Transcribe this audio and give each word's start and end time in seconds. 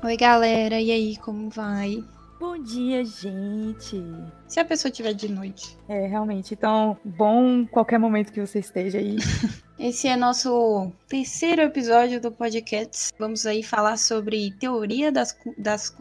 Oi, 0.00 0.16
galera, 0.16 0.80
e 0.80 0.92
aí, 0.92 1.16
como 1.16 1.50
vai? 1.50 2.04
Bom 2.38 2.56
dia, 2.56 3.04
gente. 3.04 4.00
Se 4.46 4.60
a 4.60 4.64
pessoa 4.64 4.92
tiver 4.92 5.12
de 5.12 5.28
noite. 5.28 5.76
É, 5.88 6.06
realmente. 6.06 6.54
Então, 6.54 6.96
bom 7.04 7.66
qualquer 7.66 7.98
momento 7.98 8.32
que 8.32 8.40
você 8.40 8.60
esteja 8.60 8.98
aí. 8.98 9.16
Esse 9.76 10.06
é 10.06 10.16
nosso 10.16 10.92
terceiro 11.08 11.62
episódio 11.62 12.20
do 12.20 12.30
podcast. 12.30 13.12
Vamos 13.18 13.44
aí 13.44 13.64
falar 13.64 13.96
sobre 13.96 14.52
teoria 14.52 15.10
das 15.10 15.36
das 15.58 15.92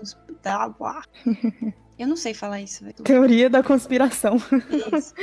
da, 0.43 0.71
Eu 1.97 2.07
não 2.07 2.15
sei 2.15 2.35
falar 2.35 2.61
isso. 2.61 2.83
Véio. 2.83 2.95
Teoria 2.97 3.49
da 3.49 3.63
conspiração. 3.63 4.37
Isso. 4.95 5.15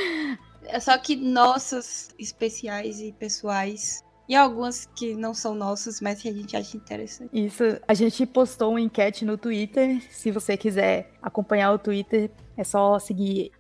É 0.64 0.81
só 0.81 0.99
que 0.99 1.14
nossas 1.14 2.09
especiais 2.18 3.00
e 3.00 3.13
pessoais 3.13 4.04
e 4.29 4.35
algumas 4.35 4.89
que 4.95 5.14
não 5.14 5.35
são 5.35 5.55
nossas, 5.55 6.01
mas 6.01 6.21
que 6.21 6.29
a 6.29 6.32
gente 6.32 6.57
acha 6.57 6.77
interessante. 6.77 7.31
Isso. 7.32 7.63
A 7.87 7.95
gente 7.95 8.25
postou 8.27 8.71
uma 8.71 8.81
enquete 8.81 9.25
no 9.25 9.37
Twitter. 9.37 10.03
Se 10.11 10.31
você 10.31 10.57
quiser 10.57 11.11
acompanhar 11.23 11.73
o 11.73 11.79
Twitter, 11.79 12.31
é 12.57 12.65
só 12.65 12.99
seguir 12.99 13.51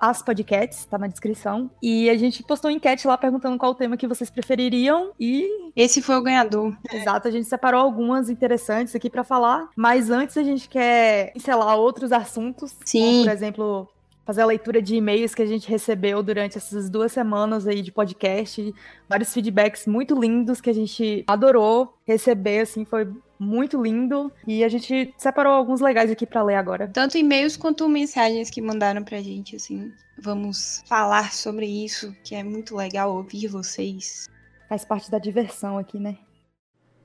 aspodcats, 0.00 0.84
tá 0.84 0.98
na 0.98 1.06
descrição. 1.06 1.70
E 1.82 2.10
a 2.10 2.16
gente 2.16 2.42
postou 2.42 2.70
uma 2.70 2.76
enquete 2.76 3.06
lá 3.06 3.16
perguntando 3.16 3.56
qual 3.56 3.72
o 3.72 3.74
tema 3.74 3.96
que 3.96 4.06
vocês 4.06 4.30
prefeririam 4.30 5.12
e... 5.18 5.48
Esse 5.74 6.02
foi 6.02 6.16
o 6.16 6.22
ganhador. 6.22 6.76
Exato, 6.92 7.28
a 7.28 7.30
gente 7.30 7.46
separou 7.46 7.80
algumas 7.80 8.28
interessantes 8.28 8.94
aqui 8.94 9.08
para 9.08 9.24
falar. 9.24 9.68
Mas 9.76 10.10
antes 10.10 10.36
a 10.36 10.42
gente 10.42 10.68
quer 10.68 11.32
pincelar 11.32 11.76
outros 11.76 12.12
assuntos. 12.12 12.74
Sim. 12.84 13.00
Como, 13.00 13.24
por 13.24 13.32
exemplo, 13.32 13.88
fazer 14.24 14.42
a 14.42 14.46
leitura 14.46 14.80
de 14.80 14.96
e-mails 14.96 15.34
que 15.34 15.42
a 15.42 15.46
gente 15.46 15.68
recebeu 15.68 16.22
durante 16.22 16.58
essas 16.58 16.88
duas 16.88 17.12
semanas 17.12 17.66
aí 17.66 17.82
de 17.82 17.92
podcast, 17.92 18.74
vários 19.08 19.32
feedbacks 19.32 19.86
muito 19.86 20.18
lindos 20.18 20.60
que 20.60 20.70
a 20.70 20.74
gente 20.74 21.24
adorou 21.26 21.94
receber, 22.06 22.60
assim, 22.60 22.84
foi 22.84 23.08
muito 23.38 23.82
lindo 23.82 24.32
e 24.46 24.62
a 24.62 24.68
gente 24.68 25.12
separou 25.18 25.52
alguns 25.52 25.80
legais 25.80 26.10
aqui 26.10 26.24
para 26.24 26.42
ler 26.42 26.54
agora. 26.54 26.88
Tanto 26.88 27.18
e-mails 27.18 27.56
quanto 27.56 27.88
mensagens 27.88 28.48
que 28.48 28.62
mandaram 28.62 29.02
pra 29.02 29.20
gente, 29.20 29.56
assim. 29.56 29.92
Vamos 30.18 30.82
falar 30.86 31.32
sobre 31.32 31.66
isso, 31.66 32.14
que 32.22 32.34
é 32.34 32.44
muito 32.44 32.76
legal 32.76 33.14
ouvir 33.14 33.48
vocês. 33.48 34.28
Faz 34.68 34.84
parte 34.84 35.10
da 35.10 35.18
diversão 35.18 35.76
aqui, 35.76 35.98
né? 35.98 36.16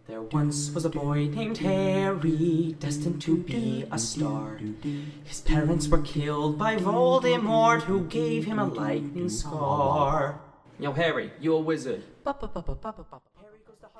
There 0.08 0.22
once 0.22 0.72
was 0.74 0.86
a 0.86 0.90
boy 0.90 1.28
named 1.28 1.58
Harry, 1.58 2.78
destined 2.80 3.22
to 3.24 3.36
be 3.36 3.84
a 3.92 4.00
star. 4.00 4.58
His 5.26 5.42
parents 5.42 5.90
were 5.90 6.02
killed 6.02 6.58
by 6.58 6.78
Voldemort, 6.78 7.82
who 7.82 8.06
gave 8.06 8.46
him 8.46 8.58
a 8.58 8.66
lightning 8.66 9.28
scar. 9.28 10.40
Yo, 10.80 10.94
Harry, 10.94 11.30
you 11.42 11.54
a 11.56 11.60
wizard. 11.60 12.04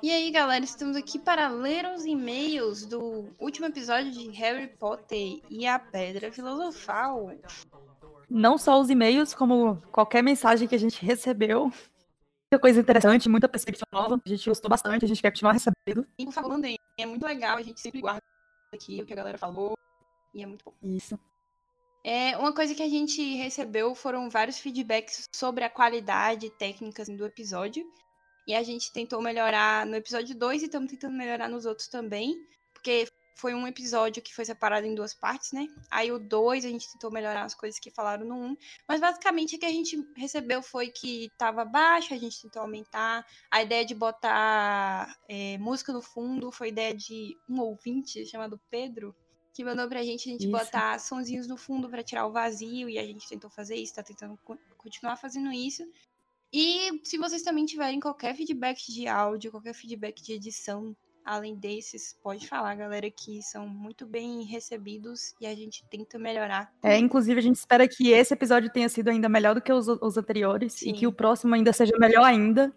E 0.02 0.10
aí, 0.10 0.30
galera, 0.30 0.64
estamos 0.64 0.96
aqui 0.96 1.18
para 1.18 1.48
ler 1.48 1.84
os 1.94 2.06
e-mails 2.06 2.86
do 2.86 3.26
último 3.38 3.66
episódio 3.66 4.10
de 4.10 4.30
Harry 4.30 4.68
Potter 4.68 5.42
e 5.50 5.66
a 5.66 5.78
Pedra 5.78 6.32
Filosofal. 6.32 7.32
Não 8.30 8.56
só 8.56 8.80
os 8.80 8.88
e-mails, 8.88 9.34
como 9.34 9.76
qualquer 9.92 10.22
mensagem 10.22 10.66
que 10.66 10.74
a 10.74 10.78
gente 10.78 11.04
recebeu 11.04 11.70
muita 12.50 12.58
coisa 12.58 12.80
interessante, 12.80 13.28
muita 13.28 13.48
perspectiva 13.48 13.86
nova. 13.92 14.20
A 14.24 14.28
gente 14.28 14.48
gostou 14.48 14.70
bastante, 14.70 15.04
a 15.04 15.08
gente 15.08 15.20
quer 15.20 15.30
continuar 15.30 15.52
recebendo. 15.52 16.06
E 16.18 16.24
por 16.24 16.32
favor, 16.32 16.50
mandem. 16.50 16.78
É 16.98 17.04
muito 17.04 17.24
legal, 17.24 17.58
a 17.58 17.62
gente 17.62 17.78
sempre 17.80 18.00
guarda 18.00 18.22
aqui 18.72 19.02
o 19.02 19.06
que 19.06 19.12
a 19.12 19.16
galera 19.16 19.38
falou. 19.38 19.76
E 20.34 20.42
é 20.42 20.46
muito 20.46 20.64
bom. 20.64 20.72
Isso. 20.82 21.18
É, 22.02 22.36
uma 22.38 22.54
coisa 22.54 22.74
que 22.74 22.82
a 22.82 22.88
gente 22.88 23.22
recebeu 23.36 23.94
foram 23.94 24.30
vários 24.30 24.58
feedbacks 24.58 25.28
sobre 25.34 25.62
a 25.64 25.70
qualidade 25.70 26.48
técnica 26.50 27.04
do 27.04 27.26
episódio. 27.26 27.84
E 28.46 28.54
a 28.54 28.62
gente 28.62 28.90
tentou 28.92 29.20
melhorar 29.20 29.84
no 29.84 29.94
episódio 29.94 30.34
2 30.34 30.62
e 30.62 30.64
estamos 30.64 30.90
tentando 30.90 31.14
melhorar 31.14 31.48
nos 31.48 31.66
outros 31.66 31.86
também. 31.86 32.34
Porque 32.72 33.06
foi 33.38 33.54
um 33.54 33.68
episódio 33.68 34.20
que 34.20 34.34
foi 34.34 34.44
separado 34.44 34.84
em 34.84 34.96
duas 34.96 35.14
partes, 35.14 35.52
né? 35.52 35.68
Aí 35.88 36.10
o 36.10 36.18
2 36.18 36.64
a 36.64 36.68
gente 36.68 36.90
tentou 36.92 37.08
melhorar 37.08 37.44
as 37.44 37.54
coisas 37.54 37.78
que 37.78 37.88
falaram 37.88 38.26
no 38.26 38.34
1. 38.34 38.44
Um, 38.44 38.56
mas 38.86 39.00
basicamente 39.00 39.54
o 39.54 39.58
que 39.60 39.64
a 39.64 39.70
gente 39.70 39.96
recebeu 40.16 40.60
foi 40.60 40.88
que 40.88 41.30
tava 41.38 41.64
baixo, 41.64 42.12
a 42.12 42.18
gente 42.18 42.42
tentou 42.42 42.62
aumentar. 42.62 43.24
A 43.48 43.62
ideia 43.62 43.84
de 43.84 43.94
botar 43.94 45.16
é, 45.28 45.56
música 45.58 45.92
no 45.92 46.02
fundo 46.02 46.50
foi 46.50 46.68
ideia 46.68 46.92
de 46.92 47.36
um 47.48 47.60
ouvinte 47.60 48.26
chamado 48.26 48.60
Pedro. 48.68 49.14
Que 49.54 49.64
mandou 49.64 49.88
pra 49.88 50.02
gente 50.02 50.28
a 50.28 50.32
gente 50.32 50.42
isso. 50.42 50.52
botar 50.52 50.98
sonzinhos 50.98 51.46
no 51.46 51.56
fundo 51.56 51.88
para 51.88 52.02
tirar 52.02 52.26
o 52.26 52.32
vazio. 52.32 52.88
E 52.88 52.98
a 52.98 53.04
gente 53.04 53.28
tentou 53.28 53.48
fazer 53.50 53.76
isso, 53.76 53.94
tá 53.94 54.02
tentando 54.02 54.36
continuar 54.76 55.16
fazendo 55.16 55.52
isso. 55.52 55.88
E 56.52 57.00
se 57.04 57.16
vocês 57.18 57.42
também 57.42 57.66
tiverem 57.66 58.00
qualquer 58.00 58.34
feedback 58.34 58.90
de 58.92 59.06
áudio, 59.06 59.52
qualquer 59.52 59.74
feedback 59.74 60.20
de 60.22 60.32
edição, 60.32 60.96
além 61.28 61.54
desses, 61.54 62.16
pode 62.22 62.48
falar, 62.48 62.74
galera, 62.74 63.10
que 63.10 63.42
são 63.42 63.68
muito 63.68 64.06
bem 64.06 64.44
recebidos 64.44 65.34
e 65.38 65.46
a 65.46 65.54
gente 65.54 65.84
tenta 65.90 66.18
melhorar. 66.18 66.72
É, 66.82 66.96
inclusive 66.96 67.38
a 67.38 67.42
gente 67.42 67.56
espera 67.56 67.86
que 67.86 68.10
esse 68.10 68.32
episódio 68.32 68.70
tenha 68.72 68.88
sido 68.88 69.08
ainda 69.08 69.28
melhor 69.28 69.54
do 69.54 69.60
que 69.60 69.70
os, 69.70 69.86
os 69.88 70.16
anteriores 70.16 70.72
Sim. 70.72 70.88
e 70.88 70.92
que 70.94 71.06
o 71.06 71.12
próximo 71.12 71.54
ainda 71.54 71.70
seja 71.70 71.92
melhor 71.98 72.24
ainda. 72.24 72.72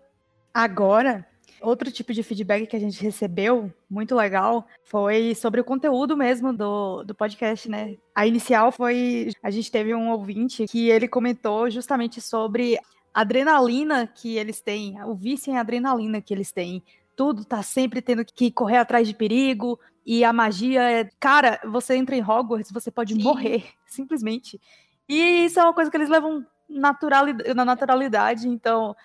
Agora, 0.54 1.26
outro 1.62 1.90
tipo 1.90 2.14
de 2.14 2.24
feedback 2.24 2.68
que 2.68 2.76
a 2.76 2.80
gente 2.80 3.02
recebeu, 3.02 3.74
muito 3.90 4.16
legal, 4.16 4.68
foi 4.84 5.34
sobre 5.34 5.62
o 5.62 5.64
conteúdo 5.64 6.18
mesmo 6.18 6.52
do, 6.52 7.04
do 7.04 7.16
podcast, 7.16 7.70
né? 7.70 7.96
A 8.14 8.28
inicial 8.28 8.70
foi. 8.70 9.32
A 9.42 9.50
gente 9.50 9.72
teve 9.72 9.96
um 9.96 10.12
ouvinte 10.12 10.66
que 10.68 10.90
ele 10.90 11.08
comentou 11.08 11.70
justamente 11.70 12.20
sobre 12.20 12.78
adrenalina 13.14 14.08
que 14.08 14.38
eles 14.38 14.62
têm, 14.62 15.02
o 15.04 15.14
vício 15.16 15.52
em 15.52 15.58
adrenalina 15.58 16.22
que 16.22 16.34
eles 16.34 16.52
têm 16.52 16.84
tudo, 17.16 17.46
tá 17.46 17.62
sempre 17.64 18.02
tendo 18.02 18.24
que 18.26 18.52
correr 18.52 18.78
atrás 18.78 19.08
de 19.08 19.14
perigo. 19.14 19.80
E 20.06 20.24
a 20.24 20.34
magia 20.34 20.82
é. 20.82 21.10
Cara, 21.20 21.60
você 21.66 21.96
entra 21.96 22.16
em 22.16 22.24
Hogwarts, 22.24 22.72
você 22.72 22.90
pode 22.90 23.14
Sim. 23.14 23.22
morrer, 23.22 23.66
simplesmente. 23.86 24.60
E 25.08 25.46
isso 25.46 25.60
é 25.60 25.64
uma 25.64 25.74
coisa 25.74 25.92
que 25.92 25.98
eles 25.98 26.10
levam 26.10 26.46
naturalidade, 26.68 27.54
na 27.54 27.66
naturalidade, 27.66 28.48
então. 28.48 28.96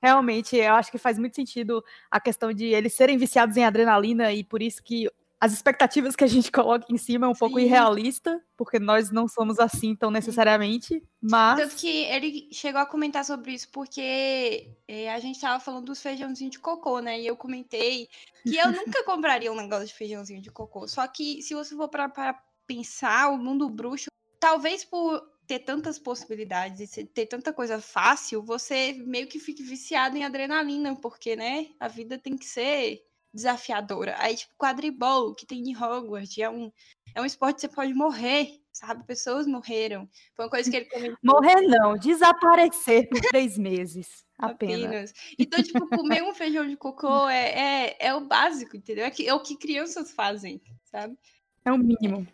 Realmente, 0.00 0.56
eu 0.56 0.74
acho 0.74 0.92
que 0.92 0.96
faz 0.98 1.18
muito 1.18 1.34
sentido 1.34 1.84
a 2.08 2.20
questão 2.20 2.52
de 2.52 2.66
eles 2.66 2.94
serem 2.94 3.18
viciados 3.18 3.56
em 3.56 3.64
adrenalina 3.64 4.32
e 4.32 4.44
por 4.44 4.62
isso 4.62 4.80
que 4.80 5.10
as 5.40 5.52
expectativas 5.52 6.16
que 6.16 6.24
a 6.24 6.28
gente 6.28 6.50
coloca 6.52 6.86
em 6.90 6.98
cima 6.98 7.26
é 7.26 7.28
um 7.28 7.34
Sim. 7.34 7.40
pouco 7.40 7.58
irrealista, 7.58 8.42
porque 8.56 8.78
nós 8.78 9.10
não 9.10 9.28
somos 9.28 9.58
assim 9.58 9.94
tão 9.94 10.10
necessariamente, 10.10 11.02
mas... 11.20 11.60
Tanto 11.60 11.76
que 11.76 12.04
ele 12.04 12.48
chegou 12.52 12.80
a 12.80 12.86
comentar 12.86 13.24
sobre 13.24 13.52
isso, 13.52 13.68
porque 13.70 14.76
é, 14.86 15.12
a 15.12 15.18
gente 15.18 15.40
tava 15.40 15.60
falando 15.60 15.86
dos 15.86 16.02
feijãozinhos 16.02 16.52
de 16.52 16.58
cocô, 16.58 17.00
né? 17.00 17.20
E 17.20 17.26
eu 17.26 17.36
comentei 17.36 18.08
que 18.42 18.56
eu 18.56 18.70
nunca 18.72 19.04
compraria 19.04 19.52
um 19.52 19.56
negócio 19.56 19.86
de 19.86 19.94
feijãozinho 19.94 20.42
de 20.42 20.50
cocô. 20.50 20.88
Só 20.88 21.06
que 21.06 21.42
se 21.42 21.54
você 21.54 21.74
for 21.74 21.88
para 21.88 22.34
pensar, 22.66 23.30
o 23.30 23.38
mundo 23.38 23.68
bruxo, 23.68 24.08
talvez 24.40 24.84
por 24.84 25.22
ter 25.46 25.60
tantas 25.60 25.98
possibilidades 25.98 26.94
e 26.98 27.06
ter 27.06 27.24
tanta 27.24 27.54
coisa 27.54 27.80
fácil, 27.80 28.42
você 28.42 28.92
meio 29.06 29.26
que 29.26 29.38
fica 29.38 29.62
viciado 29.62 30.16
em 30.16 30.24
adrenalina, 30.24 30.94
porque, 30.94 31.34
né, 31.34 31.68
a 31.80 31.88
vida 31.88 32.18
tem 32.18 32.36
que 32.36 32.44
ser 32.44 33.02
desafiadora. 33.32 34.16
Aí, 34.18 34.36
tipo, 34.36 34.52
quadribol, 34.56 35.34
que 35.34 35.46
tem 35.46 35.62
em 35.62 35.76
Hogwarts, 35.76 36.38
é 36.38 36.48
um, 36.48 36.72
é 37.14 37.20
um 37.20 37.24
esporte 37.24 37.56
que 37.56 37.60
você 37.62 37.68
pode 37.68 37.94
morrer, 37.94 38.60
sabe? 38.72 39.04
Pessoas 39.04 39.46
morreram. 39.46 40.08
Foi 40.34 40.44
uma 40.44 40.50
coisa 40.50 40.70
que 40.70 40.76
ele 40.76 40.86
comentou. 40.86 41.18
Morrer 41.22 41.60
não, 41.62 41.96
desaparecer 41.96 43.08
por 43.08 43.20
três 43.20 43.58
meses. 43.58 44.26
Apenas. 44.38 44.84
apenas. 44.84 45.12
Então, 45.36 45.60
tipo, 45.60 45.88
comer 45.88 46.22
um 46.22 46.32
feijão 46.32 46.64
de 46.64 46.76
cocô 46.76 47.28
é, 47.28 47.86
é, 47.88 47.96
é 47.98 48.14
o 48.14 48.20
básico, 48.20 48.76
entendeu? 48.76 49.04
É, 49.04 49.10
que, 49.10 49.26
é 49.26 49.34
o 49.34 49.42
que 49.42 49.56
crianças 49.56 50.12
fazem, 50.12 50.62
sabe? 50.84 51.18
É 51.64 51.72
o 51.72 51.76
mínimo. 51.76 52.24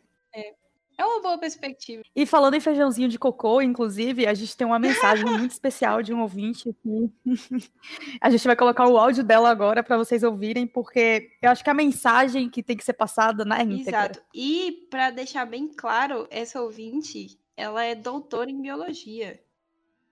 É. 0.97 1.05
Uma 1.05 1.21
boa 1.21 1.39
perspectiva. 1.39 2.03
E 2.15 2.27
falando 2.27 2.55
em 2.55 2.61
feijãozinho 2.61 3.09
de 3.09 3.19
cocô, 3.19 3.61
inclusive, 3.61 4.27
a 4.27 4.35
gente 4.35 4.57
tem 4.57 4.67
uma 4.67 4.79
mensagem 4.79 5.25
muito 5.47 5.51
especial 5.51 6.03
de 6.03 6.13
um 6.15 6.23
ouvinte 6.23 6.69
aqui. 6.69 7.13
a 8.21 8.31
gente 8.31 8.47
vai 8.47 8.57
colocar 8.57 8.87
o 8.87 8.97
áudio 8.97 9.25
dela 9.25 9.51
agora 9.51 9.83
para 9.83 9.97
vocês 9.97 10.23
ouvirem, 10.23 10.67
porque 10.67 11.31
eu 11.43 11.51
acho 11.51 11.65
que 11.65 11.71
a 11.71 11.75
mensagem 11.75 12.49
que 12.49 12.63
tem 12.63 12.77
que 12.77 12.85
ser 12.85 12.95
passada 12.95 13.45
na 13.45 13.63
íntegra. 13.63 14.05
Exato. 14.05 14.23
E 14.35 14.87
para 14.91 15.11
deixar 15.11 15.45
bem 15.45 15.69
claro, 15.69 16.27
essa 16.31 16.61
ouvinte, 16.61 17.39
ela 17.57 17.85
é 17.85 17.95
doutora 17.95 18.51
em 18.51 18.61
biologia. 18.61 19.41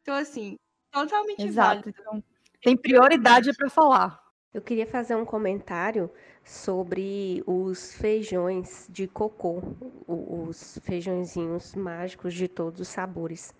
Então, 0.03 0.15
assim, 0.15 0.57
totalmente 0.91 1.43
Exato. 1.43 1.89
Então, 1.89 2.23
tem 2.61 2.77
prioridade 2.77 3.53
para 3.55 3.69
falar. 3.69 4.22
Eu 4.55 4.61
queria 4.61 4.87
fazer 4.87 5.15
um 5.15 5.25
comentário 5.25 6.11
sobre 6.45 7.43
os 7.47 7.95
feijões 7.95 8.87
de 8.91 9.09
cocô, 9.09 9.63
os 10.07 10.79
feijõezinhos 10.83 11.75
mágicos 11.75 12.35
de 12.35 12.47
todos 12.49 12.79
os 12.79 12.89
sabores, 12.89 13.55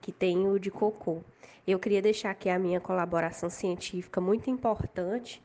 que 0.00 0.12
tem 0.12 0.48
o 0.48 0.56
de 0.56 0.70
cocô. 0.70 1.20
Eu 1.66 1.80
queria 1.80 2.00
deixar 2.00 2.30
aqui 2.30 2.48
a 2.48 2.60
minha 2.60 2.80
colaboração 2.80 3.50
científica 3.50 4.20
muito 4.20 4.48
importante 4.48 5.42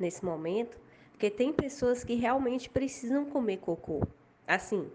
nesse 0.00 0.24
momento, 0.24 0.76
porque 1.12 1.30
tem 1.30 1.52
pessoas 1.52 2.02
que 2.02 2.14
realmente 2.16 2.68
precisam 2.68 3.24
comer 3.24 3.58
cocô. 3.58 4.04
Assim, 4.48 4.90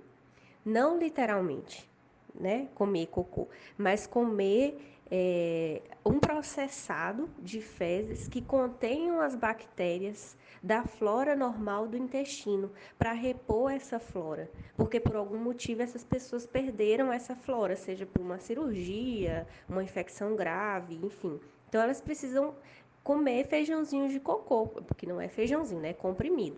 não 0.66 1.00
literalmente, 1.00 1.90
né, 2.36 2.68
comer 2.76 3.08
cocô, 3.08 3.48
mas 3.78 4.06
comer 4.06 4.99
é, 5.12 5.82
um 6.06 6.20
processado 6.20 7.30
de 7.40 7.62
fezes 7.62 8.28
que 8.28 8.42
contenham 8.42 9.20
as 9.20 9.36
bactérias 9.36 10.38
da 10.62 10.84
flora 10.84 11.36
normal 11.36 11.88
do 11.88 11.98
intestino 11.98 12.72
para 12.98 13.12
repor 13.12 13.72
essa 13.72 14.00
flora, 14.00 14.50
porque 14.76 15.00
por 15.00 15.16
algum 15.16 15.38
motivo 15.38 15.82
essas 15.82 16.04
pessoas 16.04 16.46
perderam 16.46 17.12
essa 17.12 17.36
flora, 17.36 17.76
seja 17.76 18.06
por 18.06 18.22
uma 18.22 18.40
cirurgia, 18.40 19.48
uma 19.68 19.84
infecção 19.84 20.36
grave, 20.36 21.00
enfim. 21.04 21.40
Então 21.68 21.82
elas 21.82 22.02
precisam 22.02 22.54
comer 23.04 23.48
feijãozinho 23.48 24.10
de 24.10 24.20
cocô, 24.20 24.68
porque 24.68 25.08
não 25.08 25.20
é 25.20 25.28
feijãozinho, 25.28 25.82
né? 25.82 25.90
É 25.90 25.94
comprimido. 25.94 26.58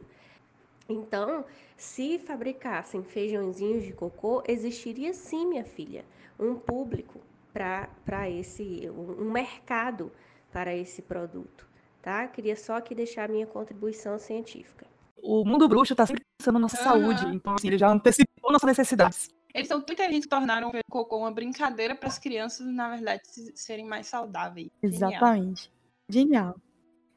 Então, 0.89 1.45
se 1.77 2.19
fabricassem 2.19 3.03
feijãozinhos 3.03 3.83
de 3.83 3.93
cocô, 3.93 4.43
existiria 4.45 5.13
sim, 5.13 5.45
minha 5.45 5.63
filha, 5.63 6.03
um 6.37 6.55
público 6.55 7.21
para 7.53 8.29
esse, 8.29 8.89
um 8.89 9.31
mercado 9.31 10.11
para 10.51 10.75
esse 10.75 11.01
produto, 11.01 11.67
tá? 12.01 12.27
Queria 12.27 12.55
só 12.55 12.75
aqui 12.75 12.93
deixar 12.93 13.29
a 13.29 13.31
minha 13.31 13.47
contribuição 13.47 14.17
científica. 14.19 14.85
O 15.23 15.45
mundo 15.45 15.67
bruxo 15.67 15.93
está 15.93 16.05
sempre 16.05 16.23
pensando 16.37 16.55
na 16.55 16.59
nossa 16.61 16.77
uhum. 16.77 16.83
saúde, 16.83 17.35
então 17.35 17.53
assim, 17.53 17.67
ele 17.67 17.77
já 17.77 17.89
antecipou 17.89 18.51
nossas 18.51 18.67
necessidades. 18.67 19.29
Eles 19.53 19.67
são 19.67 19.81
tão 19.81 19.93
inteligentes 19.93 20.25
que 20.25 20.29
tornaram 20.29 20.69
o 20.69 20.73
cocô 20.89 21.17
uma 21.17 21.31
brincadeira 21.31 21.93
para 21.93 22.07
as 22.07 22.17
crianças, 22.17 22.65
na 22.65 22.89
verdade, 22.89 23.21
serem 23.53 23.85
mais 23.85 24.07
saudáveis. 24.07 24.69
Exatamente. 24.81 25.71
Genial. 26.09 26.55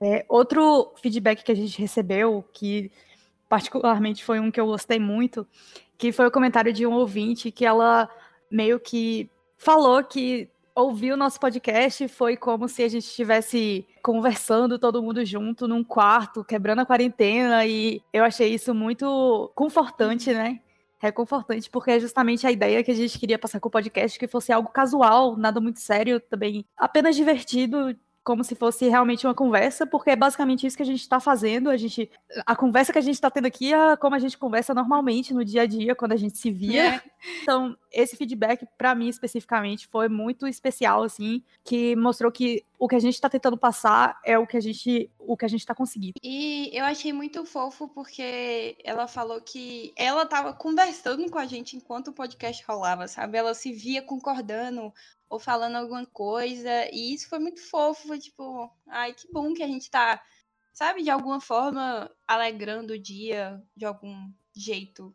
É, 0.00 0.26
outro 0.28 0.92
feedback 1.00 1.44
que 1.44 1.52
a 1.52 1.54
gente 1.54 1.80
recebeu, 1.80 2.44
que 2.52 2.90
particularmente 3.48 4.24
foi 4.24 4.40
um 4.40 4.50
que 4.50 4.60
eu 4.60 4.66
gostei 4.66 4.98
muito, 4.98 5.46
que 5.96 6.10
foi 6.10 6.26
o 6.26 6.30
comentário 6.30 6.72
de 6.72 6.84
um 6.86 6.92
ouvinte 6.92 7.52
que 7.52 7.64
ela 7.64 8.08
meio 8.50 8.80
que 8.80 9.30
falou 9.64 10.04
que 10.04 10.48
ouviu 10.74 11.14
o 11.14 11.16
nosso 11.16 11.40
podcast 11.40 12.06
foi 12.08 12.36
como 12.36 12.68
se 12.68 12.82
a 12.82 12.88
gente 12.88 13.04
estivesse 13.04 13.86
conversando 14.02 14.78
todo 14.78 15.02
mundo 15.02 15.24
junto 15.24 15.66
num 15.66 15.82
quarto, 15.82 16.44
quebrando 16.44 16.80
a 16.80 16.86
quarentena, 16.86 17.64
e 17.64 18.02
eu 18.12 18.24
achei 18.24 18.52
isso 18.52 18.74
muito 18.74 19.50
confortante, 19.54 20.32
né? 20.34 20.60
Reconfortante, 20.98 21.70
porque 21.70 21.92
é 21.92 22.00
justamente 22.00 22.46
a 22.46 22.52
ideia 22.52 22.82
que 22.82 22.90
a 22.90 22.94
gente 22.94 23.18
queria 23.18 23.38
passar 23.38 23.58
com 23.58 23.68
o 23.68 23.70
podcast, 23.70 24.18
que 24.18 24.28
fosse 24.28 24.52
algo 24.52 24.68
casual, 24.70 25.36
nada 25.36 25.60
muito 25.60 25.80
sério, 25.80 26.20
também 26.20 26.64
apenas 26.76 27.16
divertido, 27.16 27.96
como 28.24 28.42
se 28.42 28.54
fosse 28.54 28.88
realmente 28.88 29.26
uma 29.26 29.34
conversa, 29.34 29.86
porque 29.86 30.10
é 30.10 30.16
basicamente 30.16 30.66
isso 30.66 30.76
que 30.76 30.82
a 30.82 30.86
gente 30.86 31.02
está 31.02 31.20
fazendo. 31.20 31.68
A 31.68 31.76
gente, 31.76 32.10
a 32.46 32.56
conversa 32.56 32.90
que 32.90 32.98
a 32.98 33.02
gente 33.02 33.16
está 33.16 33.30
tendo 33.30 33.44
aqui 33.46 33.74
é 33.74 33.96
como 33.98 34.16
a 34.16 34.18
gente 34.18 34.38
conversa 34.38 34.72
normalmente 34.72 35.34
no 35.34 35.44
dia 35.44 35.62
a 35.62 35.66
dia, 35.66 35.94
quando 35.94 36.12
a 36.12 36.16
gente 36.16 36.38
se 36.38 36.50
via. 36.50 36.94
É. 36.96 37.02
Então, 37.42 37.76
esse 37.92 38.16
feedback, 38.16 38.66
para 38.78 38.94
mim 38.94 39.08
especificamente, 39.08 39.86
foi 39.88 40.08
muito 40.08 40.46
especial, 40.46 41.02
assim, 41.02 41.42
que 41.62 41.94
mostrou 41.96 42.32
que 42.32 42.64
o 42.78 42.88
que 42.88 42.96
a 42.96 42.98
gente 42.98 43.14
está 43.14 43.28
tentando 43.28 43.56
passar 43.56 44.18
é 44.24 44.38
o 44.38 44.46
que 44.46 44.56
a 44.56 44.60
gente 44.60 45.10
o 45.18 45.36
que 45.36 45.44
a 45.44 45.48
gente 45.48 45.60
está 45.60 45.74
conseguindo. 45.74 46.14
E 46.22 46.70
eu 46.72 46.84
achei 46.84 47.12
muito 47.12 47.44
fofo 47.46 47.88
porque 47.88 48.76
ela 48.84 49.06
falou 49.06 49.40
que 49.40 49.92
ela 49.96 50.24
estava 50.24 50.52
conversando 50.52 51.30
com 51.30 51.38
a 51.38 51.46
gente 51.46 51.76
enquanto 51.76 52.08
o 52.08 52.12
podcast 52.12 52.62
rolava, 52.66 53.08
sabe? 53.08 53.38
Ela 53.38 53.54
se 53.54 53.72
via 53.72 54.02
concordando 54.02 54.92
ou 55.28 55.38
falando 55.38 55.76
alguma 55.76 56.06
coisa. 56.06 56.88
E 56.92 57.14
isso 57.14 57.28
foi 57.28 57.38
muito 57.38 57.60
fofo. 57.68 58.08
Foi 58.08 58.18
tipo, 58.18 58.70
ai, 58.88 59.12
que 59.12 59.30
bom 59.32 59.52
que 59.52 59.62
a 59.62 59.66
gente 59.66 59.90
tá, 59.90 60.22
sabe, 60.72 61.02
de 61.02 61.10
alguma 61.10 61.40
forma 61.40 62.10
alegrando 62.26 62.94
o 62.94 62.98
dia 62.98 63.62
de 63.76 63.84
algum 63.84 64.30
jeito. 64.54 65.14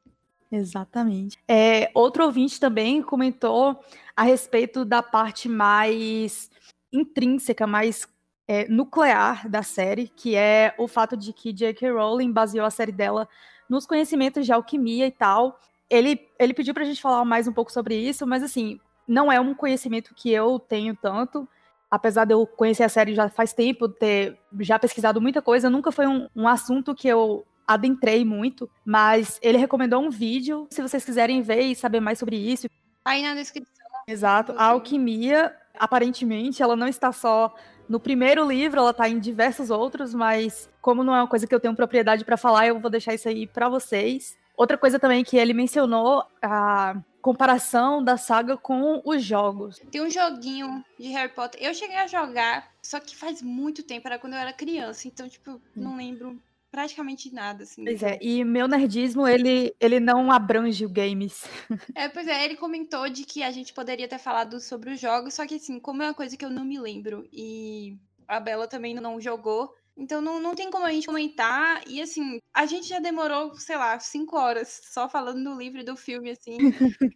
Exatamente. 0.52 1.38
É, 1.48 1.92
outro 1.94 2.26
ouvinte 2.26 2.60
também 2.60 3.02
comentou 3.02 3.80
a 4.16 4.24
respeito 4.24 4.84
da 4.84 5.04
parte 5.04 5.48
mais 5.48 6.50
intrínseca, 6.92 7.68
mais 7.68 8.08
é, 8.48 8.68
nuclear 8.68 9.48
da 9.48 9.62
série, 9.62 10.08
que 10.08 10.36
é 10.36 10.74
o 10.78 10.88
fato 10.88 11.16
de 11.16 11.32
que 11.32 11.54
J.K. 11.54 11.92
Rowling 11.92 12.32
baseou 12.32 12.66
a 12.66 12.72
série 12.72 12.92
dela 12.92 13.30
nos 13.70 13.86
conhecimentos 13.86 14.44
de 14.44 14.52
alquimia 14.52 15.06
e 15.06 15.12
tal. 15.12 15.60
Ele, 15.88 16.28
ele 16.40 16.54
pediu 16.56 16.74
pra 16.74 16.84
gente 16.84 17.02
falar 17.02 17.24
mais 17.24 17.48
um 17.48 17.54
pouco 17.54 17.72
sobre 17.72 17.96
isso, 17.96 18.26
mas 18.26 18.42
assim, 18.42 18.80
não 19.10 19.32
é 19.32 19.40
um 19.42 19.56
conhecimento 19.56 20.14
que 20.14 20.32
eu 20.32 20.60
tenho 20.60 20.96
tanto. 20.96 21.50
Apesar 21.90 22.26
de 22.26 22.34
eu 22.36 22.46
conhecer 22.46 22.84
a 22.84 22.90
série 22.90 23.16
já 23.16 23.28
faz 23.28 23.52
tempo, 23.52 23.90
ter 23.90 24.38
já 24.60 24.78
pesquisado 24.78 25.20
muita 25.20 25.42
coisa, 25.42 25.72
nunca 25.72 25.92
foi 25.92 26.06
um, 26.06 26.30
um 26.36 26.48
assunto 26.48 26.94
que 26.94 27.08
eu 27.08 27.44
adentrei 27.68 28.24
muito, 28.24 28.70
mas 28.86 29.40
ele 29.42 29.58
recomendou 29.58 30.00
um 30.00 30.12
vídeo, 30.12 30.68
se 30.70 30.82
vocês 30.82 31.04
quiserem 31.04 31.42
ver 31.42 31.62
e 31.62 31.76
saber 31.76 32.00
mais 32.00 32.20
sobre 32.20 32.36
isso. 32.36 32.68
Aí 33.04 33.24
na 33.24 33.34
descrição. 33.34 33.74
Exato. 34.08 34.54
A 34.56 34.66
alquimia, 34.66 35.56
aparentemente, 35.78 36.62
ela 36.62 36.76
não 36.76 36.88
está 36.88 37.12
só 37.12 37.54
no 37.88 38.00
primeiro 38.00 38.48
livro, 38.48 38.80
ela 38.80 38.92
está 38.92 39.10
em 39.10 39.20
diversos 39.20 39.72
outros, 39.72 40.14
mas 40.14 40.70
como 40.80 41.04
não 41.04 41.16
é 41.16 41.22
uma 41.22 41.28
coisa 41.28 41.48
que 41.48 41.56
eu 41.56 41.60
tenho 41.60 41.76
propriedade 41.76 42.24
para 42.24 42.38
falar, 42.38 42.68
eu 42.68 42.80
vou 42.80 42.92
deixar 42.92 43.16
isso 43.16 43.28
aí 43.28 43.48
para 43.48 43.68
vocês. 43.68 44.38
Outra 44.56 44.78
coisa 44.78 45.00
também 45.00 45.24
que 45.24 45.38
ele 45.38 45.54
mencionou, 45.54 46.24
a 46.42 46.96
comparação 47.22 48.04
da 48.04 48.18
saga 48.18 48.58
com 48.58 49.02
os 49.06 49.24
jogos. 49.24 49.82
Tem 49.92 50.02
um 50.02 50.10
joguinho 50.10 50.84
de 50.98 51.10
Harry 51.10 51.32
Potter. 51.34 51.62
Eu 51.62 51.74
cheguei 51.74 51.98
a 51.98 52.08
jogar, 52.08 52.72
só 52.82 53.00
que 53.00 53.16
faz 53.16 53.42
muito 53.42 53.84
tempo, 53.84 54.08
era 54.08 54.20
quando 54.20 54.34
eu 54.34 54.40
era 54.40 54.54
criança, 54.54 55.08
então, 55.08 55.28
tipo, 55.28 55.62
não 55.76 55.98
lembro 55.98 56.40
praticamente 56.72 57.34
nada, 57.34 57.64
assim. 57.64 57.84
Pois 57.84 58.04
é, 58.04 58.18
e 58.22 58.44
meu 58.44 58.68
nerdismo, 58.68 59.28
ele, 59.28 59.76
ele 59.80 60.00
não 60.00 60.32
abrange 60.32 60.86
o 60.86 60.90
games. 60.90 61.44
É, 61.96 62.08
pois 62.08 62.28
é, 62.28 62.46
ele 62.46 62.56
comentou 62.56 63.10
de 63.10 63.24
que 63.24 63.44
a 63.44 63.52
gente 63.52 63.74
poderia 63.74 64.08
ter 64.08 64.20
falado 64.20 64.60
sobre 64.60 64.92
os 64.92 65.00
jogos, 65.00 65.34
só 65.34 65.46
que 65.46 65.56
assim, 65.56 65.80
como 65.80 66.04
é 66.04 66.06
uma 66.06 66.14
coisa 66.14 66.38
que 66.38 66.46
eu 66.46 66.50
não 66.50 66.64
me 66.64 66.80
lembro, 66.80 67.28
e 67.34 67.98
a 68.28 68.40
Bela 68.40 68.68
também 68.68 68.94
não 68.94 69.20
jogou, 69.20 69.74
então 70.00 70.22
não, 70.22 70.40
não 70.40 70.56
tem 70.56 70.72
como 70.72 70.86
a 70.86 70.92
gente 70.92 71.08
comentar. 71.08 71.86
E 71.86 72.02
assim, 72.02 72.40
a 72.54 72.66
gente 72.66 72.88
já 72.88 73.00
demorou, 73.00 73.54
sei 73.56 73.76
lá, 73.76 74.00
cinco 74.00 74.38
horas 74.38 74.82
só 74.86 75.10
falando 75.10 75.44
do 75.44 75.60
livro 75.60 75.82
e 75.82 75.84
do 75.84 75.98
filme, 75.98 76.32
assim. 76.32 76.58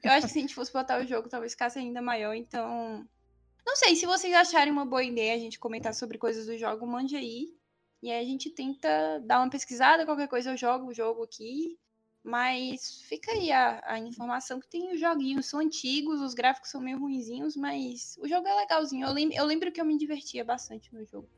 Eu 0.03 0.11
acho 0.11 0.27
que 0.27 0.33
se 0.33 0.39
a 0.39 0.41
gente 0.41 0.53
fosse 0.53 0.73
botar 0.73 1.01
o 1.01 1.07
jogo, 1.07 1.29
talvez 1.29 1.53
ficasse 1.53 1.79
ainda 1.79 2.01
maior. 2.01 2.33
Então. 2.33 3.07
Não 3.65 3.77
sei, 3.77 3.95
se 3.95 4.05
vocês 4.05 4.33
acharem 4.33 4.73
uma 4.73 4.85
boa 4.85 5.01
ideia 5.01 5.33
a 5.33 5.37
gente 5.37 5.57
comentar 5.57 5.93
sobre 5.93 6.17
coisas 6.17 6.45
do 6.45 6.57
jogo, 6.57 6.85
mande 6.85 7.15
aí. 7.15 7.55
E 8.01 8.11
aí 8.11 8.21
a 8.21 8.27
gente 8.27 8.49
tenta 8.49 9.19
dar 9.25 9.39
uma 9.39 9.49
pesquisada, 9.49 10.05
qualquer 10.05 10.27
coisa 10.27 10.51
eu 10.51 10.57
jogo 10.57 10.87
o 10.87 10.93
jogo 10.93 11.23
aqui. 11.23 11.79
Mas 12.21 13.01
fica 13.07 13.31
aí 13.31 13.49
a, 13.51 13.81
a 13.85 13.99
informação 13.99 14.59
que 14.59 14.67
tem 14.67 14.93
os 14.93 14.99
joguinhos. 14.99 15.45
São 15.45 15.61
antigos, 15.61 16.19
os 16.19 16.33
gráficos 16.33 16.69
são 16.69 16.81
meio 16.81 16.99
ruinzinhos, 16.99 17.55
mas 17.55 18.17
o 18.19 18.27
jogo 18.27 18.45
é 18.45 18.55
legalzinho. 18.55 19.07
Eu, 19.07 19.13
lem 19.13 19.33
eu 19.33 19.45
lembro 19.45 19.71
que 19.71 19.79
eu 19.79 19.85
me 19.85 19.97
divertia 19.97 20.43
bastante 20.43 20.93
no 20.93 21.05
jogo. 21.05 21.29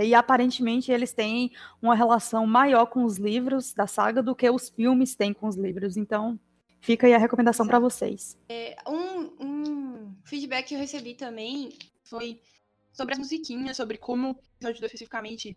E 0.00 0.14
aparentemente 0.14 0.92
eles 0.92 1.12
têm 1.12 1.52
uma 1.80 1.94
relação 1.94 2.46
maior 2.46 2.86
com 2.86 3.04
os 3.04 3.18
livros 3.18 3.72
da 3.74 3.86
saga 3.86 4.22
do 4.22 4.34
que 4.34 4.48
os 4.48 4.68
filmes 4.68 5.14
têm 5.14 5.32
com 5.32 5.48
os 5.48 5.56
livros. 5.56 5.96
Então, 5.96 6.38
fica 6.80 7.06
aí 7.06 7.14
a 7.14 7.18
recomendação 7.18 7.66
para 7.66 7.78
vocês. 7.78 8.38
É, 8.48 8.76
um, 8.86 9.44
um, 9.44 10.16
feedback 10.24 10.68
que 10.68 10.74
eu 10.74 10.78
recebi 10.78 11.14
também 11.14 11.76
foi 12.04 12.40
sobre 12.92 13.14
as 13.14 13.18
musiquinhas, 13.18 13.76
sobre 13.76 13.98
como 13.98 14.28
o 14.28 14.36
episódio 14.56 14.84
especificamente 14.84 15.56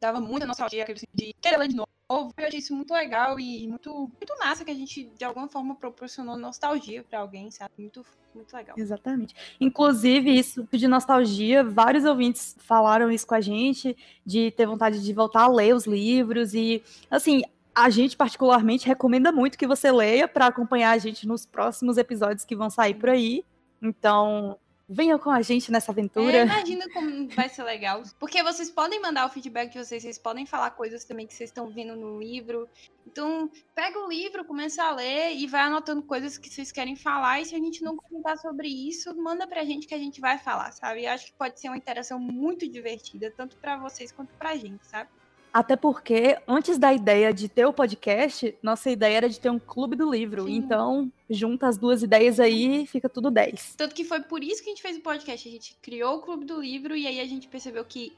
dava 0.00 0.20
muita 0.20 0.46
nostalgia 0.46 0.84
de 1.12 1.32
querer 1.40 1.58
ler 1.58 1.68
de 1.68 1.76
novo 1.76 1.93
eu 2.10 2.30
achei 2.46 2.58
isso 2.58 2.74
muito 2.74 2.92
legal 2.92 3.40
e 3.40 3.66
muito, 3.66 3.92
muito 3.92 4.38
massa 4.38 4.64
que 4.64 4.70
a 4.70 4.74
gente, 4.74 5.10
de 5.16 5.24
alguma 5.24 5.48
forma, 5.48 5.74
proporcionou 5.74 6.36
nostalgia 6.36 7.02
para 7.02 7.20
alguém, 7.20 7.50
sabe? 7.50 7.72
Muito, 7.78 8.04
muito 8.34 8.54
legal. 8.54 8.76
Exatamente. 8.78 9.34
Inclusive, 9.60 10.30
isso 10.30 10.68
de 10.70 10.86
nostalgia, 10.86 11.64
vários 11.64 12.04
ouvintes 12.04 12.56
falaram 12.60 13.10
isso 13.10 13.26
com 13.26 13.34
a 13.34 13.40
gente, 13.40 13.96
de 14.24 14.50
ter 14.50 14.66
vontade 14.66 15.02
de 15.02 15.12
voltar 15.12 15.44
a 15.44 15.48
ler 15.48 15.74
os 15.74 15.86
livros 15.86 16.54
e, 16.54 16.82
assim, 17.10 17.42
a 17.74 17.90
gente 17.90 18.16
particularmente 18.16 18.86
recomenda 18.86 19.32
muito 19.32 19.58
que 19.58 19.66
você 19.66 19.90
leia 19.90 20.28
para 20.28 20.46
acompanhar 20.46 20.90
a 20.92 20.98
gente 20.98 21.26
nos 21.26 21.44
próximos 21.44 21.96
episódios 21.96 22.44
que 22.44 22.54
vão 22.54 22.70
sair 22.70 22.94
por 22.94 23.08
aí. 23.08 23.44
Então, 23.82 24.58
Venham 24.88 25.18
com 25.18 25.30
a 25.30 25.40
gente 25.40 25.72
nessa 25.72 25.92
aventura. 25.92 26.36
É, 26.36 26.42
imagina 26.42 26.84
como 26.92 27.28
vai 27.28 27.48
ser 27.48 27.62
legal. 27.62 28.02
Porque 28.18 28.42
vocês 28.42 28.70
podem 28.70 29.00
mandar 29.00 29.26
o 29.26 29.30
feedback 29.30 29.72
de 29.72 29.78
vocês, 29.78 30.02
vocês 30.02 30.18
podem 30.18 30.44
falar 30.44 30.72
coisas 30.72 31.04
também 31.04 31.26
que 31.26 31.32
vocês 31.32 31.48
estão 31.48 31.70
vendo 31.70 31.96
no 31.96 32.18
livro. 32.18 32.68
Então, 33.06 33.50
pega 33.74 33.98
o 33.98 34.08
livro, 34.08 34.44
começa 34.44 34.82
a 34.82 34.90
ler 34.90 35.34
e 35.36 35.46
vai 35.46 35.62
anotando 35.62 36.02
coisas 36.02 36.36
que 36.36 36.50
vocês 36.50 36.70
querem 36.70 36.96
falar. 36.96 37.40
E 37.40 37.46
se 37.46 37.54
a 37.54 37.58
gente 37.58 37.82
não 37.82 37.96
comentar 37.96 38.36
sobre 38.36 38.68
isso, 38.68 39.16
manda 39.16 39.46
pra 39.46 39.64
gente 39.64 39.86
que 39.86 39.94
a 39.94 39.98
gente 39.98 40.20
vai 40.20 40.38
falar, 40.38 40.72
sabe? 40.72 41.04
Eu 41.04 41.12
acho 41.12 41.26
que 41.26 41.32
pode 41.32 41.58
ser 41.58 41.68
uma 41.68 41.78
interação 41.78 42.18
muito 42.18 42.68
divertida, 42.68 43.32
tanto 43.34 43.56
para 43.56 43.78
vocês 43.78 44.12
quanto 44.12 44.34
pra 44.34 44.56
gente, 44.56 44.86
sabe? 44.86 45.08
Até 45.54 45.76
porque, 45.76 46.36
antes 46.48 46.78
da 46.78 46.92
ideia 46.92 47.32
de 47.32 47.48
ter 47.48 47.64
o 47.64 47.72
podcast, 47.72 48.58
nossa 48.60 48.90
ideia 48.90 49.18
era 49.18 49.28
de 49.28 49.38
ter 49.38 49.50
um 49.50 49.58
clube 49.60 49.94
do 49.94 50.10
livro. 50.10 50.46
Sim. 50.46 50.56
Então, 50.56 51.12
junta 51.30 51.68
as 51.68 51.78
duas 51.78 52.02
ideias 52.02 52.40
aí, 52.40 52.84
fica 52.88 53.08
tudo 53.08 53.30
10. 53.30 53.76
Tanto 53.76 53.94
que 53.94 54.02
foi 54.02 54.20
por 54.20 54.42
isso 54.42 54.64
que 54.64 54.70
a 54.70 54.72
gente 54.72 54.82
fez 54.82 54.96
o 54.96 55.00
podcast. 55.00 55.48
A 55.48 55.52
gente 55.52 55.76
criou 55.80 56.16
o 56.16 56.22
clube 56.22 56.44
do 56.44 56.60
livro 56.60 56.96
e 56.96 57.06
aí 57.06 57.20
a 57.20 57.24
gente 57.24 57.46
percebeu 57.46 57.84
que 57.84 58.12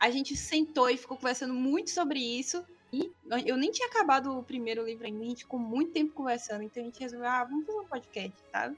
a 0.00 0.10
gente 0.10 0.34
sentou 0.36 0.90
e 0.90 0.96
ficou 0.96 1.16
conversando 1.16 1.54
muito 1.54 1.88
sobre 1.90 2.18
isso. 2.18 2.64
E 2.92 3.12
eu 3.46 3.56
nem 3.56 3.70
tinha 3.70 3.86
acabado 3.86 4.36
o 4.36 4.42
primeiro 4.42 4.84
livro 4.84 5.06
ainda, 5.06 5.24
a 5.24 5.28
gente 5.28 5.44
ficou 5.44 5.60
muito 5.60 5.92
tempo 5.92 6.12
conversando. 6.12 6.64
Então 6.64 6.82
a 6.82 6.86
gente 6.86 6.98
resolveu, 6.98 7.28
ah, 7.28 7.44
vamos 7.44 7.64
fazer 7.64 7.78
um 7.78 7.84
podcast, 7.84 8.36
sabe? 8.50 8.76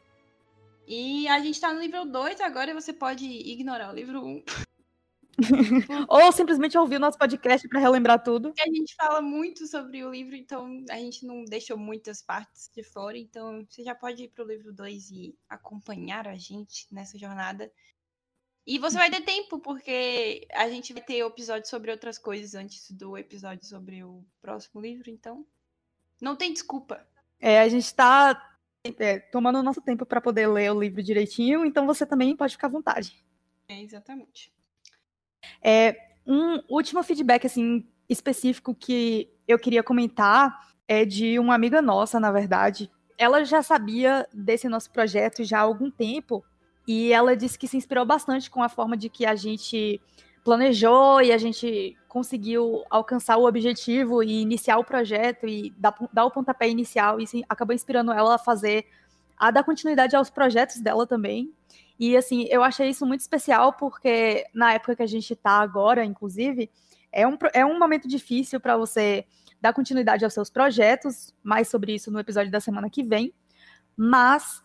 E 0.86 1.26
a 1.26 1.40
gente 1.40 1.58
tá 1.58 1.72
no 1.72 1.80
livro 1.80 2.04
2 2.04 2.38
agora 2.42 2.70
e 2.70 2.74
você 2.74 2.92
pode 2.92 3.24
ignorar 3.24 3.90
o 3.90 3.96
livro 3.96 4.22
1. 4.22 4.28
Um. 4.28 4.42
Ou 6.08 6.32
simplesmente 6.32 6.76
ouvir 6.78 6.96
o 6.96 7.00
nosso 7.00 7.18
podcast 7.18 7.68
para 7.68 7.80
relembrar 7.80 8.22
tudo. 8.22 8.52
A 8.58 8.66
gente 8.66 8.94
fala 8.94 9.20
muito 9.20 9.66
sobre 9.66 10.04
o 10.04 10.10
livro, 10.10 10.34
então 10.34 10.84
a 10.90 10.96
gente 10.96 11.26
não 11.26 11.44
deixou 11.44 11.76
muitas 11.76 12.22
partes 12.22 12.70
de 12.74 12.82
fora. 12.82 13.18
Então 13.18 13.66
você 13.68 13.82
já 13.82 13.94
pode 13.94 14.24
ir 14.24 14.28
pro 14.28 14.46
livro 14.46 14.72
2 14.72 15.10
e 15.10 15.34
acompanhar 15.48 16.28
a 16.28 16.36
gente 16.36 16.86
nessa 16.92 17.18
jornada. 17.18 17.70
E 18.66 18.78
você 18.78 18.96
vai 18.96 19.10
ter 19.10 19.20
tempo, 19.20 19.58
porque 19.58 20.46
a 20.52 20.68
gente 20.70 20.94
vai 20.94 21.02
ter 21.02 21.24
episódio 21.24 21.68
sobre 21.68 21.90
outras 21.90 22.18
coisas 22.18 22.54
antes 22.54 22.90
do 22.90 23.16
episódio 23.18 23.66
sobre 23.66 24.02
o 24.02 24.24
próximo 24.40 24.80
livro, 24.80 25.10
então 25.10 25.46
não 26.20 26.34
tem 26.34 26.50
desculpa. 26.50 27.06
É, 27.38 27.60
a 27.60 27.68
gente 27.68 27.94
tá 27.94 28.56
é, 28.98 29.18
tomando 29.18 29.58
o 29.58 29.62
nosso 29.62 29.82
tempo 29.82 30.06
para 30.06 30.20
poder 30.20 30.46
ler 30.46 30.72
o 30.72 30.80
livro 30.80 31.02
direitinho, 31.02 31.66
então 31.66 31.86
você 31.86 32.06
também 32.06 32.34
pode 32.34 32.54
ficar 32.54 32.68
à 32.68 32.70
vontade. 32.70 33.22
É, 33.68 33.82
exatamente. 33.82 34.50
É, 35.62 35.96
um 36.26 36.60
último 36.68 37.02
feedback 37.02 37.46
assim 37.46 37.86
específico 38.08 38.74
que 38.74 39.28
eu 39.46 39.58
queria 39.58 39.82
comentar 39.82 40.58
é 40.86 41.04
de 41.04 41.38
uma 41.38 41.54
amiga 41.54 41.80
nossa, 41.80 42.20
na 42.20 42.30
verdade. 42.30 42.90
Ela 43.16 43.44
já 43.44 43.62
sabia 43.62 44.26
desse 44.32 44.68
nosso 44.68 44.90
projeto 44.90 45.44
já 45.44 45.58
há 45.58 45.62
algum 45.62 45.90
tempo 45.90 46.44
e 46.86 47.12
ela 47.12 47.36
disse 47.36 47.58
que 47.58 47.68
se 47.68 47.76
inspirou 47.76 48.04
bastante 48.04 48.50
com 48.50 48.62
a 48.62 48.68
forma 48.68 48.96
de 48.96 49.08
que 49.08 49.24
a 49.24 49.34
gente 49.34 50.00
planejou 50.44 51.22
e 51.22 51.32
a 51.32 51.38
gente 51.38 51.96
conseguiu 52.06 52.84
alcançar 52.90 53.38
o 53.38 53.46
objetivo 53.46 54.22
e 54.22 54.42
iniciar 54.42 54.78
o 54.78 54.84
projeto 54.84 55.48
e 55.48 55.72
dar, 55.78 55.94
dar 56.12 56.26
o 56.26 56.30
pontapé 56.30 56.68
inicial 56.68 57.18
e 57.20 57.26
acabou 57.48 57.74
inspirando 57.74 58.12
ela 58.12 58.34
a 58.34 58.38
fazer, 58.38 58.86
a 59.38 59.50
dar 59.50 59.64
continuidade 59.64 60.14
aos 60.14 60.28
projetos 60.28 60.80
dela 60.80 61.06
também. 61.06 61.50
E 61.98 62.16
assim, 62.16 62.46
eu 62.50 62.62
achei 62.62 62.88
isso 62.88 63.06
muito 63.06 63.20
especial 63.20 63.72
porque 63.72 64.44
na 64.52 64.74
época 64.74 64.96
que 64.96 65.02
a 65.02 65.06
gente 65.06 65.32
está 65.32 65.60
agora, 65.60 66.04
inclusive, 66.04 66.70
é 67.12 67.26
um, 67.26 67.38
é 67.52 67.64
um 67.64 67.78
momento 67.78 68.08
difícil 68.08 68.60
para 68.60 68.76
você 68.76 69.24
dar 69.60 69.72
continuidade 69.72 70.24
aos 70.24 70.34
seus 70.34 70.50
projetos, 70.50 71.34
mais 71.42 71.68
sobre 71.68 71.94
isso 71.94 72.10
no 72.10 72.18
episódio 72.18 72.50
da 72.50 72.60
semana 72.60 72.90
que 72.90 73.02
vem. 73.02 73.32
Mas 73.96 74.60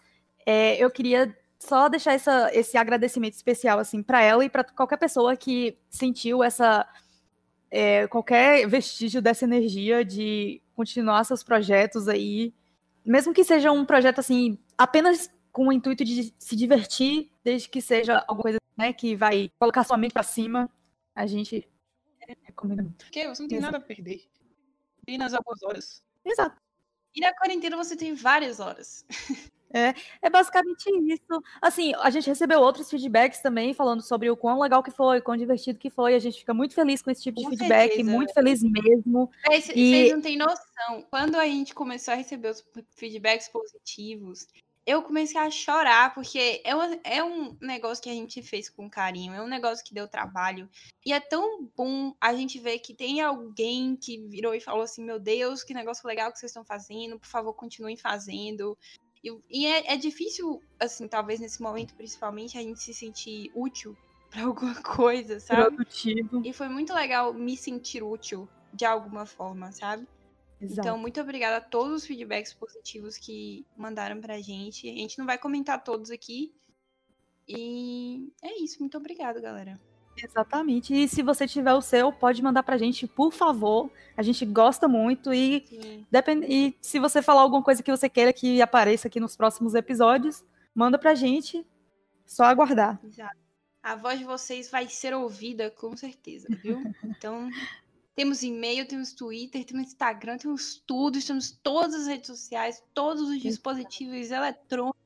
é, 0.45 0.75
eu 0.83 0.89
queria 0.89 1.35
só 1.59 1.87
deixar 1.87 2.13
essa, 2.13 2.49
esse 2.53 2.77
agradecimento 2.77 3.33
especial 3.33 3.79
assim 3.79 4.01
para 4.01 4.21
ela 4.21 4.43
e 4.43 4.49
para 4.49 4.63
qualquer 4.63 4.97
pessoa 4.97 5.35
que 5.35 5.77
sentiu 5.89 6.43
essa 6.43 6.87
é, 7.69 8.07
qualquer 8.07 8.67
vestígio 8.67 9.21
dessa 9.21 9.45
energia 9.45 10.03
de 10.03 10.61
continuar 10.73 11.23
seus 11.23 11.43
projetos 11.43 12.07
aí, 12.07 12.53
mesmo 13.05 13.33
que 13.33 13.43
seja 13.43 13.71
um 13.71 13.85
projeto 13.85 14.19
assim 14.19 14.57
apenas 14.77 15.29
com 15.59 15.67
o 15.67 15.73
intuito 15.73 16.05
de 16.05 16.33
se 16.39 16.55
divertir, 16.55 17.29
desde 17.43 17.67
que 17.67 17.81
seja 17.81 18.23
alguma 18.25 18.43
coisa 18.43 18.59
né, 18.77 18.93
que 18.93 19.13
vai 19.13 19.51
colocar 19.59 19.83
sua 19.83 19.97
mente 19.97 20.13
para 20.13 20.23
cima, 20.23 20.69
a 21.13 21.27
gente 21.27 21.67
recomenda 22.43 22.81
muito. 22.81 23.03
Porque 23.03 23.27
você 23.27 23.41
não 23.41 23.49
tem 23.49 23.57
Exato. 23.57 23.73
nada 23.73 23.83
a 23.83 23.85
perder. 23.85 24.23
Apenas 25.01 25.33
algumas 25.33 25.61
horas. 25.61 26.01
Exato. 26.23 26.55
E 27.13 27.19
na 27.19 27.33
quarentena 27.33 27.75
você 27.75 27.97
tem 27.97 28.13
várias 28.15 28.61
horas. 28.61 29.05
É, 29.71 29.93
é 30.23 30.31
basicamente 30.31 30.89
isso. 31.13 31.43
Assim, 31.61 31.93
a 31.99 32.09
gente 32.09 32.25
recebeu 32.25 32.59
outros 32.59 32.89
feedbacks 32.89 33.39
também, 33.39 33.71
falando 33.71 34.01
sobre 34.01 34.27
o 34.27 34.35
quão 34.35 34.59
legal 34.59 34.81
que 34.81 34.89
foi, 34.89 35.21
quão 35.21 35.37
divertido 35.37 35.77
que 35.77 35.91
foi. 35.91 36.15
A 36.15 36.19
gente 36.19 36.39
fica 36.39 36.55
muito 36.55 36.73
feliz 36.73 37.03
com 37.03 37.11
esse 37.11 37.21
tipo 37.21 37.39
com 37.39 37.51
de 37.51 37.55
feedback, 37.55 37.89
certeza. 37.89 38.11
muito 38.11 38.33
feliz 38.33 38.63
mesmo. 38.63 39.29
Vocês 39.45 39.69
e... 39.75 40.11
não 40.11 40.21
têm 40.21 40.37
noção. 40.37 41.05
Quando 41.11 41.35
a 41.35 41.45
gente 41.45 41.75
começou 41.75 42.15
a 42.15 42.17
receber 42.17 42.49
os 42.49 42.65
feedbacks 42.95 43.47
positivos, 43.47 44.47
eu 44.89 45.03
comecei 45.03 45.39
a 45.39 45.51
chorar, 45.51 46.15
porque 46.15 46.63
é 46.65 46.75
um, 46.75 46.99
é 47.03 47.23
um 47.23 47.55
negócio 47.61 48.03
que 48.03 48.09
a 48.09 48.13
gente 48.13 48.41
fez 48.41 48.67
com 48.67 48.89
carinho, 48.89 49.35
é 49.35 49.39
um 49.39 49.47
negócio 49.47 49.85
que 49.85 49.93
deu 49.93 50.07
trabalho. 50.07 50.67
E 51.05 51.13
é 51.13 51.19
tão 51.19 51.69
bom 51.77 52.15
a 52.19 52.33
gente 52.33 52.57
ver 52.57 52.79
que 52.79 52.95
tem 52.95 53.21
alguém 53.21 53.95
que 53.95 54.17
virou 54.17 54.55
e 54.55 54.59
falou 54.59 54.81
assim: 54.81 55.05
Meu 55.05 55.19
Deus, 55.19 55.63
que 55.63 55.75
negócio 55.75 56.07
legal 56.07 56.31
que 56.31 56.39
vocês 56.39 56.49
estão 56.49 56.65
fazendo, 56.65 57.19
por 57.19 57.27
favor, 57.27 57.53
continuem 57.53 57.95
fazendo. 57.95 58.75
E, 59.23 59.31
e 59.47 59.67
é, 59.67 59.93
é, 59.93 59.95
difícil, 59.95 60.59
assim, 60.79 61.07
talvez 61.07 61.39
nesse 61.39 61.61
momento, 61.61 61.93
principalmente, 61.93 62.57
a 62.57 62.61
gente 62.61 62.79
se 62.79 62.91
sentir 62.91 63.51
útil 63.53 63.95
para 64.31 64.45
alguma 64.45 64.81
coisa, 64.81 65.39
sabe? 65.39 65.75
Produtivo. 65.75 66.41
E 66.43 66.51
foi 66.51 66.67
muito 66.67 66.95
legal 66.95 67.31
me 67.31 67.55
sentir 67.55 68.01
útil 68.01 68.49
de 68.73 68.85
alguma 68.85 69.27
forma, 69.27 69.71
sabe? 69.71 70.07
Exato. 70.61 70.87
Então, 70.87 70.97
muito 70.97 71.19
obrigada 71.21 71.57
a 71.57 71.61
todos 71.61 71.93
os 71.93 72.05
feedbacks 72.05 72.53
positivos 72.53 73.17
que 73.17 73.65
mandaram 73.77 74.19
pra 74.19 74.41
gente. 74.41 74.89
A 74.89 74.93
gente 74.93 75.17
não 75.17 75.25
vai 75.25 75.37
comentar 75.37 75.83
todos 75.83 76.11
aqui. 76.11 76.53
E 77.47 78.31
é 78.43 78.61
isso. 78.61 78.79
Muito 78.79 78.97
obrigada, 78.97 79.39
galera. 79.39 79.79
Exatamente. 80.21 80.93
E 80.93 81.07
se 81.07 81.21
você 81.21 81.47
tiver 81.47 81.73
o 81.73 81.81
seu, 81.81 82.11
pode 82.11 82.41
mandar 82.41 82.63
pra 82.63 82.77
gente, 82.77 83.07
por 83.07 83.31
favor. 83.31 83.89
A 84.17 84.21
gente 84.21 84.45
gosta 84.45 84.87
muito 84.87 85.33
e, 85.33 86.05
depend... 86.11 86.45
e 86.47 86.75
se 86.81 86.99
você 86.99 87.21
falar 87.21 87.41
alguma 87.41 87.63
coisa 87.63 87.81
que 87.81 87.91
você 87.91 88.09
queira 88.09 88.33
que 88.33 88.61
apareça 88.61 89.07
aqui 89.07 89.19
nos 89.19 89.37
próximos 89.37 89.75
episódios, 89.75 90.43
manda 90.75 90.99
pra 90.99 91.15
gente. 91.15 91.65
Só 92.25 92.43
aguardar. 92.43 92.99
Exato. 93.03 93.37
A 93.81 93.95
voz 93.95 94.19
de 94.19 94.25
vocês 94.25 94.69
vai 94.69 94.87
ser 94.87 95.13
ouvida 95.13 95.71
com 95.71 95.95
certeza, 95.95 96.47
viu? 96.61 96.79
Então, 97.03 97.49
temos 98.15 98.43
e-mail, 98.43 98.87
temos 98.87 99.13
Twitter, 99.13 99.65
temos 99.65 99.87
Instagram, 99.87 100.37
temos 100.37 100.83
tudo, 100.85 101.23
temos 101.23 101.51
todas 101.51 102.01
as 102.01 102.07
redes 102.07 102.27
sociais, 102.27 102.83
todos 102.93 103.29
os 103.29 103.41
dispositivos 103.41 104.31
eletrônicos. 104.31 104.99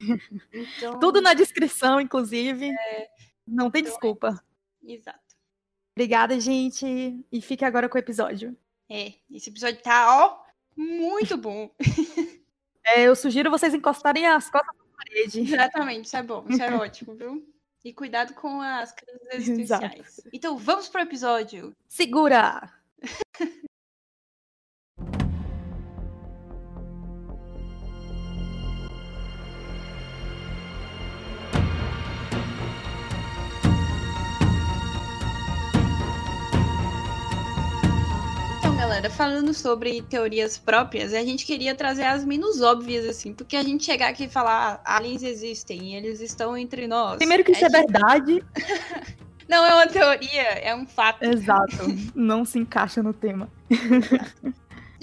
Então, 0.52 0.98
tudo 1.00 1.22
na 1.22 1.32
descrição, 1.32 1.98
inclusive. 1.98 2.68
É, 2.68 3.08
não 3.46 3.70
tem 3.70 3.80
então, 3.80 3.92
desculpa. 3.92 4.44
É. 4.86 4.92
Exato. 4.92 5.18
Obrigada, 5.96 6.38
gente. 6.38 7.24
E 7.32 7.40
fique 7.40 7.64
agora 7.64 7.88
com 7.88 7.96
o 7.96 8.00
episódio. 8.00 8.54
É, 8.90 9.14
esse 9.30 9.48
episódio 9.48 9.80
tá, 9.82 10.26
ó, 10.26 10.44
muito 10.76 11.36
bom. 11.36 11.70
É, 12.86 13.04
eu 13.04 13.16
sugiro 13.16 13.50
vocês 13.50 13.72
encostarem 13.72 14.26
as 14.26 14.50
costas 14.50 14.76
na 14.76 14.84
parede. 14.94 15.40
Exatamente, 15.40 16.04
isso 16.04 16.16
é 16.18 16.22
bom, 16.22 16.44
isso 16.46 16.62
é 16.62 16.68
ótimo, 16.76 17.14
viu? 17.14 17.53
E 17.84 17.92
cuidado 17.92 18.34
com 18.34 18.60
as 18.60 18.92
crises 18.92 19.28
existenciais. 19.34 20.18
Exato. 20.18 20.30
Então, 20.32 20.56
vamos 20.56 20.88
pro 20.88 21.02
episódio. 21.02 21.76
Segura! 21.88 22.72
galera, 39.04 39.10
falando 39.10 39.52
sobre 39.54 40.02
teorias 40.02 40.58
próprias, 40.58 41.12
a 41.12 41.22
gente 41.22 41.44
queria 41.44 41.74
trazer 41.74 42.04
as 42.04 42.24
menos 42.24 42.60
óbvias, 42.60 43.04
assim, 43.04 43.32
porque 43.32 43.56
a 43.56 43.62
gente 43.62 43.84
chegar 43.84 44.08
aqui 44.08 44.24
e 44.24 44.28
falar 44.28 44.80
ah, 44.84 44.96
aliens 44.96 45.22
existem, 45.22 45.94
eles 45.96 46.20
estão 46.20 46.56
entre 46.56 46.86
nós. 46.86 47.18
Primeiro 47.18 47.44
que 47.44 47.52
isso 47.52 47.64
é, 47.64 47.68
é 47.68 47.70
verdade. 47.70 48.42
Não 49.48 49.64
é 49.64 49.74
uma 49.74 49.86
teoria, 49.86 50.42
é 50.62 50.74
um 50.74 50.86
fato. 50.86 51.22
Exato. 51.22 51.76
Não 52.14 52.46
se 52.46 52.58
encaixa 52.58 53.02
no 53.02 53.12
tema. 53.12 53.48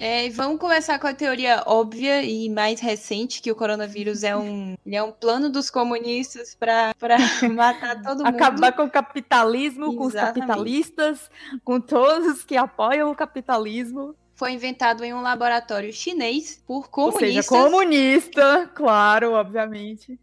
É, 0.03 0.27
vamos 0.31 0.60
começar 0.60 0.98
com 0.98 1.05
a 1.05 1.13
teoria 1.13 1.62
óbvia 1.67 2.24
e 2.24 2.50
mais 2.50 2.79
recente, 2.79 3.39
que 3.39 3.51
o 3.51 3.55
coronavírus 3.55 4.24
é 4.24 4.36
um, 4.36 4.75
é 4.84 5.03
um 5.03 5.12
plano 5.12 5.48
dos 5.48 5.70
comunistas 5.70 6.55
para 6.55 6.96
matar 7.55 8.01
todo 8.01 8.25
mundo. 8.25 8.36
Acabar 8.36 8.72
com 8.72 8.86
o 8.86 8.89
capitalismo, 8.89 9.86
Exatamente. 9.86 9.98
com 9.98 10.05
os 10.05 10.13
capitalistas, 10.15 11.29
com 11.63 11.79
todos 11.79 12.43
que 12.43 12.58
apoiam 12.58 13.12
o 13.12 13.15
capitalismo. 13.15 14.15
Foi 14.34 14.51
inventado 14.53 15.03
em 15.03 15.13
um 15.13 15.22
laboratório 15.22 15.93
chinês 15.93 16.60
por 16.65 16.89
comunistas. 16.89 17.22
Ou 17.22 17.43
seja, 17.43 17.48
comunista, 17.48 18.72
claro, 18.74 19.34
obviamente. 19.34 20.20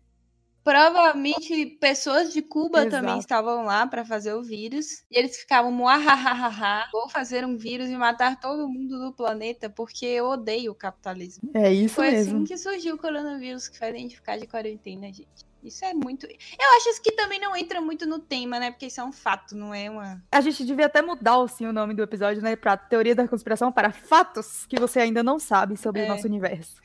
Provavelmente 0.68 1.64
pessoas 1.80 2.30
de 2.30 2.42
Cuba 2.42 2.80
Exato. 2.80 2.90
também 2.90 3.18
estavam 3.18 3.64
lá 3.64 3.86
para 3.86 4.04
fazer 4.04 4.34
o 4.34 4.42
vírus. 4.42 5.02
E 5.10 5.18
eles 5.18 5.38
ficavam, 5.38 5.72
muahahaha, 5.72 6.90
vou 6.92 7.08
fazer 7.08 7.42
um 7.46 7.56
vírus 7.56 7.88
e 7.88 7.96
matar 7.96 8.38
todo 8.38 8.68
mundo 8.68 8.98
do 8.98 9.10
planeta 9.10 9.70
porque 9.70 10.04
eu 10.04 10.26
odeio 10.26 10.72
o 10.72 10.74
capitalismo. 10.74 11.50
É 11.54 11.72
isso 11.72 11.94
Foi 11.94 12.10
mesmo. 12.10 12.36
assim 12.36 12.44
que 12.44 12.58
surgiu 12.58 12.96
o 12.96 12.98
coronavírus, 12.98 13.66
que 13.66 13.78
foi 13.78 13.88
identificar 13.88 14.36
de 14.36 14.46
quarentena, 14.46 15.06
gente. 15.06 15.48
Isso 15.64 15.84
é 15.86 15.94
muito. 15.94 16.26
Eu 16.26 16.76
acho 16.76 17.02
que 17.02 17.12
também 17.12 17.40
não 17.40 17.56
entra 17.56 17.80
muito 17.80 18.06
no 18.06 18.18
tema, 18.18 18.60
né? 18.60 18.70
Porque 18.70 18.86
isso 18.86 19.00
é 19.00 19.04
um 19.04 19.12
fato, 19.12 19.56
não 19.56 19.74
é 19.74 19.90
uma. 19.90 20.22
A 20.30 20.40
gente 20.42 20.64
devia 20.64 20.86
até 20.86 21.00
mudar 21.00 21.42
assim, 21.42 21.66
o 21.66 21.72
nome 21.72 21.94
do 21.94 22.02
episódio, 22.02 22.42
né? 22.42 22.54
Pra 22.54 22.76
Teoria 22.76 23.14
da 23.14 23.26
Conspiração 23.26 23.72
para 23.72 23.90
Fatos 23.90 24.66
que 24.66 24.78
você 24.78 25.00
ainda 25.00 25.22
não 25.22 25.38
sabe 25.38 25.76
sobre 25.78 26.02
é. 26.02 26.04
o 26.04 26.08
nosso 26.08 26.26
universo. 26.26 26.76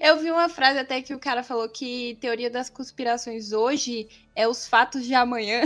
Eu 0.00 0.18
vi 0.18 0.30
uma 0.30 0.48
frase 0.48 0.78
até 0.78 1.02
que 1.02 1.12
o 1.12 1.18
cara 1.18 1.42
falou 1.42 1.68
que 1.68 2.16
teoria 2.20 2.48
das 2.48 2.70
conspirações 2.70 3.52
hoje 3.52 4.08
é 4.34 4.48
os 4.48 4.66
fatos 4.66 5.04
de 5.04 5.12
amanhã. 5.12 5.62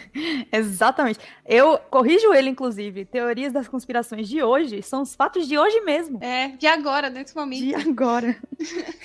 Exatamente. 0.50 1.20
Eu 1.44 1.78
corrijo 1.78 2.32
ele, 2.32 2.50
inclusive. 2.50 3.04
Teorias 3.04 3.52
das 3.52 3.68
conspirações 3.68 4.28
de 4.28 4.42
hoje 4.42 4.82
são 4.82 5.02
os 5.02 5.14
fatos 5.14 5.46
de 5.46 5.58
hoje 5.58 5.80
mesmo. 5.82 6.18
É, 6.22 6.48
de 6.48 6.66
agora, 6.66 7.10
nesse 7.10 7.36
momento. 7.36 7.62
De 7.62 7.74
agora. 7.74 8.36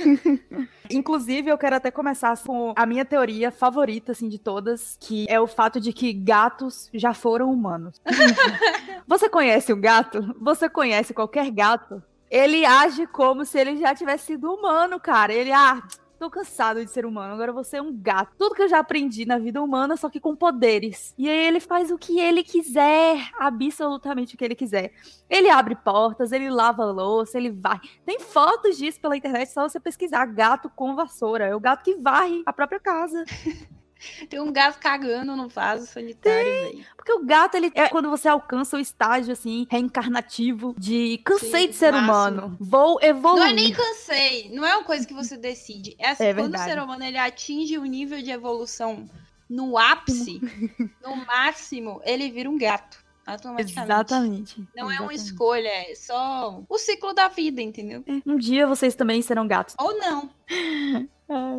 inclusive, 0.89 1.51
eu 1.51 1.57
quero 1.57 1.75
até 1.75 1.91
começar 1.91 2.35
com 2.37 2.73
a 2.75 2.85
minha 2.85 3.05
teoria 3.05 3.51
favorita, 3.51 4.13
assim, 4.13 4.29
de 4.29 4.39
todas, 4.39 4.97
que 4.99 5.25
é 5.29 5.39
o 5.39 5.47
fato 5.47 5.79
de 5.79 5.91
que 5.91 6.13
gatos 6.13 6.89
já 6.93 7.13
foram 7.13 7.51
humanos. 7.51 8.01
Você 9.05 9.29
conhece 9.29 9.73
o 9.73 9.77
gato? 9.77 10.35
Você 10.39 10.69
conhece 10.69 11.13
qualquer 11.13 11.51
gato? 11.51 12.01
Ele 12.31 12.65
age 12.65 13.05
como 13.07 13.43
se 13.43 13.59
ele 13.59 13.75
já 13.75 13.93
tivesse 13.93 14.27
sido 14.27 14.53
humano, 14.53 15.01
cara. 15.01 15.33
Ele, 15.33 15.51
ah, 15.51 15.83
tô 16.17 16.29
cansado 16.29 16.85
de 16.85 16.89
ser 16.89 17.05
humano, 17.05 17.33
agora 17.33 17.51
você 17.51 17.75
é 17.75 17.81
um 17.81 17.91
gato. 17.93 18.33
Tudo 18.37 18.55
que 18.55 18.61
eu 18.61 18.69
já 18.69 18.79
aprendi 18.79 19.25
na 19.25 19.37
vida 19.37 19.61
humana, 19.61 19.97
só 19.97 20.09
que 20.09 20.17
com 20.17 20.33
poderes. 20.33 21.13
E 21.17 21.29
aí 21.29 21.45
ele 21.47 21.59
faz 21.59 21.91
o 21.91 21.97
que 21.97 22.21
ele 22.21 22.41
quiser, 22.41 23.17
absolutamente 23.37 24.35
o 24.35 24.37
que 24.37 24.45
ele 24.45 24.55
quiser. 24.55 24.93
Ele 25.29 25.49
abre 25.49 25.75
portas, 25.75 26.31
ele 26.31 26.49
lava 26.49 26.85
louça, 26.85 27.37
ele 27.37 27.51
vai. 27.51 27.81
Tem 28.05 28.17
fotos 28.21 28.77
disso 28.77 29.01
pela 29.01 29.17
internet, 29.17 29.51
só 29.51 29.67
você 29.67 29.77
pesquisar 29.77 30.25
gato 30.27 30.69
com 30.73 30.95
vassoura. 30.95 31.47
É 31.47 31.55
o 31.55 31.59
gato 31.59 31.83
que 31.83 31.95
varre 31.95 32.43
a 32.45 32.53
própria 32.53 32.79
casa. 32.79 33.25
Tem 34.29 34.39
um 34.39 34.51
gato 34.51 34.79
cagando 34.79 35.35
no 35.35 35.47
vaso 35.47 35.85
sanitário, 35.85 36.45
velho. 36.45 36.85
Porque 36.95 37.11
o 37.13 37.23
gato, 37.23 37.55
ele 37.55 37.71
é 37.75 37.87
quando 37.89 38.09
você 38.09 38.27
alcança 38.27 38.77
o 38.77 38.79
estágio, 38.79 39.33
assim, 39.33 39.67
reencarnativo 39.69 40.75
de 40.77 41.19
cansei 41.23 41.63
Sim, 41.63 41.67
de 41.67 41.73
ser 41.73 41.91
máximo. 41.91 42.11
humano. 42.11 42.57
Vou 42.59 42.99
evoluir. 43.01 43.43
Não 43.43 43.49
é 43.49 43.53
nem 43.53 43.71
cansei. 43.71 44.49
Não 44.51 44.65
é 44.65 44.75
uma 44.75 44.83
coisa 44.83 45.05
que 45.07 45.13
você 45.13 45.37
decide. 45.37 45.95
É 45.99 46.11
assim, 46.11 46.25
é 46.25 46.33
quando 46.33 46.51
verdade. 46.51 46.69
o 46.69 46.73
ser 46.73 46.81
humano 46.81 47.03
ele 47.03 47.17
atinge 47.17 47.77
o 47.77 47.81
um 47.81 47.85
nível 47.85 48.21
de 48.21 48.31
evolução 48.31 49.09
no 49.49 49.77
ápice, 49.77 50.39
no 51.03 51.15
máximo, 51.25 52.01
ele 52.05 52.31
vira 52.31 52.49
um 52.49 52.57
gato. 52.57 53.01
Automaticamente. 53.25 53.91
Exatamente. 53.91 54.59
Não 54.75 54.91
Exatamente. 54.91 54.97
é 54.97 55.01
uma 55.01 55.13
escolha, 55.13 55.67
é 55.67 55.95
só 55.95 56.63
o 56.67 56.77
ciclo 56.77 57.13
da 57.13 57.27
vida, 57.27 57.61
entendeu? 57.61 58.03
É, 58.07 58.21
um 58.25 58.35
dia 58.35 58.65
vocês 58.65 58.95
também 58.95 59.21
serão 59.21 59.47
gatos. 59.47 59.75
Ou 59.79 59.97
não. 59.97 60.29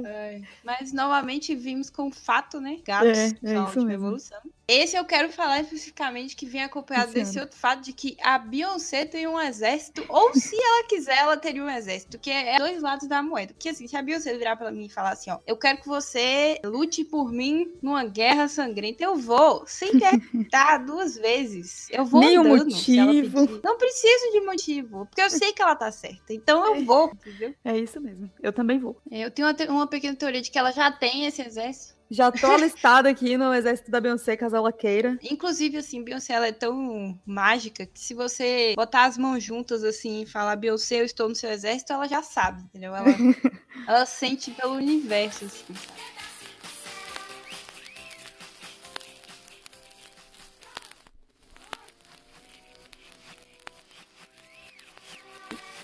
É. 0.05 0.41
Mas 0.65 0.93
novamente 0.93 1.55
vimos 1.55 1.91
com 1.91 2.11
fato, 2.11 2.61
né? 2.61 2.79
Gatos 2.85 3.19
é, 3.19 3.25
é 3.25 3.65
isso 3.65 3.79
mesmo. 3.79 3.91
evolução. 3.91 4.41
Esse 4.67 4.97
eu 4.97 5.05
quero 5.05 5.31
falar 5.31 5.61
especificamente 5.61 6.37
que 6.37 6.47
vem 6.47 6.63
acompanhado 6.63 7.09
Sim. 7.09 7.19
desse 7.19 7.39
outro 7.39 7.57
fato 7.59 7.83
de 7.83 7.93
que 7.93 8.17
a 8.23 8.39
Beyoncé 8.39 9.05
tem 9.05 9.27
um 9.27 9.39
exército, 9.39 10.05
ou 10.09 10.33
se 10.35 10.57
ela 10.57 10.87
quiser, 10.87 11.19
ela 11.19 11.37
teria 11.37 11.63
um 11.63 11.69
exército, 11.69 12.19
que 12.19 12.31
é 12.31 12.57
dois 12.59 12.81
lados 12.81 13.07
da 13.09 13.23
moeda. 13.23 13.55
Que 13.59 13.69
assim, 13.69 13.87
se 13.87 13.97
a 13.97 14.03
Beyoncé 14.03 14.37
virar 14.39 14.57
pra 14.57 14.71
mim 14.71 14.87
e 14.87 14.89
falar 14.89 15.11
assim, 15.11 15.31
ó, 15.31 15.39
eu 15.47 15.57
quero 15.57 15.79
que 15.81 15.89
você 15.89 16.59
lute 16.65 17.05
por 17.05 17.31
mim 17.31 17.73
numa 17.83 18.05
guerra 18.05 18.49
sangrenta, 18.49 19.03
eu 19.03 19.17
vou, 19.17 19.65
sem 19.67 19.99
perguntar 19.99 20.79
duas 20.87 21.17
vezes. 21.17 21.89
Eu 21.91 22.05
vou 22.05 22.21
Nenhum 22.21 22.55
andando, 22.55 22.71
motivo. 22.71 23.61
Não 23.63 23.77
preciso 23.77 24.33
de 24.33 24.41
motivo, 24.41 25.07
porque 25.07 25.21
eu 25.21 25.29
sei 25.29 25.53
que 25.53 25.61
ela 25.61 25.77
tá 25.77 25.91
certa. 25.91 26.33
Então 26.33 26.65
eu 26.75 26.85
vou, 26.85 27.11
entendeu? 27.13 27.55
É 27.65 27.77
isso 27.77 28.01
mesmo. 28.01 28.31
Eu 28.41 28.53
também 28.53 28.79
vou. 28.79 28.97
Eu 29.11 29.31
tenho 29.31 29.49
uma, 29.49 29.55
uma 29.69 29.87
pequena 29.87 30.17
teoria 30.17 30.41
de 30.41 30.51
que 30.51 30.59
ela 30.59 30.71
já 30.73 30.91
tem 30.91 31.27
esse 31.27 31.43
exército. 31.43 31.95
Já 32.11 32.31
tô 32.31 32.47
alistada 32.53 33.09
aqui 33.09 33.37
no 33.37 33.55
exército 33.55 33.91
da 33.91 34.01
Beyoncé, 34.01 34.37
caso 34.37 34.55
ela 34.55 34.73
queira. 34.73 35.19
Inclusive, 35.23 35.79
assim, 35.79 36.05
Beyoncé, 36.05 36.35
ela 36.35 36.47
é 36.47 36.53
tão 36.53 37.19
mágica 37.25 37.87
que 37.87 37.99
se 37.99 38.13
você 38.13 38.75
botar 38.77 39.05
as 39.05 39.17
mãos 39.17 39.43
juntas, 39.43 39.83
assim, 39.83 40.23
e 40.23 40.27
falar 40.27 40.57
Beyoncé, 40.57 41.01
eu 41.01 41.05
estou 41.05 41.29
no 41.29 41.35
seu 41.35 41.51
exército, 41.51 41.93
ela 41.93 42.07
já 42.07 42.23
sabe, 42.23 42.63
entendeu? 42.63 42.95
Ela, 42.95 43.07
ela 43.89 44.07
sente 44.07 44.51
pelo 44.51 44.75
universo, 44.75 45.47
assim, 45.47 45.75
sabe? 45.75 46.12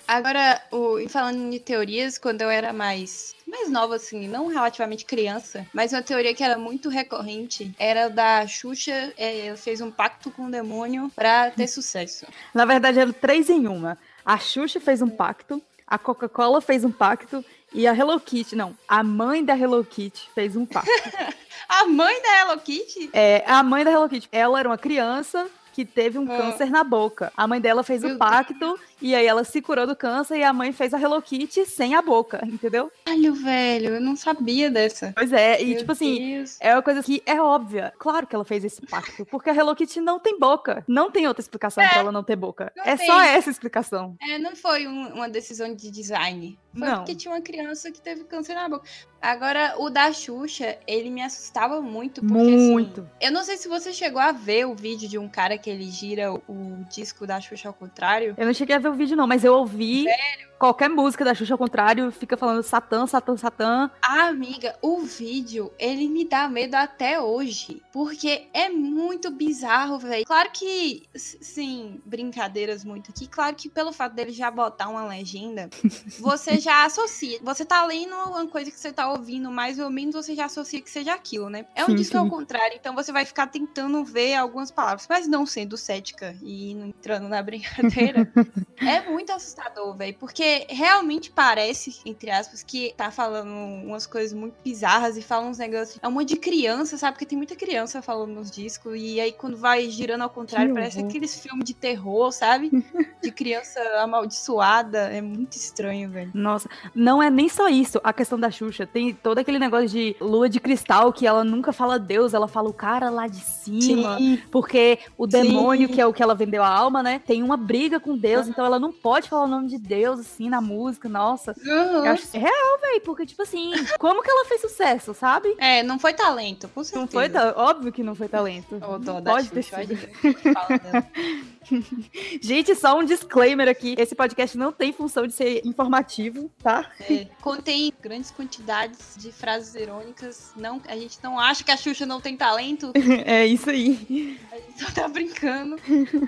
Agora, 0.09 0.59
o, 0.71 1.07
falando 1.07 1.51
de 1.51 1.59
teorias, 1.59 2.17
quando 2.17 2.41
eu 2.41 2.49
era 2.49 2.73
mais 2.73 3.35
mais 3.45 3.69
nova, 3.69 3.95
assim, 3.95 4.27
não 4.27 4.47
relativamente 4.47 5.05
criança, 5.05 5.67
mas 5.71 5.93
uma 5.93 6.01
teoria 6.01 6.33
que 6.33 6.43
era 6.43 6.57
muito 6.57 6.89
recorrente 6.89 7.71
era 7.77 8.09
da 8.09 8.47
Xuxa, 8.47 9.13
é, 9.15 9.55
fez 9.55 9.81
um 9.81 9.91
pacto 9.91 10.31
com 10.31 10.47
o 10.47 10.51
demônio 10.51 11.11
pra 11.15 11.51
ter 11.51 11.67
sucesso. 11.69 12.25
Na 12.55 12.65
verdade, 12.65 12.97
era 12.99 13.13
três 13.13 13.51
em 13.51 13.67
uma. 13.67 13.99
A 14.25 14.39
Xuxa 14.39 14.79
fez 14.79 14.99
um 15.03 15.09
pacto, 15.09 15.61
a 15.85 15.99
Coca-Cola 15.99 16.59
fez 16.59 16.83
um 16.83 16.91
pacto 16.91 17.45
e 17.71 17.85
a 17.85 17.95
Hello 17.95 18.19
Kitty, 18.19 18.55
não, 18.55 18.75
a 18.87 19.03
mãe 19.03 19.45
da 19.45 19.55
Hello 19.55 19.85
Kitty 19.85 20.27
fez 20.33 20.55
um 20.55 20.65
pacto. 20.65 20.89
a 21.69 21.85
mãe 21.85 22.19
da 22.23 22.39
Hello 22.39 22.59
Kitty? 22.59 23.11
É, 23.13 23.43
a 23.45 23.61
mãe 23.61 23.83
da 23.83 23.91
Hello 23.91 24.09
Kitty. 24.09 24.27
Ela 24.31 24.59
era 24.59 24.69
uma 24.69 24.77
criança 24.77 25.47
que 25.73 25.85
teve 25.85 26.17
um 26.17 26.31
ah. 26.31 26.37
câncer 26.37 26.69
na 26.69 26.83
boca. 26.83 27.31
A 27.35 27.47
mãe 27.47 27.59
dela 27.59 27.83
fez 27.83 28.03
o 28.03 28.17
pacto 28.17 28.79
e 29.01 29.15
aí 29.15 29.25
ela 29.25 29.43
se 29.43 29.61
curou 29.61 29.87
do 29.87 29.95
câncer 29.95 30.37
e 30.37 30.43
a 30.43 30.51
mãe 30.51 30.71
fez 30.71 30.93
a 30.93 30.99
Hello 30.99 31.21
Kitty 31.21 31.65
sem 31.65 31.95
a 31.95 32.01
boca, 32.01 32.41
entendeu? 32.45 32.91
Olha, 33.07 33.31
velho, 33.31 33.95
eu 33.95 34.01
não 34.01 34.15
sabia 34.15 34.69
dessa. 34.69 35.13
Pois 35.15 35.31
é, 35.31 35.61
e 35.61 35.67
Meu 35.67 35.77
tipo 35.79 35.91
assim, 35.91 36.35
Deus. 36.35 36.57
é 36.59 36.73
uma 36.73 36.81
coisa 36.81 37.01
que 37.01 37.21
é 37.25 37.41
óbvia. 37.41 37.93
Claro 37.97 38.27
que 38.27 38.35
ela 38.35 38.45
fez 38.45 38.63
esse 38.63 38.81
pacto, 38.81 39.25
porque 39.25 39.49
a 39.49 39.55
Hello 39.55 39.75
Kitty 39.75 40.01
não 40.01 40.19
tem 40.19 40.37
boca. 40.39 40.83
Não 40.87 41.09
tem 41.09 41.27
outra 41.27 41.41
explicação 41.41 41.83
é, 41.83 41.87
pra 41.87 41.99
ela 41.99 42.11
não 42.11 42.23
ter 42.23 42.35
boca. 42.35 42.71
Não 42.75 42.83
é 42.83 42.97
tem. 42.97 43.05
só 43.05 43.21
essa 43.21 43.49
explicação. 43.49 44.15
É, 44.21 44.37
não 44.37 44.55
foi 44.55 44.87
um, 44.87 45.13
uma 45.13 45.29
decisão 45.29 45.73
de 45.73 45.89
design. 45.89 46.57
Foi 46.77 46.87
não. 46.87 46.97
porque 46.97 47.15
tinha 47.15 47.33
uma 47.33 47.41
criança 47.41 47.91
que 47.91 47.99
teve 47.99 48.23
câncer 48.23 48.53
na 48.53 48.69
boca. 48.69 48.87
Agora, 49.21 49.75
o 49.77 49.89
da 49.89 50.11
Xuxa, 50.13 50.77
ele 50.87 51.09
me 51.09 51.21
assustava 51.21 51.81
muito. 51.81 52.21
Porque, 52.21 52.37
assim, 52.37 52.71
muito. 52.71 53.01
Assim, 53.01 53.09
eu 53.21 53.31
não 53.31 53.43
sei 53.43 53.57
se 53.57 53.67
você 53.67 53.91
chegou 53.91 54.21
a 54.21 54.31
ver 54.31 54.65
o 54.65 54.75
vídeo 54.75 55.09
de 55.09 55.17
um 55.17 55.27
cara 55.27 55.57
que 55.57 55.69
ele 55.69 55.89
gira 55.89 56.31
o, 56.31 56.41
o 56.47 56.85
disco 56.89 57.25
da 57.25 57.41
Xuxa 57.41 57.67
ao 57.67 57.73
contrário. 57.73 58.35
Eu 58.37 58.45
não 58.45 58.53
cheguei 58.53 58.75
a 58.75 58.79
ver 58.79 58.89
o 58.89 58.93
vídeo, 58.93 59.17
não, 59.17 59.27
mas 59.27 59.43
eu 59.43 59.53
ouvi. 59.53 60.03
Sério? 60.03 60.48
Qualquer 60.59 60.89
música 60.89 61.23
da 61.23 61.33
Xuxa 61.33 61.53
ao 61.53 61.57
contrário 61.57 62.11
fica 62.11 62.35
falando 62.35 62.61
Satã, 62.61 63.07
Satã, 63.07 63.37
Satã. 63.37 63.89
Ah, 64.01 64.27
amiga, 64.27 64.75
o 64.81 64.99
vídeo, 64.99 65.71
ele 65.79 66.09
me 66.09 66.25
dá 66.25 66.49
medo 66.49 66.75
até 66.75 67.19
hoje. 67.19 67.81
Porque 67.93 68.47
é 68.53 68.67
muito 68.67 69.31
bizarro, 69.31 69.97
velho. 69.97 70.25
Claro 70.25 70.49
que, 70.51 71.03
sim, 71.15 72.01
brincadeiras 72.05 72.83
muito 72.83 73.09
aqui. 73.11 73.25
Claro 73.25 73.55
que 73.55 73.69
pelo 73.69 73.93
fato 73.93 74.13
dele 74.13 74.31
já 74.31 74.51
botar 74.51 74.89
uma 74.89 75.05
legenda, 75.05 75.69
você 76.19 76.59
já 76.59 76.83
associa. 76.83 77.39
Você 77.41 77.63
tá 77.63 77.85
lendo 77.85 78.13
uma 78.13 78.45
coisa 78.47 78.69
que 78.69 78.79
você 78.79 78.91
tá 78.91 79.09
ouvindo, 79.09 79.49
mais 79.49 79.79
ou 79.79 79.89
menos 79.89 80.13
você 80.13 80.35
já 80.35 80.45
associa 80.45 80.81
que 80.81 80.89
seja 80.89 81.13
aquilo, 81.13 81.49
né? 81.49 81.65
É 81.73 81.83
um 81.83 81.87
sim, 81.87 81.95
disco 81.95 82.13
sim. 82.13 82.17
ao 82.17 82.29
contrário, 82.29 82.75
então 82.75 82.93
você 82.93 83.13
vai 83.13 83.23
ficar 83.23 83.47
tentando 83.47 84.03
ver 84.03 84.35
algumas 84.35 84.69
palavras. 84.69 85.07
Mas 85.09 85.25
não 85.25 85.45
sendo 85.45 85.77
cética 85.77 86.35
e 86.41 86.71
entrando 86.71 87.29
na 87.29 87.41
brincadeira, 87.41 88.29
é 88.77 89.09
muito 89.09 89.31
assustador, 89.31 89.95
velho. 89.95 90.17
Porque 90.19 90.48
realmente 90.69 91.31
parece, 91.31 91.99
entre 92.05 92.29
aspas, 92.29 92.63
que 92.63 92.93
tá 92.95 93.11
falando 93.11 93.51
umas 93.85 94.05
coisas 94.05 94.33
muito 94.33 94.55
bizarras 94.63 95.17
e 95.17 95.21
fala 95.21 95.45
uns 95.45 95.57
negócios. 95.57 95.99
É 96.01 96.07
uma 96.07 96.23
de 96.25 96.35
criança, 96.35 96.97
sabe? 96.97 97.13
Porque 97.13 97.25
tem 97.25 97.37
muita 97.37 97.55
criança 97.55 98.01
falando 98.01 98.33
nos 98.33 98.51
discos. 98.51 98.93
E 98.95 99.19
aí, 99.19 99.31
quando 99.31 99.57
vai 99.57 99.89
girando 99.89 100.21
ao 100.21 100.29
contrário, 100.29 100.69
que 100.69 100.73
parece 100.73 100.97
horror. 100.97 101.09
aqueles 101.09 101.39
filmes 101.39 101.65
de 101.65 101.73
terror, 101.73 102.31
sabe? 102.31 102.69
De 103.21 103.31
criança 103.31 103.81
amaldiçoada. 104.01 104.99
É 105.09 105.21
muito 105.21 105.53
estranho, 105.53 106.09
velho. 106.09 106.31
Nossa, 106.33 106.69
não 106.95 107.21
é 107.21 107.29
nem 107.29 107.49
só 107.49 107.67
isso. 107.67 107.99
A 108.01 108.13
questão 108.13 108.39
da 108.39 108.49
Xuxa. 108.49 108.87
Tem 108.87 109.13
todo 109.13 109.39
aquele 109.39 109.59
negócio 109.59 109.89
de 109.89 110.15
lua 110.21 110.47
de 110.47 110.59
cristal 110.59 111.11
que 111.11 111.27
ela 111.27 111.43
nunca 111.43 111.73
fala 111.73 111.99
Deus, 111.99 112.33
ela 112.33 112.47
fala 112.47 112.69
o 112.69 112.73
cara 112.73 113.09
lá 113.09 113.27
de 113.27 113.41
cima. 113.41 114.17
Sim. 114.17 114.41
Porque 114.49 114.99
o 115.17 115.27
demônio, 115.27 115.87
Sim. 115.87 115.93
que 115.93 116.01
é 116.01 116.05
o 116.05 116.13
que 116.13 116.23
ela 116.23 116.33
vendeu 116.33 116.63
a 116.63 116.69
alma, 116.69 117.03
né? 117.03 117.19
Tem 117.19 117.43
uma 117.43 117.57
briga 117.57 117.99
com 117.99 118.17
Deus, 118.17 118.47
então 118.47 118.65
ela 118.65 118.79
não 118.79 118.91
pode 118.91 119.29
falar 119.29 119.43
o 119.43 119.47
nome 119.47 119.67
de 119.67 119.77
Deus, 119.77 120.19
assim 120.39 120.49
na 120.49 120.61
música, 120.61 121.09
nossa. 121.09 121.53
Uhum. 121.65 122.05
Eu 122.05 122.11
acho 122.11 122.25
real, 122.37 122.79
velho, 122.81 123.01
porque, 123.01 123.25
tipo 123.25 123.41
assim, 123.41 123.71
como 123.99 124.23
que 124.23 124.31
ela 124.31 124.45
fez 124.45 124.61
sucesso, 124.61 125.13
sabe? 125.13 125.53
É, 125.57 125.83
não 125.83 125.99
foi 125.99 126.13
talento, 126.13 126.69
com 126.69 126.83
certeza. 126.83 127.27
Não 127.27 127.53
foi, 127.53 127.63
óbvio 127.63 127.91
que 127.91 128.01
não 128.01 128.15
foi 128.15 128.29
talento. 128.29 128.79
Oh, 128.81 129.21
pode 129.21 129.49
ter 129.51 129.63
sido. 129.63 129.97
Gente, 132.41 132.75
só 132.75 132.97
um 132.97 133.03
disclaimer 133.03 133.67
aqui. 133.67 133.95
Esse 133.97 134.15
podcast 134.15 134.57
não 134.57 134.71
tem 134.71 134.91
função 134.91 135.25
de 135.27 135.33
ser 135.33 135.61
informativo, 135.65 136.49
tá? 136.61 136.89
É, 137.09 137.27
contém 137.41 137.91
grandes 138.01 138.31
quantidades 138.31 139.15
de 139.17 139.31
frases 139.31 139.75
irônicas. 139.75 140.51
Não, 140.55 140.81
a 140.87 140.95
gente 140.95 141.17
não 141.23 141.39
acha 141.39 141.63
que 141.63 141.71
a 141.71 141.77
Xuxa 141.77 142.05
não 142.05 142.19
tem 142.19 142.35
talento. 142.35 142.91
é 143.25 143.45
isso 143.45 143.69
aí. 143.69 144.39
A 144.51 144.55
gente 144.55 144.83
só 144.83 144.91
tá 144.91 145.07
brincando. 145.07 145.77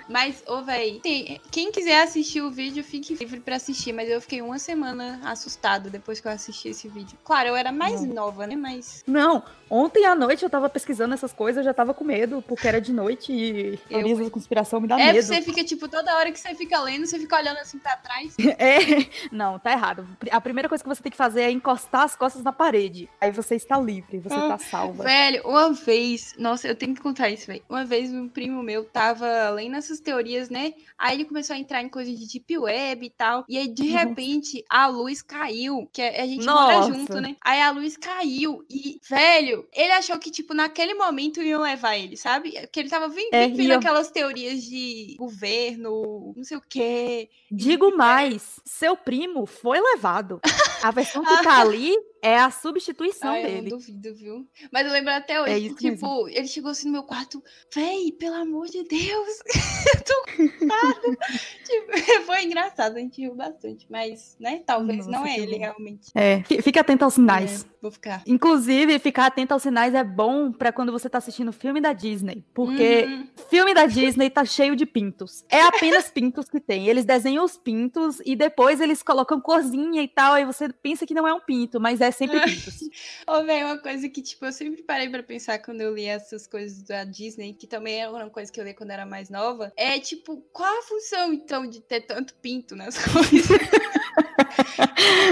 Mas, 0.10 0.44
ô, 0.48 0.62
véi, 0.62 1.02
quem 1.50 1.72
quiser 1.72 2.04
assistir 2.04 2.42
o 2.42 2.52
vídeo, 2.52 2.84
fique 2.84 3.16
livre 3.16 3.40
pra 3.40 3.56
assistir. 3.56 3.94
Mas 3.94 4.10
eu 4.10 4.22
fiquei 4.22 4.42
uma 4.42 4.60
semana 4.60 5.20
assustada 5.24 5.90
depois 5.90 6.20
que 6.20 6.28
eu 6.28 6.32
assisti 6.32 6.70
esse 6.70 6.88
vídeo. 6.88 7.18
Claro, 7.24 7.50
eu 7.50 7.56
era 7.56 7.72
mais 7.72 8.02
não. 8.02 8.14
nova, 8.14 8.48
né? 8.48 8.56
Mas. 8.56 9.04
Não, 9.08 9.44
ontem 9.70 10.06
à 10.06 10.16
noite 10.16 10.44
eu 10.44 10.50
tava 10.50 10.70
pesquisando 10.70 11.14
essas 11.14 11.34
coisas, 11.34 11.58
eu 11.58 11.64
já 11.64 11.74
tava 11.74 11.94
com 11.94 12.04
medo, 12.04 12.44
porque 12.48 12.68
era 12.68 12.80
de 12.80 12.94
noite 12.94 13.32
e 13.32 13.80
eu... 13.90 14.18
da 14.18 14.30
conspiração 14.30 14.80
me 14.80 14.88
dá 14.88 15.00
é 15.00 15.14
medo. 15.14 15.31
Você 15.36 15.42
fica, 15.42 15.64
tipo, 15.64 15.88
toda 15.88 16.16
hora 16.16 16.32
que 16.32 16.40
você 16.40 16.54
fica 16.56 16.80
lendo, 16.82 17.06
você 17.06 17.20
fica 17.20 17.36
olhando 17.36 17.58
assim 17.58 17.78
pra 17.80 17.96
trás. 17.98 18.36
É, 18.62 19.08
não, 19.32 19.58
tá 19.58 19.72
errado. 19.72 20.08
A 20.30 20.40
primeira 20.42 20.68
coisa 20.70 20.84
que 20.84 20.90
você 20.90 21.02
tem 21.02 21.12
que 21.12 21.18
fazer 21.18 21.42
é 21.42 21.52
encostar 21.52 22.04
as 22.04 22.16
costas 22.16 22.44
na 22.44 22.52
parede. 22.52 23.10
Aí 23.20 23.32
você 23.32 23.56
está 23.56 23.80
livre, 23.80 24.20
você 24.20 24.36
Ah, 24.36 24.50
tá 24.50 24.58
salva. 24.58 25.04
Velho, 25.04 25.42
uma 25.48 25.72
vez, 25.74 26.36
nossa, 26.38 26.68
eu 26.68 26.76
tenho 26.76 26.94
que 26.94 27.02
contar 27.02 27.30
isso, 27.30 27.48
velho. 27.48 27.64
Uma 27.70 27.84
vez 27.86 28.12
um 28.12 28.28
primo 28.28 28.62
meu 28.62 28.84
tava 28.86 29.50
lendo 29.52 29.76
essas 29.78 30.00
teorias, 30.00 30.50
né? 30.50 30.74
Aí 30.98 31.18
ele 31.18 31.26
começou 31.26 31.56
a 31.56 31.60
entrar 31.60 31.82
em 31.82 31.90
coisa 31.90 32.14
de 32.14 32.28
deep 32.28 32.58
web 32.58 33.06
e 33.06 33.10
tal. 33.10 33.46
E 33.50 33.58
aí, 33.58 33.68
de 33.68 33.84
Nossa. 33.84 34.06
repente, 34.06 34.64
a 34.70 34.88
luz 34.88 35.22
caiu. 35.22 35.90
Que 35.92 36.02
a 36.02 36.26
gente 36.28 36.46
mora 36.46 36.78
Nossa. 36.78 36.94
junto, 36.94 37.22
né? 37.22 37.36
Aí 37.42 37.62
a 37.62 37.72
luz 37.72 37.98
caiu. 37.98 38.64
E, 38.70 39.00
velho, 39.10 39.68
ele 39.74 39.92
achou 39.94 40.20
que, 40.20 40.30
tipo, 40.30 40.54
naquele 40.54 40.94
momento 40.94 41.42
iam 41.42 41.62
levar 41.62 41.98
ele, 41.98 42.16
sabe? 42.18 42.52
Que 42.72 42.80
ele 42.80 42.90
tava 42.90 43.08
vendo, 43.08 43.34
É, 43.34 43.46
aquelas 43.76 44.12
teorias 44.12 44.64
de 44.64 45.16
governo, 45.22 46.34
não 46.36 46.44
sei 46.44 46.58
o 46.58 46.64
quê. 46.68 47.30
Digo 47.52 47.96
mais, 47.96 48.60
seu 48.66 48.98
primo 48.98 49.46
foi 49.46 49.80
levado. 49.80 50.42
A 50.82 50.90
versão 50.90 51.24
que 51.24 51.44
tá 51.44 51.62
ali 51.62 51.96
é 52.22 52.38
a 52.38 52.52
substituição 52.52 53.32
Ai, 53.32 53.42
eu 53.44 53.48
dele. 53.48 53.62
não 53.70 53.78
duvido, 53.78 54.14
viu? 54.16 54.48
Mas 54.72 54.86
eu 54.86 54.92
lembro 54.94 55.12
até 55.12 55.42
hoje 55.42 55.68
É 55.68 55.74
tipo, 55.74 56.28
ele 56.30 56.48
chegou 56.48 56.72
assim 56.72 56.86
no 56.88 56.94
meu 56.94 57.04
quarto, 57.04 57.44
véi, 57.74 58.12
pelo 58.12 58.36
amor 58.36 58.68
de 58.68 58.84
Deus, 58.84 59.28
eu 59.96 60.04
tô 60.04 60.24
cansada. 60.26 61.18
tipo, 61.66 61.92
foi 62.26 62.44
engraçado, 62.44 62.98
a 62.98 63.00
gente 63.00 63.22
riu 63.22 63.36
bastante, 63.36 63.86
mas, 63.90 64.36
né, 64.40 64.62
talvez 64.66 65.06
Nossa, 65.08 65.12
não 65.12 65.26
é 65.26 65.38
ele 65.40 65.54
bom. 65.54 65.60
realmente. 65.60 66.12
É, 66.16 66.44
fi- 66.44 66.62
fica 66.62 66.82
atento 66.82 67.04
aos 67.06 67.14
sinais. 67.16 67.64
É, 67.64 67.68
vou 67.82 67.92
ficar. 67.92 68.22
Inclusive, 68.28 69.00
ficar 69.00 69.26
atento 69.28 69.54
aos 69.54 69.64
sinais 69.64 69.94
é 69.94 70.04
bom 70.04 70.52
pra 70.52 70.72
quando 70.72 70.92
você 70.92 71.10
tá 71.10 71.18
assistindo 71.18 71.52
filme 71.52 71.82
da 71.82 71.94
Disney. 71.94 72.44
Porque 72.54 73.06
Uhum. 73.06 73.28
filme 73.50 73.74
da 73.74 73.86
Disney 73.86 74.30
tá 74.30 74.46
cheio 74.46 74.76
de 74.76 74.86
pintos. 74.86 75.44
É 75.50 75.62
apenas 75.64 76.10
pintos 76.10 76.50
que 76.50 76.60
tem. 76.60 76.88
Eles 76.88 77.06
desenham 77.06 77.44
os 77.44 77.58
pintos 77.58 78.20
e 78.26 78.36
depois 78.36 78.80
eles 78.80 79.02
colocam 79.02 79.40
corzinha 79.42 80.02
e 80.04 80.08
tal. 80.08 80.34
Aí 80.34 80.46
você 80.46 80.70
pensa 80.70 81.06
que 81.06 81.14
não 81.14 81.28
é 81.28 81.34
um 81.34 81.40
pinto, 81.40 81.80
mas 81.80 82.02
é 82.02 82.11
sempre 82.12 82.40
pintos. 82.46 82.80
Ô, 83.28 83.44
véi, 83.44 83.64
uma 83.64 83.78
coisa 83.78 84.08
que, 84.10 84.22
tipo, 84.22 84.46
eu 84.46 84.54
sempre 84.54 84.84
parei 84.84 85.10
pra 85.10 85.24
pensar 85.24 85.60
quando 85.60 85.82
eu 85.82 85.94
li 85.94 86.06
essas 86.06 86.48
coisas 86.48 86.84
da 86.84 87.04
Disney, 87.04 87.54
que 87.54 87.68
também 87.68 88.02
era 88.02 88.12
uma 88.12 88.30
coisa 88.30 88.52
que 88.52 88.60
eu 88.60 88.64
li 88.64 88.74
quando 88.74 88.92
era 88.92 89.06
mais 89.06 89.30
nova, 89.30 89.72
é, 89.76 90.00
tipo, 90.00 90.38
qual 90.52 90.80
a 90.80 90.84
função, 90.84 91.34
então, 91.34 91.68
de 91.68 91.82
ter 91.82 92.02
tanto 92.02 92.34
pinto 92.36 92.76
nas 92.76 92.96
coisas? 93.04 93.48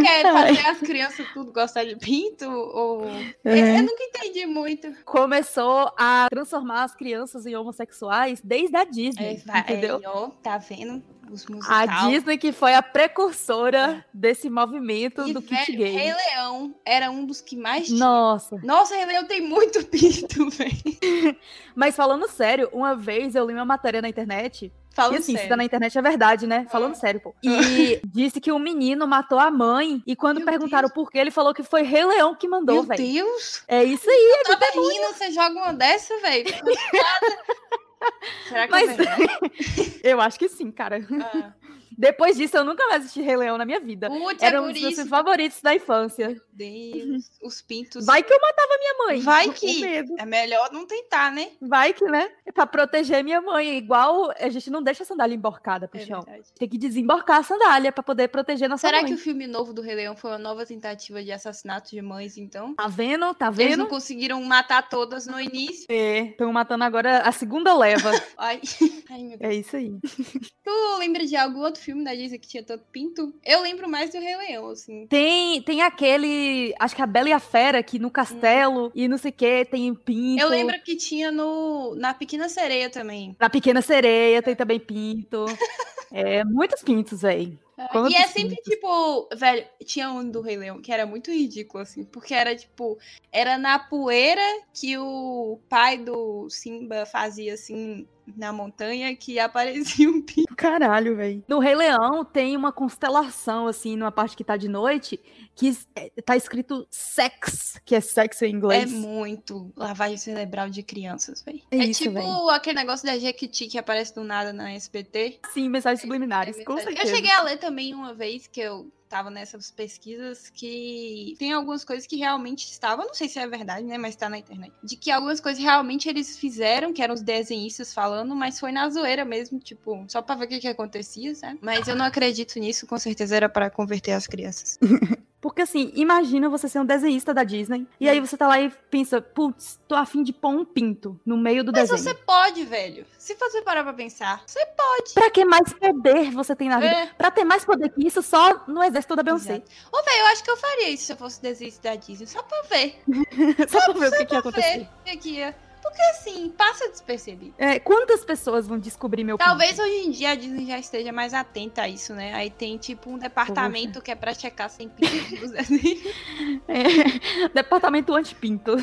Quer 0.01 0.23
fazer 0.33 0.67
as 0.67 0.79
crianças 0.79 1.25
tudo 1.33 1.51
gostar 1.51 1.83
de 1.83 1.95
pinto? 1.95 2.49
Ou... 2.49 3.05
Eu, 3.43 3.55
eu 3.55 3.83
nunca 3.83 4.03
entendi 4.03 4.45
muito. 4.45 4.93
Começou 5.05 5.91
a 5.97 6.27
transformar 6.29 6.83
as 6.83 6.95
crianças 6.95 7.45
em 7.45 7.55
homossexuais 7.55 8.41
desde 8.43 8.75
a 8.75 8.81
É, 8.81 8.85
Disney, 8.85 9.41
vai, 9.45 9.59
entendeu? 9.61 9.97
aí, 9.97 10.03
ó, 10.05 10.29
tá 10.41 10.57
vendo? 10.57 11.03
Os 11.31 11.45
A. 11.67 12.07
Disney 12.07 12.39
que 12.39 12.51
foi 12.51 12.73
a 12.73 12.81
precursora 12.81 14.03
desse 14.11 14.49
movimento 14.49 15.27
E, 15.27 15.33
do 15.33 15.41
kit 15.41 15.71
velho, 15.71 15.77
gay. 15.77 15.91
Rei 15.91 16.13
Leão 16.13 16.75
era 16.83 17.11
um 17.11 17.23
dos 17.23 17.39
que 17.39 17.55
mais 17.55 17.85
tinha. 17.85 17.99
Nossa. 17.99 18.59
Nossa, 18.63 18.95
Rei 18.95 19.05
Leão 19.05 19.25
tem 19.25 19.39
muito 19.41 19.85
pinto, 19.85 20.49
velho. 20.49 21.37
Mas 21.75 21.95
falando 21.95 22.27
sério, 22.27 22.67
uma 22.73 22.95
vez 22.95 23.35
eu 23.35 23.45
li 23.45 23.53
uma 23.53 23.65
matéria 23.65 24.01
na 24.01 24.09
internet. 24.09 24.73
Fala 24.91 25.13
e 25.13 25.17
assim, 25.17 25.31
se 25.31 25.33
sério. 25.33 25.49
tá 25.49 25.55
na 25.55 25.63
internet 25.63 25.97
é 25.97 26.01
verdade, 26.01 26.45
né? 26.47 26.65
Falando 26.69 26.95
sério, 26.95 27.19
pô. 27.21 27.33
E 27.43 28.01
disse 28.05 28.41
que 28.41 28.51
o 28.51 28.59
menino 28.59 29.07
matou 29.07 29.39
a 29.39 29.49
mãe. 29.51 30.01
E 30.05 30.15
quando 30.15 30.37
Meu 30.37 30.45
perguntaram 30.45 30.87
Deus. 30.89 30.93
por 30.93 31.09
quê, 31.11 31.19
ele 31.19 31.31
falou 31.31 31.53
que 31.53 31.63
foi 31.63 31.83
Rei 31.83 32.03
Leão 32.05 32.35
que 32.35 32.47
mandou, 32.47 32.75
Meu 32.77 32.83
velho. 32.83 33.01
Deus! 33.13 33.63
É 33.67 33.83
isso 33.83 34.09
aí. 34.09 34.43
Toda 34.45 34.65
menina, 34.75 35.07
você 35.13 35.31
joga 35.31 35.51
uma 35.55 35.73
dessa, 35.73 36.17
velho? 36.19 36.45
Será 38.47 38.65
que 38.67 38.71
Mas- 38.71 38.89
é 38.89 38.93
verdade? 38.95 39.99
Eu 40.03 40.21
acho 40.21 40.39
que 40.39 40.47
sim, 40.49 40.71
cara. 40.71 41.05
Ah, 41.21 41.53
Depois 41.97 42.37
disso, 42.37 42.57
eu 42.57 42.63
nunca 42.63 42.85
mais 42.87 43.03
assisti 43.03 43.21
Rei 43.21 43.35
Leão 43.35 43.57
na 43.57 43.65
minha 43.65 43.79
vida. 43.79 44.07
Putz, 44.09 44.41
é 44.41 44.45
Era 44.47 44.61
um 44.61 44.65
por 44.67 44.73
dos 44.73 44.81
meus 44.81 45.09
favoritos 45.09 45.61
da 45.61 45.75
infância. 45.75 46.27
Meu 46.29 46.41
Deus, 46.53 47.29
os 47.43 47.61
pintos. 47.61 48.05
Vai 48.05 48.23
que 48.23 48.31
eu 48.33 48.39
matava 48.41 48.77
minha 48.79 48.93
mãe. 49.05 49.19
Vai 49.21 49.49
que-. 49.51 49.83
É 50.17 50.25
melhor 50.25 50.71
não 50.71 50.85
tentar, 50.85 51.31
né? 51.31 51.49
Vai 51.61 51.93
que, 51.93 52.05
né? 52.05 52.29
É 52.45 52.51
pra 52.51 52.65
proteger 52.67 53.23
minha 53.23 53.41
mãe. 53.41 53.77
Igual 53.77 54.31
a 54.37 54.49
gente 54.49 54.69
não 54.69 54.81
deixa 54.81 55.03
a 55.03 55.05
sandália 55.05 55.35
emborcada 55.35 55.87
pro 55.87 55.99
É 55.99 56.05
chão. 56.05 56.21
verdade. 56.21 56.47
Tem 56.57 56.67
que 56.67 56.77
desemborcar 56.77 57.37
a 57.39 57.43
sandália 57.43 57.91
pra 57.91 58.03
poder 58.03 58.27
proteger 58.29 58.67
nossa 58.69 58.87
Será 58.87 59.01
mãe. 59.01 59.07
que 59.11 59.13
o 59.15 59.17
filme 59.17 59.47
novo 59.47 59.73
do 59.73 59.81
Rei 59.81 59.95
Leão 59.95 60.15
foi 60.15 60.31
uma 60.31 60.37
nova 60.37 60.65
tentativa 60.65 61.23
de 61.23 61.31
assassinato 61.31 61.89
de 61.91 62.01
mães, 62.01 62.37
então? 62.37 62.75
Tá 62.75 62.87
vendo? 62.87 63.33
Tá 63.33 63.47
Eles 63.47 63.57
vendo? 63.57 63.77
não 63.79 63.87
conseguiram 63.87 64.41
matar 64.43 64.87
todas 64.89 65.25
no 65.27 65.39
início. 65.39 65.85
Estão 65.89 66.51
matando 66.53 66.83
agora 66.83 67.19
a 67.21 67.31
segunda 67.31 67.73
leva. 67.75 68.11
Ai, 68.37 68.59
Ai 69.09 69.23
meu 69.23 69.37
Deus. 69.37 69.51
é 69.51 69.53
isso 69.55 69.75
aí. 69.75 69.91
Tu 70.63 70.97
lembra 70.99 71.25
de 71.25 71.35
algum 71.35 71.61
outro 71.61 71.78
filme 71.79 72.03
da 72.03 72.13
Disney 72.13 72.37
que 72.37 72.47
tinha 72.47 72.63
tanto 72.63 72.83
pinto? 72.91 73.33
Eu 73.43 73.61
lembro 73.61 73.89
mais 73.89 74.11
do 74.11 74.19
Rei 74.19 74.35
Leão, 74.35 74.69
assim. 74.69 75.07
Tem, 75.07 75.61
tem 75.61 75.81
aquele. 75.81 76.73
Acho 76.79 76.95
que 76.95 77.01
a 77.01 77.07
Bela 77.07 77.29
e 77.29 77.33
a 77.33 77.39
Fera, 77.39 77.81
que 77.81 77.97
no 77.97 78.11
castelo 78.11 78.91
e 78.93 79.07
não 79.07 79.17
sei 79.17 79.31
o 79.31 79.33
que, 79.33 79.65
tem 79.65 79.93
pinto. 79.95 80.41
Eu 80.41 80.49
lembro 80.49 80.79
que 80.83 80.95
tinha 80.95 81.31
no 81.31 81.95
na 81.95 82.13
Pequena 82.13 82.49
Sereia 82.49 82.89
também. 82.89 83.35
Na 83.39 83.49
Pequena 83.49 83.81
Sereia 83.81 84.41
tem 84.41 84.55
também 84.55 84.79
pinto. 84.79 85.45
é, 86.11 86.43
muitos 86.43 86.83
pintos, 86.83 87.21
velho. 87.21 87.57
Quantos 87.87 88.11
e 88.13 88.15
é 88.15 88.27
sempre 88.27 88.55
pintos? 88.55 88.63
tipo, 88.73 89.29
velho, 89.35 89.65
tinha 89.85 90.11
um 90.11 90.29
do 90.29 90.41
Rei 90.41 90.57
Leão 90.57 90.81
que 90.81 90.91
era 90.91 91.05
muito 91.05 91.31
ridículo, 91.31 91.81
assim, 91.83 92.03
porque 92.03 92.33
era 92.33 92.55
tipo, 92.55 92.97
era 93.31 93.57
na 93.57 93.79
poeira 93.79 94.41
que 94.73 94.97
o 94.97 95.59
pai 95.69 95.97
do 95.97 96.49
Simba 96.49 97.05
fazia 97.05 97.53
assim 97.53 98.07
na 98.37 98.53
montanha 98.53 99.15
que 99.15 99.39
aparecia 99.39 100.07
um 100.07 100.21
pinto. 100.21 100.55
Caralho, 100.55 101.15
velho. 101.15 101.43
No 101.47 101.57
Rei 101.57 101.73
Leão 101.73 102.23
tem 102.23 102.55
uma 102.55 102.71
constelação, 102.71 103.65
assim, 103.65 103.95
numa 103.95 104.11
parte 104.11 104.37
que 104.37 104.43
tá 104.43 104.55
de 104.55 104.67
noite, 104.67 105.19
que 105.55 105.75
é, 105.95 106.11
tá 106.23 106.37
escrito 106.37 106.87
sex, 106.91 107.81
que 107.83 107.95
é 107.95 107.99
sexo 108.01 108.45
em 108.45 108.49
É 108.49 108.51
inglês. 108.51 108.91
muito 108.91 109.71
lavagem 109.75 110.17
cerebral 110.17 110.69
de 110.69 110.83
crianças, 110.83 111.41
velho. 111.41 111.59
É 111.71 111.77
É, 111.77 111.85
isso, 111.85 112.03
tipo 112.03 112.13
véi. 112.13 112.55
aquele 112.55 112.75
negócio 112.75 113.03
da 113.07 113.17
Jequiti 113.17 113.65
que 113.67 113.79
aparece 113.79 114.13
do 114.13 114.23
nada 114.23 114.53
na 114.53 114.71
SBT. 114.73 115.39
Sim, 115.51 115.67
mensagens 115.69 116.01
subliminares, 116.01 116.55
É 116.59 116.63
com 116.63 116.75
verdade. 116.75 116.95
certeza. 116.97 117.11
eu 117.11 117.15
cheguei 117.17 117.31
a 117.35 117.41
ler 117.41 117.57
também 117.69 117.93
uma 117.93 118.15
vez 118.15 118.47
que 118.47 118.59
eu 118.59 118.91
tava 119.07 119.29
nessas 119.29 119.71
pesquisas 119.71 120.49
que 120.49 121.35
tem 121.37 121.51
algumas 121.51 121.83
coisas 121.83 122.05
que 122.05 122.15
realmente 122.15 122.65
estavam, 122.65 123.07
não 123.07 123.13
sei 123.13 123.27
se 123.27 123.39
é 123.39 123.47
verdade, 123.47 123.83
né, 123.83 123.97
mas 123.97 124.15
tá 124.15 124.29
na 124.29 124.37
internet, 124.37 124.71
de 124.83 124.95
que 124.95 125.09
algumas 125.09 125.39
coisas 125.39 125.61
realmente 125.61 126.07
eles 126.09 126.37
fizeram, 126.37 126.93
que 126.93 127.01
eram 127.01 127.13
os 127.13 127.21
desenhistas 127.21 127.93
falando, 127.93 128.35
mas 128.35 128.59
foi 128.59 128.71
na 128.71 128.89
zoeira 128.89 129.25
mesmo, 129.25 129.59
tipo, 129.59 130.05
só 130.07 130.21
pra 130.21 130.35
ver 130.35 130.45
o 130.45 130.47
que 130.47 130.59
que 130.59 130.67
acontecia, 130.67 131.33
sabe? 131.33 131.59
Mas 131.61 131.87
eu 131.87 131.95
não 131.95 132.05
acredito 132.05 132.59
nisso, 132.59 132.85
com 132.85 132.97
certeza 132.97 133.35
era 133.35 133.49
para 133.49 133.69
converter 133.69 134.11
as 134.11 134.27
crianças. 134.27 134.77
Porque 135.41 135.61
assim, 135.61 135.91
imagina 135.95 136.49
você 136.49 136.67
ser 136.67 136.79
um 136.79 136.85
desenhista 136.85 137.33
da 137.33 137.43
Disney, 137.43 137.87
e 137.99 138.09
aí 138.09 138.19
você 138.19 138.35
tá 138.35 138.47
lá 138.47 138.59
e 138.59 138.69
pensa, 138.89 139.21
putz, 139.21 139.79
tô 139.87 139.95
afim 139.95 140.21
de 140.21 140.33
pôr 140.33 140.49
um 140.49 140.65
pinto 140.65 141.19
no 141.25 141.37
meio 141.37 141.63
do 141.63 141.71
Mas 141.71 141.89
desenho. 141.89 141.99
você 142.09 142.13
pode, 142.13 142.65
velho. 142.65 143.05
Se 143.17 143.35
você 143.35 143.61
parar 143.61 143.83
pra 143.83 143.93
pensar, 143.93 144.43
você 144.45 144.65
pode. 144.65 145.13
Pra 145.13 145.31
que 145.31 145.45
mais 145.45 145.71
poder 145.73 146.31
você 146.31 146.55
tem 146.55 146.67
na 146.67 146.79
vida? 146.79 146.91
É. 146.93 147.05
Pra 147.07 147.31
ter 147.31 147.45
mais 147.45 147.63
poder 147.63 147.89
que 147.89 148.05
isso, 148.05 148.21
só 148.21 148.65
no 148.67 148.83
exército 148.83 149.15
da 149.15 149.23
Beyoncé. 149.23 149.63
Ô, 149.91 150.03
velho, 150.03 150.19
eu 150.19 150.25
acho 150.27 150.43
que 150.43 150.51
eu 150.51 150.57
faria 150.57 150.89
isso 150.89 151.05
se 151.05 151.13
eu 151.13 151.17
fosse 151.17 151.41
desenhista 151.41 151.89
da 151.89 151.95
Disney, 151.95 152.27
só 152.27 152.43
pra 152.43 152.61
ver. 152.63 153.01
só 153.69 153.93
pra 153.93 153.93
ver 153.93 154.07
o 154.07 154.17
que, 154.17 154.25
que 154.25 154.33
ia 154.33 154.39
acontecer. 154.39 154.89
O 155.07 155.17
que 155.17 155.29
ia. 155.29 155.68
Porque 155.89 156.01
assim, 156.03 156.49
passa 156.49 156.87
despercebido. 156.87 157.55
É, 157.57 157.79
quantas 157.79 158.23
pessoas 158.23 158.67
vão 158.67 158.77
descobrir 158.77 159.23
meu 159.23 159.37
Talvez 159.37 159.79
hoje 159.79 160.05
em 160.05 160.11
dia 160.11 160.31
a 160.31 160.35
Disney 160.35 160.67
já 160.67 160.77
esteja 160.77 161.11
mais 161.11 161.33
atenta 161.33 161.81
a 161.81 161.89
isso, 161.89 162.13
né? 162.13 162.33
Aí 162.35 162.51
tem 162.51 162.77
tipo 162.77 163.09
um 163.09 163.17
departamento 163.17 163.99
que 163.99 164.11
é 164.11 164.15
pra 164.15 164.33
checar 164.33 164.69
sem 164.69 164.87
pinto 164.87 165.35
dos 165.37 165.51
desenhos. 165.51 165.79
É, 166.67 167.49
departamento 167.53 168.13
anti-pinto. 168.13 168.75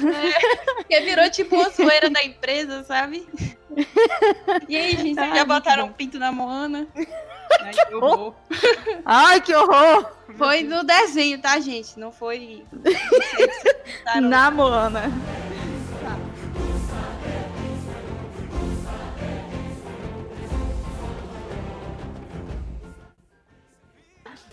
Porque 0.77 1.01
virou 1.01 1.31
tipo 1.31 1.55
uma 1.55 1.69
zoeira 1.71 2.11
da 2.11 2.23
empresa, 2.25 2.83
sabe? 2.83 3.27
E 4.69 4.77
aí, 4.77 4.91
gente, 4.93 5.15
vocês 5.15 5.19
Ai, 5.19 5.37
já 5.37 5.45
botaram 5.45 5.87
um 5.87 5.93
pinto 5.93 6.19
na 6.19 6.33
Moana? 6.33 6.87
Ai, 7.61 7.73
que 7.73 7.95
horror. 7.95 8.35
Ai, 9.05 9.41
que 9.41 9.55
horror! 9.55 10.13
Foi 10.37 10.63
no 10.63 10.83
desenho, 10.83 11.41
tá, 11.41 11.59
gente? 11.61 11.99
Não 11.99 12.11
foi. 12.11 12.65
Não. 14.17 14.21
Na 14.23 14.51
Moana. 14.51 15.13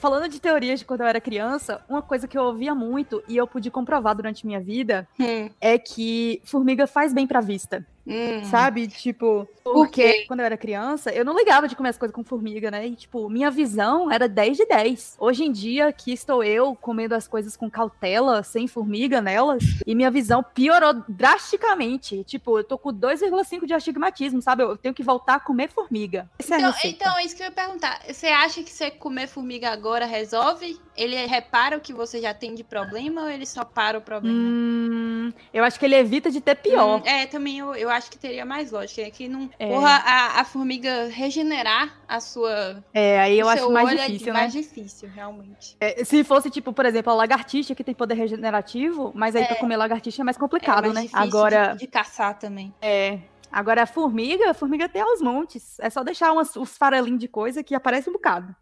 Falando 0.04 0.28
de 0.28 0.38
teorias 0.38 0.82
de 0.82 0.86
quando 0.86 1.00
eu 1.00 1.08
era 1.08 1.22
criança, 1.22 1.80
uma 1.88 2.02
coisa 2.02 2.28
que 2.28 2.38
eu 2.38 2.44
ouvia 2.44 2.76
muito 2.76 3.24
e 3.26 3.38
eu 3.38 3.48
pude 3.48 3.72
comprovar 3.72 4.14
durante 4.14 4.46
minha 4.46 4.60
vida 4.60 5.08
Hum. 5.18 5.50
é 5.62 5.78
que 5.78 6.42
formiga 6.44 6.86
faz 6.86 7.14
bem 7.14 7.26
pra 7.26 7.40
vista. 7.40 7.86
Hum. 8.06 8.44
Sabe? 8.46 8.88
Tipo, 8.88 9.48
porque 9.64 10.26
quando 10.28 10.42
eu 10.42 10.46
era 10.46 10.58
criança, 10.58 11.12
eu 11.12 11.24
não 11.24 11.38
ligava 11.38 11.68
de 11.68 11.76
comer 11.76 11.90
as 11.90 11.98
coisas 11.98 12.14
com 12.14 12.24
formiga, 12.24 12.70
né? 12.70 12.88
E, 12.88 12.96
tipo, 12.96 13.30
minha 13.30 13.50
visão 13.50 14.12
era 14.12 14.28
10 14.28 14.58
de 14.58 14.66
10. 14.66 15.16
Hoje 15.20 15.46
em 15.46 15.52
dia, 15.52 15.88
aqui 15.88 16.12
estou 16.12 16.44
eu 16.44 16.76
comendo 16.76 17.16
as 17.16 17.28
coisas 17.28 17.56
com 17.56 17.70
cautela, 17.70 18.44
sem 18.44 18.68
formiga 18.68 19.22
nelas, 19.22 19.64
e 19.88 19.96
minha 19.96 20.12
visão 20.12 20.44
piorou 20.44 21.02
drasticamente. 21.08 22.24
Tipo, 22.26 22.60
eu 22.60 22.64
tô 22.64 22.78
com 22.78 22.90
2,5 22.90 23.66
de 23.66 23.74
astigmatismo, 23.74 24.42
sabe? 24.42 24.64
Eu 24.64 24.78
tenho 24.78 24.94
que 24.94 25.04
voltar 25.04 25.36
a 25.36 25.40
comer 25.40 25.70
formiga. 25.70 26.30
Essa 26.38 26.56
é 26.56 26.60
Então, 26.60 26.74
então, 26.84 27.18
é 27.18 27.26
isso 27.26 27.36
que 27.36 27.44
eu 27.44 27.48
ia 27.48 27.52
perguntar. 27.52 28.02
Você 28.08 28.28
acha 28.28 28.64
que 28.64 28.72
você 28.72 28.92
comer 28.92 29.28
formiga 29.28 29.70
agora 29.70 30.06
resolve? 30.06 30.80
Ele 30.96 31.16
repara 31.26 31.78
o 31.78 31.82
que 31.82 31.94
você 31.94 32.22
já 32.22 32.34
tem 32.34 32.54
de 32.54 32.64
problema 32.64 33.24
ou 33.24 33.30
ele 33.30 33.46
só 33.46 33.64
para 33.64 33.98
o 33.98 34.02
problema? 34.02 34.38
Hum, 34.38 35.34
eu 35.54 35.64
acho 35.64 35.80
que 35.80 35.86
ele 35.86 35.96
evita 35.96 36.30
de 36.30 36.42
ter 36.42 36.56
pior. 36.56 37.00
Hum, 37.00 37.04
é, 37.06 37.26
também 37.26 37.60
eu, 37.60 37.74
eu 37.76 37.90
acho 37.94 38.12
que 38.12 38.18
teria 38.18 38.46
mais 38.46 38.72
lógica. 38.72 39.02
É 39.02 39.10
que 39.10 39.28
não. 39.28 39.50
É. 39.58 39.68
Porra, 39.70 39.90
a, 40.06 40.42
a 40.42 40.46
formiga 40.46 41.08
regenerar 41.08 41.98
a 42.08 42.20
sua. 42.20 42.84
É, 42.94 43.20
aí 43.20 43.40
eu 43.40 43.48
acho 43.48 43.72
mais 43.72 43.90
é 43.92 44.06
difícil, 44.08 44.34
né? 44.34 44.40
mais 44.40 44.54
difícil, 44.54 45.10
realmente. 45.10 45.78
É, 45.80 46.04
Se 46.04 46.24
fosse, 46.24 46.50
tipo, 46.50 46.74
por 46.74 46.86
exemplo, 46.86 47.12
a 47.12 47.16
lagartixa 47.16 47.74
que 47.76 47.84
tem 47.84 47.94
poder 47.94 48.16
regenerativo, 48.16 49.12
mas 49.16 49.36
aí 49.36 49.46
pra 49.46 49.56
comer 49.56 49.78
lagartixa 49.78 50.22
é 50.22 50.26
mais 50.26 50.38
complicado, 50.38 50.88
é 50.88 50.94
mais 50.94 51.12
né? 51.12 51.20
Agora, 51.20 51.74
de, 51.74 51.80
de 51.80 51.88
caçar 51.88 52.38
também. 52.38 52.74
é. 52.82 53.20
Agora 53.56 53.84
a 53.84 53.86
formiga, 53.86 54.50
a 54.50 54.54
formiga 54.56 54.90
tem 54.90 55.00
aos 55.00 55.22
montes. 55.22 55.80
É 55.80 55.88
só 55.88 56.04
deixar 56.04 56.32
umas, 56.32 56.56
os 56.56 56.76
farelinhos 56.76 57.20
de 57.20 57.28
coisa 57.28 57.62
que 57.62 57.76
aparece 57.76 58.10
um 58.10 58.14
bocado. 58.14 58.56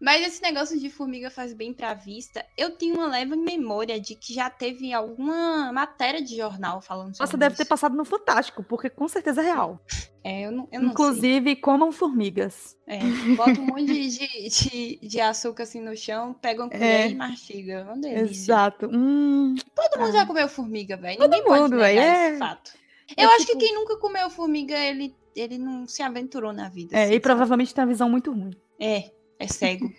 Mas 0.00 0.26
esse 0.26 0.42
negócio 0.42 0.78
de 0.78 0.90
formiga 0.90 1.30
faz 1.30 1.52
bem 1.54 1.72
pra 1.72 1.94
vista. 1.94 2.44
Eu 2.56 2.70
tenho 2.72 2.96
uma 2.96 3.06
leve 3.08 3.34
memória 3.36 3.98
de 4.00 4.14
que 4.14 4.34
já 4.34 4.50
teve 4.50 4.92
alguma 4.92 5.72
matéria 5.72 6.22
de 6.22 6.36
jornal 6.36 6.80
falando 6.82 7.16
sobre 7.16 7.20
Nossa, 7.26 7.36
deve 7.36 7.56
ter 7.56 7.64
passado 7.64 7.96
no 7.96 8.04
Fantástico, 8.04 8.62
porque 8.62 8.90
com 8.90 9.08
certeza 9.08 9.40
é 9.40 9.44
real. 9.44 9.80
É, 10.22 10.42
eu 10.46 10.50
não, 10.52 10.68
eu 10.72 10.80
não 10.80 10.88
sei. 10.88 10.90
Inclusive, 10.92 11.56
comam 11.56 11.92
formigas. 11.92 12.76
É, 12.86 12.98
bota 13.36 13.60
um 13.60 13.66
monte 13.66 13.86
de, 13.86 14.08
de, 14.08 14.48
de, 14.48 15.08
de 15.08 15.20
açúcar 15.20 15.62
assim 15.62 15.80
no 15.80 15.96
chão, 15.96 16.34
pega 16.34 16.62
uma 16.64 16.70
colher 16.70 16.84
É. 17.06 17.08
e 17.10 17.14
mastiga. 17.14 17.72
É 17.74 17.82
uma 17.84 17.96
delícia. 17.96 18.22
Exato. 18.52 18.90
Hum, 18.92 19.54
Todo 19.74 20.00
mundo 20.00 20.12
já 20.12 20.26
comeu 20.26 20.48
formiga, 20.48 20.96
velho. 20.96 21.18
Todo 21.18 21.30
Ninguém 21.32 21.60
mundo, 21.62 21.76
véi, 21.78 21.96
é- 21.98 22.36
fato. 22.38 22.72
é 23.16 23.24
Eu 23.24 23.28
acho 23.30 23.46
tipo- 23.46 23.58
que 23.58 23.64
quem 23.66 23.74
nunca 23.74 23.96
comeu 23.98 24.28
formiga, 24.28 24.76
ele, 24.76 25.14
ele 25.34 25.58
não 25.58 25.86
se 25.86 26.02
aventurou 26.02 26.52
na 26.52 26.68
vida. 26.68 26.94
é, 26.96 27.02
assim, 27.04 27.10
e 27.10 27.14
sabe? 27.14 27.20
provavelmente 27.20 27.72
tem 27.74 27.82
uma 27.84 27.88
visão 27.90 28.10
muito 28.10 28.30
ruim. 28.32 28.50
É, 28.80 29.10
é 29.38 29.46
cego. 29.48 29.92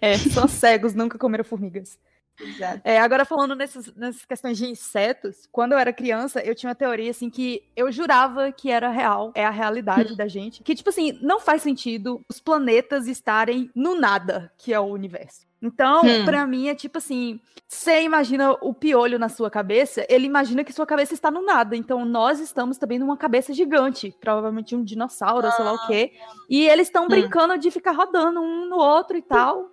É, 0.00 0.16
só 0.18 0.46
cegos 0.48 0.94
nunca 0.94 1.18
comeram 1.18 1.44
formigas. 1.44 1.98
Exato. 2.40 2.80
É, 2.84 3.00
agora 3.00 3.24
falando 3.24 3.56
nessas, 3.56 3.92
nessas 3.96 4.24
questões 4.24 4.56
de 4.56 4.66
insetos, 4.66 5.48
quando 5.50 5.72
eu 5.72 5.78
era 5.78 5.92
criança, 5.92 6.40
eu 6.40 6.54
tinha 6.54 6.68
uma 6.68 6.74
teoria 6.74 7.10
assim 7.10 7.28
que 7.28 7.64
eu 7.76 7.90
jurava 7.90 8.52
que 8.52 8.70
era 8.70 8.90
real, 8.90 9.32
é 9.34 9.44
a 9.44 9.50
realidade 9.50 10.16
da 10.16 10.28
gente, 10.28 10.62
que 10.62 10.74
tipo 10.74 10.88
assim, 10.88 11.18
não 11.20 11.40
faz 11.40 11.62
sentido 11.62 12.20
os 12.30 12.40
planetas 12.40 13.08
estarem 13.08 13.70
no 13.74 13.98
nada, 13.98 14.52
que 14.56 14.72
é 14.72 14.78
o 14.78 14.84
universo. 14.84 15.47
Então, 15.60 16.04
Hum. 16.06 16.24
pra 16.24 16.46
mim 16.46 16.68
é 16.68 16.74
tipo 16.74 16.98
assim, 16.98 17.40
você 17.66 18.02
imagina 18.02 18.52
o 18.60 18.72
piolho 18.72 19.18
na 19.18 19.28
sua 19.28 19.50
cabeça, 19.50 20.06
ele 20.08 20.26
imagina 20.26 20.62
que 20.62 20.72
sua 20.72 20.86
cabeça 20.86 21.14
está 21.14 21.30
no 21.30 21.42
nada. 21.44 21.76
Então, 21.76 22.04
nós 22.04 22.38
estamos 22.40 22.78
também 22.78 22.98
numa 22.98 23.16
cabeça 23.16 23.52
gigante, 23.52 24.14
provavelmente 24.20 24.76
um 24.76 24.82
dinossauro, 24.84 25.50
sei 25.52 25.64
lá 25.64 25.72
o 25.72 25.86
quê. 25.86 26.12
E 26.48 26.68
eles 26.68 26.86
estão 26.86 27.08
brincando 27.08 27.58
de 27.58 27.70
ficar 27.70 27.92
rodando 27.92 28.40
um 28.40 28.68
no 28.68 28.76
outro 28.76 29.16
e 29.16 29.22
tal. 29.22 29.68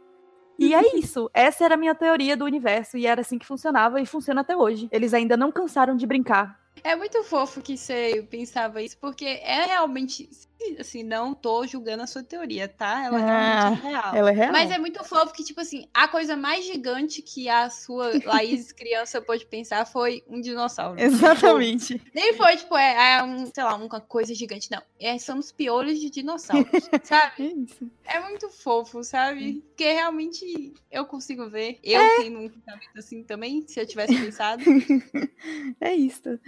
E 0.57 0.73
é 0.73 0.81
isso. 0.97 1.29
Essa 1.33 1.65
era 1.65 1.75
a 1.75 1.77
minha 1.77 1.93
teoria 1.93 2.35
do 2.35 2.45
universo. 2.45 2.97
E 2.97 3.05
era 3.05 3.21
assim 3.21 3.37
que 3.37 3.45
funcionava 3.45 4.01
e 4.01 4.05
funciona 4.05 4.41
até 4.41 4.55
hoje. 4.57 4.87
Eles 4.91 5.13
ainda 5.13 5.37
não 5.37 5.51
cansaram 5.51 5.95
de 5.95 6.07
brincar. 6.07 6.59
É 6.83 6.95
muito 6.95 7.23
fofo 7.23 7.61
que 7.61 7.77
você 7.77 8.25
pensava 8.29 8.81
isso, 8.81 8.97
porque 8.99 9.25
é 9.25 9.65
realmente. 9.65 10.29
Assim, 10.79 11.03
não 11.03 11.33
tô 11.33 11.65
julgando 11.67 12.03
a 12.03 12.07
sua 12.07 12.23
teoria, 12.23 12.67
tá? 12.67 13.03
Ela 13.05 13.17
realmente 13.19 13.85
é 13.85 13.89
real. 13.89 14.15
Ela 14.15 14.29
é 14.31 14.33
real. 14.33 14.51
Mas 14.51 14.71
é 14.71 14.77
muito 14.77 15.03
fofo 15.03 15.33
que, 15.33 15.43
tipo 15.43 15.61
assim, 15.61 15.87
a 15.93 16.07
coisa 16.07 16.35
mais 16.35 16.65
gigante 16.65 17.21
que 17.21 17.47
a 17.49 17.69
sua 17.69 18.11
Laís 18.25 18.71
criança 18.71 19.21
pode 19.21 19.45
pensar 19.45 19.85
foi 19.85 20.23
um 20.27 20.39
dinossauro. 20.41 20.99
Exatamente. 20.99 21.93
Tipo, 21.99 22.11
nem 22.13 22.33
foi, 22.33 22.55
tipo, 22.57 22.75
é, 22.77 23.17
é 23.17 23.23
um, 23.23 23.45
sei 23.45 23.63
lá, 23.63 23.75
uma 23.75 24.01
coisa 24.01 24.33
gigante, 24.33 24.69
não. 24.71 24.81
É, 24.99 25.17
são 25.17 25.37
os 25.39 25.51
piolhos 25.51 25.99
de 25.99 26.09
dinossauros, 26.09 26.67
sabe? 27.03 27.67
É. 28.07 28.17
É 28.17 28.19
muito 28.21 28.49
fofo, 28.49 29.03
sabe? 29.03 29.63
Porque 29.67 29.91
realmente 29.91 30.73
eu 30.91 31.05
consigo 31.05 31.49
ver. 31.49 31.79
Eu 31.83 31.99
É. 31.99 32.17
tenho 32.17 32.39
um 32.39 32.49
pensamento 32.49 32.97
assim 32.97 33.23
também, 33.23 33.63
se 33.67 33.79
eu 33.79 33.85
tivesse 33.85 34.15
pensado. 34.15 34.63
É 35.79 35.93
isso. 35.93 36.39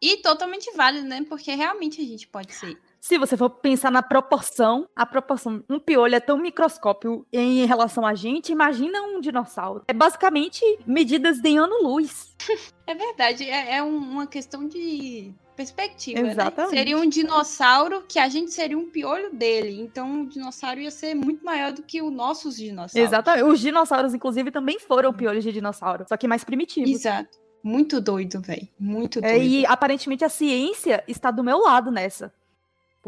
E 0.00 0.16
totalmente 0.18 0.70
válido, 0.76 1.06
né? 1.06 1.24
Porque 1.28 1.54
realmente 1.54 2.00
a 2.00 2.04
gente 2.04 2.26
pode 2.26 2.52
ser. 2.54 2.76
Se 3.04 3.18
você 3.18 3.36
for 3.36 3.50
pensar 3.50 3.90
na 3.90 4.02
proporção, 4.02 4.88
a 4.96 5.04
proporção, 5.04 5.62
um 5.68 5.78
piolho 5.78 6.14
é 6.14 6.20
tão 6.20 6.38
microscópio 6.38 7.26
em 7.30 7.66
relação 7.66 8.06
a 8.06 8.14
gente, 8.14 8.50
imagina 8.50 9.02
um 9.02 9.20
dinossauro. 9.20 9.82
É 9.86 9.92
basicamente 9.92 10.62
medidas 10.86 11.38
de 11.38 11.54
ano-luz. 11.54 12.34
É 12.86 12.94
verdade, 12.94 13.44
é, 13.48 13.76
é 13.76 13.82
um- 13.82 13.96
uma 13.96 14.26
questão 14.26 14.68
de 14.68 15.32
perspectiva. 15.56 16.20
né? 16.20 16.32
Exatamente. 16.32 16.76
Seria 16.76 16.98
um 16.98 17.08
dinossauro 17.08 18.04
que 18.06 18.18
a 18.18 18.28
gente 18.28 18.52
seria 18.52 18.76
um 18.76 18.90
piolho 18.90 19.34
dele. 19.34 19.80
Então 19.80 20.22
o 20.22 20.26
dinossauro 20.28 20.80
ia 20.80 20.90
ser 20.90 21.14
muito 21.14 21.42
maior 21.42 21.72
do 21.72 21.82
que 21.82 22.02
os 22.02 22.12
nossos 22.12 22.56
dinossauros. 22.56 22.94
Exatamente. 22.94 23.44
Os 23.44 23.60
dinossauros, 23.60 24.12
inclusive, 24.12 24.50
também 24.50 24.78
foram 24.78 25.14
piolhos 25.14 25.42
de 25.44 25.50
dinossauro, 25.50 26.04
só 26.06 26.14
que 26.18 26.28
mais 26.28 26.44
primitivos. 26.44 26.90
Exato. 26.90 27.38
Muito 27.62 28.02
doido, 28.02 28.42
velho. 28.42 28.68
Muito 28.78 29.18
doido. 29.22 29.32
É, 29.32 29.38
e 29.42 29.64
aparentemente 29.64 30.22
a 30.22 30.28
ciência 30.28 31.02
está 31.08 31.30
do 31.30 31.42
meu 31.42 31.58
lado 31.60 31.90
nessa. 31.90 32.30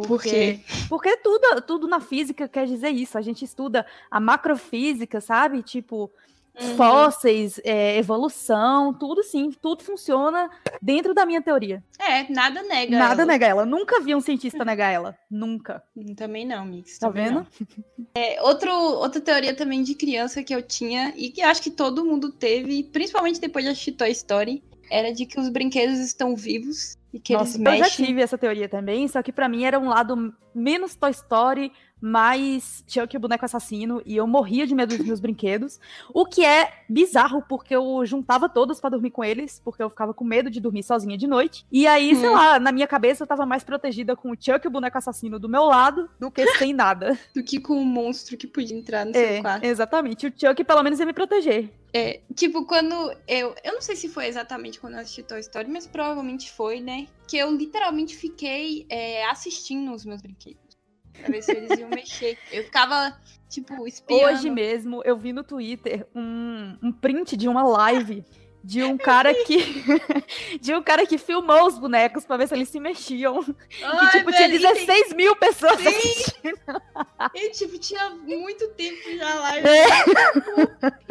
Por 0.03 0.23
quê? 0.23 0.61
Porque 0.89 1.17
tudo, 1.19 1.61
tudo 1.63 1.89
na 1.89 2.01
física 2.01 2.47
quer 2.49 2.67
dizer 2.67 2.91
isso. 2.91 3.17
A 3.17 3.23
gente 3.23 3.45
estuda 3.45 3.87
a 4.11 4.21
macrofísica, 4.21 5.21
sabe? 5.21 5.63
Tipo, 5.63 6.11
Uhum. 6.59 6.75
fósseis, 6.75 7.61
é, 7.65 7.99
evolução, 7.99 8.95
tudo 8.95 9.23
sim, 9.23 9.51
tudo 9.61 9.85
funciona 9.85 10.49
dentro 10.81 11.13
da 11.13 11.27
minha 11.27 11.43
teoria. 11.43 11.85
É, 11.99 12.33
nada 12.33 12.63
nega. 12.63 12.99
Nada 12.99 13.23
ela. 13.23 13.31
nega 13.31 13.47
ela. 13.47 13.67
Nunca 13.67 14.01
vi 14.01 14.15
um 14.15 14.23
cientista 14.23 14.65
negar 14.65 14.91
ela. 14.91 15.15
Nunca. 15.31 15.83
Hum, 15.95 16.15
Também 16.15 16.47
não, 16.47 16.65
Mix. 16.65 16.99
Tá 16.99 17.11
vendo? 17.11 17.47
É, 18.15 18.41
outro, 18.43 18.73
outra 18.73 19.21
teoria 19.21 19.55
também 19.55 19.83
de 19.83 19.95
criança 19.95 20.43
que 20.43 20.55
eu 20.55 20.63
tinha 20.63 21.13
e 21.15 21.29
que 21.29 21.43
acho 21.43 21.61
que 21.61 21.71
todo 21.71 22.07
mundo 22.07 22.33
teve, 22.33 22.85
principalmente 22.85 23.39
depois 23.39 23.63
de 23.63 23.73
assistir 23.73 23.93
Toy 23.93 24.11
Story, 24.13 24.65
era 24.91 25.13
de 25.13 25.27
que 25.27 25.39
os 25.39 25.49
brinquedos 25.49 25.99
estão 25.99 26.35
vivos 26.37 26.97
e 27.13 27.19
que 27.19 27.33
Nossa, 27.33 27.57
eles 27.57 27.67
eu 27.67 27.73
já 27.79 27.85
mexem. 27.85 28.07
tive 28.07 28.23
essa 28.23 28.39
teoria 28.39 28.69
também, 28.69 29.09
só 29.09 29.23
que 29.23 29.33
pra 29.33 29.49
mim 29.49 29.65
era 29.65 29.79
um 29.79 29.89
lado 29.89 30.35
menos 30.55 30.95
Toy 30.95 31.11
Story, 31.11 31.73
mais 32.01 32.85
Chuck 32.87 33.17
o 33.17 33.21
boneco 33.21 33.45
assassino, 33.45 34.03
e 34.05 34.17
eu 34.17 34.27
morria 34.27 34.67
de 34.67 34.75
medo 34.75 34.97
dos 34.97 35.07
meus 35.07 35.21
brinquedos. 35.21 35.81
O 36.13 36.27
que 36.27 36.45
é 36.45 36.85
bizarro, 36.89 37.43
porque 37.49 37.75
eu 37.75 38.05
juntava 38.05 38.49
todos 38.49 38.81
pra 38.81 38.91
dormir 38.91 39.11
com 39.11 39.25
eles, 39.25 39.61
porque 39.65 39.83
eu 39.83 39.89
ficava 39.91 40.13
com 40.13 40.25
medo 40.25 40.51
de 40.51 40.61
dormir 40.61 40.83
sozinha 40.83 41.17
de 41.17 41.27
noite. 41.27 41.67
E 41.73 41.87
aí, 41.87 42.15
sei 42.15 42.29
Hum. 42.29 42.33
lá, 42.33 42.61
na 42.61 42.71
minha 42.73 42.87
cabeça 42.87 43.23
eu 43.25 43.27
tava 43.27 43.47
mais 43.47 43.65
protegida 43.65 44.15
com 44.15 44.31
o 44.31 44.37
Chuck 44.39 44.67
o 44.67 44.71
boneco 44.71 44.99
assassino 44.99 45.39
do 45.39 45.49
meu 45.49 45.65
lado 45.65 46.09
do 46.21 46.31
que 46.31 46.47
sem 46.59 46.73
nada. 46.73 47.19
Do 47.35 47.43
que 47.43 47.59
com 47.61 47.75
um 47.77 47.85
monstro 47.85 48.37
que 48.37 48.47
podia 48.47 48.77
entrar 48.77 49.05
no 49.05 49.11
é, 49.17 49.35
seu 49.35 49.43
quarto. 49.43 49.65
exatamente. 49.65 50.27
O 50.27 50.33
Chuck 50.35 50.65
pelo 50.65 50.83
menos 50.83 50.99
ia 51.01 51.07
me 51.07 51.13
proteger. 51.13 51.71
É, 51.93 52.21
tipo, 52.35 52.67
quando 52.67 52.95
eu. 53.27 53.55
Eu 53.65 53.73
não 53.75 53.81
sei 53.81 53.97
se 53.97 54.09
foi 54.09 54.27
exatamente 54.27 54.79
quando 54.81 54.95
eu 54.95 55.01
assisti 55.01 55.23
Toy 55.23 55.41
Story, 55.41 55.69
mas 55.71 55.87
provavelmente 55.87 56.51
foi, 56.53 56.81
né? 56.81 57.07
Que 57.27 57.39
eu 57.39 57.51
literalmente 57.55 58.15
fiquei 58.17 58.87
é, 58.91 59.25
assistindo 59.27 59.93
os 59.93 60.05
meus 60.05 60.21
brinquedos. 60.21 60.66
Pra 61.19 61.31
ver 61.31 61.43
se 61.43 61.53
eles 61.53 61.79
iam 61.79 61.89
mexer. 61.89 62.39
Eu 62.53 62.65
ficava, 62.65 63.17
tipo, 63.49 63.87
espiando. 63.87 64.25
Hoje 64.25 64.51
mesmo 64.51 65.03
eu 65.05 65.17
vi 65.17 65.33
no 65.33 65.43
Twitter 65.43 66.07
um, 66.15 66.77
um 66.83 66.93
print 66.93 67.37
de 67.37 67.49
uma 67.49 67.63
live 67.63 68.25
de 68.67 68.83
um 68.83 68.99
cara 68.99 69.33
que 69.33 69.59
de 70.61 70.75
um 70.75 70.83
cara 70.83 71.07
que 71.07 71.17
filmou 71.19 71.67
os 71.69 71.79
bonecos 71.79 72.25
pra 72.25 72.37
ver 72.37 72.49
se 72.49 72.55
eles 72.55 72.69
se 72.69 72.81
mexiam. 72.81 73.39
Ai, 73.83 74.07
e 74.07 74.11
tipo, 74.11 74.33
tinha 74.33 74.49
velho, 74.49 74.57
e 74.57 74.59
16 74.75 75.13
mil 75.15 75.37
pessoas 75.37 75.79
Sim. 75.79 75.87
assistindo. 75.87 76.83
E, 77.35 77.51
tipo, 77.51 77.79
tinha 77.79 78.11
muito 78.11 78.69
tempo 78.71 78.99
já 79.17 79.35
lá. 79.35 79.59
É. 79.59 79.63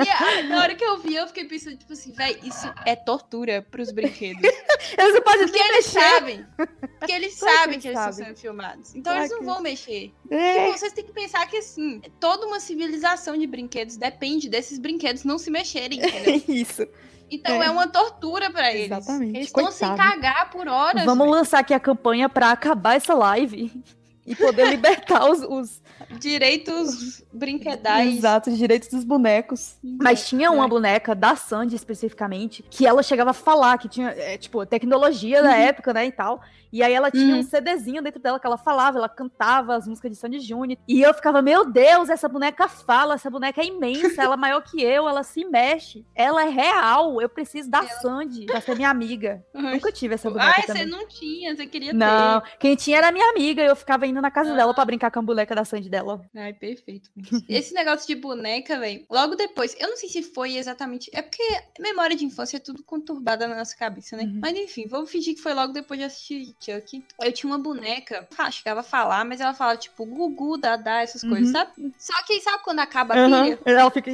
E 0.06 0.10
a- 0.10 0.44
na 0.44 0.62
hora 0.62 0.76
que 0.76 0.84
eu 0.84 0.98
vi, 0.98 1.15
eu 1.15 1.28
fiquei 1.28 1.46
pensando, 1.46 1.78
tipo 1.78 1.94
assim, 1.94 2.12
véi, 2.12 2.38
isso 2.44 2.70
é 2.86 2.96
tortura 2.96 3.65
pros 3.72 3.91
brinquedos. 3.91 4.41
Eles 4.98 5.13
não 5.15 5.22
podem 5.22 5.48
Porque 5.48 5.58
eles 5.60 5.94
mexer. 5.94 6.00
sabem. 6.10 6.46
Porque 7.00 7.12
eles 7.12 7.39
Claro 7.39 7.54
que 7.56 7.60
sabem 7.63 7.80
que 7.80 7.88
eles 7.88 8.00
estão 8.00 8.13
sabem. 8.13 8.28
sendo 8.28 8.38
filmados. 8.38 8.89
Então 8.96 9.13
Claro 9.13 9.20
eles 9.20 9.32
não 9.32 9.39
que 9.39 9.46
vão 9.46 9.62
mexer. 9.62 10.13
É. 10.30 10.65
Tipo, 10.65 10.78
vocês 10.78 10.94
têm 10.94 11.06
que 11.06 11.12
pensar 11.13 11.48
que, 11.48 11.58
assim, 11.58 12.02
toda 12.20 12.46
uma 12.46 12.60
civilização 12.60 13.38
de 13.38 13.48
brinquedos 13.48 13.98
depende 13.98 14.50
desses 14.50 14.78
brinquedos 14.78 15.24
não 15.24 15.38
se 15.38 15.50
mexerem, 15.50 16.00
entendeu? 16.00 16.41
Isso. 16.48 16.86
Então 17.30 17.62
É. 17.62 17.68
é, 17.68 17.70
uma 17.72 17.88
tortura 17.88 18.50
pra 18.50 18.72
eles. 18.72 18.86
Exatamente, 18.86 19.36
Eles 19.38 19.48
estão 19.48 19.72
sem 19.72 19.96
cagar 19.96 20.50
por 20.52 20.68
horas. 20.68 21.04
Vamos 21.06 21.26
velho. 21.26 21.38
lançar 21.38 21.60
aqui 21.60 21.74
a 21.74 21.80
campanha 21.80 22.30
pra 22.30 22.52
acabar 22.52 22.96
essa 22.96 23.14
live 23.14 23.72
e 24.26 24.36
poder 24.36 24.68
libertar 24.70 25.30
os, 25.30 25.42
os, 25.42 25.82
Direitos 26.20 27.24
brinquedais. 27.34 28.18
Exato, 28.18 28.52
direitos 28.52 28.90
dos 28.90 29.04
bonecos. 29.04 29.76
Mas 29.84 30.28
tinha 30.28 30.52
uma 30.52 30.66
É. 30.66 30.68
boneca 30.68 31.16
da 31.16 31.36
Sandy 31.36 31.76
especificamente 31.76 32.64
que 32.70 32.86
ela 32.86 33.02
chegava 33.02 33.32
a 33.32 33.34
falar 33.34 33.78
que 33.78 33.88
tinha, 33.88 34.10
é, 34.10 34.38
tipo, 34.38 34.66
tecnologia 34.66 35.42
da 35.42 35.56
época, 35.56 35.94
né, 35.94 36.06
e 36.06 36.12
tal. 36.12 36.42
E 36.71 36.82
aí 36.84 36.93
ela 36.93 37.10
tinha 37.12 37.34
Uhum. 37.36 37.39
um 37.39 37.43
CDzinho 37.43 38.01
dentro 38.01 38.21
dela 38.21 38.39
que 38.39 38.45
ela 38.47 38.58
falava, 38.58 38.97
ela 38.97 39.10
cantava 39.10 39.75
as 39.75 39.88
músicas 39.88 40.12
de 40.12 40.17
Sandy 40.17 40.39
Júnior. 40.39 40.78
E 40.88 41.01
eu 41.01 41.13
ficava, 41.13 41.41
meu 41.41 41.65
Deus, 41.65 42.10
essa 42.10 42.28
boneca 42.28 42.67
fala, 42.67 43.15
essa 43.15 43.30
boneca 43.30 43.62
é 43.62 43.65
imensa, 43.65 44.21
ela 44.23 44.34
é 44.36 44.38
maior 44.38 44.62
que 44.62 44.82
eu, 44.82 45.08
ela 45.08 45.23
se 45.23 45.43
mexe. 45.45 46.06
Ela 46.15 46.45
é 46.45 46.49
real, 46.49 47.21
eu 47.21 47.30
preciso 47.30 47.69
da 47.69 47.84
Sandy 47.88 48.45
pra 48.45 48.62
ser 48.62 48.75
minha 48.75 48.89
amiga. 48.89 49.43
Nunca 49.54 49.91
tive 49.91 50.15
essa 50.15 50.30
boneca 50.30 50.54
Ai, 50.56 50.62
você 50.62 50.67
também. 50.67 50.86
não 50.88 51.08
tinha, 51.08 51.56
você 51.56 51.65
queria 51.67 51.93
Não, 51.93 52.41
quem 52.60 52.75
tinha 52.75 52.97
era 52.97 53.12
minha 53.12 53.30
amiga, 53.32 53.62
eu 53.63 53.75
ficava 53.75 54.06
indo 54.08 54.21
na 54.21 54.32
casa 54.32 54.54
Ah. 54.54 54.56
dela 54.56 54.73
pra 54.73 54.86
brincar 54.86 55.12
com 55.12 55.19
a 55.19 55.21
boneca 55.23 55.56
da 55.56 55.65
Sandy 55.65 55.89
dela. 55.89 56.19
ter. 56.34 56.39
Ai, 56.39 56.54
perfeito. 56.54 57.10
Esse 57.49 57.73
negócio 57.73 58.08
de 58.08 58.15
boneca, 58.15 58.80
velho. 58.80 59.06
Logo 59.10 59.36
depois, 59.36 59.75
eu 59.80 59.89
não 59.89 59.97
sei 59.97 60.10
se 60.10 60.23
foi 60.23 60.56
exatamente. 60.58 61.10
É 61.13 61.21
porque 61.21 61.43
memória 61.80 62.15
de 62.15 62.25
infância 62.25 62.58
é 62.58 62.60
tudo 62.60 62.84
conturbada 62.84 63.47
na 63.47 63.56
nossa 63.56 63.75
cabeça, 63.75 64.15
né? 64.17 64.23
Uhum. 64.23 64.39
Mas 64.41 64.56
enfim, 64.58 64.88
vamos 64.88 65.10
fingir 65.10 65.36
que 65.36 65.41
foi 65.41 65.54
logo 65.54 65.73
depois 65.73 65.99
de 65.99 66.06
assistir 66.06 66.55
Chuck. 66.60 67.04
Eu 67.22 67.32
tinha 67.32 67.50
uma 67.52 67.60
boneca, 67.60 68.28
ah, 68.38 68.50
chegava 68.50 68.80
a 68.80 68.84
falar, 68.84 69.24
mas 69.26 69.39
ela 69.41 69.54
falava 69.54 69.78
tipo 69.78 70.06
Gugu, 70.06 70.58
Dadá, 70.58 71.02
essas 71.02 71.22
coisas, 71.22 71.48
Uhum. 71.48 71.52
sabe? 71.54 71.72
Só 71.98 72.24
que 72.24 72.39
sabe 72.41 72.63
quando 72.63 72.80
acaba 72.80 73.13
a 73.13 73.18
pilha? 73.18 73.60
Ela 73.65 73.91
fica. 73.91 74.12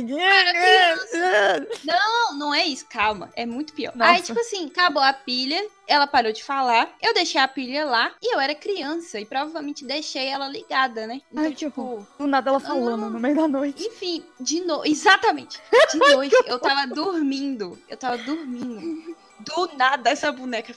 Não, 1.84 2.38
não 2.38 2.54
é 2.54 2.66
isso, 2.66 2.86
calma. 2.90 3.30
É 3.36 3.46
muito 3.46 3.74
pior. 3.74 3.96
Nossa. 3.96 4.12
Aí, 4.12 4.22
tipo 4.22 4.40
assim, 4.40 4.68
acabou 4.68 5.02
a 5.02 5.14
pilha, 5.14 5.62
ela 5.88 6.08
parou 6.08 6.32
de 6.32 6.44
falar, 6.44 6.94
eu 7.02 7.14
deixei 7.14 7.40
a 7.40 7.48
pilha 7.48 7.86
lá 7.86 8.12
e 8.22 8.34
eu 8.36 8.40
era 8.40 8.56
criança 8.56 9.20
e 9.20 9.26
provavelmente 9.26 9.86
deixei 9.86 10.28
ela 10.28 10.48
ligada, 10.48 11.08
né? 11.08 11.22
Então, 11.32 11.44
Ai, 11.44 11.50
que 11.52 11.56
tipo. 11.66 12.06
Do 12.18 12.28
nada 12.28 12.50
ela 12.50 12.60
falando 12.60 13.10
no 13.10 13.20
meio 13.20 13.36
da 13.36 13.48
noite. 13.48 13.84
Enfim, 13.86 14.24
de 14.40 14.62
noite. 14.62 14.92
Exatamente. 14.92 15.60
De 15.92 15.98
noite, 16.16 16.36
eu 16.46 16.60
tava 16.60 16.88
dormindo. 16.88 17.78
Eu 17.90 17.98
tava 17.98 18.18
dormindo. 18.18 19.16
Do 19.40 19.72
nada, 19.76 20.10
essa 20.10 20.32
boneca 20.32 20.74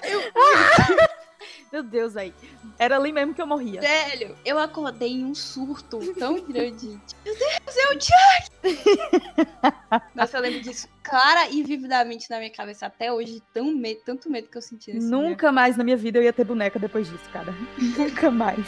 falava. 0.00 1.16
Meu 1.72 1.82
Deus, 1.82 2.16
aí. 2.16 2.32
Era 2.78 2.96
ali 2.96 3.12
mesmo 3.12 3.34
que 3.34 3.42
eu 3.42 3.46
morria. 3.46 3.80
Velho, 3.80 4.36
eu 4.44 4.58
acordei 4.58 5.12
em 5.12 5.24
um 5.24 5.34
surto 5.34 5.98
tão 6.14 6.40
grande. 6.40 6.98
Meu 7.24 7.34
Deus, 7.36 7.76
é 7.76 7.94
o 7.94 8.00
Chuck! 8.00 8.50
Nossa, 10.14 10.38
eu 10.38 10.42
lembro 10.42 10.60
disso 10.60 10.88
clara 11.02 11.48
e 11.50 11.62
vividamente 11.62 12.30
na 12.30 12.38
minha 12.38 12.50
cabeça 12.50 12.86
até 12.86 13.12
hoje. 13.12 13.42
Tão 13.52 13.74
medo, 13.74 14.00
tanto 14.04 14.30
medo 14.30 14.48
que 14.48 14.56
eu 14.56 14.62
senti 14.62 14.92
nesse. 14.92 15.06
Nunca 15.06 15.50
mais 15.52 15.76
na 15.76 15.84
minha 15.84 15.96
vida 15.96 16.18
eu 16.18 16.22
ia 16.22 16.32
ter 16.32 16.44
boneca 16.44 16.78
depois 16.78 17.08
disso, 17.08 17.28
cara. 17.32 17.54
Nunca 17.98 18.30
mais. 18.30 18.66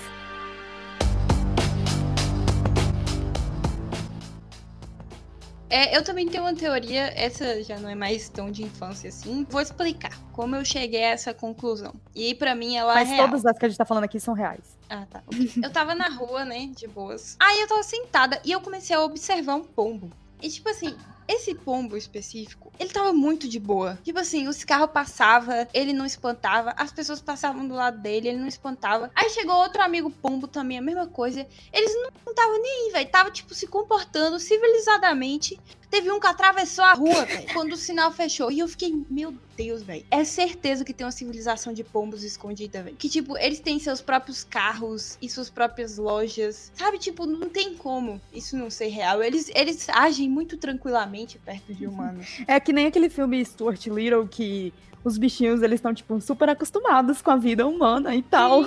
É, 5.71 5.97
eu 5.97 6.03
também 6.03 6.27
tenho 6.27 6.45
uma 6.45 6.55
teoria, 6.55 7.13
essa 7.15 7.63
já 7.63 7.79
não 7.79 7.91
é 7.91 7.95
mais 7.95 8.29
tão 8.29 8.51
de 8.51 8.63
infância 8.63 9.09
assim. 9.09 9.47
Vou 9.51 9.61
explicar 9.61 10.19
como 10.33 10.57
eu 10.57 10.65
cheguei 10.65 11.05
a 11.05 11.09
essa 11.09 11.35
conclusão. 11.35 11.95
E 12.15 12.35
pra 12.35 12.55
mim 12.55 12.77
ela 12.77 12.95
Mas 12.95 13.11
é 13.11 13.15
real. 13.17 13.29
todas 13.29 13.45
as 13.45 13.59
que 13.59 13.67
a 13.67 13.69
gente 13.69 13.77
tá 13.79 13.85
falando 13.85 14.05
aqui 14.05 14.19
são 14.19 14.33
reais. 14.35 14.79
Ah, 14.89 15.05
tá. 15.11 15.23
ok. 15.27 15.53
Eu 15.63 15.71
tava 15.71 15.95
na 15.95 16.09
rua, 16.09 16.45
né, 16.45 16.71
de 16.75 16.87
boas. 16.87 17.37
Aí 17.39 17.61
eu 17.61 17.69
tava 17.69 17.83
sentada 17.83 18.41
e 18.45 18.53
eu 18.53 18.61
comecei 18.61 18.97
a 18.97 19.03
observar 19.03 19.57
um 19.57 19.65
pombo. 19.65 20.11
E 20.41 20.49
tipo 20.49 20.69
assim, 20.71 20.97
esse 21.29 21.55
pombo 21.55 21.95
específico, 21.95 22.73
ele 22.81 22.89
tava 22.89 23.13
muito 23.13 23.47
de 23.47 23.61
boa. 23.61 23.99
Tipo 24.03 24.19
assim, 24.19 24.49
os 24.49 24.65
carros 24.65 24.91
passavam, 24.91 25.55
ele 25.75 25.93
não 25.93 26.07
espantava, 26.07 26.73
as 26.77 26.91
pessoas 26.91 27.21
passavam 27.21 27.69
do 27.69 27.75
lado 27.75 28.01
dele, 28.01 28.29
ele 28.29 28.39
não 28.39 28.49
espantava. 28.49 29.11
Aí 29.15 29.29
chegou 29.29 29.55
outro 29.55 29.83
amigo 29.83 30.11
pombo 30.11 30.49
também, 30.49 30.79
a 30.79 30.83
mesma 30.83 31.07
coisa. 31.07 31.47
Eles 31.71 31.93
não 31.95 32.33
estavam 32.33 32.63
nem 32.63 32.87
aí, 32.87 32.93
velho. 32.93 33.11
Tava, 33.11 33.31
tipo, 33.31 33.55
se 33.55 33.67
comportando 33.67 34.41
civilizadamente. 34.41 35.61
Teve 35.91 36.11
um 36.13 36.21
que 36.21 36.27
atravessou 36.27 36.85
a 36.85 36.93
rua, 36.93 37.25
velho, 37.25 37.53
quando 37.53 37.73
o 37.73 37.77
sinal 37.77 38.13
fechou. 38.13 38.51
E 38.51 38.59
eu 38.59 38.69
fiquei, 38.69 38.95
meu 39.09 39.35
Deus, 39.57 39.83
velho. 39.83 40.05
É 40.11 40.23
certeza 40.23 40.85
que 40.85 40.93
tem 40.93 41.07
uma 41.07 41.13
civilização 41.13 41.73
de 41.73 41.83
pombos 41.83 42.23
escondida, 42.23 42.83
velho. 42.83 42.97
Que, 42.97 43.09
tipo, 43.09 43.39
eles 43.39 43.59
têm 43.59 43.79
seus 43.79 44.01
próprios 44.03 44.45
carros 44.45 45.17
e 45.21 45.31
suas 45.31 45.49
próprias 45.49 45.97
lojas. 45.97 46.71
Sabe, 46.75 46.99
tipo, 46.99 47.25
não 47.25 47.49
tem 47.49 47.75
como 47.75 48.21
isso 48.33 48.57
não 48.57 48.69
ser 48.71 48.89
real. 48.89 49.23
Eles, 49.23 49.51
eles 49.55 49.89
agem 49.89 50.29
muito 50.29 50.59
tranquilamente 50.59 51.18
perto 51.27 51.75
de 51.75 51.87
humanos. 51.87 52.43
É 52.47 52.61
que 52.61 52.73
nem 52.73 52.87
aquele 52.87 53.09
filme 53.09 53.45
Stuart 53.45 53.87
Little 53.87 54.29
que 54.29 54.73
os 55.03 55.19
bichinhos 55.19 55.63
eles 55.63 55.79
estão 55.79 55.95
tipo 55.95 56.21
super 56.21 56.49
acostumados 56.49 57.23
com 57.23 57.31
a 57.31 57.37
vida 57.37 57.67
humana 57.67 58.15
e 58.15 58.23
tal. 58.23 58.63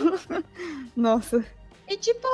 Nossa. 0.96 1.46
E, 1.88 1.96
tipo, 1.98 2.28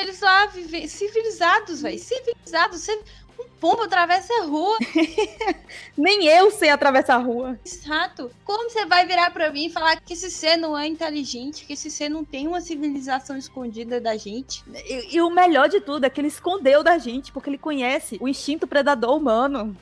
eles 0.00 0.20
lá 0.20 0.46
vivem 0.46 0.86
civilizados, 0.86 1.82
velho. 1.82 1.98
Civilizados. 1.98 2.80
Você... 2.80 2.98
Um 3.40 3.48
pombo 3.60 3.82
atravessa 3.82 4.34
a 4.34 4.46
rua. 4.46 4.76
Nem 5.96 6.26
eu 6.26 6.50
sei 6.50 6.70
atravessar 6.70 7.14
a 7.14 7.18
rua. 7.18 7.56
Exato. 7.64 8.32
Como 8.44 8.68
você 8.68 8.84
vai 8.84 9.06
virar 9.06 9.30
pra 9.30 9.52
mim 9.52 9.66
e 9.66 9.70
falar 9.70 10.00
que 10.00 10.12
esse 10.12 10.28
ser 10.28 10.56
não 10.56 10.76
é 10.76 10.88
inteligente, 10.88 11.64
que 11.64 11.74
esse 11.74 11.88
ser 11.88 12.08
não 12.08 12.24
tem 12.24 12.48
uma 12.48 12.60
civilização 12.60 13.36
escondida 13.36 14.00
da 14.00 14.16
gente? 14.16 14.64
E, 14.74 15.16
e 15.16 15.20
o 15.22 15.30
melhor 15.30 15.68
de 15.68 15.80
tudo 15.80 16.04
é 16.04 16.10
que 16.10 16.20
ele 16.20 16.26
escondeu 16.26 16.82
da 16.82 16.98
gente, 16.98 17.30
porque 17.30 17.48
ele 17.48 17.58
conhece 17.58 18.18
o 18.20 18.26
instinto 18.26 18.66
predador 18.66 19.16
humano. 19.16 19.76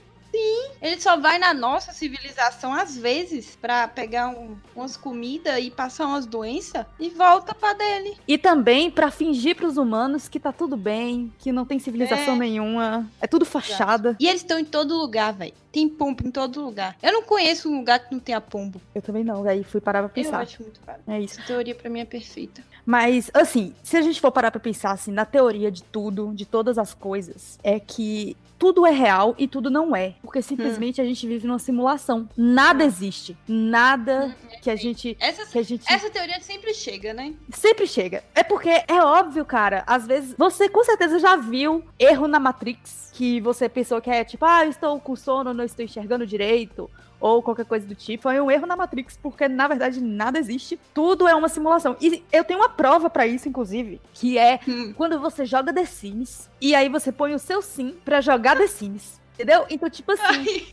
Ele 0.82 1.00
só 1.00 1.16
vai 1.18 1.38
na 1.38 1.52
nossa 1.54 1.92
civilização 1.92 2.72
às 2.72 2.96
vezes 2.96 3.56
pra 3.60 3.88
pegar 3.88 4.28
um- 4.28 4.56
umas 4.74 4.96
comidas 4.96 5.58
e 5.62 5.70
passar 5.70 6.06
umas 6.06 6.26
doenças 6.26 6.84
e 6.98 7.08
volta 7.10 7.54
pra 7.54 7.72
dele. 7.72 8.16
E 8.26 8.36
também 8.38 8.90
pra 8.90 9.10
fingir 9.10 9.56
pros 9.56 9.76
humanos 9.76 10.28
que 10.28 10.38
tá 10.40 10.52
tudo 10.52 10.76
bem, 10.76 11.32
que 11.38 11.50
não 11.52 11.64
tem 11.64 11.78
civilização 11.78 12.34
É. 12.34 12.38
nenhuma. 12.38 13.10
É 13.20 13.26
tudo 13.26 13.44
fachada. 13.44 14.16
E 14.20 14.26
eles 14.28 14.42
estão 14.42 14.58
em 14.58 14.64
todo 14.64 14.96
lugar, 14.96 15.32
velho. 15.32 15.54
Tem 15.72 15.88
pombo 15.88 16.26
em 16.26 16.30
todo 16.30 16.62
lugar. 16.64 16.96
Eu 17.02 17.12
não 17.12 17.22
conheço 17.22 17.68
um 17.70 17.78
lugar 17.78 17.98
que 17.98 18.12
não 18.12 18.18
tenha 18.20 18.40
pombo. 18.40 18.80
Eu 18.94 19.02
também 19.02 19.22
não, 19.22 19.42
velho. 19.42 19.62
Fui 19.64 19.80
parar 19.80 20.00
pra 20.00 20.08
Eu 20.08 20.24
pensar. 20.24 20.40
acho 20.40 20.62
muito 20.62 20.80
caro. 20.80 21.00
É 21.06 21.20
isso. 21.20 21.38
Essa 21.38 21.46
teoria 21.46 21.74
pra 21.74 21.90
mim 21.90 22.00
é 22.00 22.04
perfeita. 22.04 22.62
Mas, 22.84 23.30
assim, 23.34 23.74
se 23.82 23.96
a 23.96 24.00
gente 24.02 24.20
for 24.20 24.30
parar 24.32 24.50
pra 24.50 24.60
pensar, 24.60 24.92
assim, 24.92 25.10
na 25.10 25.24
teoria 25.26 25.70
de 25.70 25.82
tudo, 25.82 26.32
de 26.34 26.46
todas 26.46 26.78
as 26.78 26.94
coisas, 26.94 27.58
é 27.62 27.78
que 27.80 28.36
tudo 28.58 28.86
é 28.86 28.90
real 28.90 29.34
e 29.38 29.46
tudo 29.46 29.70
não 29.70 29.94
é. 29.94 30.14
Porque 30.22 30.42
simplesmente 30.42 31.00
a 31.00 31.04
gente 31.04 31.26
vive 31.26 31.46
numa 31.46 31.58
simulação. 31.58 32.28
Nada 32.36 32.84
existe. 32.84 33.36
Nada 33.46 34.34
que 34.62 34.70
a 34.70 34.76
gente. 34.76 35.16
Essa, 35.20 35.46
Que 35.46 35.58
a 35.58 35.62
gente 35.62 35.84
essa 35.92 36.10
teoria 36.10 36.40
sempre 36.40 36.74
chega, 36.74 37.12
né? 37.12 37.34
sempre 37.50 37.86
chega. 37.86 38.24
É 38.34 38.42
porque 38.42 38.70
é 38.88 39.02
óbvio, 39.02 39.44
cara. 39.44 39.84
Às 39.86 40.06
vezes 40.06 40.34
você 40.36 40.68
com 40.68 40.84
certeza 40.84 41.18
já 41.18 41.36
viu 41.36 41.84
erro 41.98 42.26
na 42.26 42.38
Matrix 42.38 43.10
que 43.12 43.40
você 43.40 43.68
pensou 43.68 44.00
que 44.00 44.10
é 44.10 44.24
tipo, 44.24 44.44
ah, 44.44 44.64
eu 44.64 44.70
estou 44.70 45.00
com 45.00 45.16
sono, 45.16 45.54
não 45.54 45.64
estou 45.64 45.84
enxergando 45.84 46.26
direito. 46.26 46.90
Ou 47.18 47.42
qualquer 47.42 47.64
coisa 47.64 47.86
do 47.86 47.94
tipo. 47.94 48.28
É 48.28 48.40
um 48.42 48.50
erro 48.50 48.66
na 48.66 48.76
Matrix, 48.76 49.18
porque 49.22 49.48
na 49.48 49.66
verdade 49.66 50.00
nada 50.00 50.38
existe. 50.38 50.78
Tudo 50.92 51.26
é 51.26 51.34
uma 51.34 51.48
simulação. 51.48 51.96
E 52.00 52.22
eu 52.30 52.44
tenho 52.44 52.60
uma 52.60 52.68
prova 52.68 53.08
pra 53.08 53.26
isso, 53.26 53.48
inclusive, 53.48 54.00
que 54.12 54.36
é 54.36 54.60
Hum. 54.68 54.92
quando 54.96 55.18
você 55.18 55.44
joga 55.46 55.72
The 55.72 55.84
Sims 55.86 56.50
e 56.60 56.74
aí 56.74 56.88
você 56.88 57.10
põe 57.10 57.34
o 57.34 57.38
seu 57.38 57.62
sim 57.62 57.96
pra 58.04 58.20
jogar 58.20 58.56
The 58.56 58.66
Sims. 58.66 59.20
Entendeu? 59.34 59.64
Então, 59.70 59.88
tipo 59.90 60.12
assim, 60.12 60.66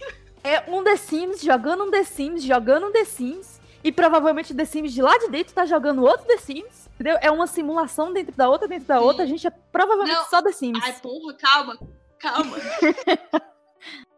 é 0.44 0.64
um 0.70 0.84
The 0.84 0.96
Sims 0.98 1.42
jogando 1.42 1.84
um 1.86 1.92
The 1.92 2.04
Sims, 2.04 2.44
jogando 2.44 2.88
um 2.88 2.92
The 2.92 3.06
Sims. 3.06 3.62
E 3.84 3.92
provavelmente 3.92 4.54
o 4.54 4.56
The 4.56 4.64
Sims 4.66 4.94
de 4.94 5.02
lá 5.02 5.18
de 5.18 5.28
dentro 5.30 5.54
tá 5.54 5.66
jogando 5.66 6.04
outro 6.04 6.26
The 6.26 6.38
Sims. 6.38 6.90
Entendeu? 6.96 7.18
É 7.22 7.30
uma 7.32 7.48
simulação 7.48 8.14
dentro 8.14 8.36
da 8.36 8.50
outra, 8.50 8.68
dentro 8.68 8.88
da 8.88 8.98
Sim. 9.00 9.04
outra. 9.04 9.24
A 9.24 9.28
gente 9.28 9.46
é 9.48 9.50
provavelmente 9.50 10.16
Não. 10.16 10.26
só 10.26 10.42
The 10.42 10.52
Sims. 10.52 10.80
Ai, 10.84 10.94
porra, 11.02 11.34
calma. 11.34 11.78
Calma. 12.20 12.56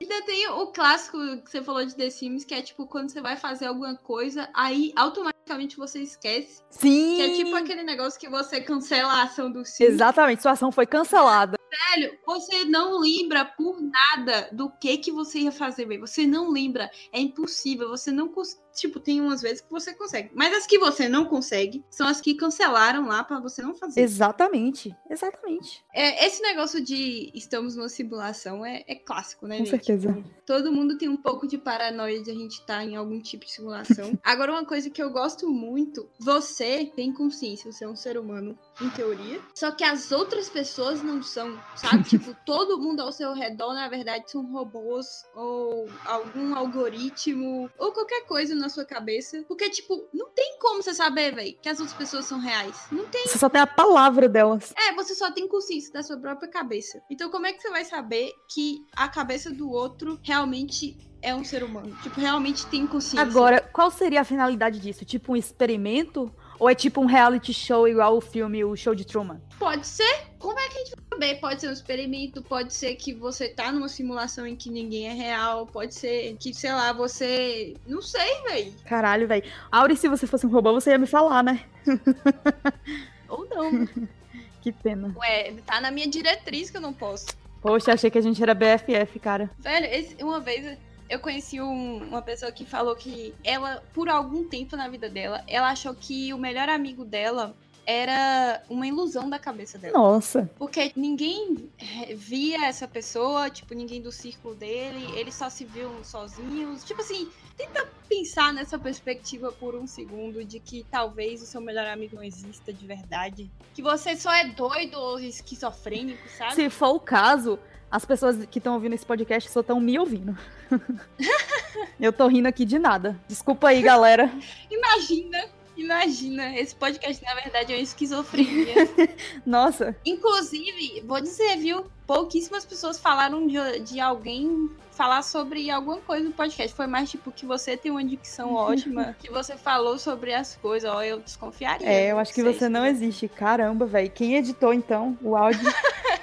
Ainda 0.01 0.21
tem 0.25 0.47
o 0.49 0.67
clássico 0.67 1.17
que 1.41 1.49
você 1.49 1.62
falou 1.62 1.86
de 1.86 1.95
The 1.95 2.10
Sims, 2.10 2.43
que 2.43 2.54
é 2.54 2.62
tipo 2.62 2.86
quando 2.86 3.10
você 3.10 3.21
vai 3.21 3.38
fazer 3.38 3.67
alguma 3.67 3.95
coisa, 3.95 4.49
aí 4.54 4.91
automaticamente 4.95 5.78
você 5.78 6.01
esquece. 6.01 6.62
Sim! 6.69 7.15
Que 7.15 7.21
é 7.21 7.34
tipo 7.36 7.56
aquele 7.56 7.84
negócio 7.84 8.19
que 8.19 8.30
você 8.30 8.60
cancela 8.62 9.13
a 9.13 9.23
ação 9.23 9.51
do 9.51 9.65
Sims. 9.65 9.93
Exatamente, 9.93 10.41
sua 10.41 10.51
ação 10.51 10.71
foi 10.71 10.86
cancelada. 10.86 11.58
Velho, 11.93 12.17
você 12.25 12.65
não 12.65 12.99
lembra 12.99 13.45
por 13.45 13.82
nada 13.82 14.49
do 14.51 14.69
que 14.80 14.97
que 14.97 15.12
você 15.12 15.39
ia 15.39 15.51
fazer, 15.51 15.86
velho. 15.86 16.06
Você 16.06 16.25
não 16.25 16.49
lembra. 16.49 16.89
É 17.12 17.19
impossível. 17.19 17.89
Você 17.89 18.12
não 18.12 18.30
consegue. 18.30 18.64
Tipo, 18.76 19.00
tem 19.00 19.22
umas 19.22 19.42
vezes 19.42 19.62
que 19.62 19.72
você 19.72 19.94
consegue. 19.94 20.30
Mas 20.34 20.54
as 20.54 20.68
que 20.68 20.78
você 20.78 21.08
não 21.08 21.26
consegue 21.26 21.84
são 21.90 22.08
as 22.08 22.20
que 22.20 22.36
cancelaram 22.36 23.08
lá 23.08 23.24
pra 23.24 23.40
você 23.40 23.62
não 23.62 23.74
fazer. 23.74 24.02
Exatamente, 24.02 24.96
exatamente. 25.10 25.84
É, 25.94 26.26
esse 26.26 26.42
negócio 26.42 26.84
de 26.84 27.32
estamos 27.34 27.76
numa 27.76 27.88
simulação 27.90 28.66
é, 28.66 28.84
é 28.88 28.96
clássico, 28.96 29.48
né, 29.48 29.60
Com 29.60 29.66
gente? 29.66 29.86
certeza. 29.86 30.24
Todo 30.46 30.72
mundo 30.72 30.98
tem 30.98 31.08
um 31.08 31.18
pouco 31.18 31.48
de 31.48 31.58
paranoia 31.58 32.22
de 32.22 32.30
a 32.30 32.34
gente 32.34 32.60
estar 32.60 32.84
em 32.84 32.96
algum 32.96 33.20
tipo 33.22 33.46
de 33.46 33.52
simulação. 33.52 34.18
Agora, 34.24 34.52
uma 34.52 34.66
coisa 34.66 34.90
que 34.90 35.02
eu 35.02 35.10
gosto 35.10 35.50
muito: 35.50 36.08
você 36.20 36.92
tem 36.96 37.14
consciência, 37.14 37.72
você 37.72 37.86
é 37.86 37.90
um 37.90 37.96
ser 37.96 38.18
humano, 38.18 38.58
em 38.82 38.90
teoria. 38.90 39.40
Só 39.54 39.72
que 39.72 39.84
as 39.84 40.12
outras 40.12 40.50
pessoas 40.50 41.02
não 41.02 41.24
são. 41.24 41.58
sabe? 41.76 42.04
tipo, 42.10 42.36
todo 42.46 42.78
mundo 42.80 43.02
ao 43.02 43.12
seu 43.12 43.34
redor, 43.34 43.74
na 43.74 43.88
verdade, 43.88 44.30
são 44.30 44.46
robôs 44.52 45.26
ou 45.34 45.88
algum 46.06 46.56
algoritmo 46.56 47.70
ou 47.78 47.92
qualquer 47.92 48.26
coisa 48.26 48.54
na 48.65 48.69
sua 48.69 48.86
cabeça. 48.86 49.43
Porque, 49.47 49.69
tipo, 49.69 50.08
não 50.13 50.30
tem 50.30 50.58
como 50.60 50.82
você 50.82 50.93
saber, 50.93 51.34
velho, 51.34 51.58
que 51.62 51.69
as 51.69 51.80
outras 51.80 51.97
pessoas 51.97 52.25
são 52.25 52.39
reais. 52.39 52.88
Não 52.91 53.06
tem. 53.06 53.28
Você 53.28 53.38
só 53.38 53.49
tem 53.49 53.62
a 53.62 53.67
palavra 53.67 54.28
delas. 54.28 54.73
É, 54.78 54.93
você 54.93 55.15
só 55.15 55.32
tem 55.32 55.47
consciência 55.47 55.93
da 55.93 56.04
sua 56.04 56.17
própria 56.17 56.49
cabeça. 56.49 57.02
Então, 57.10 57.29
como 57.29 57.46
é 57.46 57.54
que 57.54 57.62
você 57.62 57.69
vai 57.69 57.85
saber 57.85 58.31
que 58.50 58.85
a 58.96 59.08
cabeça 59.08 59.52
do 59.52 59.69
outro 59.69 60.19
realmente 60.23 60.98
é 61.21 61.33
um 61.33 61.44
ser 61.44 61.63
humano? 61.63 61.96
Tipo, 62.02 62.19
realmente 62.19 62.65
tem 62.67 62.85
consciência. 62.85 63.21
Agora, 63.21 63.62
qual 63.62 63.90
seria 63.90 64.21
a 64.21 64.25
finalidade 64.25 64.79
disso? 64.79 65.06
Tipo 65.06 65.33
um 65.33 65.35
experimento? 65.35 66.33
Ou 66.60 66.69
é 66.69 66.75
tipo 66.75 67.01
um 67.01 67.06
reality 67.06 67.53
show 67.53 67.87
igual 67.87 68.17
o 68.17 68.21
filme 68.21 68.63
O 68.63 68.75
Show 68.75 68.95
de 68.95 69.06
Truman? 69.06 69.41
Pode 69.60 69.85
ser. 69.85 70.25
Como 70.39 70.60
é 70.60 70.67
que 70.69 70.77
a 70.77 70.83
gente 70.83 70.95
vai 70.95 71.06
saber? 71.10 71.39
Pode 71.39 71.62
ser 71.62 71.69
um 71.69 71.73
experimento, 71.73 72.41
pode 72.41 72.73
ser 72.73 72.95
que 72.95 73.13
você 73.13 73.49
tá 73.49 73.71
numa 73.71 73.89
simulação 73.89 74.45
em 74.45 74.56
que 74.56 74.69
ninguém 74.69 75.08
é 75.08 75.13
real, 75.13 75.65
pode 75.65 75.95
ser 75.95 76.35
que, 76.39 76.53
sei 76.53 76.71
lá, 76.71 76.93
você. 76.93 77.75
Não 77.87 78.01
sei, 78.01 78.41
velho. 78.43 78.73
Caralho, 78.85 79.27
velho. 79.27 79.43
Auri, 79.71 79.97
se 79.97 80.08
você 80.08 80.27
fosse 80.27 80.45
um 80.45 80.49
robô, 80.49 80.73
você 80.73 80.91
ia 80.91 80.97
me 80.97 81.08
falar, 81.08 81.43
né? 81.43 81.65
Ou 83.27 83.47
não. 83.49 83.87
que 84.62 84.71
pena. 84.71 85.13
Ué, 85.17 85.53
tá 85.65 85.81
na 85.81 85.91
minha 85.91 86.08
diretriz 86.08 86.69
que 86.69 86.77
eu 86.77 86.81
não 86.81 86.93
posso. 86.93 87.27
Poxa, 87.62 87.93
achei 87.93 88.12
que 88.12 88.17
a 88.19 88.21
gente 88.21 88.41
era 88.43 88.53
BFF, 88.53 89.19
cara. 89.19 89.49
Velho, 89.58 89.87
esse, 89.87 90.23
uma 90.23 90.39
vez 90.39 90.77
eu 91.10 91.19
conheci 91.19 91.62
um, 91.62 91.97
uma 91.97 92.21
pessoa 92.21 92.51
que 92.51 92.65
falou 92.65 92.95
que 92.95 93.33
ela, 93.43 93.83
por 93.93 94.10
algum 94.10 94.47
tempo 94.47 94.75
na 94.75 94.87
vida 94.87 95.10
dela, 95.10 95.43
ela 95.47 95.69
achou 95.69 95.93
que 95.93 96.33
o 96.33 96.37
melhor 96.37 96.69
amigo 96.69 97.06
dela 97.06 97.56
era 97.85 98.63
uma 98.69 98.87
ilusão 98.87 99.29
da 99.29 99.37
cabeça 99.37 99.77
dela. 99.77 99.97
Nossa. 99.97 100.49
Porque 100.58 100.91
ninguém 100.95 101.69
via 102.15 102.65
essa 102.65 102.87
pessoa, 102.87 103.49
tipo, 103.49 103.73
ninguém 103.73 104.01
do 104.01 104.12
círculo 104.12 104.56
dele, 104.56 105.08
eles 105.15 105.35
só 105.35 105.49
se 105.49 105.65
viam 105.65 106.03
sozinhos. 106.03 106.83
Tipo 106.83 107.01
assim, 107.01 107.29
tenta 107.56 107.87
pensar 108.10 108.53
nessa 108.53 108.77
perspectiva 108.77 109.51
por 109.51 109.75
um 109.75 109.85
segundo 109.85 110.43
de 110.43 110.60
que 110.60 110.83
talvez 110.89 111.41
o 111.41 111.45
seu 111.45 111.62
melhor 111.62 111.85
amigo 111.85 112.15
não 112.15 112.23
exista 112.23 112.73
de 112.73 112.85
verdade. 112.85 113.51
Que 113.73 113.81
você 113.81 114.15
só 114.15 114.33
é 114.33 114.47
doido 114.47 114.95
ou 114.95 115.19
esquizofrênico, 115.19 116.27
sabe? 116.29 116.56
Se 116.56 116.69
for 116.69 116.95
o 116.95 116.99
caso, 116.99 117.60
as 117.91 118.03
pessoas 118.03 118.45
que 118.47 118.58
estão 118.58 118.73
ouvindo 118.73 118.93
esse 118.93 119.06
podcast 119.06 119.49
só 119.49 119.60
estão 119.60 119.79
me 119.79 119.97
ouvindo. 119.99 120.35
eu 122.00 122.13
tô 122.13 122.28
rindo 122.28 122.48
aqui 122.48 122.66
de 122.66 122.80
nada. 122.80 123.20
Desculpa 123.28 123.70
aí, 123.70 123.82
galera. 123.82 124.32
Imagina, 124.70 125.46
imagina. 125.76 126.58
Esse 126.58 126.76
podcast, 126.76 127.23
na 127.23 127.34
verdade, 127.36 127.73
é 127.73 127.76
uma 127.76 127.82
esquizofrenia. 127.82 128.76
Nossa. 129.46 129.96
Inclusive, 130.06 131.04
vou 131.06 131.21
dizer, 131.21 131.58
viu? 131.58 131.86
Pouquíssimas 132.08 132.65
pessoas 132.65 133.00
falaram 133.00 133.48
de, 133.48 133.80
de 133.80 134.00
alguém 134.00 134.69
falar 134.92 135.21
sobre 135.23 135.69
alguma 135.69 135.98
coisa 135.98 136.23
no 136.23 136.32
podcast. 136.32 136.73
Foi 136.76 136.88
mais 136.88 137.12
tipo 137.12 137.32
que 137.32 137.46
você 137.46 137.76
tem 137.76 137.92
uma 137.92 138.04
dicção 138.04 138.54
ótima, 138.56 139.15
que 139.19 139.30
você 139.30 139.56
falou 139.58 140.00
sobre 140.00 140.34
as 140.34 140.56
coisas. 140.56 140.90
Ó, 140.90 141.04
eu 141.04 141.19
desconfiaria. 141.19 141.88
É, 141.88 142.12
eu 142.12 142.19
acho 142.19 142.34
que 142.34 142.44
você 142.44 142.69
não 142.69 142.86
existe. 142.86 143.28
Caramba, 143.28 143.86
velho. 143.86 144.10
Quem 144.10 144.36
editou 144.36 144.73
então 144.73 145.17
o 145.21 145.36
áudio? 145.36 145.62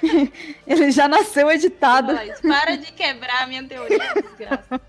Ele 0.67 0.91
já 0.91 1.07
nasceu 1.07 1.49
editado. 1.49 2.13
para 2.41 2.75
de 2.75 2.91
quebrar 2.91 3.43
a 3.43 3.47
minha 3.47 3.63
teoria, 3.65 4.13
desgraça. 4.21 4.81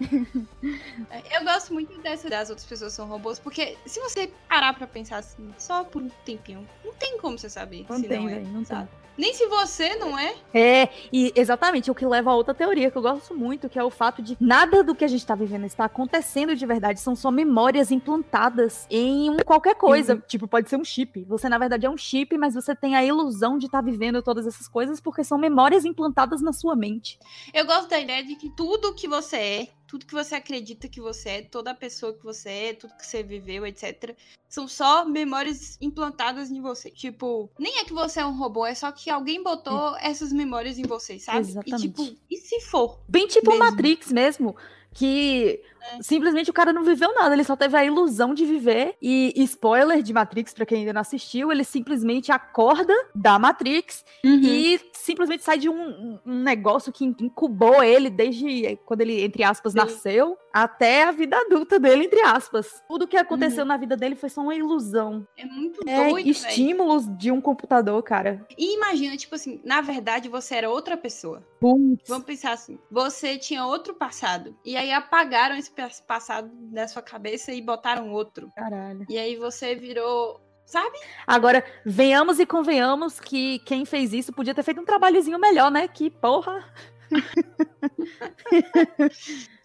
Eu 0.00 1.44
gosto 1.44 1.72
muito 1.72 2.00
dessa 2.02 2.28
das 2.28 2.50
outras 2.50 2.66
pessoas 2.66 2.92
são 2.92 3.06
robôs, 3.06 3.38
porque 3.38 3.76
se 3.86 4.00
você 4.00 4.30
parar 4.48 4.74
pra 4.74 4.86
pensar 4.86 5.18
assim, 5.18 5.52
só 5.58 5.84
por 5.84 6.02
um 6.02 6.08
tempinho, 6.24 6.66
não 6.84 6.92
tem 6.94 7.18
como 7.18 7.38
você 7.38 7.48
saber 7.48 7.86
não 7.88 7.96
se 7.96 8.08
tem, 8.08 8.18
não 8.20 8.28
é. 8.28 8.34
Véio, 8.36 8.48
não 8.48 8.64
sabe? 8.64 8.88
Tem. 8.88 8.98
Nem 9.16 9.32
se 9.32 9.46
você 9.46 9.94
não 9.96 10.18
é. 10.18 10.34
É, 10.52 10.88
e 11.12 11.32
exatamente 11.36 11.90
o 11.90 11.94
que 11.94 12.06
leva 12.06 12.30
a 12.30 12.34
outra 12.34 12.54
teoria 12.54 12.90
que 12.90 12.98
eu 12.98 13.02
gosto 13.02 13.34
muito, 13.34 13.68
que 13.68 13.78
é 13.78 13.84
o 13.84 13.90
fato 13.90 14.22
de 14.22 14.36
nada 14.40 14.82
do 14.82 14.94
que 14.94 15.04
a 15.04 15.08
gente 15.08 15.24
tá 15.24 15.34
vivendo 15.34 15.64
está 15.64 15.84
acontecendo 15.84 16.54
de 16.56 16.66
verdade, 16.66 17.00
são 17.00 17.14
só 17.14 17.30
memórias 17.30 17.90
implantadas 17.90 18.86
em 18.90 19.30
um 19.30 19.36
qualquer 19.38 19.74
coisa. 19.74 20.14
Uhum. 20.14 20.22
Tipo, 20.26 20.48
pode 20.48 20.68
ser 20.68 20.76
um 20.76 20.84
chip. 20.84 21.24
Você, 21.24 21.48
na 21.48 21.58
verdade, 21.58 21.86
é 21.86 21.90
um 21.90 21.96
chip, 21.96 22.36
mas 22.36 22.54
você 22.54 22.74
tem 22.74 22.96
a 22.96 23.04
ilusão 23.04 23.58
de 23.58 23.66
estar 23.66 23.82
tá 23.82 23.84
vivendo 23.84 24.22
todas 24.22 24.46
essas 24.46 24.68
coisas 24.68 25.00
porque 25.00 25.22
são 25.22 25.38
memórias 25.38 25.84
implantadas 25.84 26.40
na 26.42 26.52
sua 26.52 26.74
mente. 26.74 27.18
Eu 27.52 27.66
gosto 27.66 27.88
da 27.88 28.00
ideia 28.00 28.24
de 28.24 28.36
que 28.36 28.50
tudo 28.50 28.94
que 28.94 29.08
você 29.08 29.36
é 29.36 29.68
tudo 29.94 30.06
que 30.06 30.14
você 30.14 30.34
acredita 30.34 30.88
que 30.88 31.00
você 31.00 31.28
é, 31.28 31.42
toda 31.42 31.70
a 31.70 31.74
pessoa 31.74 32.12
que 32.12 32.24
você 32.24 32.48
é, 32.48 32.74
tudo 32.74 32.96
que 32.96 33.06
você 33.06 33.22
viveu, 33.22 33.64
etc. 33.64 34.16
São 34.48 34.66
só 34.66 35.04
memórias 35.04 35.78
implantadas 35.80 36.50
em 36.50 36.60
você. 36.60 36.90
Tipo, 36.90 37.48
nem 37.56 37.78
é 37.78 37.84
que 37.84 37.92
você 37.92 38.18
é 38.18 38.26
um 38.26 38.36
robô, 38.36 38.66
é 38.66 38.74
só 38.74 38.90
que 38.90 39.03
alguém 39.10 39.42
botou 39.42 39.96
essas 39.96 40.32
memórias 40.32 40.78
em 40.78 40.82
você, 40.82 41.18
sabe? 41.18 41.40
Exatamente. 41.40 41.86
E 41.86 41.88
tipo, 41.88 42.16
e 42.30 42.36
se 42.36 42.60
for? 42.60 43.00
Bem 43.08 43.26
tipo 43.26 43.50
mesmo? 43.50 43.64
Matrix 43.64 44.12
mesmo 44.12 44.56
que 44.94 45.60
é. 45.82 46.02
simplesmente 46.02 46.50
o 46.50 46.54
cara 46.54 46.72
não 46.72 46.84
viveu 46.84 47.12
nada, 47.14 47.34
ele 47.34 47.44
só 47.44 47.56
teve 47.56 47.76
a 47.76 47.84
ilusão 47.84 48.32
de 48.32 48.46
viver. 48.46 48.94
E 49.02 49.32
spoiler 49.42 50.02
de 50.02 50.12
Matrix, 50.12 50.54
para 50.54 50.64
quem 50.64 50.78
ainda 50.78 50.92
não 50.92 51.00
assistiu, 51.00 51.50
ele 51.50 51.64
simplesmente 51.64 52.30
acorda 52.32 52.94
da 53.14 53.38
Matrix 53.38 54.04
uhum. 54.24 54.40
e 54.42 54.80
simplesmente 54.92 55.44
sai 55.44 55.58
de 55.58 55.68
um, 55.68 56.18
um, 56.24 56.42
negócio 56.42 56.92
que 56.92 57.04
incubou 57.04 57.82
ele 57.82 58.08
desde 58.08 58.78
quando 58.86 59.02
ele, 59.02 59.22
entre 59.22 59.42
aspas, 59.42 59.72
Sim. 59.72 59.78
nasceu 59.78 60.38
até 60.52 61.04
a 61.04 61.10
vida 61.10 61.36
adulta 61.36 61.80
dele, 61.80 62.04
entre 62.04 62.20
aspas. 62.20 62.82
Tudo 62.88 63.08
que 63.08 63.16
aconteceu 63.16 63.62
uhum. 63.62 63.68
na 63.68 63.76
vida 63.76 63.96
dele 63.96 64.14
foi 64.14 64.28
só 64.28 64.40
uma 64.40 64.54
ilusão. 64.54 65.26
É 65.36 65.44
muito 65.44 65.80
é, 65.86 66.08
doido, 66.08 66.28
Estímulos 66.28 67.06
véio. 67.06 67.18
de 67.18 67.30
um 67.32 67.40
computador, 67.40 68.00
cara. 68.02 68.46
E 68.56 68.76
imagina, 68.76 69.16
tipo 69.16 69.34
assim, 69.34 69.60
na 69.64 69.80
verdade 69.80 70.28
você 70.28 70.54
era 70.54 70.70
outra 70.70 70.96
pessoa. 70.96 71.42
Putz. 71.60 72.08
Vamos 72.08 72.24
pensar 72.24 72.52
assim, 72.52 72.78
você 72.90 73.36
tinha 73.36 73.66
outro 73.66 73.94
passado. 73.94 74.56
E 74.64 74.76
aí 74.76 74.83
apagaram 74.92 75.56
esse 75.56 75.70
passado 76.06 76.50
da 76.72 76.86
sua 76.88 77.02
cabeça 77.02 77.52
e 77.52 77.60
botaram 77.62 78.10
outro. 78.12 78.50
Caralho. 78.56 79.06
E 79.08 79.18
aí 79.18 79.36
você 79.36 79.74
virou 79.74 80.40
sabe? 80.66 80.98
Agora, 81.26 81.64
venhamos 81.84 82.38
e 82.38 82.46
convenhamos 82.46 83.20
que 83.20 83.58
quem 83.60 83.84
fez 83.84 84.12
isso 84.12 84.32
podia 84.32 84.54
ter 84.54 84.62
feito 84.62 84.80
um 84.80 84.84
trabalhozinho 84.84 85.38
melhor, 85.38 85.70
né? 85.70 85.86
Que 85.88 86.10
porra. 86.10 86.64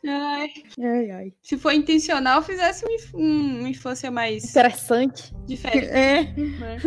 ai. 0.06 0.50
Ai, 0.82 1.12
ai. 1.12 1.34
Se 1.42 1.58
for 1.58 1.72
intencional, 1.72 2.42
fizesse 2.42 2.86
uma 3.14 3.70
infância 3.70 4.12
mais 4.12 4.44
interessante. 4.44 5.34
Diferente. 5.46 5.88
É. 5.88 6.24
Né? 6.24 6.78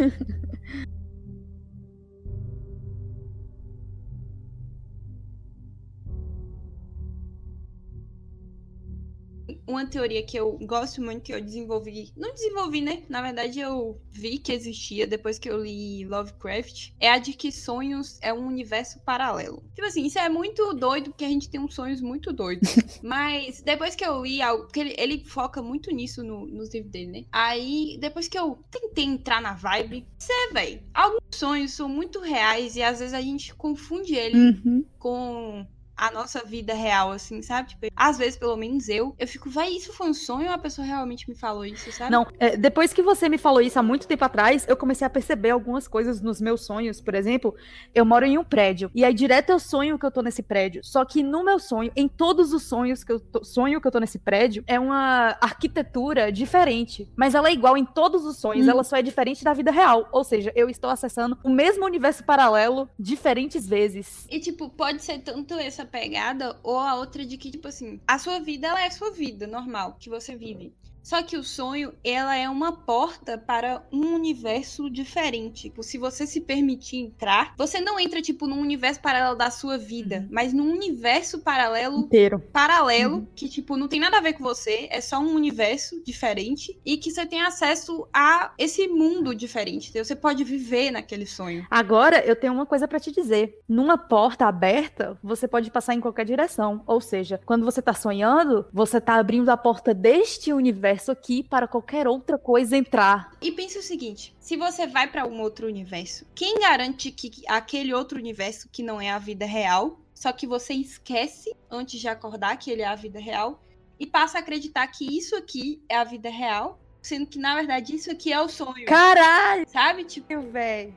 Uma 9.66 9.86
teoria 9.86 10.22
que 10.24 10.36
eu 10.36 10.58
gosto 10.62 11.00
muito, 11.00 11.22
que 11.22 11.32
eu 11.32 11.40
desenvolvi. 11.40 12.12
Não 12.16 12.32
desenvolvi, 12.32 12.80
né? 12.80 13.02
Na 13.08 13.22
verdade, 13.22 13.60
eu 13.60 14.00
vi 14.10 14.38
que 14.38 14.52
existia 14.52 15.06
depois 15.06 15.38
que 15.38 15.48
eu 15.48 15.62
li 15.62 16.04
Lovecraft. 16.04 16.92
É 17.00 17.10
a 17.10 17.18
de 17.18 17.32
que 17.32 17.52
sonhos 17.52 18.18
é 18.20 18.32
um 18.32 18.46
universo 18.46 19.00
paralelo. 19.00 19.62
Tipo 19.74 19.86
assim, 19.86 20.06
isso 20.06 20.18
é 20.18 20.28
muito 20.28 20.72
doido, 20.74 21.10
porque 21.10 21.24
a 21.24 21.28
gente 21.28 21.48
tem 21.48 21.60
uns 21.60 21.74
sonhos 21.74 22.00
muito 22.00 22.32
doidos. 22.32 22.74
Mas 23.02 23.62
depois 23.62 23.94
que 23.94 24.04
eu 24.04 24.22
li 24.24 24.42
algo. 24.42 24.64
Porque 24.64 24.80
ele, 24.80 24.94
ele 24.98 25.24
foca 25.24 25.62
muito 25.62 25.90
nisso 25.90 26.22
no, 26.22 26.46
nos 26.46 26.72
livros 26.72 26.90
dele, 26.90 27.06
né? 27.06 27.24
Aí, 27.30 27.96
depois 28.00 28.28
que 28.28 28.38
eu 28.38 28.58
tentei 28.70 29.04
entrar 29.04 29.40
na 29.40 29.54
vibe, 29.54 30.06
você, 30.18 30.52
velho. 30.52 30.82
Alguns 30.92 31.20
sonhos 31.30 31.72
são 31.72 31.88
muito 31.88 32.20
reais 32.20 32.76
e 32.76 32.82
às 32.82 32.98
vezes 32.98 33.14
a 33.14 33.20
gente 33.20 33.54
confunde 33.54 34.14
ele 34.14 34.38
uhum. 34.38 34.84
com 34.98 35.66
a 35.96 36.10
nossa 36.10 36.44
vida 36.44 36.74
real, 36.74 37.12
assim, 37.12 37.42
sabe? 37.42 37.70
Tipo, 37.70 37.86
às 37.94 38.18
vezes, 38.18 38.36
pelo 38.36 38.56
menos 38.56 38.88
eu, 38.88 39.14
eu 39.18 39.26
fico, 39.26 39.50
vai, 39.50 39.70
isso 39.70 39.92
foi 39.92 40.08
um 40.08 40.14
sonho 40.14 40.48
ou 40.48 40.54
a 40.54 40.58
pessoa 40.58 40.86
realmente 40.86 41.28
me 41.28 41.34
falou 41.34 41.64
isso, 41.64 41.90
sabe? 41.92 42.10
Não, 42.10 42.26
é, 42.38 42.56
depois 42.56 42.92
que 42.92 43.02
você 43.02 43.28
me 43.28 43.38
falou 43.38 43.60
isso 43.60 43.78
há 43.78 43.82
muito 43.82 44.06
tempo 44.06 44.24
atrás, 44.24 44.66
eu 44.68 44.76
comecei 44.76 45.06
a 45.06 45.10
perceber 45.10 45.50
algumas 45.50 45.86
coisas 45.86 46.20
nos 46.20 46.40
meus 46.40 46.64
sonhos. 46.64 47.00
Por 47.00 47.14
exemplo, 47.14 47.54
eu 47.94 48.04
moro 48.04 48.24
em 48.24 48.38
um 48.38 48.44
prédio, 48.44 48.90
e 48.94 49.04
aí 49.04 49.14
direto 49.14 49.50
eu 49.50 49.58
sonho 49.58 49.98
que 49.98 50.06
eu 50.06 50.10
tô 50.10 50.22
nesse 50.22 50.42
prédio. 50.42 50.82
Só 50.84 51.04
que 51.04 51.22
no 51.22 51.44
meu 51.44 51.58
sonho, 51.58 51.92
em 51.94 52.08
todos 52.08 52.52
os 52.52 52.64
sonhos 52.64 53.04
que 53.04 53.12
eu 53.12 53.20
tô, 53.20 53.44
sonho 53.44 53.80
que 53.80 53.86
eu 53.86 53.92
tô 53.92 54.00
nesse 54.00 54.18
prédio, 54.18 54.64
é 54.66 54.78
uma 54.78 55.36
arquitetura 55.40 56.32
diferente. 56.32 57.08
Mas 57.16 57.34
ela 57.34 57.48
é 57.48 57.52
igual 57.52 57.76
em 57.76 57.84
todos 57.84 58.24
os 58.24 58.38
sonhos, 58.38 58.66
hum. 58.66 58.70
ela 58.70 58.84
só 58.84 58.96
é 58.96 59.02
diferente 59.02 59.44
da 59.44 59.52
vida 59.52 59.70
real. 59.70 60.08
Ou 60.12 60.24
seja, 60.24 60.52
eu 60.54 60.68
estou 60.68 60.90
acessando 60.90 61.38
o 61.44 61.50
mesmo 61.50 61.84
universo 61.84 62.24
paralelo 62.24 62.88
diferentes 62.98 63.66
vezes. 63.66 64.26
E, 64.30 64.40
tipo, 64.40 64.68
pode 64.70 65.02
ser 65.02 65.18
tanto 65.20 65.54
essa 65.54 65.84
pegada, 65.92 66.58
ou 66.62 66.78
a 66.78 66.96
outra 66.96 67.24
de 67.26 67.36
que, 67.36 67.50
tipo 67.50 67.68
assim, 67.68 68.00
a 68.08 68.18
sua 68.18 68.40
vida 68.40 68.66
ela 68.68 68.80
é 68.82 68.86
a 68.86 68.90
sua 68.90 69.12
vida 69.12 69.46
normal, 69.46 69.96
que 70.00 70.08
você 70.08 70.34
vive. 70.34 70.74
Só 71.02 71.22
que 71.22 71.36
o 71.36 71.42
sonho, 71.42 71.92
ela 72.04 72.36
é 72.36 72.48
uma 72.48 72.72
porta 72.72 73.36
para 73.36 73.82
um 73.92 74.14
universo 74.14 74.88
diferente. 74.88 75.62
Tipo, 75.62 75.82
se 75.82 75.98
você 75.98 76.26
se 76.26 76.40
permitir 76.40 76.98
entrar, 76.98 77.54
você 77.58 77.80
não 77.80 77.98
entra, 77.98 78.22
tipo, 78.22 78.46
num 78.46 78.60
universo 78.60 79.00
paralelo 79.00 79.36
da 79.36 79.50
sua 79.50 79.76
vida, 79.76 80.18
uhum. 80.18 80.28
mas 80.30 80.52
num 80.52 80.70
universo 80.70 81.40
paralelo. 81.40 81.98
Inteiro. 81.98 82.38
Paralelo, 82.52 83.16
uhum. 83.16 83.26
que, 83.34 83.48
tipo, 83.48 83.76
não 83.76 83.88
tem 83.88 83.98
nada 83.98 84.18
a 84.18 84.20
ver 84.20 84.34
com 84.34 84.44
você, 84.44 84.88
é 84.90 85.00
só 85.00 85.18
um 85.18 85.34
universo 85.34 86.02
diferente 86.04 86.78
e 86.84 86.96
que 86.96 87.10
você 87.10 87.26
tem 87.26 87.42
acesso 87.42 88.06
a 88.12 88.52
esse 88.56 88.86
mundo 88.86 89.34
diferente. 89.34 89.90
Então, 89.90 90.04
você 90.04 90.14
pode 90.14 90.44
viver 90.44 90.90
naquele 90.90 91.26
sonho. 91.26 91.66
Agora, 91.70 92.24
eu 92.24 92.36
tenho 92.36 92.52
uma 92.52 92.66
coisa 92.66 92.86
para 92.86 93.00
te 93.00 93.10
dizer. 93.10 93.58
Numa 93.68 93.98
porta 93.98 94.46
aberta, 94.46 95.18
você 95.22 95.48
pode 95.48 95.70
passar 95.70 95.94
em 95.94 96.00
qualquer 96.00 96.24
direção. 96.24 96.82
Ou 96.86 97.00
seja, 97.00 97.40
quando 97.44 97.64
você 97.64 97.82
tá 97.82 97.92
sonhando, 97.92 98.66
você 98.72 99.00
tá 99.00 99.14
abrindo 99.14 99.48
a 99.48 99.56
porta 99.56 99.92
deste 99.92 100.52
universo 100.52 100.91
universo 100.92 101.10
aqui 101.10 101.42
para 101.42 101.66
qualquer 101.66 102.06
outra 102.06 102.38
coisa 102.38 102.76
entrar. 102.76 103.32
E 103.40 103.50
pense 103.52 103.78
o 103.78 103.82
seguinte: 103.82 104.34
se 104.38 104.56
você 104.56 104.86
vai 104.86 105.10
para 105.10 105.26
um 105.26 105.40
outro 105.40 105.66
universo, 105.66 106.26
quem 106.34 106.60
garante 106.60 107.10
que 107.10 107.30
aquele 107.48 107.94
outro 107.94 108.18
universo 108.18 108.68
que 108.70 108.82
não 108.82 109.00
é 109.00 109.10
a 109.10 109.18
vida 109.18 109.46
real, 109.46 109.98
só 110.14 110.32
que 110.32 110.46
você 110.46 110.74
esquece 110.74 111.54
antes 111.70 112.00
de 112.00 112.08
acordar 112.08 112.56
que 112.56 112.70
ele 112.70 112.82
é 112.82 112.86
a 112.86 112.94
vida 112.94 113.18
real 113.18 113.62
e 113.98 114.06
passa 114.06 114.38
a 114.38 114.40
acreditar 114.40 114.86
que 114.88 115.04
isso 115.16 115.34
aqui 115.36 115.82
é 115.88 115.96
a 115.96 116.04
vida 116.04 116.28
real, 116.28 116.78
sendo 117.00 117.26
que 117.26 117.38
na 117.38 117.54
verdade 117.54 117.94
isso 117.94 118.10
aqui 118.10 118.32
é 118.32 118.40
o 118.40 118.48
sonho. 118.48 118.86
Caralho! 118.86 119.66
Sabe? 119.68 120.04
Tipo, 120.04 120.40
velho. 120.40 120.96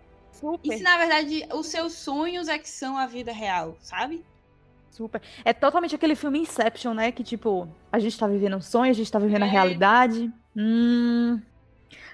E 0.63 0.77
se 0.77 0.83
na 0.83 0.97
verdade 0.97 1.47
os 1.53 1.67
seus 1.67 1.93
sonhos 1.93 2.49
é 2.49 2.59
que 2.59 2.69
são 2.69 2.97
a 2.97 3.07
vida 3.07 3.31
real, 3.31 3.77
sabe? 3.79 4.23
Super. 4.95 5.21
É 5.43 5.51
totalmente 5.51 5.93
aquele 5.93 6.15
filme 6.15 6.39
Inception, 6.39 6.93
né? 6.93 7.11
Que, 7.11 7.21
tipo, 7.21 7.67
a 7.91 7.99
gente 7.99 8.17
tá 8.17 8.25
vivendo 8.25 8.55
um 8.55 8.61
sonho, 8.61 8.89
a 8.89 8.93
gente 8.93 9.11
tá 9.11 9.19
vivendo 9.19 9.41
é. 9.41 9.45
a 9.45 9.51
realidade. 9.51 10.31
Hum. 10.55 11.41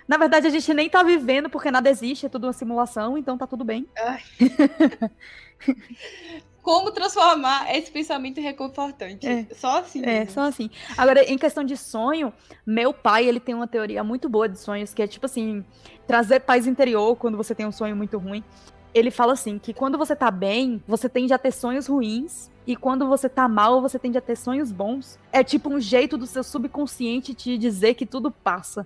Na 0.07 0.17
verdade, 0.17 0.47
a 0.47 0.49
gente 0.49 0.73
nem 0.73 0.89
tá 0.89 1.03
vivendo 1.03 1.47
porque 1.47 1.69
nada 1.69 1.91
existe, 1.91 2.25
é 2.25 2.29
tudo 2.29 2.47
uma 2.47 2.53
simulação, 2.53 3.19
então 3.19 3.37
tá 3.37 3.45
tudo 3.45 3.63
bem. 3.63 3.87
Como 6.63 6.91
transformar 6.91 7.71
esse 7.75 7.91
pensamento 7.91 8.39
em 8.39 8.43
reconfortante? 8.43 9.27
É. 9.27 9.45
Só 9.53 9.77
assim. 9.77 10.03
É, 10.03 10.25
só 10.25 10.41
assim. 10.41 10.71
Agora, 10.97 11.23
em 11.23 11.37
questão 11.37 11.63
de 11.63 11.77
sonho, 11.77 12.33
meu 12.65 12.93
pai, 12.93 13.27
ele 13.27 13.39
tem 13.39 13.53
uma 13.53 13.67
teoria 13.67 14.03
muito 14.03 14.27
boa 14.27 14.49
de 14.49 14.59
sonhos, 14.59 14.91
que 14.91 15.03
é 15.03 15.07
tipo 15.07 15.27
assim, 15.27 15.63
trazer 16.07 16.39
paz 16.39 16.65
interior 16.65 17.15
quando 17.15 17.37
você 17.37 17.53
tem 17.53 17.67
um 17.67 17.71
sonho 17.71 17.95
muito 17.95 18.17
ruim. 18.17 18.43
Ele 18.93 19.11
fala 19.11 19.33
assim, 19.33 19.57
que 19.57 19.73
quando 19.73 19.97
você 19.97 20.15
tá 20.15 20.29
bem, 20.29 20.83
você 20.87 21.07
tende 21.07 21.33
a 21.33 21.37
ter 21.37 21.51
sonhos 21.51 21.87
ruins, 21.87 22.51
e 22.65 22.75
quando 22.75 23.07
você 23.07 23.27
tá 23.27 23.47
mal, 23.47 23.81
você 23.81 23.97
tende 23.97 24.17
a 24.17 24.21
ter 24.21 24.35
sonhos 24.35 24.71
bons. 24.71 25.17
É 25.31 25.43
tipo 25.43 25.69
um 25.69 25.79
jeito 25.79 26.17
do 26.17 26.27
seu 26.27 26.43
subconsciente 26.43 27.33
te 27.33 27.57
dizer 27.57 27.95
que 27.95 28.05
tudo 28.05 28.29
passa. 28.29 28.85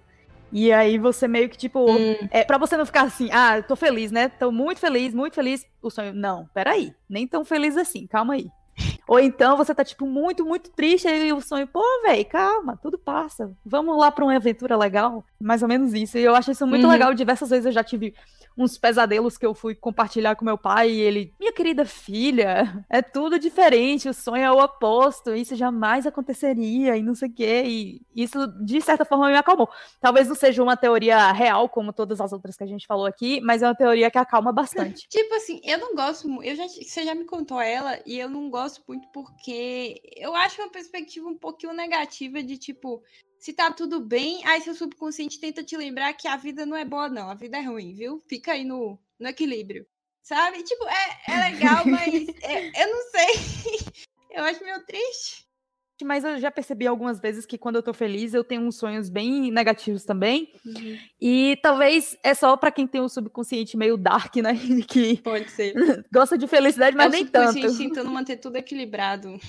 E 0.51 0.71
aí 0.71 0.97
você 0.97 1.27
meio 1.27 1.49
que, 1.49 1.57
tipo, 1.57 1.91
hum. 1.91 2.15
é 2.31 2.43
para 2.43 2.57
você 2.57 2.77
não 2.77 2.85
ficar 2.85 3.01
assim, 3.01 3.29
ah, 3.31 3.61
tô 3.61 3.75
feliz, 3.75 4.11
né? 4.11 4.29
Tô 4.29 4.51
muito 4.51 4.79
feliz, 4.79 5.13
muito 5.13 5.33
feliz. 5.33 5.65
O 5.81 5.89
sonho, 5.89 6.13
não, 6.13 6.47
peraí, 6.53 6.93
nem 7.09 7.27
tão 7.27 7.43
feliz 7.43 7.75
assim, 7.75 8.07
calma 8.07 8.35
aí. 8.35 8.47
Ou 9.07 9.19
então 9.19 9.55
você 9.55 9.73
tá, 9.73 9.83
tipo, 9.83 10.05
muito, 10.05 10.45
muito 10.45 10.69
triste 10.71 11.07
e 11.07 11.31
o 11.31 11.41
sonho, 11.41 11.67
pô, 11.67 11.81
velho, 12.03 12.25
calma, 12.25 12.77
tudo 12.81 12.97
passa. 12.97 13.51
Vamos 13.65 13.97
lá 13.97 14.11
pra 14.11 14.25
uma 14.25 14.35
aventura 14.35 14.75
legal. 14.75 15.23
Mais 15.39 15.61
ou 15.61 15.67
menos 15.67 15.93
isso. 15.93 16.17
E 16.17 16.23
eu 16.23 16.35
acho 16.35 16.51
isso 16.51 16.65
muito 16.65 16.85
uhum. 16.85 16.91
legal. 16.91 17.13
Diversas 17.13 17.49
vezes 17.49 17.65
eu 17.67 17.71
já 17.71 17.83
tive 17.83 18.13
uns 18.57 18.77
pesadelos 18.77 19.37
que 19.37 19.45
eu 19.45 19.53
fui 19.53 19.75
compartilhar 19.75 20.35
com 20.35 20.45
meu 20.45 20.57
pai 20.57 20.91
e 20.91 21.01
ele, 21.01 21.33
minha 21.39 21.51
querida 21.51 21.85
filha, 21.85 22.85
é 22.89 23.01
tudo 23.01 23.37
diferente, 23.37 24.09
o 24.09 24.13
sonho 24.13 24.43
é 24.43 24.51
o 24.51 24.63
oposto, 24.63 25.35
isso 25.35 25.55
jamais 25.55 26.07
aconteceria 26.07 26.95
e 26.95 27.03
não 27.03 27.15
sei 27.15 27.29
o 27.29 27.33
quê. 27.33 27.63
E 27.65 28.01
isso, 28.15 28.47
de 28.63 28.81
certa 28.81 29.05
forma, 29.05 29.27
me 29.27 29.35
acalmou. 29.35 29.69
Talvez 29.99 30.27
não 30.27 30.35
seja 30.35 30.63
uma 30.63 30.77
teoria 30.77 31.31
real, 31.31 31.67
como 31.67 31.93
todas 31.93 32.21
as 32.21 32.31
outras 32.31 32.55
que 32.55 32.63
a 32.63 32.67
gente 32.67 32.87
falou 32.87 33.05
aqui, 33.05 33.41
mas 33.41 33.61
é 33.61 33.67
uma 33.67 33.75
teoria 33.75 34.09
que 34.09 34.17
acalma 34.17 34.51
bastante. 34.51 35.07
tipo 35.09 35.33
assim, 35.35 35.59
eu 35.63 35.77
não 35.77 35.95
gosto, 35.95 36.27
eu 36.43 36.55
já, 36.55 36.67
você 36.67 37.03
já 37.03 37.13
me 37.13 37.25
contou 37.25 37.59
ela 37.59 37.99
e 38.05 38.17
eu 38.17 38.29
não 38.29 38.49
gosto 38.49 38.81
muito 38.87 39.07
porque 39.13 40.01
eu 40.15 40.35
acho 40.35 40.61
uma 40.61 40.71
perspectiva 40.71 41.27
um 41.27 41.37
pouquinho 41.37 41.73
negativa 41.73 42.41
de 42.41 42.57
tipo, 42.57 43.01
se 43.45 43.53
tá 43.53 43.71
tudo 43.71 43.99
bem, 43.99 44.43
aí 44.43 44.59
seu 44.61 44.73
subconsciente 44.73 45.39
tenta 45.39 45.63
te 45.63 45.77
lembrar 45.77 46.11
que 46.13 46.27
a 46.27 46.35
vida 46.35 46.65
não 46.65 46.75
é 46.75 46.83
boa, 46.83 47.07
não. 47.07 47.29
A 47.29 47.35
vida 47.35 47.57
é 47.57 47.61
ruim, 47.61 47.93
viu? 47.93 48.19
Fica 48.27 48.53
aí 48.53 48.63
no, 48.63 48.97
no 49.19 49.27
equilíbrio. 49.27 49.85
Sabe? 50.23 50.63
Tipo, 50.63 50.83
é, 50.85 51.31
é 51.31 51.51
legal, 51.51 51.85
mas 51.85 52.27
é, 52.41 52.83
eu 52.83 52.91
não 52.91 53.01
sei. 53.11 53.93
eu 54.33 54.43
acho 54.45 54.63
meio 54.63 54.83
triste. 54.83 55.45
Mas 56.03 56.23
eu 56.23 56.39
já 56.39 56.49
percebi 56.49 56.87
algumas 56.87 57.19
vezes 57.19 57.45
que 57.45 57.55
quando 57.55 57.75
eu 57.75 57.83
tô 57.83 57.93
feliz, 57.93 58.33
eu 58.33 58.43
tenho 58.43 58.63
uns 58.63 58.77
sonhos 58.77 59.09
bem 59.11 59.51
negativos 59.51 60.03
também. 60.03 60.51
Uhum. 60.65 60.97
E 61.21 61.59
talvez 61.61 62.17
é 62.23 62.33
só 62.33 62.57
para 62.57 62.71
quem 62.71 62.87
tem 62.87 62.99
um 62.99 63.07
subconsciente 63.07 63.77
meio 63.77 63.95
dark, 63.95 64.35
né? 64.37 64.53
Que 64.89 65.21
Pode 65.21 65.51
ser. 65.51 65.75
gosta 66.11 66.35
de 66.35 66.47
felicidade, 66.47 66.97
mas 66.97 67.13
é 67.13 67.17
nem 67.17 67.27
tanto. 67.27 67.77
tentando 67.77 68.09
manter 68.09 68.37
tudo 68.37 68.55
equilibrado. 68.55 69.39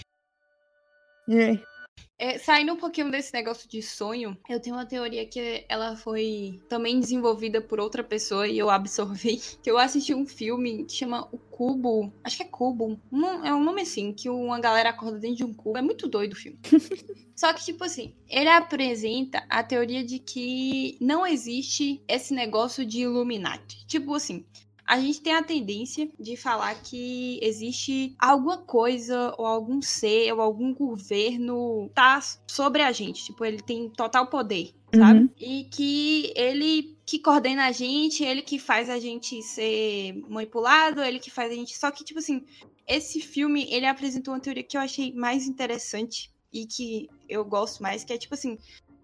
É. 1.30 1.75
É, 2.18 2.38
saindo 2.38 2.72
um 2.72 2.76
pouquinho 2.76 3.10
desse 3.10 3.32
negócio 3.34 3.68
de 3.68 3.82
sonho, 3.82 4.36
eu 4.48 4.58
tenho 4.58 4.74
uma 4.74 4.86
teoria 4.86 5.26
que 5.26 5.66
ela 5.68 5.96
foi 5.96 6.58
também 6.66 6.98
desenvolvida 6.98 7.60
por 7.60 7.78
outra 7.78 8.02
pessoa 8.02 8.48
e 8.48 8.58
eu 8.58 8.70
absorvi. 8.70 9.40
Que 9.62 9.70
eu 9.70 9.78
assisti 9.78 10.14
um 10.14 10.24
filme 10.24 10.84
que 10.84 10.94
chama 10.94 11.28
O 11.32 11.38
Cubo. 11.38 12.12
Acho 12.22 12.38
que 12.38 12.42
é 12.44 12.46
Cubo. 12.46 12.98
Um, 13.12 13.44
é 13.44 13.54
um 13.54 13.62
nome 13.62 13.82
assim, 13.82 14.12
que 14.12 14.30
uma 14.30 14.60
galera 14.60 14.90
acorda 14.90 15.18
dentro 15.18 15.36
de 15.36 15.44
um 15.44 15.52
cubo. 15.52 15.76
É 15.76 15.82
muito 15.82 16.08
doido 16.08 16.32
o 16.32 16.36
filme. 16.36 16.58
Só 17.34 17.52
que, 17.52 17.64
tipo 17.64 17.84
assim, 17.84 18.14
ele 18.28 18.48
apresenta 18.48 19.44
a 19.48 19.62
teoria 19.62 20.04
de 20.04 20.18
que 20.18 20.96
não 21.00 21.26
existe 21.26 22.02
esse 22.08 22.32
negócio 22.32 22.84
de 22.86 23.00
Illuminati. 23.00 23.84
Tipo 23.86 24.14
assim, 24.14 24.44
a 24.86 25.00
gente 25.00 25.20
tem 25.20 25.34
a 25.34 25.42
tendência 25.42 26.08
de 26.18 26.36
falar 26.36 26.74
que 26.76 27.40
existe 27.42 28.14
alguma 28.18 28.58
coisa 28.58 29.34
ou 29.36 29.44
algum 29.44 29.82
ser 29.82 30.32
ou 30.32 30.40
algum 30.40 30.72
governo 30.72 31.90
tá 31.94 32.20
sobre 32.46 32.82
a 32.82 32.92
gente, 32.92 33.24
tipo, 33.24 33.44
ele 33.44 33.60
tem 33.60 33.90
total 33.90 34.28
poder, 34.28 34.72
sabe? 34.94 35.20
Uhum. 35.20 35.30
E 35.38 35.64
que 35.64 36.32
ele 36.36 36.96
que 37.04 37.18
coordena 37.18 37.66
a 37.66 37.72
gente, 37.72 38.24
ele 38.24 38.42
que 38.42 38.58
faz 38.58 38.88
a 38.88 38.98
gente 38.98 39.42
ser 39.42 40.14
manipulado, 40.28 41.02
ele 41.02 41.18
que 41.18 41.30
faz 41.30 41.50
a 41.52 41.54
gente, 41.54 41.76
só 41.76 41.90
que 41.90 42.04
tipo 42.04 42.18
assim, 42.18 42.44
esse 42.86 43.20
filme, 43.20 43.66
ele 43.70 43.86
apresentou 43.86 44.34
uma 44.34 44.40
teoria 44.40 44.62
que 44.62 44.76
eu 44.76 44.80
achei 44.80 45.12
mais 45.12 45.46
interessante 45.46 46.32
e 46.52 46.64
que 46.66 47.08
eu 47.28 47.44
gosto 47.44 47.82
mais, 47.82 48.04
que 48.04 48.12
é 48.12 48.18
tipo 48.18 48.34
assim, 48.34 48.56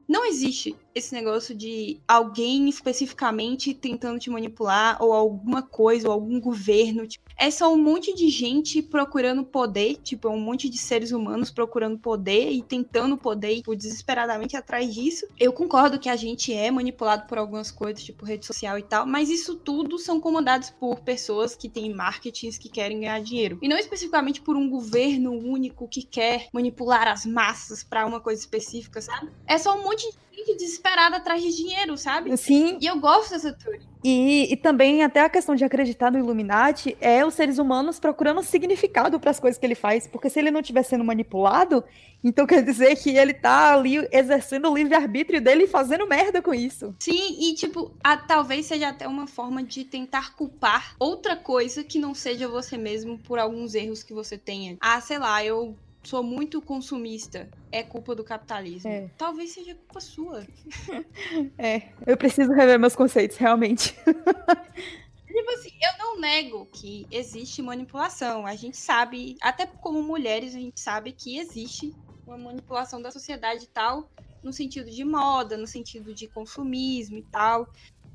não 0.09 0.25
existe 0.25 0.77
esse 0.95 1.15
negócio 1.15 1.55
de 1.55 2.01
alguém 2.07 2.69
especificamente 2.69 3.75
tentando 3.75 4.19
te 4.19 4.31
manipular, 4.31 5.03
ou 5.03 5.13
alguma 5.13 5.63
coisa, 5.63 6.09
ou 6.09 6.15
algum 6.15 6.41
governo. 6.41 7.07
Tipo, 7.07 7.25
é 7.37 7.51
só 7.51 7.73
um 7.73 7.77
monte 7.77 8.15
de 8.15 8.29
gente 8.29 8.83
procurando 8.83 9.45
poder, 9.45 9.97
tipo, 9.97 10.29
é 10.29 10.31
um 10.31 10.41
monte 10.41 10.69
de 10.69 10.79
seres 10.79 11.13
humanos 11.13 11.51
procurando 11.51 11.99
poder 11.99 12.51
e 12.51 12.63
tentando 12.63 13.17
poder, 13.17 13.57
tipo, 13.57 13.75
desesperadamente 13.75 14.57
atrás 14.57 14.93
disso. 14.95 15.27
Eu 15.39 15.53
concordo 15.53 15.99
que 15.99 16.09
a 16.09 16.17
gente 16.17 16.53
é 16.53 16.71
manipulado 16.71 17.27
por 17.27 17.39
algumas 17.39 17.71
coisas, 17.71 18.03
tipo 18.03 18.25
rede 18.25 18.47
social 18.47 18.79
e 18.79 18.83
tal, 18.83 19.07
mas 19.07 19.31
isso 19.31 19.57
tudo 19.57 19.99
são 19.99 20.21
comandados 20.21 20.71
por 20.71 21.01
pessoas 21.01 21.55
que 21.55 21.69
têm 21.69 21.93
marketings 21.93 22.59
que 22.59 22.69
querem 22.69 23.01
ganhar 23.01 23.21
dinheiro. 23.21 23.59
E 23.63 23.69
não 23.69 23.77
especificamente 23.77 24.41
por 24.41 24.57
um 24.57 24.69
governo 24.69 25.33
único 25.33 25.89
que 25.89 26.03
quer 26.03 26.49
manipular 26.53 27.09
as 27.09 27.27
massas 27.27 27.83
para 27.83 28.07
uma 28.07 28.21
coisa 28.21 28.41
específica, 28.41 29.01
sabe? 29.01 29.31
É 29.47 29.59
só 29.59 29.77
um 29.77 29.83
monte 29.83 30.11
de 30.11 30.32
gente 30.35 30.57
desesperada 30.57 31.17
atrás 31.17 31.43
de 31.43 31.55
dinheiro, 31.55 31.97
sabe? 31.97 32.37
Sim. 32.37 32.79
E 32.81 32.87
eu 32.87 32.99
gosto 32.99 33.31
dessa 33.31 33.53
teoria. 33.53 33.93
E, 34.05 34.53
e 34.53 34.57
também 34.57 35.03
até 35.05 35.21
a 35.21 35.29
questão 35.29 35.55
de 35.55 35.65
acreditar 35.65 36.11
no 36.11 36.19
Illuminati 36.19 36.97
é 37.01 37.25
os 37.25 37.35
seres 37.35 37.59
humanos 37.59 38.01
procurando 38.01 38.43
significado 38.43 39.21
para 39.21 39.31
as 39.31 39.39
coisas 39.39 39.59
que 39.59 39.65
ele 39.65 39.77
faz, 39.77 40.09
porque 40.09 40.29
se 40.29 40.41
ele 40.41 40.51
não 40.51 40.61
estiver 40.61 40.83
sendo 40.83 41.05
manipulado, 41.05 41.85
então 42.23 42.45
quer 42.45 42.63
dizer 42.65 42.97
que 42.97 43.11
ele 43.11 43.33
tá 43.33 43.75
ali 43.75 44.07
exercendo 44.11 44.69
o 44.69 44.75
livre-arbítrio 44.75 45.41
dele 45.41 45.65
e 45.65 45.69
fazendo 45.69 46.07
merda 46.07 46.43
com 46.43 46.53
isso. 46.53 46.95
Sim, 46.99 47.37
e 47.41 47.55
tipo, 47.55 47.95
a, 48.03 48.17
talvez 48.17 48.67
seja 48.67 48.89
até 48.89 49.07
uma 49.07 49.29
forma 49.29 49.63
de 49.63 49.85
tentar 49.85 50.35
culpar 50.35 50.97
outra 50.99 51.37
coisa 51.37 51.85
que 51.85 51.99
não 51.99 52.15
seja 52.15 52.49
você 52.49 52.77
mesmo 52.77 53.19
por 53.19 53.39
alguns 53.39 53.75
erros 53.75 54.03
que 54.03 54.13
você 54.13 54.37
tenha. 54.37 54.77
Ah, 54.81 55.01
sei 55.01 55.19
lá, 55.19 55.45
eu 55.45 55.77
sou 56.03 56.23
muito 56.23 56.61
consumista, 56.61 57.49
é 57.71 57.83
culpa 57.83 58.15
do 58.15 58.25
capitalismo. 58.25 58.91
É. 58.91 59.09
Talvez 59.17 59.53
seja 59.53 59.75
culpa 59.75 60.01
sua. 60.01 60.47
é, 61.57 61.91
eu 62.07 62.17
preciso 62.17 62.53
rever 62.53 62.79
meus 62.79 62.97
conceitos, 62.97 63.37
realmente. 63.37 63.95
Tipo 65.27 65.51
assim, 65.53 65.71
eu 65.81 65.99
não 65.99 66.21
nego 66.21 66.67
que 66.67 67.07
existe 67.11 67.63
manipulação. 67.63 68.47
A 68.47 68.55
gente 68.55 68.77
sabe, 68.77 69.37
até 69.41 69.67
como 69.67 70.03
mulheres, 70.03 70.55
a 70.55 70.59
gente 70.59 70.79
sabe 70.79 71.13
que 71.13 71.39
existe 71.39 71.95
uma 72.27 72.37
manipulação 72.37 73.01
da 73.01 73.11
sociedade 73.11 73.65
e 73.65 73.69
tal, 73.69 74.11
no 74.43 74.53
sentido 74.53 74.91
de 74.91 75.05
moda, 75.05 75.57
no 75.57 75.67
sentido 75.67 76.15
de 76.15 76.29
consumismo 76.29 77.17
e 77.17 77.23
tal. 77.23 77.67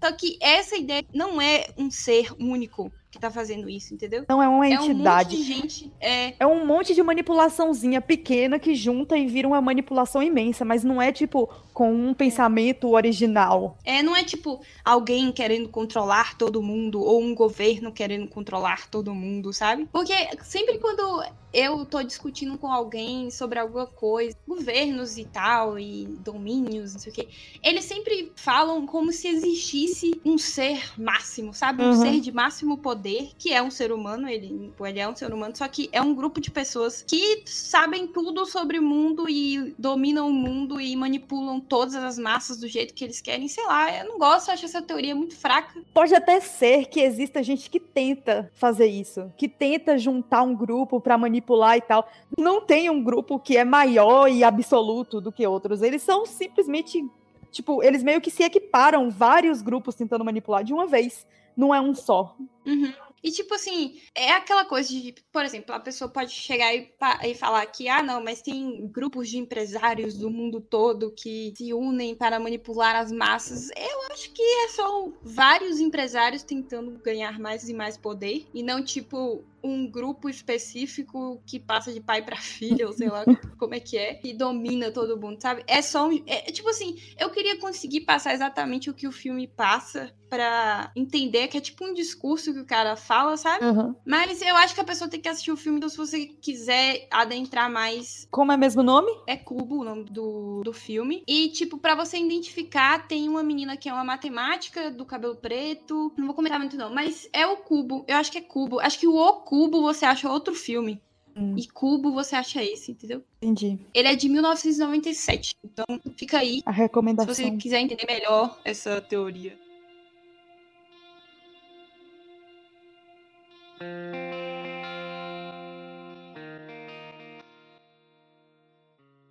Só 0.04 0.12
que 0.12 0.38
essa 0.40 0.78
ideia 0.78 1.04
não 1.14 1.42
é 1.42 1.68
um 1.76 1.90
ser 1.90 2.32
único 2.40 2.92
que 3.10 3.20
tá 3.20 3.32
fazendo 3.32 3.70
isso, 3.70 3.94
entendeu? 3.94 4.26
Não 4.28 4.42
é 4.44 4.48
uma 4.48 4.68
É 4.68 4.78
um 4.80 4.82
monte 4.84 4.92
entidade. 4.92 5.38
de 5.38 5.44
gente. 5.44 5.92
É, 6.00 6.34
É 6.40 6.46
um 6.46 6.66
monte 6.66 6.94
de 6.94 7.02
manipulaçãozinha 7.02 8.02
pequena 8.02 8.60
que 8.60 8.76
junta 8.76 9.18
e 9.18 9.28
vira 9.28 9.48
uma 9.48 9.62
manipulação 9.62 10.22
imensa, 10.22 10.66
mas 10.66 10.84
não 10.84 11.02
é 11.02 11.12
tipo 11.12 11.48
com 11.74 11.94
um 11.94 12.14
pensamento 12.14 12.90
original. 12.90 13.78
é, 13.86 14.02
não 14.02 14.16
é 14.16 14.24
tipo 14.24 14.60
alguém 14.84 15.32
querendo 15.32 15.70
controlar 15.70 16.36
todo 16.38 16.62
mundo 16.62 17.00
ou 17.02 17.22
um 17.22 17.36
governo 17.36 17.92
querendo 17.92 18.28
controlar 18.28 18.90
todo 18.90 19.14
mundo, 19.14 19.54
sabe? 19.54 19.88
Porque 19.92 20.14
sempre 20.44 20.80
quando 20.80 21.24
eu 21.54 21.86
tô 21.86 22.02
discutindo 22.04 22.58
com 22.58 22.72
alguém 22.72 23.30
sobre 23.32 23.60
alguma 23.60 23.86
coisa, 23.88 24.36
governos 24.48 25.18
e 25.18 25.26
tal, 25.26 25.78
e 25.80 26.06
domínios, 26.20 26.94
não 26.94 27.00
sei 27.00 27.12
o 27.12 27.16
quê, 27.16 27.28
eles 27.64 27.86
sempre 27.86 28.32
falam 28.36 28.86
como 28.88 29.12
se 29.14 29.28
existisse 29.28 30.20
um 30.26 30.38
ser 30.38 30.82
máximo, 31.00 31.54
sabe? 31.54 31.84
Um 31.84 31.88
Uhum. 31.88 31.94
ser 31.94 32.20
de 32.20 32.32
máximo 32.32 32.78
poder, 32.80 32.97
que 33.38 33.54
é 33.54 33.62
um 33.62 33.72
ser 33.72 33.92
humano, 33.92 34.28
ele, 34.30 34.74
ele 34.80 35.00
é 35.00 35.08
um 35.08 35.16
ser 35.16 35.34
humano, 35.34 35.56
só 35.56 35.68
que 35.68 35.90
é 35.92 36.02
um 36.02 36.14
grupo 36.14 36.40
de 36.40 36.52
pessoas 36.52 37.04
que 37.08 37.44
sabem 37.46 38.08
tudo 38.08 38.46
sobre 38.46 38.80
o 38.80 38.84
mundo 38.84 39.30
e 39.30 39.74
dominam 39.78 40.28
o 40.30 40.34
mundo 40.34 40.80
e 40.80 40.96
manipulam 40.96 41.60
todas 41.60 41.96
as 41.96 42.18
massas 42.18 42.58
do 42.58 42.68
jeito 42.68 42.94
que 42.94 43.04
eles 43.04 43.22
querem, 43.22 43.48
sei 43.48 43.66
lá, 43.66 43.96
eu 43.98 44.06
não 44.06 44.18
gosto, 44.18 44.52
acho 44.52 44.66
essa 44.66 44.82
teoria 44.82 45.16
muito 45.16 45.36
fraca. 45.36 45.82
Pode 45.94 46.14
até 46.16 46.40
ser 46.40 46.86
que 46.86 47.00
exista 47.00 47.44
gente 47.44 47.70
que 47.70 47.80
tenta 47.80 48.52
fazer 48.56 48.88
isso, 48.88 49.32
que 49.38 49.48
tenta 49.48 49.98
juntar 49.98 50.42
um 50.44 50.56
grupo 50.56 51.00
pra 51.00 51.18
manipular 51.18 51.78
e 51.78 51.82
tal. 51.82 52.10
Não 52.38 52.62
tem 52.62 52.90
um 52.90 53.04
grupo 53.04 53.40
que 53.40 53.58
é 53.58 53.64
maior 53.64 54.30
e 54.30 54.44
absoluto 54.44 55.22
do 55.22 55.32
que 55.32 55.46
outros. 55.46 55.82
Eles 55.82 56.02
são 56.02 56.26
simplesmente, 56.26 57.06
tipo, 57.52 57.84
eles 57.84 58.04
meio 58.04 58.22
que 58.22 58.32
se 58.32 58.44
equiparam 58.44 59.10
vários 59.10 59.62
grupos 59.62 59.96
tentando 59.96 60.26
manipular 60.26 60.64
de 60.64 60.74
uma 60.74 60.88
vez. 60.88 61.26
Não 61.58 61.74
é 61.74 61.82
um 61.82 61.96
só. 61.96 62.38
Uhum. 62.66 62.94
E 63.24 63.32
tipo 63.32 63.56
assim, 63.56 64.00
é 64.16 64.32
aquela 64.32 64.64
coisa 64.64 64.90
de, 64.90 65.14
por 65.34 65.44
exemplo, 65.44 65.74
a 65.74 65.80
pessoa 65.80 66.10
pode 66.10 66.32
chegar 66.32 66.74
e, 66.76 66.90
e 67.24 67.34
falar 67.34 67.66
que, 67.66 67.90
ah, 67.90 68.04
não, 68.04 68.24
mas 68.24 68.42
tem 68.42 68.88
grupos 68.88 69.28
de 69.28 69.38
empresários 69.38 70.16
do 70.16 70.30
mundo 70.30 70.62
todo 70.62 71.12
que 71.12 71.52
se 71.58 71.74
unem 71.74 72.16
para 72.16 72.40
manipular 72.40 72.96
as 72.96 73.12
massas. 73.12 73.70
Eu 73.76 74.14
acho 74.14 74.32
que 74.32 74.42
é 74.42 74.68
só 74.70 75.12
vários 75.24 75.80
empresários 75.80 76.44
tentando 76.44 76.92
ganhar 77.04 77.40
mais 77.40 77.68
e 77.68 77.74
mais 77.74 77.98
poder, 77.98 78.46
e 78.54 78.62
não 78.62 78.84
tipo 78.84 79.44
um 79.68 79.90
grupo 79.90 80.30
específico 80.30 81.42
que 81.46 81.60
passa 81.60 81.92
de 81.94 82.00
pai 82.02 82.22
para 82.24 82.38
filha, 82.42 82.88
ou 82.88 82.94
sei 82.94 83.10
lá 83.10 83.24
como 83.58 83.74
é 83.76 83.80
que 83.80 83.98
é, 83.98 84.20
e 84.24 84.34
domina 84.34 84.92
todo 84.92 85.20
mundo, 85.20 85.42
sabe? 85.42 85.64
É 85.68 85.82
só 85.82 86.08
um. 86.08 86.24
É, 86.26 86.42
tipo 86.52 86.70
assim, 86.70 86.96
eu 87.20 87.30
queria 87.30 87.58
conseguir 87.60 88.02
passar 88.02 88.34
exatamente 88.34 88.90
o 88.90 88.94
que 88.94 89.08
o 89.08 89.12
filme 89.12 89.48
passa 89.48 90.14
pra 90.30 90.92
entender 90.94 91.48
que 91.48 91.58
é 91.58 91.62
tipo 91.62 91.86
um 91.86 91.94
discurso 91.94 92.54
que 92.54 92.60
o 92.60 92.66
cara 92.66 92.98
fala, 92.98 93.38
sabe? 93.38 93.64
Mas 94.06 94.42
eu 94.42 94.56
acho 94.58 94.76
que 94.76 94.82
a 94.82 94.84
pessoa 94.84 95.10
tem 95.10 95.22
que 95.22 95.30
assistir 95.30 95.52
o 95.52 95.58
filme, 95.58 95.78
então 95.78 95.88
se 95.90 95.96
você 95.96 96.26
quiser 96.26 97.08
adentrar 97.10 97.72
mais, 97.72 98.28
Como 98.30 98.52
é 98.52 98.58
mesmo 98.58 98.82
o 98.82 98.84
nome? 98.84 99.10
é 99.26 99.38
Cubo 99.38 99.80
o 99.80 99.84
nome 99.86 100.04
do, 100.04 100.62
do 100.66 100.74
filme. 100.74 101.24
E, 101.26 101.48
tipo, 101.50 101.78
pra 101.78 101.96
você 101.96 102.18
identificar, 102.18 103.08
tem 103.08 103.30
uma 103.30 103.42
menina 103.42 103.78
que 103.78 103.88
é 103.88 103.94
uma 103.94 104.04
matemática 104.04 104.92
do 104.92 105.06
cabelo 105.06 105.36
preto. 105.38 106.12
Não 106.18 106.26
vou 106.26 106.36
comentar 106.36 106.60
muito, 106.60 106.76
não, 106.76 106.94
mas 106.94 107.30
é 107.32 107.48
o 107.48 107.56
Cubo. 107.58 108.04
Eu 108.06 108.18
acho 108.18 108.30
que 108.32 108.38
é 108.38 108.42
Cubo. 108.42 108.82
Acho 108.82 109.00
que 109.00 109.08
o 109.08 109.16
O 109.16 109.34
Cubo 109.42 109.57
você 109.82 110.06
acha 110.06 110.30
outro 110.30 110.54
filme. 110.54 111.02
Hum. 111.36 111.56
E 111.56 111.68
Cubo 111.68 112.12
você 112.12 112.36
acha 112.36 112.64
esse, 112.64 112.92
entendeu? 112.92 113.24
Entendi. 113.42 113.80
Ele 113.94 114.08
é 114.08 114.16
de 114.16 114.28
1997. 114.28 115.56
Então 115.64 115.86
fica 116.18 116.40
aí. 116.40 116.62
A 116.66 116.74
Se 116.74 116.78
recomendação. 116.80 117.34
você 117.34 117.52
quiser 117.58 117.80
entender 117.80 118.06
melhor 118.08 118.60
essa 118.66 119.00
teoria. 119.02 119.56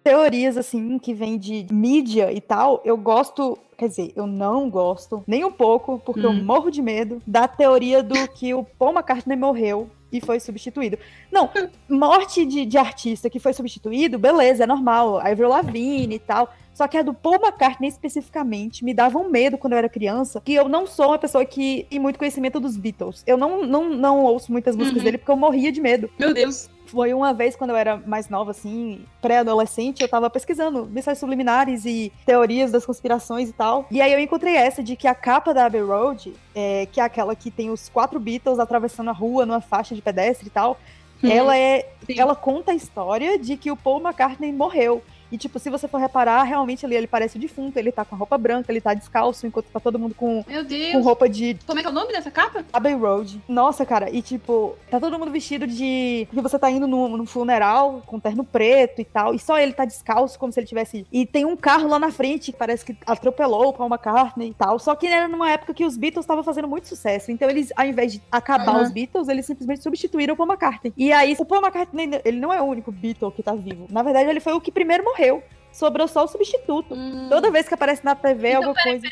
teorias 0.05 0.57
assim 0.57 0.99
que 0.99 1.13
vem 1.13 1.37
de 1.37 1.67
mídia 1.73 2.33
e 2.33 2.41
tal, 2.41 2.81
eu 2.85 2.97
gosto, 2.97 3.59
quer 3.77 3.89
dizer, 3.89 4.13
eu 4.15 4.25
não 4.27 4.71
gosto 4.71 5.25
nem 5.27 5.45
um 5.45 5.51
pouco, 5.51 5.99
porque 5.99 6.25
eu 6.25 6.31
Hum. 6.31 6.45
morro 6.45 6.71
de 6.71 6.81
medo 6.81 7.21
da 7.27 7.49
teoria 7.49 8.03
do 8.05 8.15
que 8.29 8.55
o 8.55 8.63
Paul 8.79 8.93
McCartney 8.93 9.37
morreu 9.37 9.91
e 10.13 10.21
foi 10.21 10.39
substituído. 10.41 10.99
Não, 11.33 11.51
morte 11.89 12.45
de, 12.45 12.65
de 12.65 12.79
artista 12.79 13.29
que 13.29 13.39
foi 13.39 13.53
substituído, 13.53 14.19
beleza, 14.19 14.65
é 14.65 14.67
normal, 14.67 15.19
a 15.19 15.29
Avril 15.29 15.49
Lavigne 15.49 16.15
e 16.15 16.19
tal. 16.19 16.53
Só 16.73 16.87
que 16.87 16.97
a 16.99 17.03
do 17.03 17.15
Paul 17.15 17.37
McCartney 17.37 17.89
especificamente 17.89 18.85
me 18.85 18.93
dava 18.93 19.19
um 19.19 19.31
medo 19.31 19.57
quando 19.57 19.73
eu 19.73 19.79
era 19.79 19.89
criança, 19.89 20.43
que 20.45 20.53
eu 20.55 20.69
não 20.69 20.87
sou 20.87 21.07
uma 21.09 21.19
pessoa 21.19 21.45
que 21.45 21.87
tem 21.89 21.99
muito 21.99 22.19
conhecimento 22.19 22.61
dos 22.61 22.77
Beatles. 22.77 23.23
Eu 23.27 23.37
não, 23.39 23.65
não, 23.67 23.89
não 23.89 24.25
ouço 24.25 24.53
muitas 24.53 24.77
músicas 24.77 24.99
Uhum. 24.99 25.05
dele 25.05 25.19
porque 25.19 25.31
eu 25.31 25.37
morria 25.37 25.73
de 25.73 25.81
medo. 25.81 26.11
Meu 26.19 26.35
Deus. 26.35 26.69
Foi 26.87 27.13
uma 27.13 27.33
vez 27.33 27.57
quando 27.57 27.71
eu 27.71 27.77
era 27.77 27.97
mais 28.07 28.29
nova, 28.29 28.51
assim, 28.53 29.05
pré-adolescente, 29.21 30.03
eu 30.03 30.09
tava 30.09 30.31
pesquisando 30.31 30.87
mensagens 30.87 31.19
subliminares 31.19 31.85
e 31.85 32.13
teorias 32.25 32.71
das 32.71 32.87
conspirações 32.87 33.49
e 33.49 33.53
tal. 33.53 33.87
E 33.91 34.01
aí 34.01 34.13
eu 34.13 34.21
encontrei 34.21 34.57
essa 34.57 34.83
de 34.83 34.97
que 34.97 35.07
a 35.07 35.15
capa 35.15 35.53
da 35.53 35.67
Abbey 35.67 35.83
Road, 35.83 36.33
é, 36.55 36.87
que 36.91 37.01
é 37.01 37.05
aquela 37.05 37.35
que 37.35 37.51
tem 37.51 37.71
os 37.71 37.89
quatro 37.89 38.19
Beatles 38.19 38.59
atravessando 38.59 39.11
a 39.11 39.13
rua 39.13 39.45
numa 39.45 39.61
faixa 39.61 39.95
de 39.95 40.03
pedestre 40.03 40.47
e 40.47 40.51
tal, 40.51 40.79
ela 41.23 41.57
é. 41.57 41.89
Sim. 42.07 42.19
Ela 42.19 42.37
conta 42.37 42.73
a 42.73 42.75
história 42.75 43.39
de 43.39 43.57
que 43.57 43.71
o 43.71 43.77
Paul 43.77 44.01
McCartney 44.01 44.53
morreu. 44.53 45.03
E, 45.31 45.39
tipo, 45.39 45.59
se 45.59 45.71
você 45.71 45.89
for 45.89 45.99
reparar, 45.99 46.43
realmente 46.43 46.85
ali 46.85 46.95
ele 46.95 47.07
parece 47.07 47.37
o 47.37 47.41
defunto, 47.41 47.79
ele 47.79 47.93
tá 47.93 48.05
com 48.05 48.15
a 48.15 48.19
roupa 48.19 48.39
branca, 48.39 48.71
ele 48.71 48.81
tá 48.81 48.95
descalço, 48.95 49.47
enquanto 49.47 49.67
tá 49.67 49.81
todo 49.81 49.99
mundo 49.99 50.15
com, 50.15 50.45
Meu 50.47 50.65
com 50.93 51.01
roupa 51.01 51.29
de 51.29 51.59
Como 51.67 51.79
é 51.79 51.83
que 51.83 51.89
é 51.89 51.91
o 51.91 51.95
nome 51.95 52.13
dessa 52.13 52.31
capa? 52.31 52.65
Abbey 52.73 52.95
Road. 52.95 53.41
Nossa, 53.49 53.85
cara, 53.85 54.11
e 54.11 54.23
tipo, 54.23 54.77
tá 54.91 55.01
todo 55.01 55.19
mundo 55.19 55.31
vestido 55.31 55.67
de. 55.67 56.27
Porque 56.29 56.41
você 56.41 56.59
tá 56.59 56.71
indo 56.71 56.87
num, 56.87 57.17
num 57.17 57.27
funeral 57.27 58.03
com 58.07 58.21
terno 58.21 58.45
preto 58.45 59.01
e 59.01 59.05
tal, 59.05 59.35
e 59.35 59.39
só 59.39 59.59
ele 59.59 59.73
tá 59.73 59.85
descalço, 59.85 60.39
como 60.39 60.53
se 60.53 60.61
ele 60.61 60.67
tivesse. 60.67 61.07
E 61.13 61.27
tem 61.27 61.45
um 61.45 61.57
carro 61.57 61.89
lá 61.89 61.99
na 61.99 62.11
frente 62.11 62.53
que 62.53 62.59
parece 62.59 62.85
que 62.85 62.97
atropelou 63.07 63.69
o 63.69 63.73
Paul 63.73 63.89
McCartney 63.89 64.51
e 64.51 64.55
tal. 64.55 64.79
Só 64.79 64.95
que 64.95 65.07
era 65.07 65.29
numa 65.29 65.51
época 65.51 65.75
que 65.75 65.85
os 65.85 65.97
Beatles 65.97 66.25
estavam 66.25 66.43
fazendo 66.43 66.69
muito 66.69 66.89
sucesso. 66.89 67.31
Então 67.31 67.49
eles, 67.49 67.73
ao 67.77 67.87
invés 67.87 68.13
de 68.13 68.23
acabar 68.31 68.69
Aham. 68.69 68.83
os 68.83 68.91
Beatles, 68.91 69.29
eles 69.29 69.47
simplesmente 69.47 69.83
substituíram 69.83 70.35
o 70.35 70.37
Paul 70.37 70.49
McCartney. 70.49 70.93
E 70.97 71.13
aí, 71.13 71.37
o 71.39 71.45
Paul 71.45 71.63
McCartney, 71.63 72.21
ele 72.25 72.39
não 72.39 72.53
é 72.53 72.61
o 72.61 72.65
único 72.65 72.93
Beatle 72.93 73.33
que 73.33 73.43
tá 73.43 73.55
vivo. 73.55 73.87
Na 73.91 74.03
verdade, 74.03 74.29
ele 74.29 74.41
foi 74.41 74.53
o 74.53 74.61
que 74.61 74.71
primeiro 74.71 75.05
morreu. 75.05 75.16
Sobrou 75.73 76.09
só 76.09 76.25
o 76.25 76.29
substituto. 76.29 76.95
Hum. 76.95 77.29
Toda 77.29 77.51
vez 77.51 77.69
que 77.69 77.75
aparece 77.75 78.05
na 78.05 78.15
TV 78.15 78.49
Então, 78.49 78.63
alguma 78.65 78.83
coisa. 78.83 79.07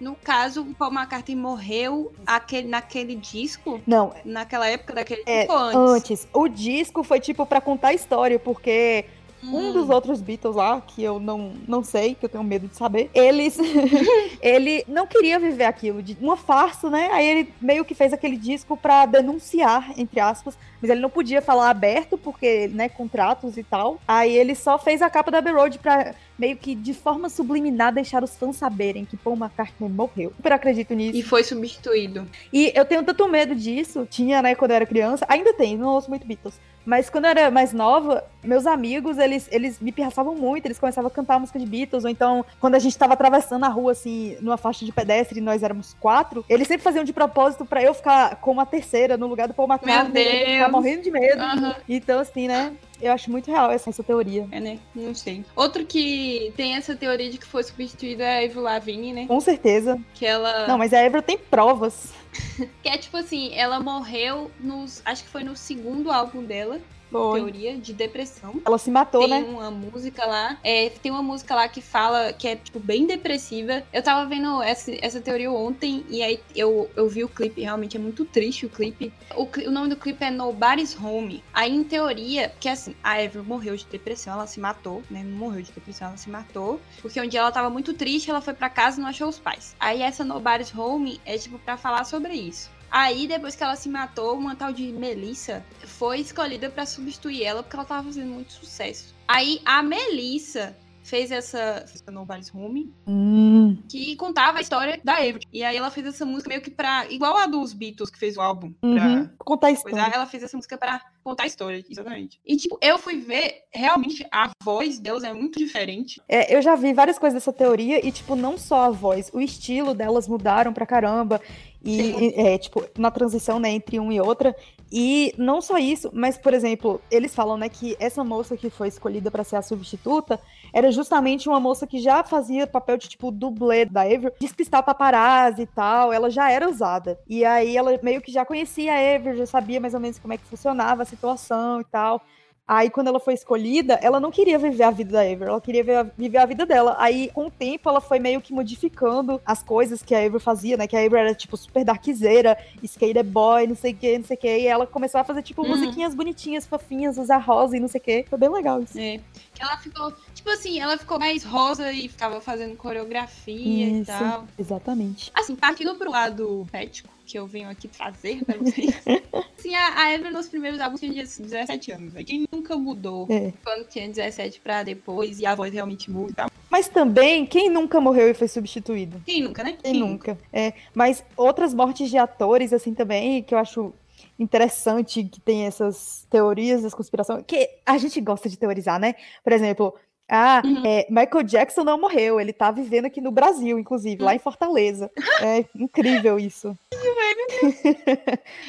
No 0.00 0.16
caso, 0.16 0.62
o 0.62 0.74
Paul 0.74 0.92
McCartney 0.92 1.36
morreu 1.36 2.12
aquele, 2.26 2.66
naquele 2.66 3.14
disco? 3.14 3.80
Não, 3.86 4.12
Naquela 4.24 4.66
época 4.66 4.94
daquele 4.94 5.22
É, 5.24 5.42
disco 5.42 5.54
antes? 5.56 5.76
Antes. 5.76 6.28
O 6.32 6.48
disco 6.48 7.04
foi 7.04 7.20
tipo 7.20 7.46
pra 7.46 7.60
contar 7.60 7.88
a 7.88 7.94
história, 7.94 8.36
porque 8.36 9.04
um 9.42 9.70
Hum. 9.70 9.72
dos 9.72 9.90
outros 9.90 10.20
Beatles 10.20 10.56
lá, 10.56 10.80
que 10.80 11.02
eu 11.02 11.18
não, 11.18 11.52
não 11.66 11.82
sei, 11.82 12.14
que 12.14 12.24
eu 12.24 12.28
tenho 12.28 12.44
medo 12.44 12.68
de 12.68 12.76
saber, 12.76 13.10
eles. 13.14 13.58
ele 14.40 14.84
não 14.88 15.06
queria 15.06 15.38
viver 15.38 15.64
aquilo, 15.64 16.02
de 16.02 16.16
uma 16.20 16.36
farsa, 16.36 16.88
né? 16.90 17.08
Aí 17.12 17.26
ele 17.26 17.54
meio 17.60 17.84
que 17.84 17.94
fez 17.94 18.12
aquele 18.12 18.36
disco 18.36 18.76
pra 18.76 19.06
denunciar, 19.06 19.92
entre 19.96 20.20
aspas, 20.20 20.56
mas 20.80 20.90
ele 20.90 21.00
não 21.00 21.10
podia 21.10 21.42
falar 21.42 21.70
aberto, 21.70 22.16
porque, 22.18 22.68
né, 22.68 22.88
contratos 22.88 23.56
e 23.56 23.62
tal. 23.62 23.98
Aí 24.06 24.36
ele 24.36 24.54
só 24.54 24.78
fez 24.78 25.02
a 25.02 25.10
capa 25.10 25.30
da 25.30 25.38
Abbey 25.38 25.52
Road 25.52 25.78
pra 25.78 26.14
meio 26.38 26.56
que 26.56 26.74
de 26.74 26.94
forma 26.94 27.28
subliminar 27.28 27.92
deixar 27.92 28.22
os 28.22 28.36
fãs 28.36 28.56
saberem 28.56 29.04
que 29.04 29.16
Paul 29.16 29.36
McCartney 29.36 29.88
morreu. 29.88 30.32
Super 30.36 30.52
acredito 30.52 30.94
nisso. 30.94 31.16
E 31.16 31.22
foi 31.22 31.44
substituído. 31.44 32.26
E 32.52 32.72
eu 32.74 32.84
tenho 32.84 33.02
tanto 33.02 33.28
medo 33.28 33.54
disso. 33.54 34.06
Tinha, 34.10 34.42
né, 34.42 34.54
quando 34.54 34.70
eu 34.72 34.76
era 34.76 34.86
criança. 34.86 35.24
Ainda 35.28 35.52
tem, 35.52 35.76
não 35.76 35.88
ouço 35.88 36.08
muito 36.08 36.26
Beatles. 36.26 36.58
Mas 36.84 37.08
quando 37.08 37.26
eu 37.26 37.30
era 37.30 37.50
mais 37.50 37.72
nova, 37.72 38.24
meus 38.42 38.66
amigos, 38.66 39.16
eles, 39.16 39.48
eles 39.52 39.78
me 39.78 39.92
pirraçavam 39.92 40.34
muito. 40.34 40.66
Eles 40.66 40.78
começavam 40.78 41.08
a 41.08 41.10
cantar 41.10 41.38
música 41.38 41.58
de 41.58 41.66
Beatles. 41.66 42.04
Ou 42.04 42.10
então, 42.10 42.44
quando 42.60 42.74
a 42.74 42.78
gente 42.78 42.98
tava 42.98 43.12
atravessando 43.12 43.64
a 43.64 43.68
rua, 43.68 43.92
assim, 43.92 44.36
numa 44.40 44.56
faixa 44.56 44.84
de 44.84 44.90
pedestre, 44.90 45.38
e 45.38 45.42
nós 45.42 45.62
éramos 45.62 45.94
quatro, 46.00 46.44
eles 46.48 46.66
sempre 46.66 46.82
faziam 46.82 47.04
de 47.04 47.12
propósito 47.12 47.64
pra 47.64 47.82
eu 47.82 47.94
ficar 47.94 48.36
como 48.36 48.60
a 48.60 48.66
terceira 48.66 49.16
no 49.16 49.26
lugar 49.26 49.46
do 49.46 49.54
Paul 49.54 49.68
McCartney. 49.68 50.12
Deus. 50.12 50.34
Eu 50.34 50.46
ficava 50.54 50.72
morrendo 50.72 51.02
de 51.02 51.10
medo. 51.10 51.40
Aham. 51.40 51.76
Então, 51.88 52.18
assim, 52.18 52.48
né, 52.48 52.72
eu 53.02 53.12
acho 53.12 53.30
muito 53.30 53.50
real 53.50 53.70
essa, 53.70 53.90
essa 53.90 54.02
teoria. 54.02 54.46
É, 54.50 54.60
né? 54.60 54.78
Não 54.94 55.14
sei. 55.14 55.44
Outro 55.56 55.84
que 55.84 56.52
tem 56.56 56.76
essa 56.76 56.94
teoria 56.94 57.30
de 57.30 57.36
que 57.36 57.46
foi 57.46 57.62
substituído 57.64 58.22
é 58.22 58.42
a 58.42 58.46
Avril 58.46 58.62
Lavigne, 58.62 59.12
né? 59.12 59.26
Com 59.26 59.40
certeza. 59.40 60.00
Que 60.14 60.24
ela... 60.24 60.66
Não, 60.66 60.78
mas 60.78 60.94
a 60.94 61.04
Avril 61.04 61.22
tem 61.22 61.36
provas. 61.36 62.12
Que 62.82 62.88
é 62.88 62.96
tipo 62.96 63.16
assim, 63.16 63.54
ela 63.54 63.78
morreu 63.78 64.50
nos... 64.58 65.02
Acho 65.04 65.24
que 65.24 65.28
foi 65.28 65.44
no 65.44 65.54
segundo 65.54 66.10
álbum 66.10 66.42
dela. 66.42 66.80
Foi. 67.12 67.40
Teoria 67.40 67.76
de 67.76 67.92
depressão. 67.92 68.60
Ela 68.64 68.78
se 68.78 68.90
matou, 68.90 69.20
tem 69.20 69.30
né? 69.30 69.46
uma 69.46 69.70
música 69.70 70.24
lá. 70.24 70.58
É, 70.64 70.88
tem 70.88 71.12
uma 71.12 71.22
música 71.22 71.54
lá 71.54 71.68
que 71.68 71.82
fala 71.82 72.32
que 72.32 72.48
é, 72.48 72.56
tipo, 72.56 72.80
bem 72.80 73.06
depressiva. 73.06 73.82
Eu 73.92 74.02
tava 74.02 74.26
vendo 74.26 74.62
essa, 74.62 74.90
essa 75.04 75.20
teoria 75.20 75.52
ontem 75.52 76.04
e 76.08 76.22
aí 76.22 76.40
eu, 76.56 76.90
eu 76.96 77.08
vi 77.08 77.22
o 77.22 77.28
clipe. 77.28 77.60
Realmente 77.60 77.96
é 77.98 78.00
muito 78.00 78.24
triste 78.24 78.64
o 78.64 78.70
clipe. 78.70 79.12
O, 79.36 79.46
o 79.68 79.70
nome 79.70 79.90
do 79.90 79.96
clipe 79.96 80.24
é 80.24 80.30
Nobody's 80.30 80.96
Home. 80.98 81.44
Aí, 81.52 81.74
em 81.74 81.84
teoria, 81.84 82.52
que 82.58 82.68
assim, 82.68 82.94
a 83.02 83.12
Avril 83.22 83.44
morreu 83.44 83.76
de 83.76 83.84
depressão, 83.86 84.32
ela 84.32 84.46
se 84.46 84.58
matou, 84.58 85.02
né? 85.10 85.22
Não 85.22 85.36
morreu 85.36 85.62
de 85.62 85.70
depressão, 85.70 86.08
ela 86.08 86.16
se 86.16 86.30
matou. 86.30 86.80
Porque 87.02 87.20
um 87.20 87.26
dia 87.28 87.40
ela 87.40 87.52
tava 87.52 87.68
muito 87.68 87.92
triste, 87.92 88.30
ela 88.30 88.40
foi 88.40 88.54
pra 88.54 88.70
casa 88.70 88.98
e 88.98 89.02
não 89.02 89.08
achou 89.08 89.28
os 89.28 89.38
pais. 89.38 89.76
Aí 89.78 90.00
essa 90.00 90.24
Nobody's 90.24 90.74
Home 90.74 91.20
é, 91.26 91.36
tipo, 91.36 91.58
pra 91.58 91.76
falar 91.76 92.04
sobre 92.04 92.34
isso. 92.34 92.70
Aí, 92.92 93.26
depois 93.26 93.56
que 93.56 93.62
ela 93.64 93.74
se 93.74 93.88
matou, 93.88 94.36
uma 94.36 94.54
tal 94.54 94.70
de 94.72 94.92
Melissa 94.92 95.64
foi 95.84 96.20
escolhida 96.20 96.68
pra 96.68 96.84
substituir 96.84 97.42
ela 97.42 97.62
porque 97.62 97.74
ela 97.74 97.84
tava 97.86 98.04
fazendo 98.04 98.28
muito 98.32 98.52
sucesso. 98.52 99.14
Aí 99.26 99.60
a 99.64 99.82
Melissa 99.82 100.76
fez 101.02 101.32
essa 101.32 101.84
No 102.12 102.24
Vales 102.24 102.52
Home, 102.54 102.92
Hum, 103.08 103.76
que 103.88 104.14
contava 104.16 104.58
a 104.58 104.60
história 104.60 105.00
da 105.02 105.14
Avery. 105.14 105.46
E 105.52 105.64
aí 105.64 105.76
ela 105.76 105.90
fez 105.90 106.06
essa 106.06 106.24
música 106.24 106.48
meio 106.50 106.60
que 106.60 106.70
pra. 106.70 107.06
igual 107.10 107.36
a 107.36 107.46
dos 107.46 107.72
Beatles 107.72 108.08
que 108.10 108.18
fez 108.18 108.36
o 108.36 108.40
álbum. 108.40 108.72
uhum. 108.82 108.94
Pra 108.94 109.30
Contar 109.38 109.68
a 109.68 109.74
coisar, 109.76 109.98
história. 109.98 110.14
ela 110.14 110.26
fez 110.26 110.42
essa 110.44 110.56
música 110.56 110.78
pra 110.78 111.00
contar 111.24 111.42
a 111.44 111.46
história, 111.46 111.82
exatamente. 111.90 112.40
E 112.46 112.56
tipo, 112.56 112.78
eu 112.80 112.98
fui 112.98 113.18
ver, 113.18 113.62
realmente 113.72 114.24
a 114.30 114.50
voz 114.62 114.98
delas 115.00 115.24
é 115.24 115.32
muito 115.32 115.58
diferente. 115.58 116.20
É, 116.28 116.54
eu 116.54 116.62
já 116.62 116.76
vi 116.76 116.92
várias 116.92 117.18
coisas 117.18 117.34
dessa 117.42 117.52
teoria 117.52 118.04
e, 118.06 118.12
tipo, 118.12 118.36
não 118.36 118.56
só 118.56 118.82
a 118.84 118.90
voz, 118.90 119.28
o 119.32 119.40
estilo 119.40 119.94
delas 119.94 120.28
mudaram 120.28 120.72
pra 120.72 120.86
caramba. 120.86 121.40
E, 121.84 122.34
é, 122.36 122.56
tipo, 122.58 122.84
na 122.96 123.10
transição, 123.10 123.58
né, 123.58 123.70
entre 123.70 123.98
um 123.98 124.12
e 124.12 124.20
outra. 124.20 124.54
E 124.90 125.32
não 125.38 125.60
só 125.60 125.78
isso, 125.78 126.10
mas, 126.12 126.36
por 126.36 126.52
exemplo, 126.52 127.00
eles 127.10 127.34
falam, 127.34 127.56
né, 127.56 127.68
que 127.68 127.96
essa 127.98 128.22
moça 128.22 128.56
que 128.56 128.68
foi 128.68 128.88
escolhida 128.88 129.30
pra 129.30 129.42
ser 129.42 129.56
a 129.56 129.62
substituta 129.62 130.38
era 130.72 130.92
justamente 130.92 131.48
uma 131.48 131.58
moça 131.58 131.86
que 131.86 131.98
já 131.98 132.22
fazia 132.22 132.66
papel 132.66 132.98
de, 132.98 133.08
tipo, 133.08 133.30
dublê 133.30 133.84
da 133.84 134.02
Avery, 134.02 134.32
despistar 134.38 134.84
paparazzi 134.84 135.62
e 135.62 135.66
tal, 135.66 136.12
ela 136.12 136.30
já 136.30 136.50
era 136.50 136.68
usada. 136.68 137.18
E 137.26 137.44
aí 137.44 137.76
ela 137.76 137.98
meio 138.02 138.20
que 138.20 138.30
já 138.30 138.44
conhecia 138.44 138.92
a 138.92 139.14
Avery, 139.16 139.38
já 139.38 139.46
sabia 139.46 139.80
mais 139.80 139.94
ou 139.94 140.00
menos 140.00 140.18
como 140.18 140.34
é 140.34 140.36
que 140.36 140.44
funcionava 140.44 141.02
a 141.02 141.06
situação 141.06 141.80
e 141.80 141.84
tal. 141.84 142.22
Aí, 142.66 142.88
quando 142.90 143.08
ela 143.08 143.18
foi 143.18 143.34
escolhida, 143.34 143.94
ela 143.94 144.20
não 144.20 144.30
queria 144.30 144.56
viver 144.56 144.84
a 144.84 144.90
vida 144.90 145.12
da 145.12 145.20
Avery, 145.20 145.44
ela 145.50 145.60
queria 145.60 145.82
ver 145.82 146.06
viver 146.16 146.38
a 146.38 146.46
vida 146.46 146.64
dela. 146.64 146.94
Aí, 146.98 147.28
com 147.34 147.46
o 147.46 147.50
tempo, 147.50 147.88
ela 147.88 148.00
foi 148.00 148.20
meio 148.20 148.40
que 148.40 148.52
modificando 148.52 149.40
as 149.44 149.62
coisas 149.64 150.00
que 150.00 150.14
a 150.14 150.18
Avery 150.18 150.38
fazia, 150.40 150.76
né? 150.76 150.86
Que 150.86 150.96
a 150.96 151.00
Avery 151.00 151.22
era, 151.22 151.34
tipo, 151.34 151.56
super 151.56 151.84
darkzeira, 151.84 152.56
skater 152.82 153.24
boy, 153.24 153.66
não 153.66 153.74
sei 153.74 153.92
o 153.92 153.96
que, 153.96 154.16
não 154.18 154.24
sei 154.24 154.36
o 154.36 154.40
que. 154.40 154.58
E 154.58 154.66
ela 154.68 154.86
começou 154.86 155.20
a 155.20 155.24
fazer, 155.24 155.42
tipo, 155.42 155.62
Uhum. 155.62 155.70
musiquinhas 155.70 156.14
bonitinhas, 156.14 156.64
fofinhas, 156.64 157.18
usar 157.18 157.38
rosa 157.38 157.76
e 157.76 157.80
não 157.80 157.88
sei 157.88 158.00
o 158.00 158.04
que. 158.04 158.24
Foi 158.30 158.38
bem 158.38 158.48
legal 158.48 158.80
isso. 158.80 158.96
É. 158.98 159.18
Ela 159.58 159.76
ficou, 159.78 160.12
tipo 160.42 160.50
assim, 160.50 160.80
ela 160.80 160.98
ficou 160.98 161.20
mais 161.20 161.44
rosa 161.44 161.92
e 161.92 162.08
ficava 162.08 162.40
fazendo 162.40 162.76
coreografia 162.76 163.86
e 163.86 164.00
Isso. 164.00 164.06
tal. 164.10 164.44
Exatamente. 164.58 165.30
Assim, 165.32 165.54
partindo 165.54 165.94
pro 165.94 166.10
lado 166.10 166.66
ético, 166.72 167.08
que 167.24 167.38
eu 167.38 167.46
venho 167.46 167.68
aqui 167.68 167.86
trazer 167.86 168.44
pra 168.44 168.56
vocês. 168.58 168.90
assim, 169.56 169.72
a, 169.74 170.02
a 170.02 170.12
Evelyn 170.14 170.32
nos 170.32 170.48
primeiros 170.48 170.80
álbuns 170.80 170.98
tinha 170.98 171.22
17 171.22 171.92
anos, 171.92 172.12
né? 172.12 172.24
Quem 172.24 172.44
nunca 172.52 172.76
mudou 172.76 173.28
É. 173.30 173.52
quando 173.62 173.86
tinha 173.86 174.08
17 174.08 174.58
pra 174.60 174.82
depois 174.82 175.38
e 175.38 175.46
a 175.46 175.54
voz 175.54 175.72
realmente 175.72 176.10
muda 176.10 176.32
e 176.32 176.34
tal. 176.34 176.50
Mas 176.68 176.88
também, 176.88 177.46
quem 177.46 177.70
nunca 177.70 178.00
morreu 178.00 178.28
e 178.28 178.34
foi 178.34 178.48
substituído? 178.48 179.22
Quem 179.24 179.42
nunca, 179.42 179.62
né? 179.62 179.76
Quem 179.80 179.94
nunca? 179.94 180.36
É, 180.52 180.72
mas 180.92 181.24
outras 181.36 181.72
mortes 181.72 182.10
de 182.10 182.18
atores, 182.18 182.72
assim, 182.72 182.94
também, 182.94 183.44
que 183.44 183.54
eu 183.54 183.58
acho 183.58 183.92
interessante 184.38 185.22
que 185.22 185.40
tem 185.40 185.66
essas 185.66 186.26
teorias 186.28 186.82
das 186.82 186.94
conspirações, 186.94 187.44
que 187.46 187.68
a 187.86 187.96
gente 187.98 188.20
gosta 188.20 188.48
de 188.48 188.58
teorizar, 188.58 188.98
né? 188.98 189.14
Por 189.44 189.52
exemplo, 189.52 189.94
ah, 190.28 190.62
Uhum. 190.64 190.82
é, 190.86 191.06
Michael 191.10 191.42
Jackson 191.44 191.84
não 191.84 192.00
morreu, 192.00 192.40
ele 192.40 192.52
tá 192.52 192.70
vivendo 192.70 193.06
aqui 193.06 193.20
no 193.20 193.30
Brasil, 193.30 193.78
inclusive, 193.78 194.22
lá 194.22 194.34
em 194.34 194.38
Fortaleza. 194.38 195.10
É 195.40 195.64
incrível 195.74 196.38
isso. 196.38 196.76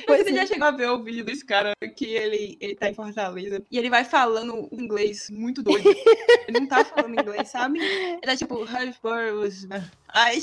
Você 0.07 0.29
é. 0.29 0.33
já 0.33 0.45
chegou 0.45 0.67
a 0.67 0.71
ver 0.71 0.89
o 0.89 1.03
vídeo 1.03 1.23
desse 1.23 1.45
cara 1.45 1.73
que 1.95 2.05
ele, 2.05 2.57
ele 2.59 2.75
tá 2.75 2.89
em 2.89 2.93
Fortaleza 2.93 3.63
e 3.71 3.77
ele 3.77 3.89
vai 3.89 4.03
falando 4.03 4.67
inglês 4.71 5.29
muito 5.29 5.61
doido. 5.63 5.87
ele 6.47 6.59
não 6.59 6.67
tá 6.67 6.83
falando 6.83 7.19
inglês, 7.19 7.49
sabe? 7.49 7.79
Ele 8.13 8.21
tá 8.21 8.35
tipo, 8.35 8.63
Ai, 10.13 10.39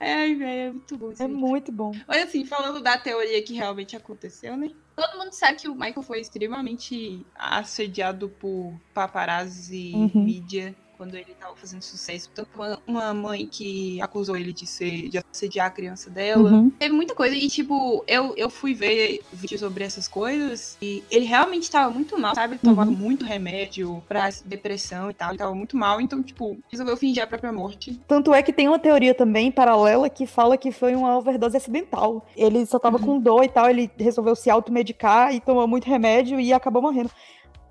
ai, 0.00 0.34
velho, 0.34 0.60
é 0.60 0.72
muito 0.72 0.98
bom 0.98 1.12
isso. 1.12 1.22
É 1.22 1.28
muito 1.28 1.70
bom. 1.72 1.92
Mas 2.08 2.24
assim, 2.24 2.44
falando 2.44 2.82
da 2.82 2.98
teoria 2.98 3.42
que 3.44 3.54
realmente 3.54 3.94
aconteceu, 3.96 4.56
né? 4.56 4.68
Todo 4.96 5.18
mundo 5.18 5.32
sabe 5.32 5.58
que 5.58 5.68
o 5.68 5.74
Michael 5.74 6.02
foi 6.02 6.20
extremamente 6.20 7.24
assediado 7.34 8.28
por 8.28 8.78
paparazzi 8.92 9.76
e 9.92 9.94
Uhum. 9.96 10.24
mídia 10.24 10.76
quando 11.02 11.16
ele 11.16 11.34
tava 11.34 11.56
fazendo 11.56 11.82
sucesso. 11.82 12.30
Tanto 12.32 12.48
uma, 12.54 12.78
uma 12.86 13.12
mãe 13.12 13.44
que 13.44 14.00
acusou 14.00 14.36
ele 14.36 14.52
de 14.52 14.68
ser 14.68 15.08
de 15.08 15.18
assediar 15.18 15.66
a 15.66 15.70
criança 15.70 16.08
dela. 16.08 16.48
Uhum. 16.48 16.70
Teve 16.70 16.94
muita 16.94 17.12
coisa 17.12 17.34
e, 17.34 17.48
tipo, 17.48 18.04
eu, 18.06 18.32
eu 18.36 18.48
fui 18.48 18.72
ver 18.72 19.20
vídeos 19.32 19.60
sobre 19.60 19.82
essas 19.82 20.06
coisas 20.06 20.78
e 20.80 21.02
ele 21.10 21.24
realmente 21.24 21.68
tava 21.68 21.92
muito 21.92 22.16
mal, 22.16 22.36
sabe? 22.36 22.54
Ele 22.54 22.60
tomava 22.62 22.88
Uhum. 22.88 22.96
muito 22.96 23.24
remédio 23.24 24.00
pra 24.08 24.28
depressão 24.44 25.10
e 25.10 25.14
tal. 25.14 25.30
Ele 25.30 25.38
tava 25.38 25.54
muito 25.56 25.76
mal, 25.76 26.00
então, 26.00 26.22
tipo, 26.22 26.56
resolveu 26.70 26.96
fingir 26.96 27.24
a 27.24 27.26
própria 27.26 27.52
morte. 27.52 28.00
Tanto 28.06 28.32
é 28.32 28.40
que 28.40 28.52
tem 28.52 28.68
uma 28.68 28.78
teoria 28.78 29.12
também 29.12 29.50
paralela 29.50 30.08
que 30.08 30.24
fala 30.24 30.56
que 30.56 30.70
foi 30.70 30.94
uma 30.94 31.18
overdose 31.18 31.56
acidental. 31.56 32.24
Ele 32.36 32.64
só 32.64 32.78
tava 32.78 33.00
com 33.00 33.18
dor 33.18 33.42
e 33.42 33.48
tal, 33.48 33.68
ele 33.68 33.90
resolveu 33.98 34.36
se 34.36 34.48
automedicar 34.48 35.34
e 35.34 35.40
tomou 35.40 35.66
muito 35.66 35.88
remédio 35.88 36.38
e 36.38 36.52
acabou 36.52 36.80
morrendo. 36.80 37.10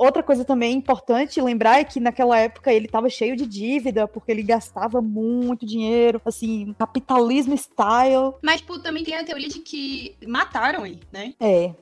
Outra 0.01 0.23
coisa 0.23 0.43
também 0.43 0.75
importante 0.75 1.39
lembrar 1.39 1.79
é 1.79 1.83
que 1.83 1.99
naquela 1.99 2.35
época 2.35 2.73
ele 2.73 2.87
tava 2.87 3.07
cheio 3.07 3.35
de 3.35 3.45
dívida, 3.45 4.07
porque 4.07 4.31
ele 4.31 4.41
gastava 4.41 4.99
muito 4.99 5.63
dinheiro, 5.63 6.19
assim, 6.25 6.73
capitalismo 6.79 7.55
style. 7.55 8.33
Mas, 8.41 8.61
tipo, 8.61 8.79
também 8.79 9.03
tem 9.03 9.15
a 9.15 9.23
teoria 9.23 9.47
de 9.47 9.59
que 9.59 10.15
mataram 10.25 10.87
ele, 10.87 11.01
né? 11.11 11.35
É, 11.39 11.75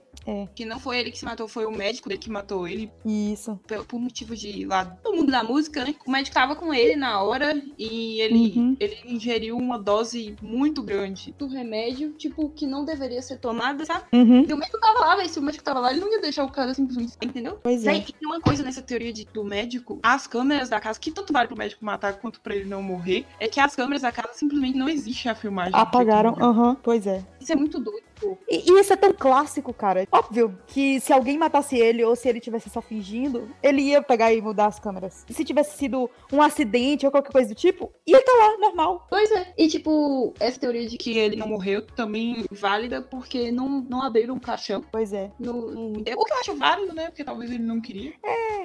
Que 0.55 0.65
não 0.65 0.79
foi 0.79 0.99
ele 0.99 1.11
que 1.11 1.17
se 1.19 1.25
matou, 1.25 1.47
foi 1.47 1.65
o 1.65 1.71
médico 1.71 2.07
dele 2.09 2.19
que 2.19 2.29
matou 2.29 2.67
ele 2.67 2.91
isso. 3.05 3.59
por, 3.67 3.85
por 3.85 3.99
motivo 3.99 4.35
de 4.35 4.65
lá 4.65 4.83
do 4.83 5.13
mundo 5.13 5.31
da 5.31 5.43
música, 5.43 5.83
né? 5.83 5.95
O 6.05 6.11
médico 6.11 6.33
tava 6.33 6.55
com 6.55 6.73
ele 6.73 6.95
na 6.95 7.21
hora 7.21 7.61
e 7.77 8.21
ele, 8.21 8.53
Uhum. 8.59 8.77
ele 8.79 8.97
ingeriu 9.05 9.57
uma 9.57 9.77
dose 9.77 10.35
muito 10.41 10.81
grande 10.81 11.33
do 11.37 11.47
remédio, 11.47 12.11
tipo, 12.13 12.49
que 12.49 12.65
não 12.67 12.83
deveria 12.85 13.21
ser 13.21 13.37
tomada, 13.39 13.85
sabe? 13.85 14.05
Uhum, 14.13 14.45
E 14.47 14.53
o 14.53 14.57
médico 14.57 14.79
tava 14.79 14.99
lá, 14.99 15.15
velho. 15.15 15.29
Se 15.29 15.39
o 15.39 15.41
médico 15.41 15.63
tava 15.63 15.79
lá, 15.79 15.91
ele 15.91 15.99
não 16.01 16.11
ia 16.11 16.21
deixar 16.21 16.43
o 16.43 16.51
cara 16.51 16.73
simplesmente, 16.73 17.13
entendeu? 17.21 17.59
pois 17.61 17.85
é. 17.85 17.99
tem 17.99 18.15
uma 18.23 18.39
coisa 18.41 18.63
nessa 18.63 18.81
teoria 18.81 19.11
de- 19.13 19.25
do 19.25 19.43
médico, 19.43 19.99
as 20.03 20.27
câmeras 20.27 20.69
da 20.69 20.79
casa, 20.79 20.99
que 20.99 21.11
tanto 21.11 21.31
vale 21.33 21.47
pro 21.47 21.57
médico 21.57 21.83
matar 21.85 22.13
quanto 22.19 22.39
pra 22.41 22.55
ele 22.55 22.65
não 22.65 22.81
morrer, 22.81 23.25
é 23.39 23.47
que 23.47 23.59
as 23.59 23.75
câmeras 23.75 24.01
da 24.01 24.11
casa 24.11 24.29
simplesmente 24.33 24.77
não 24.77 24.89
existe 24.89 25.27
a 25.29 25.35
filmagem. 25.35 25.73
Apagaram, 25.75 26.35
aham, 26.39 26.75
pois 26.81 27.05
é. 27.07 27.23
Isso 27.39 27.51
é 27.51 27.55
muito 27.55 27.79
doido, 27.79 28.03
pô. 28.19 28.37
E, 28.49 28.69
e 28.71 28.79
isso 28.79 28.93
é 28.93 28.95
tão 28.95 29.13
clássico, 29.13 29.73
cara. 29.73 30.07
Óbvio 30.11 30.57
que 30.67 30.99
se 30.99 31.11
alguém 31.13 31.37
matasse 31.37 31.77
ele 31.77 32.03
ou 32.03 32.15
se 32.15 32.27
ele 32.29 32.39
tivesse 32.39 32.69
só 32.69 32.81
fingindo, 32.81 33.49
ele 33.61 33.81
ia 33.81 34.01
pegar 34.01 34.33
e 34.33 34.41
mudar 34.41 34.67
as 34.67 34.79
câmeras. 34.79 35.25
Se 35.29 35.43
tivesse 35.45 35.77
sido 35.77 36.09
um 36.31 36.41
acidente 36.41 37.05
ou 37.05 37.11
qualquer 37.11 37.31
coisa 37.31 37.49
do 37.49 37.55
tipo, 37.55 37.91
ia 38.05 38.17
estar 38.17 38.33
lá, 38.33 38.57
normal. 38.57 39.07
Pois 39.09 39.31
é. 39.31 39.53
E, 39.57 39.67
tipo, 39.67 40.33
essa 40.39 40.59
teoria 40.59 40.87
de 40.87 40.97
que 40.97 41.17
ele 41.17 41.35
não 41.35 41.47
morreu 41.47 41.81
também 41.85 42.43
válida 42.51 43.01
porque 43.01 43.51
não, 43.51 43.85
não 43.89 44.01
abriram 44.03 44.35
o 44.35 44.39
caixão 44.39 44.83
Pois 44.91 45.13
é. 45.13 45.31
no, 45.39 45.71
no. 45.71 45.99
O 45.99 46.03
que 46.03 46.11
eu 46.11 46.37
acho 46.39 46.55
válido, 46.55 46.93
né? 46.93 47.05
Porque 47.07 47.23
talvez 47.23 47.49
ele 47.51 47.63
não 47.63 47.79
queria. 47.81 48.13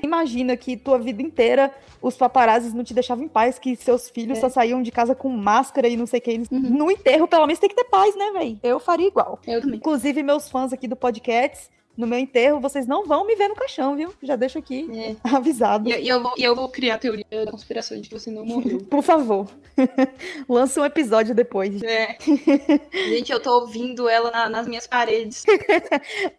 Imagina 0.02 0.56
que 0.56 0.76
tua 0.76 0.98
vida 0.98 1.22
inteira 1.22 1.72
os 2.02 2.16
paparazzis 2.16 2.74
não 2.74 2.84
te 2.84 2.92
deixavam 2.94 3.24
em 3.24 3.28
paz, 3.28 3.58
que 3.58 3.74
seus 3.76 4.08
filhos 4.10 4.38
É. 4.38 4.40
só 4.40 4.48
saíam 4.48 4.82
de 4.82 4.90
casa 4.90 5.14
com 5.14 5.28
máscara 5.28 5.88
e 5.88 5.96
não 5.96 6.06
sei 6.06 6.18
o 6.20 6.22
que. 6.22 6.34
Uhum. 6.50 6.60
No 6.60 6.90
enterro, 6.90 7.26
pelo 7.26 7.46
menos, 7.46 7.58
tem 7.58 7.68
que 7.68 7.74
ter 7.76 7.84
paz, 7.84 8.14
né, 8.16 8.30
véi? 8.32 8.58
Eu 8.62 8.78
faria 8.78 9.06
igual. 9.08 9.38
Eu 9.46 9.60
também. 9.60 9.76
Inclusive, 9.78 10.22
meus 10.22 10.50
fãs 10.50 10.72
aqui 10.72 10.88
do 10.88 10.96
podcast, 10.96 11.68
no 11.96 12.06
meu 12.06 12.18
enterro, 12.18 12.60
vocês 12.60 12.86
não 12.86 13.04
vão 13.06 13.26
me 13.26 13.34
ver 13.36 13.48
no 13.48 13.54
caixão, 13.54 13.96
viu? 13.96 14.12
Já 14.22 14.36
deixo 14.36 14.58
aqui 14.58 14.88
É. 14.92 15.16
avisado. 15.36 15.88
E, 15.88 15.92
e 16.02 16.08
eu 16.08 16.22
vou, 16.22 16.32
eu 16.38 16.54
vou 16.56 16.68
criar 16.68 16.96
a 16.96 16.98
teoria 16.98 17.24
da 17.44 17.50
conspiração 17.50 18.00
de 18.00 18.08
que 18.08 18.18
você 18.18 18.30
não 18.30 18.44
morreu. 18.44 18.78
Por 18.90 19.02
favor. 19.02 19.48
Lança 20.48 20.80
um 20.80 20.84
episódio 20.84 21.34
depois. 21.34 21.82
É. 21.82 22.16
Gente, 23.08 23.32
eu 23.32 23.40
tô 23.40 23.60
ouvindo 23.60 24.08
ela 24.08 24.30
na- 24.30 24.48
nas 24.48 24.66
minhas 24.68 24.86
paredes. 24.86 25.44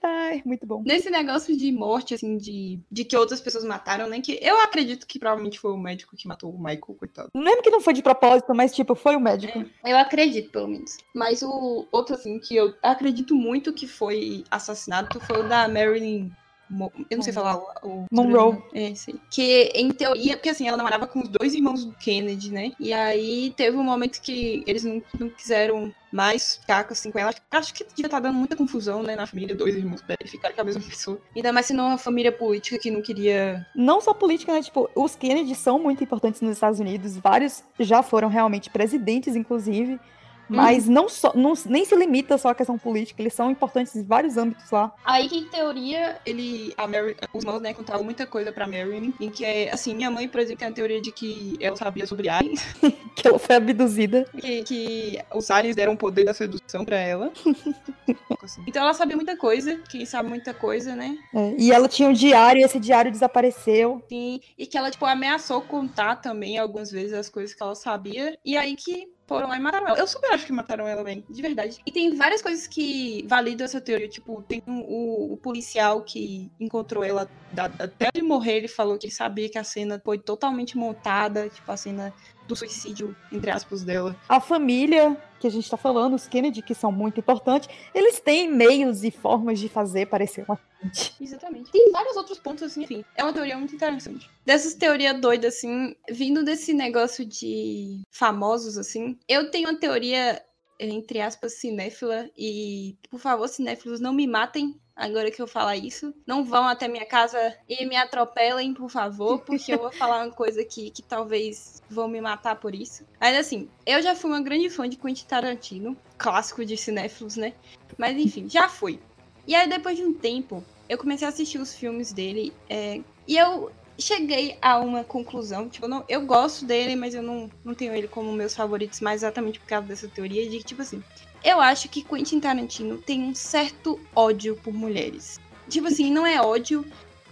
Ai, 0.02 0.42
muito 0.46 0.66
bom. 0.66 0.82
Nesse 0.86 1.10
negócio 1.10 1.56
de 1.56 1.72
morte, 1.72 2.14
assim, 2.14 2.38
de, 2.38 2.80
de 2.92 3.04
que 3.06 3.16
outras 3.18 3.42
pessoas 3.42 3.64
mataram, 3.64 4.08
né? 4.08 4.20
Que 4.22 4.40
eu 4.42 4.60
acredito 4.62 5.06
que 5.08 5.20
provavelmente 5.20 5.60
foi 5.60 5.72
o 5.72 5.78
médico 5.78 6.16
que 6.16 6.28
matou 6.28 6.52
o 6.52 6.58
Michael, 6.58 6.96
coitado. 6.98 7.30
Não 7.34 7.42
lembro 7.44 7.62
que 7.64 7.70
não 7.70 7.82
foi 7.82 7.94
de 7.94 8.02
propósito, 8.02 8.54
mas, 8.56 8.74
tipo, 8.74 8.96
foi 8.96 9.16
o 9.16 9.20
médico. 9.20 9.64
Eu 9.86 9.98
acredito, 9.98 10.52
pelo 10.52 10.68
menos. 10.68 10.98
Mas 11.14 11.42
o 11.42 11.88
outro, 11.92 12.16
assim, 12.16 12.40
que 12.40 12.56
eu 12.56 12.74
acredito 12.82 13.36
muito 13.36 13.74
que 13.74 13.88
foi 13.88 14.44
assassinato 14.50 15.20
foi 15.22 15.40
o 15.42 15.45
da 15.46 15.68
Marilyn. 15.68 16.32
Mo- 16.68 16.92
Eu 17.12 17.18
não 17.18 17.24
sei 17.24 17.32
falar 17.32 17.58
o. 17.84 17.88
o 17.88 18.06
Monroe. 18.12 18.58
É, 18.74 18.96
sim. 18.96 19.20
Que, 19.30 19.72
em 19.76 19.92
teoria, 19.92 20.36
porque 20.36 20.50
assim, 20.50 20.68
ela 20.68 20.76
namorava 20.76 21.06
com 21.06 21.20
os 21.22 21.30
dois 21.30 21.54
irmãos 21.54 21.86
do 21.86 21.92
Kennedy, 21.94 22.52
né? 22.52 22.72
E 22.80 22.92
aí 22.92 23.54
teve 23.56 23.78
um 23.78 23.84
momento 23.84 24.20
que 24.20 24.64
eles 24.66 24.84
não, 24.84 25.00
não 25.20 25.30
quiseram 25.30 25.94
mais 26.12 26.56
ficar 26.58 26.88
assim 26.90 27.12
com 27.12 27.20
ela. 27.20 27.30
Acho, 27.30 27.42
acho 27.52 27.74
que 27.76 27.84
devia 27.84 28.08
estar 28.08 28.20
dando 28.20 28.34
muita 28.40 28.56
confusão, 28.56 29.04
né, 29.04 29.16
na 29.16 29.28
família, 29.28 29.54
dois 29.54 29.76
irmãos 29.76 30.02
dela 30.02 30.18
ficarem 30.26 30.56
com 30.56 30.62
a 30.62 30.66
mesma 30.66 30.82
pessoa. 30.82 31.20
Ainda 31.36 31.54
mais 31.54 31.68
sendo 31.68 31.84
uma 31.84 32.00
família 32.00 32.32
política 32.32 32.80
que 32.80 32.90
não 32.90 33.02
queria. 33.04 33.64
Não 33.76 34.02
só 34.02 34.12
política, 34.12 34.52
né? 34.52 34.64
Tipo, 34.64 34.90
os 34.96 35.16
Kennedy 35.16 35.54
são 35.54 35.78
muito 35.78 36.04
importantes 36.04 36.42
nos 36.42 36.54
Estados 36.54 36.80
Unidos. 36.80 37.16
Vários 37.16 37.64
já 37.80 38.02
foram 38.02 38.28
realmente 38.28 38.72
presidentes, 38.72 39.36
inclusive. 39.36 40.00
Mas 40.48 40.88
não 40.88 41.10
só, 41.10 41.34
não, 41.36 41.54
nem 41.66 41.86
se 41.86 41.96
limita 41.96 42.38
só 42.38 42.50
à 42.50 42.56
questão 42.56 42.78
política, 42.78 43.22
eles 43.22 43.34
são 43.34 43.50
importantes 43.50 43.96
em 43.96 44.04
vários 44.04 44.38
âmbitos 44.38 44.70
lá. 44.72 44.94
Aí 45.04 45.28
que 45.28 45.38
em 45.38 45.46
teoria, 45.46 46.20
ele. 46.26 46.74
A 46.78 46.88
Mary, 46.88 47.16
os 47.34 47.44
irmãos, 47.44 47.62
né, 47.62 47.74
contavam 47.74 48.04
muita 48.04 48.26
coisa 48.26 48.52
pra 48.52 48.68
Mary, 48.68 49.14
em 49.20 49.30
que 49.30 49.44
é, 49.44 49.72
assim, 49.72 49.94
minha 49.94 50.12
mãe, 50.12 50.28
por 50.28 50.40
exemplo, 50.40 50.60
tem 50.60 50.68
a 50.68 50.72
teoria 50.72 51.02
de 51.02 51.12
que 51.12 51.58
ela 51.60 51.76
sabia 51.76 52.06
sobre 52.06 52.30
aliens. 52.30 52.64
que 53.16 53.28
ela 53.28 53.40
foi 53.40 53.56
abduzida. 53.56 54.26
Que, 54.38 54.64
que 54.64 55.20
os 55.34 55.50
aliens 55.50 55.76
deram 55.76 55.94
o 55.94 55.98
poder 55.98 56.26
da 56.26 56.34
sedução 56.34 56.86
pra 56.86 56.98
ela. 56.98 57.32
então 58.68 58.84
ela 58.84 58.94
sabia 58.94 59.16
muita 59.16 59.36
coisa, 59.38 59.80
quem 59.90 60.06
sabe 60.06 60.30
muita 60.30 60.54
coisa, 60.54 60.96
né? 60.96 61.18
É, 61.34 61.56
e 61.58 61.72
ela 61.72 61.88
tinha 61.88 62.10
um 62.10 62.14
diário, 62.14 62.62
e 62.62 62.64
esse 62.64 62.80
diário 62.80 63.12
desapareceu. 63.12 64.04
Sim, 64.10 64.40
e 64.58 64.66
que 64.66 64.78
ela, 64.78 64.92
tipo, 64.92 65.06
ameaçou 65.06 65.62
contar 65.62 66.18
também 66.18 66.58
algumas 66.58 66.92
vezes 66.92 67.14
as 67.14 67.30
coisas 67.30 67.54
que 67.54 67.62
ela 67.62 67.76
sabia. 67.76 68.38
E 68.46 68.58
aí 68.58 68.76
que 68.76 69.15
foram 69.28 69.48
lá 69.48 69.58
e 69.58 69.60
mataram 69.60 69.88
ela. 69.88 69.98
Eu 69.98 70.08
super 70.08 70.32
acho 70.32 70.46
que 70.46 70.52
mataram 70.52 70.88
ela 70.88 71.04
bem, 71.04 71.24
de 71.30 71.42
verdade. 71.42 71.80
E 71.86 71.92
tem 71.92 72.16
várias 72.16 72.42
coisas 72.42 72.68
que 72.68 73.26
validam 73.28 73.66
essa 73.66 73.82
teoria. 73.82 74.08
Tipo, 74.08 74.42
tem 74.44 74.62
o, 74.68 75.34
o 75.34 75.38
policial 75.38 76.02
que 76.02 76.52
encontrou 76.60 77.04
ela 77.04 77.30
da, 77.52 77.66
até 77.66 78.10
ele 78.14 78.26
morrer, 78.26 78.58
ele 78.58 78.68
falou 78.68 78.98
que 78.98 79.08
ele 79.08 79.14
sabia 79.14 79.50
que 79.50 79.58
a 79.58 79.64
cena 79.64 80.02
foi 80.04 80.18
totalmente 80.18 80.78
montada, 80.78 81.50
tipo, 81.50 81.72
a 81.72 81.78
cena 81.78 82.14
do 82.48 82.56
suicídio, 82.56 83.16
entre 83.32 83.52
aspas, 83.52 83.84
dela. 83.84 84.16
A 84.28 84.40
família 84.40 85.18
que 85.40 85.48
a 85.48 85.50
gente 85.50 85.70
tá 85.70 85.78
falando, 85.78 86.16
os 86.16 86.28
Kennedy, 86.28 86.62
que 86.62 86.74
são 86.74 86.92
muito 86.92 87.20
importantes, 87.20 87.70
eles 87.94 88.20
têm 88.20 88.50
meios 88.50 89.04
e 89.04 89.12
formas 89.12 89.60
de 89.60 89.68
fazer 89.68 90.08
parecer 90.08 90.46
uma 90.48 90.60
gente. 90.82 91.16
Exatamente. 91.22 91.72
Tem 91.72 91.92
vários 91.92 92.16
outros 92.16 92.40
pontos, 92.40 92.64
assim, 92.64 92.84
enfim. 92.84 93.06
É 93.16 93.24
uma 93.24 93.34
teoria 93.34 93.58
muito 93.58 93.76
interessante. 93.76 94.30
Dessas 94.46 94.74
teorias 94.74 95.20
doidas, 95.20 95.56
assim, 95.56 95.96
vindo 96.10 96.44
desse 96.44 96.74
negócio 96.74 97.26
de 97.26 98.02
famosos, 98.12 98.78
assim, 98.78 99.18
eu 99.28 99.52
tenho 99.52 99.70
uma 99.70 99.80
teoria 99.80 100.42
entre 100.80 101.22
aspas, 101.22 101.54
cinéfila. 101.54 102.30
E, 102.38 102.98
por 103.10 103.20
favor, 103.20 103.48
cinéfilos, 103.48 104.00
não 104.00 104.14
me 104.14 104.28
matem 104.28 104.80
agora 104.96 105.30
que 105.30 105.42
eu 105.42 105.48
falar 105.48 105.76
isso. 105.76 106.14
Não 106.26 106.44
vão 106.44 106.68
até 106.68 106.88
minha 106.88 107.06
casa 107.06 107.56
e 107.68 107.86
me 107.86 107.96
atropelem, 107.96 108.74
por 108.74 108.90
favor, 108.90 109.40
porque 109.40 109.74
eu 109.74 109.80
vou 109.80 109.92
falar 109.94 110.24
uma 110.26 110.32
coisa 110.32 110.62
aqui 110.62 110.90
que 110.90 111.02
talvez 111.02 111.82
vão 111.90 112.08
me 112.08 112.22
matar 112.22 112.56
por 112.56 112.74
isso. 112.74 113.06
Mas 113.20 113.38
assim, 113.38 113.68
eu 113.86 114.02
já 114.02 114.16
fui 114.16 114.30
uma 114.30 114.42
grande 114.42 114.70
fã 114.70 114.88
de 114.88 114.96
Quentin 114.96 115.26
Tarantino, 115.26 115.98
clássico 116.18 116.64
de 116.64 116.78
cinéfilos, 116.78 117.36
né? 117.36 117.54
Mas 117.98 118.18
enfim, 118.18 118.50
já 118.50 118.70
fui. 118.70 119.00
E 119.48 119.54
aí, 119.54 119.68
depois 119.68 119.98
de 119.98 120.04
um 120.04 120.14
tempo, 120.14 120.64
eu 120.90 120.98
comecei 120.98 121.28
a 121.28 121.30
assistir 121.30 121.60
os 121.60 121.76
filmes 121.76 122.12
dele. 122.12 122.54
É, 122.70 123.02
e 123.28 123.38
eu 123.38 123.72
cheguei 123.98 124.58
a 124.62 124.78
uma 124.80 125.04
conclusão. 125.04 125.70
Tipo, 125.70 125.86
eu, 125.86 125.90
não, 125.90 126.06
eu 126.08 126.26
gosto 126.26 126.66
dele, 126.66 126.96
mas 126.96 127.14
eu 127.14 127.22
não, 127.22 127.50
não 127.64 127.74
tenho 127.74 127.94
ele 127.94 128.08
como 128.08 128.32
meus 128.32 128.56
favoritos, 128.56 129.02
mais 129.02 129.22
exatamente 129.22 129.60
por 129.60 129.68
causa 129.68 129.88
dessa 129.88 130.08
teoria 130.08 130.50
de 130.50 130.58
que, 130.58 130.64
tipo 130.64 130.82
assim, 130.82 131.04
eu 131.46 131.62
acho 131.62 131.88
que 131.88 132.04
Quentin 132.04 132.40
Tarantino 132.40 132.98
tem 132.98 133.24
um 133.24 133.36
certo 133.36 134.00
ódio 134.16 134.56
por 134.58 134.74
mulheres. 134.74 135.40
Tipo 135.70 135.88
assim, 135.88 136.12
não 136.12 136.26
é 136.26 136.42
ódio, 136.42 136.86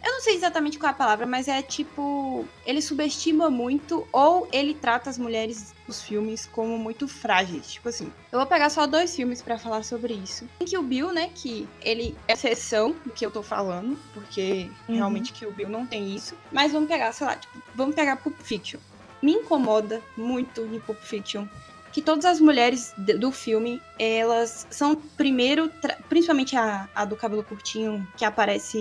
eu 0.03 0.11
não 0.11 0.22
sei 0.22 0.36
exatamente 0.36 0.78
qual 0.78 0.89
é 0.89 0.91
a 0.91 0.97
palavra, 0.97 1.26
mas 1.26 1.47
é 1.47 1.61
tipo. 1.61 2.45
Ele 2.66 2.82
subestima 2.82 3.49
muito 3.49 4.05
ou 4.11 4.47
ele 4.51 4.74
trata 4.74 5.09
as 5.09 5.18
mulheres 5.18 5.74
dos 5.88 6.01
filmes 6.01 6.45
como 6.45 6.78
muito 6.78 7.07
frágeis. 7.07 7.72
Tipo 7.72 7.88
assim, 7.88 8.11
eu 8.30 8.38
vou 8.38 8.45
pegar 8.45 8.70
só 8.70 8.86
dois 8.86 9.16
filmes 9.16 9.41
para 9.41 9.57
falar 9.57 9.82
sobre 9.84 10.14
isso. 10.14 10.45
Tem 10.59 10.68
que 10.68 10.78
o 10.78 10.84
Bill, 10.84 11.14
né? 11.14 11.30
Que 11.34 11.68
ele 11.82 12.18
é 12.28 12.34
exceção 12.34 12.93
do 13.05 13.11
que 13.11 13.26
eu 13.26 13.32
tô 13.32 13.41
falando, 13.41 13.97
porque 14.14 14.70
uhum. 14.89 14.95
realmente 14.95 15.32
que 15.32 15.45
o 15.45 15.51
Bill 15.51 15.70
não 15.70 15.86
tem 15.86 16.14
isso. 16.14 16.36
Mas 16.51 16.74
vamos 16.74 16.89
pegar, 16.89 17.14
sei 17.14 17.26
lá, 17.26 17.38
tipo, 17.38 17.57
vamos 17.74 17.95
pegar 17.95 18.18
Pulp 18.18 18.38
Fiction. 18.41 18.82
Me 19.22 19.32
incomoda 19.32 20.01
muito 20.18 20.61
em 20.66 20.82
Pulp 20.82 20.99
Fiction 20.99 21.47
que 21.94 22.02
todas 22.02 22.26
as 22.26 22.39
mulheres 22.39 22.94
do 22.98 23.32
filme, 23.32 23.80
elas 24.00 24.68
são 24.72 24.96
primeiro, 24.96 25.72
principalmente 26.10 26.58
a, 26.58 26.89
a 26.94 27.06
do 27.06 27.16
cabelo 27.16 27.44
curtinho, 27.44 28.06
que 28.18 28.26
aparece. 28.26 28.80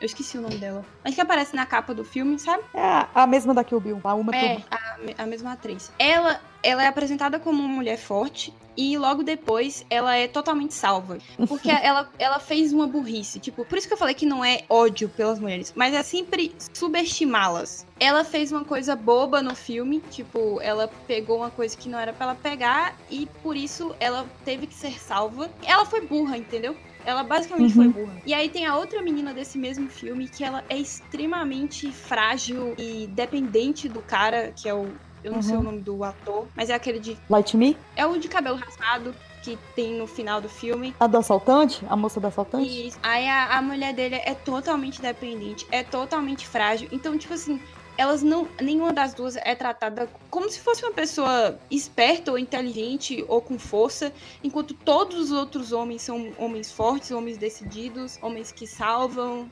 Eu 0.00 0.06
esqueci 0.06 0.38
o 0.38 0.40
nome 0.40 0.56
dela. 0.56 0.84
Mas 1.02 1.16
que 1.16 1.20
aparece 1.20 1.56
na 1.56 1.66
capa 1.66 1.92
do 1.92 2.04
filme, 2.04 2.38
sabe? 2.38 2.62
É 2.72 3.06
a 3.12 3.26
mesma 3.26 3.52
da 3.52 3.64
Kill 3.64 3.80
Bill, 3.80 4.00
a 4.04 4.14
uma 4.14 4.34
É, 4.34 4.62
a, 4.70 5.24
a 5.24 5.26
mesma 5.26 5.52
atriz. 5.52 5.92
Ela, 5.98 6.40
ela 6.62 6.84
é 6.84 6.86
apresentada 6.86 7.40
como 7.40 7.60
uma 7.60 7.74
mulher 7.74 7.98
forte 7.98 8.54
e 8.76 8.96
logo 8.98 9.22
depois 9.22 9.84
ela 9.88 10.16
é 10.16 10.26
totalmente 10.26 10.74
salva. 10.74 11.18
Porque 11.48 11.70
ela, 11.70 12.10
ela 12.18 12.38
fez 12.38 12.72
uma 12.72 12.86
burrice. 12.86 13.38
Tipo, 13.38 13.64
por 13.64 13.78
isso 13.78 13.86
que 13.86 13.94
eu 13.94 13.98
falei 13.98 14.14
que 14.14 14.26
não 14.26 14.44
é 14.44 14.62
ódio 14.68 15.08
pelas 15.08 15.38
mulheres, 15.38 15.72
mas 15.76 15.94
é 15.94 16.02
sempre 16.02 16.54
subestimá-las. 16.72 17.86
Ela 17.98 18.24
fez 18.24 18.50
uma 18.50 18.64
coisa 18.64 18.96
boba 18.96 19.40
no 19.40 19.54
filme, 19.54 20.00
tipo, 20.10 20.60
ela 20.60 20.88
pegou 21.06 21.38
uma 21.38 21.50
coisa 21.50 21.76
que 21.76 21.88
não 21.88 21.98
era 21.98 22.12
para 22.12 22.26
ela 22.26 22.34
pegar 22.34 22.96
e 23.10 23.26
por 23.42 23.56
isso 23.56 23.94
ela 24.00 24.26
teve 24.44 24.66
que 24.66 24.74
ser 24.74 24.98
salva. 25.00 25.50
Ela 25.62 25.84
foi 25.86 26.00
burra, 26.02 26.36
entendeu? 26.36 26.76
Ela 27.04 27.22
basicamente 27.22 27.76
uhum. 27.76 27.92
foi 27.92 28.02
burra. 28.02 28.22
E 28.24 28.32
aí 28.32 28.48
tem 28.48 28.66
a 28.66 28.76
outra 28.76 29.02
menina 29.02 29.34
desse 29.34 29.58
mesmo 29.58 29.88
filme 29.88 30.26
que 30.26 30.42
ela 30.42 30.64
é 30.68 30.78
extremamente 30.78 31.90
frágil 31.92 32.74
e 32.78 33.06
dependente 33.08 33.88
do 33.88 34.00
cara, 34.00 34.52
que 34.52 34.68
é 34.68 34.74
o 34.74 34.90
eu 35.24 35.30
não 35.30 35.38
uhum. 35.38 35.42
sei 35.42 35.56
o 35.56 35.62
nome 35.62 35.80
do 35.80 36.04
ator, 36.04 36.46
mas 36.54 36.68
é 36.68 36.74
aquele 36.74 37.00
de. 37.00 37.18
Light 37.30 37.56
Me? 37.56 37.76
É 37.96 38.06
o 38.06 38.18
de 38.18 38.28
cabelo 38.28 38.56
raspado 38.56 39.14
que 39.42 39.58
tem 39.74 39.94
no 39.94 40.06
final 40.06 40.40
do 40.40 40.48
filme. 40.48 40.94
A 41.00 41.06
do 41.06 41.18
assaltante? 41.18 41.84
A 41.88 41.96
moça 41.96 42.20
do 42.20 42.26
assaltante? 42.26 42.88
Isso. 42.88 42.98
Aí 43.02 43.28
a, 43.28 43.58
a 43.58 43.62
mulher 43.62 43.92
dele 43.92 44.16
é 44.16 44.34
totalmente 44.34 45.00
dependente, 45.00 45.66
é 45.70 45.82
totalmente 45.82 46.46
frágil. 46.46 46.88
Então, 46.92 47.16
tipo 47.18 47.34
assim, 47.34 47.60
elas 47.96 48.22
não. 48.22 48.48
Nenhuma 48.60 48.92
das 48.92 49.14
duas 49.14 49.36
é 49.36 49.54
tratada 49.54 50.08
como 50.30 50.48
se 50.50 50.60
fosse 50.60 50.84
uma 50.84 50.92
pessoa 50.92 51.58
esperta 51.70 52.30
ou 52.30 52.38
inteligente 52.38 53.24
ou 53.28 53.40
com 53.40 53.58
força, 53.58 54.12
enquanto 54.42 54.74
todos 54.74 55.30
os 55.30 55.32
outros 55.32 55.72
homens 55.72 56.02
são 56.02 56.32
homens 56.38 56.70
fortes, 56.70 57.10
homens 57.10 57.38
decididos, 57.38 58.18
homens 58.20 58.52
que 58.52 58.66
salvam, 58.66 59.48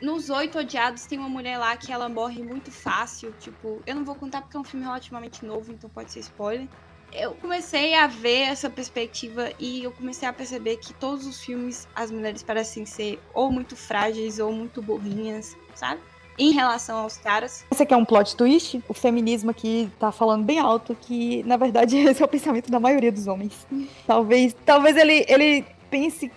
nos 0.00 0.30
Oito 0.30 0.58
Odiados 0.58 1.06
tem 1.06 1.18
uma 1.18 1.28
mulher 1.28 1.58
lá 1.58 1.76
que 1.76 1.92
ela 1.92 2.08
morre 2.08 2.42
muito 2.42 2.70
fácil. 2.70 3.32
Tipo, 3.38 3.80
eu 3.86 3.94
não 3.94 4.04
vou 4.04 4.14
contar 4.14 4.42
porque 4.42 4.56
é 4.56 4.60
um 4.60 4.64
filme 4.64 4.84
relativamente 4.84 5.44
novo, 5.44 5.72
então 5.72 5.88
pode 5.90 6.12
ser 6.12 6.20
spoiler. 6.20 6.68
Eu 7.12 7.32
comecei 7.34 7.94
a 7.94 8.06
ver 8.06 8.42
essa 8.48 8.68
perspectiva 8.68 9.50
e 9.58 9.84
eu 9.84 9.92
comecei 9.92 10.28
a 10.28 10.32
perceber 10.32 10.78
que 10.78 10.92
todos 10.94 11.26
os 11.26 11.42
filmes 11.42 11.86
as 11.94 12.10
mulheres 12.10 12.42
parecem 12.42 12.84
ser 12.84 13.20
ou 13.32 13.52
muito 13.52 13.76
frágeis 13.76 14.40
ou 14.40 14.52
muito 14.52 14.82
burrinhas, 14.82 15.56
sabe? 15.74 16.00
em 16.38 16.52
relação 16.52 16.98
aos 16.98 17.16
caras. 17.16 17.64
Esse 17.70 17.82
aqui 17.82 17.94
é 17.94 17.96
um 17.96 18.04
plot 18.04 18.36
twist. 18.36 18.82
O 18.88 18.94
feminismo 18.94 19.50
aqui 19.50 19.90
tá 19.98 20.10
falando 20.10 20.44
bem 20.44 20.58
alto 20.58 20.96
que, 21.00 21.42
na 21.44 21.56
verdade, 21.56 21.96
esse 22.08 22.22
é 22.22 22.24
o 22.24 22.28
pensamento 22.28 22.70
da 22.70 22.80
maioria 22.80 23.12
dos 23.12 23.26
homens. 23.26 23.66
Talvez, 24.06 24.54
talvez 24.64 24.96
ele, 24.96 25.24
ele 25.28 25.64
pense 25.90 26.30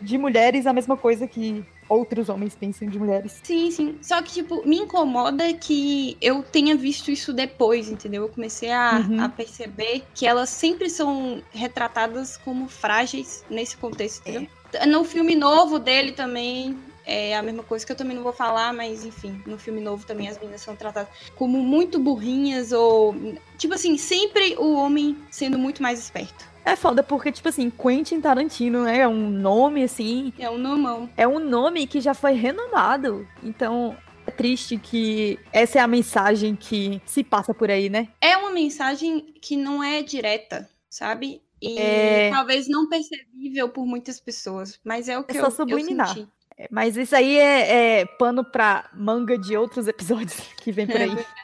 de 0.00 0.16
mulheres 0.16 0.66
a 0.66 0.72
mesma 0.72 0.96
coisa 0.96 1.26
que 1.26 1.64
outros 1.88 2.28
homens 2.28 2.54
pensam 2.54 2.88
de 2.88 2.98
mulheres. 2.98 3.40
Sim, 3.42 3.70
sim. 3.70 3.98
Só 4.00 4.20
que, 4.22 4.32
tipo, 4.32 4.66
me 4.66 4.78
incomoda 4.78 5.52
que 5.54 6.16
eu 6.20 6.42
tenha 6.42 6.76
visto 6.76 7.10
isso 7.10 7.32
depois, 7.32 7.88
entendeu? 7.88 8.22
Eu 8.22 8.28
comecei 8.28 8.70
a, 8.70 9.04
uhum. 9.08 9.22
a 9.22 9.28
perceber 9.28 10.02
que 10.14 10.26
elas 10.26 10.50
sempre 10.50 10.88
são 10.88 11.42
retratadas 11.52 12.36
como 12.36 12.68
frágeis 12.68 13.44
nesse 13.48 13.76
contexto, 13.76 14.20
entendeu? 14.20 14.48
É. 14.72 14.86
No 14.86 15.04
filme 15.04 15.36
novo 15.36 15.78
dele 15.78 16.12
também, 16.12 16.76
é 17.06 17.36
a 17.36 17.42
mesma 17.42 17.62
coisa 17.62 17.84
que 17.84 17.92
eu 17.92 17.96
também 17.96 18.16
não 18.16 18.22
vou 18.22 18.32
falar, 18.32 18.72
mas 18.72 19.04
enfim, 19.04 19.40
no 19.46 19.58
filme 19.58 19.80
novo 19.80 20.06
também 20.06 20.28
as 20.28 20.38
meninas 20.38 20.62
são 20.62 20.74
tratadas 20.74 21.08
como 21.36 21.58
muito 21.58 21.98
burrinhas 21.98 22.72
ou. 22.72 23.14
Tipo 23.58 23.74
assim, 23.74 23.96
sempre 23.96 24.56
o 24.58 24.74
homem 24.74 25.16
sendo 25.30 25.58
muito 25.58 25.82
mais 25.82 25.98
esperto. 25.98 26.53
É 26.64 26.76
foda 26.76 27.02
porque, 27.02 27.30
tipo 27.30 27.48
assim, 27.48 27.70
Quentin 27.70 28.20
Tarantino, 28.20 28.84
né? 28.84 29.00
É 29.00 29.08
um 29.08 29.28
nome, 29.28 29.84
assim. 29.84 30.32
É 30.38 30.48
um 30.48 30.56
nomão. 30.56 31.10
É 31.16 31.28
um 31.28 31.38
nome 31.38 31.86
que 31.86 32.00
já 32.00 32.14
foi 32.14 32.32
renomado. 32.32 33.28
Então, 33.42 33.96
é 34.26 34.30
triste 34.30 34.78
que 34.78 35.38
essa 35.52 35.78
é 35.78 35.82
a 35.82 35.86
mensagem 35.86 36.56
que 36.56 37.02
se 37.04 37.22
passa 37.22 37.52
por 37.52 37.70
aí, 37.70 37.90
né? 37.90 38.08
É 38.20 38.36
uma 38.36 38.50
mensagem 38.50 39.34
que 39.40 39.56
não 39.56 39.84
é 39.84 40.02
direta, 40.02 40.68
sabe? 40.88 41.42
E 41.60 41.78
é... 41.78 42.30
talvez 42.30 42.68
não 42.68 42.88
percebível 42.88 43.68
por 43.68 43.86
muitas 43.86 44.18
pessoas. 44.18 44.80
Mas 44.82 45.08
é 45.08 45.18
o 45.18 45.24
que 45.24 45.36
é 45.36 45.40
só 45.40 45.48
eu, 45.48 45.50
subliminar. 45.50 46.08
eu 46.08 46.14
senti. 46.14 46.28
É, 46.56 46.68
mas 46.70 46.96
isso 46.96 47.16
aí 47.16 47.36
é, 47.36 48.00
é, 48.00 48.06
pano 48.06 48.44
pra 48.44 48.88
manga 48.94 49.36
de 49.36 49.56
outros 49.56 49.88
episódios 49.88 50.36
que 50.62 50.70
vem 50.72 50.86
por 50.86 51.00
aí. 51.00 51.10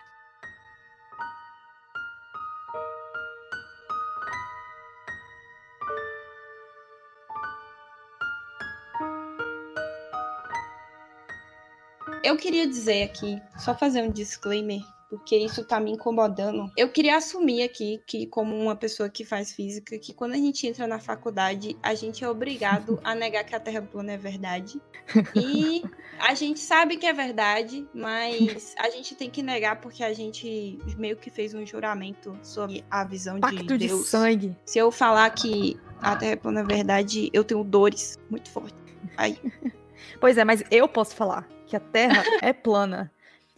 Eu 12.31 12.37
queria 12.37 12.64
dizer 12.64 13.03
aqui, 13.03 13.43
só 13.59 13.74
fazer 13.74 14.03
um 14.03 14.09
disclaimer, 14.09 14.81
porque 15.09 15.37
isso 15.37 15.64
tá 15.64 15.81
me 15.81 15.91
incomodando. 15.91 16.70
Eu 16.76 16.89
queria 16.89 17.16
assumir 17.16 17.64
aqui 17.64 18.01
que, 18.07 18.24
como 18.24 18.57
uma 18.57 18.76
pessoa 18.76 19.09
que 19.09 19.24
faz 19.24 19.53
física, 19.53 19.99
que 19.99 20.14
quando 20.14 20.35
a 20.35 20.37
gente 20.37 20.64
entra 20.64 20.87
na 20.87 21.01
faculdade, 21.01 21.76
a 21.83 21.93
gente 21.93 22.22
é 22.22 22.28
obrigado 22.31 23.01
a 23.03 23.16
negar 23.16 23.43
que 23.43 23.53
a 23.53 23.59
Terra 23.59 23.83
plana 23.83 24.12
é 24.12 24.16
verdade. 24.16 24.81
E 25.35 25.83
a 26.20 26.33
gente 26.35 26.61
sabe 26.61 26.99
que 26.99 27.05
é 27.05 27.12
verdade, 27.12 27.85
mas 27.93 28.76
a 28.78 28.89
gente 28.91 29.16
tem 29.16 29.28
que 29.28 29.43
negar 29.43 29.81
porque 29.81 30.05
a 30.05 30.12
gente 30.12 30.78
meio 30.97 31.16
que 31.16 31.31
fez 31.31 31.53
um 31.53 31.66
juramento 31.66 32.39
sobre 32.45 32.85
a 32.89 33.03
visão 33.03 33.41
Pacto 33.41 33.76
de 33.76 33.76
de 33.76 33.89
Deus. 33.89 34.07
sangue. 34.07 34.57
Se 34.64 34.78
eu 34.78 34.93
falar 34.93 35.28
que 35.31 35.76
a 36.01 36.14
Terra 36.14 36.37
plana 36.37 36.61
é 36.61 36.64
verdade, 36.64 37.28
eu 37.33 37.43
tenho 37.43 37.64
dores 37.64 38.20
muito 38.31 38.49
fortes. 38.49 38.78
Ai, 39.16 39.37
Pois 40.20 40.39
é, 40.39 40.45
mas 40.45 40.62
eu 40.70 40.89
posso 40.89 41.14
falar 41.14 41.47
que 41.71 41.77
a 41.77 41.81
Terra 41.81 42.25
é 42.43 42.53
plana. 42.53 43.11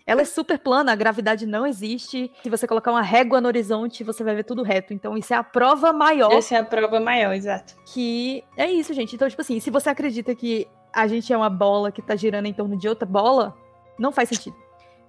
Ela 0.05 0.23
é 0.23 0.25
super 0.25 0.59
plana, 0.59 0.93
a 0.93 0.97
gravidade 0.97 1.47
não 1.47 1.67
existe. 1.67 2.31
Se 2.43 2.51
você 2.51 2.67
colocar 2.67 2.91
uma 2.91 3.03
régua 3.03 3.41
no 3.41 3.47
horizonte, 3.47 4.03
você 4.03 4.23
vai 4.25 4.35
ver 4.35 4.45
tudo 4.45 4.63
reto. 4.63 4.93
Então, 4.93 5.17
isso 5.17 5.33
é 5.33 5.37
a 5.37 5.45
prova 5.45 5.93
maior 5.93 6.33
essa 6.33 6.57
é 6.57 6.59
a 6.59 6.65
prova 6.65 6.99
maior, 6.99 7.33
exato. 7.33 7.75
que 7.87 8.43
é 8.57 8.71
isso, 8.71 8.93
gente. 8.93 9.15
Então, 9.15 9.29
tipo 9.29 9.41
assim, 9.41 9.61
se 9.61 9.71
você 9.71 9.89
acredita 9.89 10.35
que 10.35 10.67
a 10.93 11.07
gente 11.07 11.33
é 11.33 11.37
uma 11.37 11.49
bola 11.49 11.91
que 11.93 12.03
tá 12.03 12.17
girando 12.17 12.47
em 12.47 12.53
torno 12.53 12.77
de 12.77 12.89
outra 12.89 13.07
bola, 13.07 13.57
não 13.99 14.13
faz 14.13 14.29
sentido. 14.29 14.57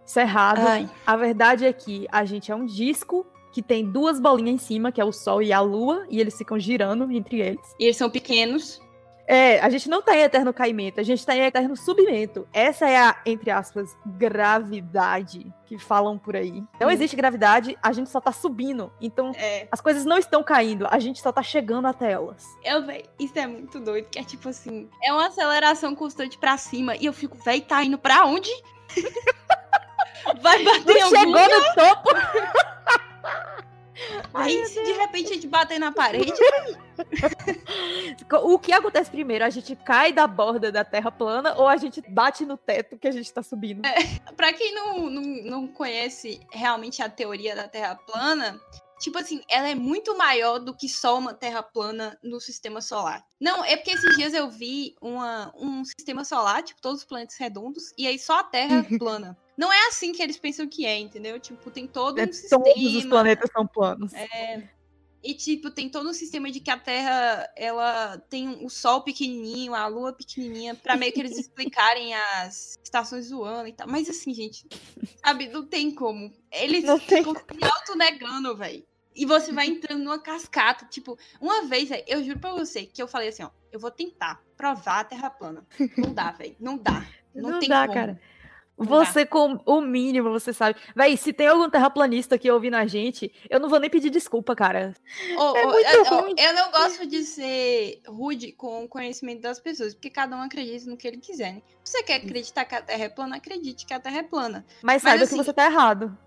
Isso 0.06 0.20
é 0.20 0.24
errado. 0.24 0.60
Ai, 0.66 0.89
A 1.06 1.16
verdade 1.16 1.66
é 1.66 1.74
que 1.74 2.08
a 2.12 2.24
gente 2.24 2.51
é 2.51 2.56
um 2.56 2.66
disco 2.66 3.26
que 3.51 3.62
tem 3.62 3.86
duas 3.86 4.20
bolinhas 4.20 4.56
em 4.56 4.58
cima, 4.58 4.91
que 4.91 5.01
é 5.01 5.06
o 5.06 5.12
Sol 5.12 5.41
e 5.41 5.51
a 5.51 5.60
Lua, 5.60 6.06
e 6.10 6.20
eles 6.20 6.38
ficam 6.38 6.60
girando 6.60 7.12
entre 7.12 7.39
eles. 7.39 7.76
e 7.80 7.86
eles 7.86 7.97
são 7.97 8.10
pequenos. 8.10 8.82
É, 9.26 9.59
a 9.61 9.69
gente 9.69 9.88
não 9.89 10.01
tá 10.01 10.15
em 10.17 10.21
eterno 10.21 10.53
caimento, 10.53 10.99
a 10.99 11.03
gente 11.03 11.26
tá 11.26 11.34
em 11.36 11.39
eterno 11.41 11.78
subimento. 11.78 12.45
Essa 12.51 12.89
é 12.89 12.97
a, 12.97 13.15
entre 13.26 13.49
aspas, 13.51 13.95
gravidade 14.05 15.47
que 15.65 15.78
falam 15.78 16.17
por 16.17 16.36
aí. 16.36 16.61
Não 16.80 16.88
Hum. 16.88 16.91
existe 16.91 17.15
gravidade, 17.15 17.78
a 17.82 17.93
gente 17.93 18.09
só 18.09 18.19
tá 18.19 18.34
subindo. 18.34 18.91
Então, 18.99 19.32
É, 19.36 19.67
as 19.71 19.80
coisas 19.80 20.03
não 20.03 20.17
estão 20.17 20.43
caindo, 20.43 20.86
a 20.91 20.99
gente 20.99 21.21
só 21.21 21.32
tá 21.32 21.41
chegando 21.41 21.88
até 21.88 22.11
elas. 22.11 22.45
eu, 22.65 22.86
véi, 22.86 23.05
isso 23.17 23.39
é 23.39 23.47
muito 23.47 23.80
doido, 23.80 24.09
que 24.09 24.19
é 24.19 24.24
tipo 24.24 24.49
assim, 24.49 24.89
é 25.01 25.13
uma 25.13 25.28
aceleração 25.28 25.95
constante 25.95 26.38
pra 26.38 26.57
cima, 26.57 26.95
e 26.97 27.05
eu 27.05 27.13
fico, 27.13 27.38
véi, 27.43 27.61
tá 27.61 27.82
indo 27.84 27.97
pra 27.97 28.26
onde? 28.26 28.51
Vai 30.41 30.63
bater 30.63 30.99
Não 30.99 31.09
chegou 31.09 31.34
no 31.34 31.74
topo! 31.76 32.09
Aí, 34.34 34.66
se 34.66 34.84
de 34.84 34.91
repente 34.94 35.32
a 35.32 35.34
gente 35.36 35.48
bater 35.48 35.80
na 35.80 35.91
parede, 35.91 36.34
O 38.44 38.60
que 38.60 38.72
acontece 38.72 39.10
primeiro? 39.10 39.44
A 39.44 39.50
gente 39.50 39.76
cai 39.76 40.14
da 40.14 40.28
borda 40.28 40.72
da 40.72 40.84
terra 40.84 41.12
plana 41.12 41.56
ou 41.56 41.68
a 41.68 41.78
gente 41.78 42.02
bate 42.08 42.46
no 42.46 42.58
teto 42.58 42.98
que 42.98 43.08
a 43.08 43.12
gente 43.12 43.32
tá 43.34 43.41
subindo? 43.41 43.82
pra 44.36 44.54
quem 44.54 44.74
não, 44.74 45.10
não, 45.10 45.22
não 45.22 45.68
conhece 45.68 46.39
realmente 46.52 47.02
a 47.02 47.10
teoria 47.10 47.56
da 47.56 47.68
Terra 47.68 47.96
plana, 47.96 48.60
tipo 49.04 49.18
assim, 49.18 49.41
ela 49.49 49.68
é 49.68 49.76
muito 49.76 50.18
maior 50.18 50.60
do 50.60 50.74
que 50.74 50.88
só 50.88 51.18
uma 51.18 51.34
Terra 51.34 51.62
plana 51.62 52.18
no 52.24 52.39
sistema 52.39 52.80
solar. 52.82 53.22
Não, 53.39 53.64
é 53.66 53.76
porque 53.76 53.91
esses 53.91 54.16
dias 54.16 54.34
eu 54.34 54.49
vi 54.49 54.95
uma, 55.01 55.54
um 55.58 55.84
sistema 55.84 56.24
solar, 56.24 56.64
tipo, 56.64 56.82
todos 56.82 57.01
os 57.01 57.06
planetas 57.06 57.36
redondos, 57.38 57.93
e 57.97 58.08
aí 58.08 58.18
só 58.18 58.39
a 58.39 58.43
Terra 58.45 58.84
plana. 58.97 59.38
Não 59.58 59.72
é 59.72 59.88
assim 59.88 60.14
que 60.14 60.24
eles 60.24 60.38
pensam 60.38 60.68
que 60.68 60.86
é, 60.86 60.97
entendeu? 60.97 61.38
Tipo, 61.39 61.70
tem 61.70 61.86
todo 61.86 62.18
É, 62.18 62.24
um 62.24 62.32
sistema. 62.32 62.64
todos 62.64 62.95
os 62.95 63.06
planetas 63.06 63.49
são 63.51 63.68
planos. 63.68 64.14
E, 65.22 65.34
tipo, 65.34 65.72
tem 65.72 65.89
todo 65.89 66.10
um 66.10 66.14
sistema 66.14 66.51
de 66.51 66.60
que 66.60 66.70
a 66.70 66.78
Terra, 66.78 67.49
ela 67.56 68.18
tem 68.30 68.66
o 68.66 68.70
Sol 68.70 69.04
pequenininho, 69.04 69.74
a 69.74 69.88
Lua 69.88 70.12
pequenininha, 70.12 70.76
pra 70.76 70.97
meio 70.97 71.14
que 71.14 71.20
eles 71.20 71.38
explicarem 71.39 72.14
as 72.14 72.78
estações 72.84 73.30
do 73.30 73.41
ano 73.43 73.68
e 73.68 73.74
tal. 73.74 73.88
Mas, 73.88 74.10
assim, 74.10 74.34
gente, 74.34 74.66
sabe, 75.24 75.47
não 75.47 75.66
tem 75.66 75.91
como. 75.93 76.34
Eles 76.51 76.84
Não 76.84 76.99
tem 76.99 77.24
ficam 77.24 77.34
se 77.36 77.64
auto-negando, 77.64 78.56
velho. 78.58 78.86
E 79.16 79.26
você 79.26 79.51
vai 79.51 79.68
entrando 79.68 80.03
numa 80.03 80.20
cascata. 80.20 80.86
Tipo, 80.86 81.18
uma 81.39 81.64
vez, 81.66 81.89
eu 82.07 82.24
juro 82.24 82.39
pra 82.39 82.51
você, 82.51 82.86
que 82.86 83.01
eu 83.01 83.07
falei 83.07 83.30
assim, 83.30 83.43
ó, 83.43 83.49
eu 83.72 83.80
vou 83.80 83.91
tentar 83.91 84.41
provar 84.57 84.99
a 85.01 85.03
Terra 85.03 85.30
plana. 85.30 85.66
Não 85.97 86.14
dá, 86.14 86.32
velho. 86.38 86.55
Não 86.59 86.78
dá. 86.78 87.05
Não, 87.34 87.51
Não 87.51 87.59
tem 87.59 87.70
dá, 87.70 87.82
como. 87.88 87.93
cara. 87.93 88.22
Não 88.76 88.88
Você, 88.88 89.24
com 89.24 89.61
o 89.68 89.82
mínimo, 89.82 90.32
você 90.32 90.51
sabe. 90.51 90.80
Véi, 90.95 91.16
se 91.16 91.32
tem 91.32 91.47
algum 91.47 91.70
terraplanista 91.70 92.36
aqui 92.36 92.49
ouvindo 92.49 92.74
a 92.76 92.88
gente, 92.88 93.32
eu 93.47 93.59
não 93.59 93.70
vou 93.70 93.80
nem 93.80 93.89
pedir 93.89 94.09
desculpa, 94.09 94.55
cara. 94.55 94.95
Ô, 95.38 95.55
É 95.55 95.66
muito 95.66 95.88
eu, 95.89 96.36
eu 96.38 96.53
não 96.55 96.72
gosto 96.72 97.05
de 97.05 97.24
ser 97.24 98.01
rude 98.07 98.51
com 98.51 98.84
o 98.84 98.88
conhecimento 98.88 99.41
das 99.41 99.59
pessoas, 99.59 99.93
porque 99.93 100.09
cada 100.09 100.36
um 100.36 100.41
acredita 100.41 100.89
no 100.89 100.97
que 100.97 101.07
ele 101.07 101.18
quiser, 101.18 101.53
né? 101.53 101.61
Se 101.84 101.91
você 101.91 102.03
quer 102.03 102.16
acreditar 102.16 102.66
que 102.66 102.74
a 102.74 102.82
Terra 102.82 103.03
é 103.03 103.09
plana, 103.09 103.36
acredite 103.36 103.86
que 103.86 103.93
a 103.93 103.99
Terra 103.99 104.18
é 104.18 104.24
plana. 104.24 104.66
Mas 104.82 105.03
Mas, 105.03 105.03
saiba 105.03 105.24
assim, 105.26 105.38
que 105.38 105.43
você 105.43 105.53
tá 105.53 105.66
errado. 105.66 106.18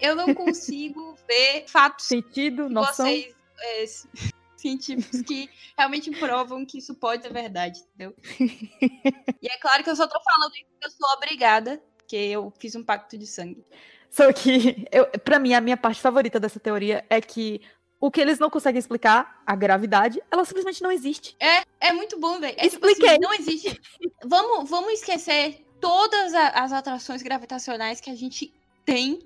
Eu 0.00 0.14
não 0.14 0.34
consigo 0.34 1.16
ver 1.28 1.64
fatos 1.66 2.06
Sentido, 2.06 2.68
noção. 2.68 3.06
vocês 3.06 3.34
é, 3.60 3.86
ci- 3.86 4.08
científicos 4.56 5.22
que 5.22 5.48
realmente 5.76 6.10
provam 6.12 6.64
que 6.64 6.78
isso 6.78 6.94
pode 6.94 7.22
ser 7.22 7.32
verdade, 7.32 7.80
entendeu? 7.80 8.14
e 9.42 9.48
é 9.48 9.58
claro 9.58 9.82
que 9.84 9.90
eu 9.90 9.96
só 9.96 10.06
tô 10.06 10.20
falando 10.22 10.54
isso 10.54 10.66
porque 10.70 10.86
eu 10.86 10.90
sou 10.90 11.08
obrigada, 11.16 11.82
porque 11.96 12.16
eu 12.16 12.52
fiz 12.58 12.74
um 12.74 12.82
pacto 12.84 13.16
de 13.18 13.26
sangue. 13.26 13.64
Só 14.10 14.32
que, 14.32 14.86
eu, 14.90 15.06
pra 15.20 15.38
mim, 15.38 15.54
a 15.54 15.60
minha 15.60 15.76
parte 15.76 16.00
favorita 16.00 16.40
dessa 16.40 16.58
teoria 16.58 17.04
é 17.10 17.20
que 17.20 17.60
o 18.00 18.10
que 18.10 18.20
eles 18.20 18.38
não 18.38 18.48
conseguem 18.48 18.78
explicar, 18.78 19.42
a 19.44 19.56
gravidade, 19.56 20.22
ela 20.30 20.44
simplesmente 20.44 20.82
não 20.82 20.90
existe. 20.92 21.36
É 21.80 21.92
muito 21.92 22.18
bom, 22.18 22.38
velho. 22.38 22.54
É 22.56 22.68
tipo 22.68 22.84
assim, 22.86 22.92
Expliquei. 22.94 23.18
não 23.18 23.32
existe. 23.34 23.80
Vamos, 24.24 24.70
vamos 24.70 24.92
esquecer 24.92 25.64
todas 25.80 26.32
as 26.34 26.72
atrações 26.72 27.22
gravitacionais 27.22 28.00
que 28.00 28.10
a 28.10 28.14
gente 28.14 28.52
tem. 28.84 29.18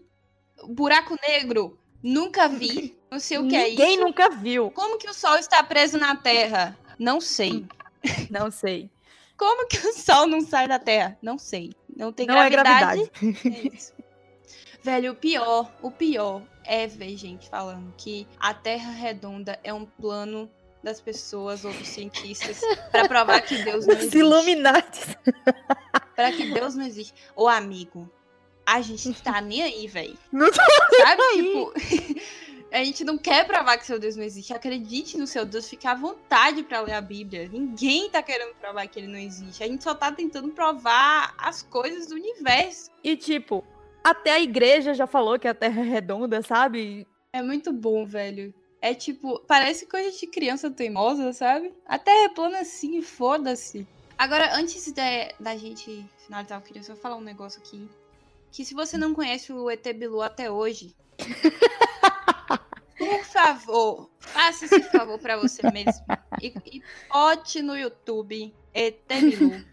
Buraco 0.68 1.16
negro, 1.28 1.78
nunca 2.02 2.48
vi. 2.48 2.96
Não 3.10 3.18
sei 3.20 3.38
o 3.38 3.48
que 3.48 3.56
é 3.56 3.68
Ninguém 3.70 3.94
isso. 3.94 4.04
nunca 4.04 4.30
viu. 4.30 4.70
Como 4.70 4.98
que 4.98 5.08
o 5.08 5.14
Sol 5.14 5.36
está 5.36 5.62
preso 5.62 5.98
na 5.98 6.16
Terra? 6.16 6.76
Não 6.98 7.20
sei. 7.20 7.66
Não 8.30 8.50
sei. 8.50 8.90
Como 9.36 9.66
que 9.66 9.78
o 9.86 9.92
Sol 9.92 10.26
não 10.26 10.40
sai 10.40 10.68
da 10.68 10.78
Terra? 10.78 11.18
Não 11.20 11.36
sei. 11.36 11.72
Não 11.94 12.12
tem 12.12 12.26
não 12.26 12.40
é 12.40 12.48
gravidade. 12.48 13.10
gravidade. 13.20 13.92
É. 13.98 14.02
Velho, 14.82 15.12
o 15.12 15.14
pior, 15.14 15.70
o 15.82 15.90
pior 15.90 16.42
é 16.64 16.86
ver 16.86 17.16
gente 17.16 17.48
falando 17.48 17.92
que 17.96 18.26
a 18.38 18.52
Terra 18.54 18.90
redonda 18.92 19.58
é 19.62 19.72
um 19.72 19.84
plano 19.84 20.50
das 20.82 21.00
pessoas 21.00 21.64
ou 21.64 21.72
dos 21.72 21.86
cientistas 21.88 22.60
pra 22.90 23.06
provar 23.06 23.40
que 23.42 23.62
Deus 23.62 23.86
não 23.86 23.94
Os 23.94 24.00
existe. 24.00 24.18
Illuminati. 24.18 25.00
Pra 26.16 26.32
que 26.32 26.52
Deus 26.52 26.74
não 26.74 26.84
existe. 26.84 27.14
Ô, 27.36 27.46
amigo, 27.48 28.10
a 28.66 28.80
gente 28.80 29.12
tá 29.22 29.40
nem 29.42 29.62
aí, 29.62 29.86
velho. 29.86 30.16
Não 30.30 30.50
tô 30.50 30.60
Sabe? 30.96 31.22
Tipo, 31.34 31.72
a 32.72 32.84
gente 32.84 33.04
não 33.04 33.18
quer 33.18 33.46
provar 33.46 33.76
que 33.78 33.86
seu 33.86 33.98
Deus 33.98 34.16
não 34.16 34.24
existe. 34.24 34.52
Acredite 34.52 35.18
no 35.18 35.26
seu 35.26 35.44
Deus, 35.44 35.68
fique 35.68 35.86
à 35.86 35.94
vontade 35.94 36.62
pra 36.62 36.80
ler 36.80 36.94
a 36.94 37.00
Bíblia. 37.00 37.48
Ninguém 37.52 38.08
tá 38.10 38.22
querendo 38.22 38.54
provar 38.56 38.86
que 38.86 38.98
ele 38.98 39.08
não 39.08 39.18
existe. 39.18 39.62
A 39.62 39.66
gente 39.66 39.82
só 39.84 39.94
tá 39.94 40.10
tentando 40.12 40.48
provar 40.50 41.34
as 41.38 41.62
coisas 41.62 42.06
do 42.08 42.14
universo. 42.14 42.90
E, 43.04 43.16
tipo, 43.16 43.64
até 44.02 44.32
a 44.32 44.40
igreja 44.40 44.94
já 44.94 45.06
falou 45.06 45.38
que 45.38 45.48
a 45.48 45.54
Terra 45.54 45.80
é 45.80 45.84
redonda, 45.84 46.42
sabe? 46.42 47.06
É 47.32 47.42
muito 47.42 47.72
bom, 47.72 48.04
velho. 48.04 48.54
É 48.80 48.94
tipo, 48.94 49.38
parece 49.46 49.86
coisa 49.86 50.10
de 50.18 50.26
criança 50.26 50.68
teimosa, 50.70 51.32
sabe? 51.32 51.72
A 51.86 51.98
Terra 51.98 52.24
é 52.24 52.28
plana 52.28 52.58
assim, 52.60 53.00
foda-se. 53.00 53.86
Agora, 54.18 54.56
antes 54.56 54.84
de- 54.92 55.34
da 55.38 55.56
gente 55.56 56.04
finalizar, 56.26 56.58
eu 56.58 56.62
queria 56.64 56.82
só 56.82 56.94
falar 56.96 57.16
um 57.16 57.20
negócio 57.20 57.60
aqui. 57.60 57.88
Que 58.52 58.64
se 58.64 58.74
você 58.74 58.96
não 58.98 59.14
conhece 59.14 59.52
o 59.52 59.68
ET 59.70 59.82
Bilu 59.94 60.20
até 60.22 60.50
hoje, 60.50 60.94
por 62.98 63.24
favor, 63.24 64.10
faça 64.20 64.64
esse 64.66 64.82
favor 64.90 65.18
pra 65.18 65.36
você 65.36 65.62
mesmo. 65.70 66.04
E, 66.40 66.54
e 66.66 66.82
bote 67.10 67.62
no 67.62 67.76
YouTube 67.76 68.54
ET 68.74 69.00
Bilu. 69.08 69.64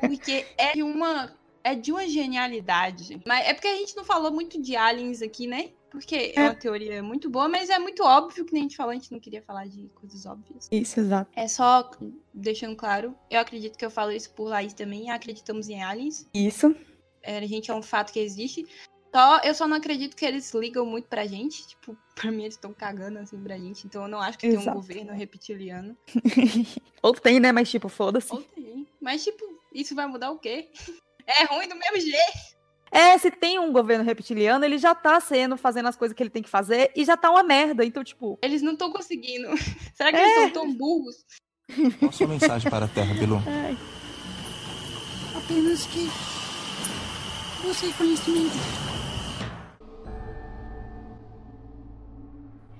Porque 0.00 0.46
é 0.56 0.72
de 0.72 0.82
uma. 0.82 1.32
É 1.62 1.74
de 1.74 1.92
uma 1.92 2.08
genialidade. 2.08 3.20
Mas 3.26 3.46
é 3.46 3.52
porque 3.52 3.68
a 3.68 3.76
gente 3.76 3.94
não 3.96 4.04
falou 4.04 4.30
muito 4.32 4.60
de 4.60 4.74
aliens 4.74 5.20
aqui, 5.20 5.46
né? 5.46 5.70
Porque 5.90 6.14
é 6.14 6.32
É. 6.36 6.42
uma 6.44 6.54
teoria 6.54 7.02
muito 7.02 7.28
boa, 7.28 7.48
mas 7.48 7.68
é 7.68 7.78
muito 7.78 8.02
óbvio 8.02 8.44
que 8.44 8.52
nem 8.52 8.62
a 8.62 8.64
gente 8.64 8.76
falou, 8.76 8.92
a 8.92 8.94
gente 8.94 9.10
não 9.12 9.18
queria 9.20 9.42
falar 9.42 9.66
de 9.66 9.88
coisas 9.94 10.24
óbvias. 10.26 10.68
Isso, 10.70 11.00
exato. 11.00 11.30
É 11.34 11.46
só 11.48 11.90
deixando 12.32 12.76
claro, 12.76 13.14
eu 13.30 13.40
acredito 13.40 13.76
que 13.76 13.84
eu 13.84 13.90
falo 13.90 14.12
isso 14.12 14.30
por 14.30 14.48
Laís 14.48 14.72
também, 14.74 15.10
acreditamos 15.10 15.68
em 15.68 15.82
aliens. 15.82 16.26
Isso. 16.32 16.74
É, 17.22 17.38
a 17.38 17.46
gente 17.46 17.70
é 17.70 17.74
um 17.74 17.82
fato 17.82 18.12
que 18.12 18.20
existe. 18.20 18.66
Só, 19.14 19.38
eu 19.42 19.54
só 19.54 19.66
não 19.66 19.76
acredito 19.78 20.14
que 20.14 20.24
eles 20.24 20.52
ligam 20.52 20.84
muito 20.84 21.08
pra 21.08 21.26
gente. 21.26 21.66
Tipo, 21.68 21.96
pra 22.14 22.30
mim 22.30 22.42
eles 22.42 22.54
estão 22.54 22.72
cagando 22.72 23.18
assim 23.18 23.40
pra 23.42 23.56
gente. 23.58 23.86
Então 23.86 24.02
eu 24.02 24.08
não 24.08 24.20
acho 24.20 24.38
que 24.38 24.46
tem 24.48 24.58
um 24.58 24.62
Exato. 24.62 24.76
governo 24.76 25.12
reptiliano. 25.12 25.96
Ou 27.02 27.12
tem, 27.14 27.40
né? 27.40 27.50
Mas, 27.52 27.70
tipo, 27.70 27.88
foda-se. 27.88 28.32
Ou 28.32 28.42
tem. 28.42 28.86
Mas, 29.00 29.24
tipo, 29.24 29.44
isso 29.72 29.94
vai 29.94 30.06
mudar 30.06 30.30
o 30.30 30.38
quê? 30.38 30.68
É 31.30 31.44
ruim 31.44 31.68
do 31.68 31.74
mesmo 31.76 32.00
jeito. 32.00 32.56
É, 32.90 33.18
se 33.18 33.30
tem 33.30 33.58
um 33.58 33.70
governo 33.70 34.02
reptiliano, 34.02 34.64
ele 34.64 34.78
já 34.78 34.94
tá 34.94 35.20
sendo, 35.20 35.58
fazendo 35.58 35.86
as 35.90 35.94
coisas 35.94 36.16
que 36.16 36.22
ele 36.22 36.30
tem 36.30 36.42
que 36.42 36.48
fazer 36.48 36.90
e 36.96 37.04
já 37.04 37.18
tá 37.18 37.30
uma 37.30 37.42
merda. 37.42 37.84
Então, 37.84 38.02
tipo, 38.02 38.38
Eles 38.40 38.62
não 38.62 38.72
estão 38.72 38.90
conseguindo. 38.90 39.46
Será 39.92 40.10
que 40.10 40.16
eles 40.16 40.32
É. 40.38 40.40
são 40.44 40.50
tão 40.50 40.72
burros? 40.72 41.16
Qual 41.98 42.08
a 42.08 42.12
sua 42.12 42.26
mensagem 42.28 42.70
para 42.70 42.86
a 42.86 42.88
Terra, 42.88 43.12
Bilu? 43.12 43.42
Apenas 45.36 45.84
que 45.84 46.08
busquem 47.62 47.92
conhecimento. 47.92 48.56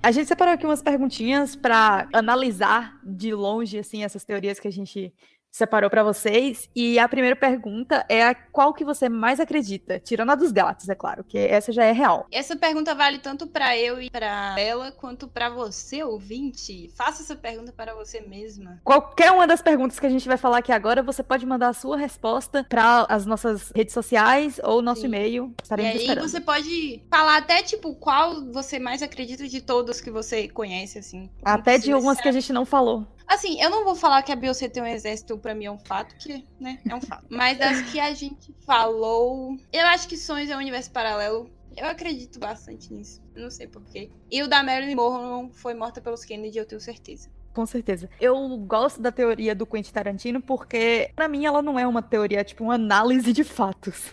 A 0.01 0.11
gente 0.11 0.27
separou 0.27 0.53
aqui 0.53 0.65
umas 0.65 0.81
perguntinhas 0.81 1.55
para 1.55 2.07
analisar 2.13 2.97
de 3.03 3.33
longe 3.33 3.77
assim 3.77 4.03
essas 4.03 4.23
teorias 4.23 4.59
que 4.59 4.67
a 4.67 4.71
gente 4.71 5.13
separou 5.51 5.89
para 5.89 6.03
vocês. 6.03 6.69
E 6.75 6.99
a 6.99 7.07
primeira 7.07 7.35
pergunta 7.35 8.05
é 8.07 8.23
a 8.23 8.35
qual 8.35 8.73
que 8.73 8.85
você 8.85 9.09
mais 9.09 9.39
acredita, 9.39 9.99
tirando 9.99 10.31
a 10.31 10.35
dos 10.35 10.51
gatos, 10.51 10.89
é 10.89 10.95
claro, 10.95 11.23
que 11.23 11.37
essa 11.37 11.71
já 11.71 11.83
é 11.83 11.91
real. 11.91 12.27
Essa 12.31 12.55
pergunta 12.55 12.95
vale 12.95 13.19
tanto 13.19 13.47
para 13.47 13.77
eu 13.77 14.01
e 14.01 14.09
para 14.09 14.59
ela 14.59 14.91
quanto 14.91 15.27
para 15.27 15.49
você, 15.49 16.03
ouvinte. 16.03 16.89
Faça 16.95 17.23
essa 17.23 17.35
pergunta 17.35 17.71
para 17.71 17.93
você 17.93 18.21
mesma. 18.21 18.79
Qualquer 18.83 19.31
uma 19.31 19.47
das 19.47 19.61
perguntas 19.61 19.99
que 19.99 20.05
a 20.05 20.09
gente 20.09 20.27
vai 20.27 20.37
falar 20.37 20.59
aqui 20.59 20.71
agora, 20.71 21.01
você 21.01 21.23
pode 21.23 21.45
mandar 21.45 21.69
a 21.69 21.73
sua 21.73 21.97
resposta 21.97 22.65
para 22.67 23.05
as 23.09 23.25
nossas 23.25 23.71
redes 23.75 23.93
sociais 23.93 24.59
ou 24.63 24.81
nosso 24.81 25.05
e-mail. 25.05 25.53
Estaremos 25.61 25.91
e 25.91 25.93
aí 25.93 26.01
esperando. 26.01 26.27
você 26.27 26.39
pode 26.39 27.03
falar 27.09 27.37
até 27.37 27.61
tipo 27.63 27.95
qual 27.95 28.45
você 28.51 28.79
mais 28.79 29.01
acredita 29.01 29.47
de 29.47 29.61
todos 29.61 30.01
que 30.01 30.11
você 30.11 30.47
conhece 30.47 30.99
assim. 30.99 31.29
Até 31.43 31.77
de 31.77 31.91
algumas 31.91 32.19
que 32.21 32.27
a 32.27 32.31
gente 32.31 32.53
não 32.53 32.65
falou. 32.65 33.05
Assim, 33.29 33.61
eu 33.61 33.69
não 33.69 33.83
vou 33.83 33.93
falar 33.93 34.23
que 34.23 34.31
a 34.31 34.35
Beyoncé 34.35 34.67
tem 34.67 34.81
um 34.81 34.87
exército, 34.87 35.37
pra 35.37 35.53
mim 35.53 35.65
é 35.65 35.71
um 35.71 35.77
fato, 35.77 36.15
que, 36.15 36.43
né, 36.59 36.79
é 36.89 36.95
um 36.95 36.99
fato. 36.99 37.25
Mas 37.29 37.59
das 37.59 37.79
que 37.91 37.99
a 37.99 38.11
gente 38.11 38.51
falou, 38.65 39.55
eu 39.71 39.85
acho 39.85 40.07
que 40.07 40.17
Sonhos 40.17 40.49
é 40.49 40.55
um 40.55 40.59
universo 40.59 40.89
paralelo. 40.89 41.47
Eu 41.77 41.85
acredito 41.85 42.39
bastante 42.39 42.91
nisso. 42.91 43.21
Não 43.35 43.51
sei 43.51 43.67
porquê. 43.67 44.09
E 44.31 44.41
o 44.41 44.47
da 44.47 44.63
Marilyn 44.63 44.95
Monroe 44.95 45.51
foi 45.53 45.75
morta 45.75 46.01
pelos 46.01 46.25
Kennedy, 46.25 46.57
eu 46.57 46.65
tenho 46.65 46.81
certeza. 46.81 47.29
Com 47.53 47.67
certeza. 47.67 48.09
Eu 48.19 48.57
gosto 48.57 48.99
da 48.99 49.11
teoria 49.11 49.53
do 49.53 49.65
Quentin 49.65 49.93
Tarantino 49.93 50.41
porque, 50.41 51.11
para 51.15 51.27
mim, 51.27 51.45
ela 51.45 51.61
não 51.61 51.77
é 51.77 51.85
uma 51.85 52.01
teoria, 52.01 52.39
é 52.39 52.43
tipo 52.43 52.63
uma 52.63 52.73
análise 52.73 53.31
de 53.31 53.43
fatos. 53.43 54.11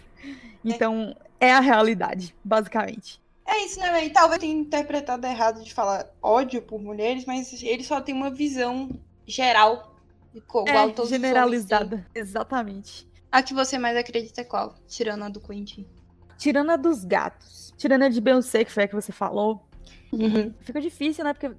Então, 0.62 1.16
é, 1.40 1.48
é 1.48 1.52
a 1.52 1.60
realidade, 1.60 2.34
basicamente. 2.44 3.18
É 3.46 3.64
isso, 3.64 3.78
né, 3.78 3.92
velho? 3.92 4.12
Talvez 4.12 4.40
tenha 4.40 4.52
interpretado 4.52 5.26
errado 5.26 5.62
de 5.62 5.72
falar 5.72 6.10
ódio 6.20 6.60
por 6.60 6.80
mulheres, 6.80 7.24
mas 7.24 7.62
ele 7.62 7.84
só 7.84 8.00
tem 8.00 8.14
uma 8.14 8.28
visão 8.28 8.90
geral, 9.26 9.94
igual 10.34 10.66
é, 10.68 10.92
todos 10.92 11.10
generalizada. 11.10 12.06
Exatamente. 12.14 13.08
A 13.30 13.42
que 13.42 13.52
você 13.52 13.78
mais 13.78 13.96
acredita 13.96 14.40
é 14.40 14.44
qual? 14.44 14.74
Tirando 14.86 15.24
a 15.24 15.28
do 15.28 15.40
Quentin. 15.40 15.86
Tirando 16.38 16.70
a 16.70 16.76
dos 16.76 17.04
gatos. 17.04 17.74
Tirando 17.76 18.02
a 18.02 18.08
de 18.08 18.20
Beyoncé, 18.20 18.64
que 18.64 18.72
foi 18.72 18.84
a 18.84 18.88
que 18.88 18.94
você 18.94 19.12
falou. 19.12 19.62
Uhum. 20.12 20.54
Fica 20.60 20.80
difícil, 20.80 21.24
né? 21.24 21.34
Porque 21.34 21.54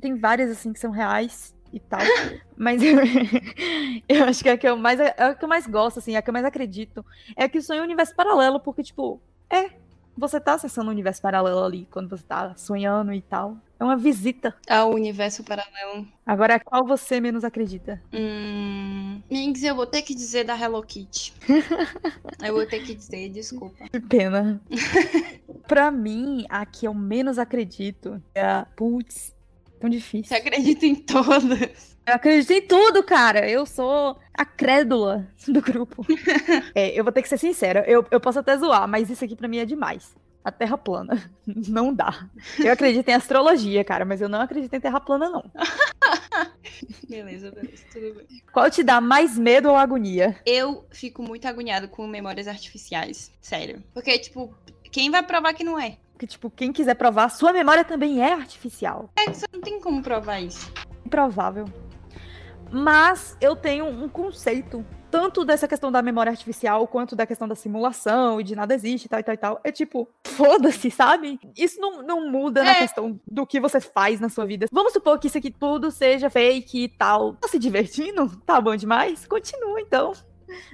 tem 0.00 0.16
várias, 0.16 0.50
assim, 0.50 0.72
que 0.72 0.78
são 0.78 0.90
reais 0.90 1.54
e 1.72 1.78
tal. 1.78 2.00
Mas 2.56 2.82
eu, 2.82 2.96
eu, 4.08 4.24
acho 4.24 4.42
que 4.42 4.48
a 4.48 4.56
que 4.56 4.68
eu 4.68 4.76
mais, 4.76 4.98
é 4.98 5.14
a 5.18 5.34
que 5.34 5.44
eu 5.44 5.48
mais 5.48 5.66
gosto, 5.66 5.98
assim, 5.98 6.16
a 6.16 6.22
que 6.22 6.30
eu 6.30 6.32
mais 6.32 6.44
acredito 6.44 7.04
é 7.36 7.48
que 7.48 7.58
o 7.58 7.62
sonho 7.62 7.78
é 7.78 7.80
um 7.82 7.84
universo 7.84 8.14
paralelo, 8.14 8.58
porque, 8.60 8.82
tipo, 8.82 9.20
é, 9.48 9.70
você 10.16 10.40
tá 10.40 10.54
acessando 10.54 10.88
um 10.88 10.92
universo 10.92 11.22
paralelo 11.22 11.62
ali 11.64 11.86
quando 11.90 12.08
você 12.08 12.24
tá 12.24 12.54
sonhando 12.56 13.12
e 13.12 13.22
tal. 13.22 13.56
É 13.80 13.84
uma 13.84 13.96
visita 13.96 14.54
ao 14.68 14.92
universo 14.92 15.42
paralelo. 15.42 16.06
Agora, 16.26 16.60
qual 16.60 16.84
você 16.84 17.18
menos 17.18 17.44
acredita? 17.44 17.98
Hum. 18.12 19.22
Minx, 19.30 19.62
eu 19.62 19.74
vou 19.74 19.86
ter 19.86 20.02
que 20.02 20.14
dizer 20.14 20.44
da 20.44 20.54
Hello 20.54 20.82
Kitty. 20.82 21.32
eu 22.44 22.52
vou 22.52 22.66
ter 22.66 22.84
que 22.84 22.94
dizer, 22.94 23.30
desculpa. 23.30 23.88
Que 23.88 23.98
pena. 23.98 24.60
pra 25.66 25.90
mim, 25.90 26.44
a 26.50 26.66
que 26.66 26.86
eu 26.86 26.92
menos 26.92 27.38
acredito 27.38 28.22
é 28.34 28.42
a. 28.42 28.66
Putz, 28.76 29.34
tão 29.80 29.88
difícil. 29.88 30.28
Você 30.28 30.34
acredita 30.34 30.84
em 30.84 30.94
todas? 30.94 31.96
Eu 32.06 32.14
acredito 32.14 32.52
em 32.52 32.60
tudo, 32.60 33.02
cara. 33.02 33.48
Eu 33.48 33.64
sou 33.64 34.18
a 34.34 34.44
crédula 34.44 35.26
do 35.48 35.62
grupo. 35.62 36.04
é, 36.74 36.90
eu 36.90 37.02
vou 37.02 37.12
ter 37.14 37.22
que 37.22 37.28
ser 37.30 37.38
sincera. 37.38 37.82
Eu, 37.88 38.04
eu 38.10 38.20
posso 38.20 38.40
até 38.40 38.58
zoar, 38.58 38.86
mas 38.86 39.08
isso 39.08 39.24
aqui 39.24 39.34
pra 39.34 39.48
mim 39.48 39.56
é 39.56 39.64
demais 39.64 40.14
a 40.44 40.50
Terra 40.50 40.76
plana. 40.78 41.30
Não 41.46 41.92
dá. 41.92 42.28
Eu 42.58 42.72
acredito 42.72 43.08
em 43.08 43.14
astrologia, 43.14 43.84
cara, 43.84 44.04
mas 44.04 44.20
eu 44.20 44.28
não 44.28 44.40
acredito 44.40 44.72
em 44.72 44.80
Terra 44.80 45.00
plana, 45.00 45.28
não. 45.28 45.44
beleza, 47.08 47.50
beleza, 47.50 47.82
tudo 47.92 48.14
bem. 48.14 48.42
Qual 48.52 48.70
te 48.70 48.82
dá 48.82 49.00
mais 49.00 49.36
medo 49.36 49.68
ou 49.68 49.76
agonia? 49.76 50.38
Eu 50.46 50.86
fico 50.90 51.22
muito 51.22 51.46
agoniado 51.46 51.88
com 51.88 52.06
memórias 52.06 52.46
artificiais, 52.46 53.32
sério. 53.40 53.82
Porque, 53.92 54.18
tipo, 54.18 54.54
quem 54.90 55.10
vai 55.10 55.22
provar 55.22 55.54
que 55.54 55.64
não 55.64 55.78
é? 55.78 55.98
Porque, 56.12 56.26
tipo, 56.26 56.50
quem 56.50 56.72
quiser 56.72 56.94
provar, 56.94 57.28
sua 57.30 57.52
memória 57.52 57.84
também 57.84 58.22
é 58.22 58.32
artificial. 58.32 59.10
É, 59.18 59.32
você 59.32 59.46
não 59.52 59.60
tem 59.60 59.80
como 59.80 60.02
provar 60.02 60.40
isso. 60.40 60.72
Improvável. 61.04 61.64
Mas 62.70 63.36
eu 63.40 63.56
tenho 63.56 63.86
um 63.86 64.08
conceito 64.08 64.84
tanto 65.10 65.44
dessa 65.44 65.66
questão 65.66 65.90
da 65.90 66.02
memória 66.02 66.30
artificial 66.30 66.86
quanto 66.86 67.16
da 67.16 67.26
questão 67.26 67.48
da 67.48 67.54
simulação 67.54 68.40
e 68.40 68.44
de 68.44 68.54
nada 68.54 68.74
existe 68.74 69.08
tal 69.08 69.20
e 69.20 69.22
tal 69.22 69.34
e 69.34 69.38
tal. 69.38 69.60
É 69.64 69.72
tipo, 69.72 70.08
foda-se, 70.26 70.90
sabe? 70.90 71.38
Isso 71.56 71.80
não, 71.80 72.02
não 72.02 72.30
muda 72.30 72.60
é. 72.60 72.64
na 72.64 72.74
questão 72.76 73.20
do 73.26 73.46
que 73.46 73.60
você 73.60 73.80
faz 73.80 74.20
na 74.20 74.28
sua 74.28 74.46
vida. 74.46 74.66
Vamos 74.70 74.92
supor 74.92 75.18
que 75.18 75.26
isso 75.26 75.38
aqui 75.38 75.50
tudo 75.50 75.90
seja 75.90 76.30
fake 76.30 76.84
e 76.84 76.88
tal. 76.88 77.34
Tá 77.34 77.48
se 77.48 77.58
divertindo? 77.58 78.28
Tá 78.46 78.60
bom 78.60 78.76
demais? 78.76 79.26
Continua 79.26 79.80
então 79.80 80.12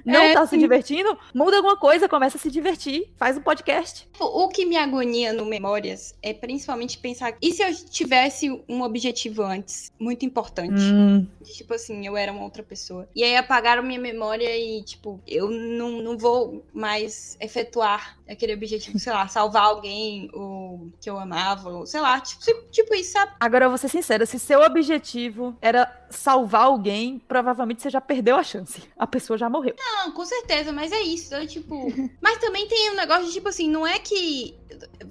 não 0.05 0.21
é, 0.21 0.33
tá 0.33 0.45
sim. 0.45 0.55
se 0.55 0.57
divertindo, 0.57 1.17
muda 1.33 1.57
alguma 1.57 1.77
coisa, 1.77 2.07
começa 2.09 2.37
a 2.37 2.39
se 2.39 2.49
divertir, 2.49 3.11
faz 3.17 3.37
um 3.37 3.41
podcast. 3.41 4.07
O 4.19 4.47
que 4.49 4.65
me 4.65 4.77
agonia 4.77 5.33
no 5.33 5.45
Memórias 5.45 6.15
é 6.21 6.33
principalmente 6.33 6.97
pensar, 6.97 7.35
e 7.41 7.51
se 7.51 7.63
eu 7.63 7.73
tivesse 7.89 8.49
um 8.67 8.81
objetivo 8.81 9.43
antes, 9.43 9.91
muito 9.99 10.25
importante? 10.25 10.81
Hum. 10.81 11.27
Tipo 11.43 11.73
assim, 11.73 12.05
eu 12.05 12.15
era 12.17 12.31
uma 12.31 12.43
outra 12.43 12.63
pessoa. 12.63 13.07
E 13.15 13.23
aí 13.23 13.35
apagaram 13.35 13.83
minha 13.83 13.99
memória 13.99 14.55
e, 14.57 14.83
tipo, 14.83 15.21
eu 15.27 15.49
não, 15.49 16.01
não 16.01 16.17
vou 16.17 16.63
mais 16.73 17.37
efetuar 17.39 18.16
aquele 18.29 18.53
objetivo, 18.53 18.99
sei 18.99 19.13
lá, 19.13 19.27
salvar 19.27 19.63
alguém, 19.63 20.29
ou 20.33 20.91
que 20.99 21.09
eu 21.09 21.17
amava, 21.17 21.69
ou 21.69 21.85
sei 21.85 22.01
lá, 22.01 22.19
tipo, 22.19 22.43
tipo 22.69 22.93
isso, 22.95 23.13
sabe? 23.13 23.33
Agora 23.39 23.65
eu 23.65 23.69
vou 23.69 23.77
ser 23.77 23.89
sincera, 23.89 24.25
se 24.25 24.39
seu 24.39 24.61
objetivo 24.61 25.55
era 25.61 25.91
salvar 26.09 26.63
alguém, 26.63 27.19
provavelmente 27.27 27.81
você 27.81 27.89
já 27.89 28.01
perdeu 28.01 28.35
a 28.35 28.43
chance. 28.43 28.81
A 28.97 29.07
pessoa 29.07 29.37
já 29.37 29.49
morreu. 29.49 29.75
Não, 29.77 30.11
com 30.11 30.25
certeza, 30.25 30.71
mas 30.71 30.91
é 30.91 31.01
isso. 31.01 31.33
Eu, 31.33 31.47
tipo. 31.47 31.87
mas 32.21 32.37
também 32.37 32.67
tem 32.67 32.91
um 32.91 32.95
negócio 32.95 33.25
de, 33.25 33.33
tipo 33.33 33.49
assim, 33.49 33.69
não 33.69 33.85
é 33.85 33.99
que 33.99 34.57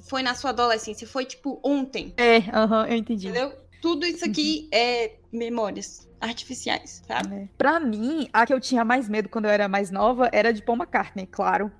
foi 0.00 0.22
na 0.22 0.34
sua 0.34 0.50
adolescência, 0.50 1.06
foi 1.06 1.24
tipo 1.24 1.60
ontem. 1.62 2.12
É, 2.16 2.38
aham, 2.52 2.86
eu 2.86 2.96
entendi. 2.96 3.28
Entendeu? 3.28 3.52
Tudo 3.80 4.06
isso 4.06 4.24
aqui 4.24 4.62
uhum. 4.64 4.78
é 4.78 5.12
memórias 5.30 6.08
artificiais, 6.20 7.02
sabe? 7.06 7.34
É. 7.34 7.48
Pra 7.56 7.78
mim, 7.78 8.28
a 8.32 8.46
que 8.46 8.52
eu 8.52 8.60
tinha 8.60 8.84
mais 8.84 9.08
medo 9.08 9.28
quando 9.28 9.44
eu 9.44 9.50
era 9.50 9.68
mais 9.68 9.90
nova 9.90 10.28
era 10.32 10.52
de 10.52 10.62
Paul 10.62 10.78
McCartney, 10.78 11.26
claro. 11.26 11.70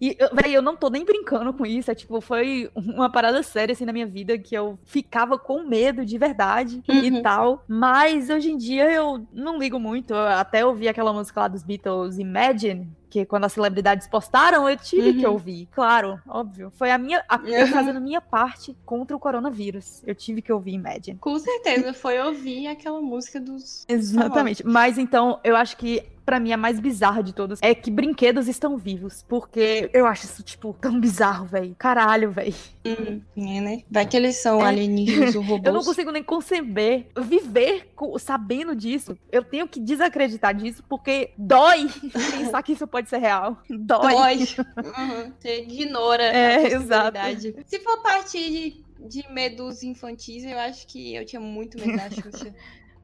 E, 0.00 0.16
velho, 0.32 0.54
eu 0.54 0.62
não 0.62 0.76
tô 0.76 0.88
nem 0.88 1.04
brincando 1.04 1.52
com 1.52 1.64
isso. 1.64 1.90
É 1.90 1.94
tipo, 1.94 2.20
foi 2.20 2.70
uma 2.74 3.10
parada 3.10 3.42
séria 3.42 3.72
assim 3.72 3.84
na 3.84 3.92
minha 3.92 4.06
vida 4.06 4.38
que 4.38 4.54
eu 4.54 4.78
ficava 4.84 5.38
com 5.38 5.62
medo 5.62 6.04
de 6.04 6.18
verdade 6.18 6.82
uhum. 6.88 7.04
e 7.04 7.22
tal. 7.22 7.64
Mas 7.68 8.30
hoje 8.30 8.50
em 8.50 8.56
dia 8.56 8.90
eu 8.90 9.26
não 9.32 9.58
ligo 9.58 9.78
muito. 9.78 10.14
Eu 10.14 10.28
até 10.28 10.64
ouvi 10.64 10.88
aquela 10.88 11.12
música 11.12 11.40
lá 11.40 11.48
dos 11.48 11.62
Beatles, 11.62 12.18
Imagine, 12.18 12.88
que 13.08 13.24
quando 13.24 13.44
as 13.44 13.52
celebridades 13.52 14.06
postaram, 14.06 14.68
eu 14.68 14.76
tive 14.76 15.10
uhum. 15.10 15.18
que 15.18 15.26
ouvir, 15.26 15.68
claro, 15.72 16.20
óbvio. 16.28 16.70
Foi 16.76 16.90
a 16.90 16.98
minha, 16.98 17.24
a, 17.28 17.36
eu 17.46 17.66
fazendo 17.68 17.96
a 17.96 18.00
minha 18.00 18.20
parte 18.20 18.76
contra 18.84 19.16
o 19.16 19.20
coronavírus. 19.20 20.02
Eu 20.06 20.14
tive 20.14 20.42
que 20.42 20.52
ouvir 20.52 20.74
Imagine. 20.74 21.18
Com 21.18 21.38
certeza, 21.38 21.92
foi 21.94 22.20
ouvir 22.20 22.66
aquela 22.66 23.00
música 23.00 23.40
dos. 23.40 23.84
Exatamente. 23.88 24.66
Mas 24.66 24.98
então, 24.98 25.40
eu 25.42 25.56
acho 25.56 25.76
que 25.76 26.04
para 26.26 26.40
mim 26.40 26.52
a 26.52 26.56
mais 26.56 26.80
bizarra 26.80 27.22
de 27.22 27.32
todas 27.32 27.60
é 27.62 27.72
que 27.72 27.90
brinquedos 27.90 28.48
estão 28.48 28.76
vivos. 28.76 29.24
Porque 29.28 29.88
eu 29.92 30.04
acho 30.06 30.24
isso, 30.24 30.42
tipo, 30.42 30.76
tão 30.80 31.00
bizarro, 31.00 31.46
velho. 31.46 31.74
Caralho, 31.78 32.32
velho. 32.32 32.52
Hum, 32.84 33.20
é, 33.36 33.60
né? 33.60 33.82
Vai 33.88 34.06
que 34.06 34.16
eles 34.16 34.36
são 34.36 34.60
é. 34.60 34.64
alienígenas 34.64 35.36
ou 35.36 35.42
robôs. 35.42 35.62
eu 35.64 35.72
não 35.72 35.84
consigo 35.84 36.10
nem 36.10 36.24
conceber, 36.24 37.06
viver 37.16 37.92
sabendo 38.18 38.74
disso. 38.74 39.16
Eu 39.30 39.44
tenho 39.44 39.68
que 39.68 39.78
desacreditar 39.78 40.52
disso 40.52 40.82
porque 40.88 41.30
dói 41.38 41.88
pensar 42.12 42.62
que 42.64 42.72
isso 42.72 42.86
pode 42.88 43.08
ser 43.08 43.18
real. 43.18 43.62
Dói. 43.70 44.12
Dói. 44.12 44.36
Uhum. 44.76 45.32
Você 45.38 45.62
ignora 45.62 46.22
é, 46.22 46.72
exato. 46.72 47.18
Se 47.66 47.78
for 47.80 48.02
partir 48.02 48.50
de, 48.50 49.08
de 49.08 49.32
medos 49.32 49.82
infantis, 49.82 50.44
eu 50.44 50.58
acho 50.58 50.86
que 50.86 51.14
eu 51.14 51.24
tinha 51.24 51.40
muito 51.40 51.78
medo 51.78 51.96
da 51.96 52.10
Xuxa. 52.10 52.54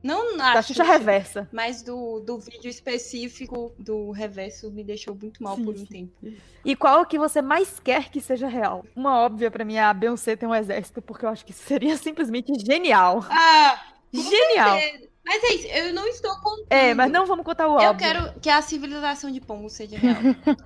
Não 0.02 0.36
na 0.36 0.54
da 0.54 0.62
Xuxa 0.62 0.82
reversa. 0.82 1.48
Mas 1.52 1.82
do, 1.82 2.20
do 2.20 2.38
vídeo 2.38 2.68
específico 2.68 3.72
do 3.78 4.10
reverso 4.10 4.70
me 4.70 4.82
deixou 4.82 5.14
muito 5.14 5.42
mal 5.42 5.56
sim, 5.56 5.64
por 5.64 5.74
um 5.74 5.78
sim. 5.78 5.86
tempo. 5.86 6.36
E 6.64 6.74
qual 6.74 7.06
que 7.06 7.18
você 7.18 7.40
mais 7.40 7.78
quer 7.78 8.10
que 8.10 8.20
seja 8.20 8.48
real? 8.48 8.84
Uma 8.96 9.18
óbvia 9.18 9.50
para 9.50 9.64
mim 9.64 9.74
é 9.74 9.82
a 9.82 9.94
Beyoncé 9.94 10.34
ter 10.36 10.46
um 10.46 10.54
exército, 10.54 11.00
porque 11.00 11.24
eu 11.24 11.28
acho 11.28 11.44
que 11.44 11.52
seria 11.52 11.96
simplesmente 11.98 12.52
genial. 12.58 13.24
Ah! 13.30 13.80
Genial! 14.12 14.78
Mas 15.24 15.42
é 15.44 15.54
isso, 15.54 15.66
eu 15.68 15.94
não 15.94 16.06
estou 16.08 16.34
contando. 16.40 16.66
É, 16.70 16.92
mas 16.94 17.10
não 17.10 17.24
vamos 17.26 17.44
contar 17.44 17.68
o 17.68 17.72
óbvio. 17.72 17.88
Eu 17.88 17.94
quero 17.96 18.40
que 18.40 18.50
a 18.50 18.60
civilização 18.60 19.30
de 19.30 19.40
Pongo 19.40 19.68
seja 19.70 19.96
real. 19.96 20.16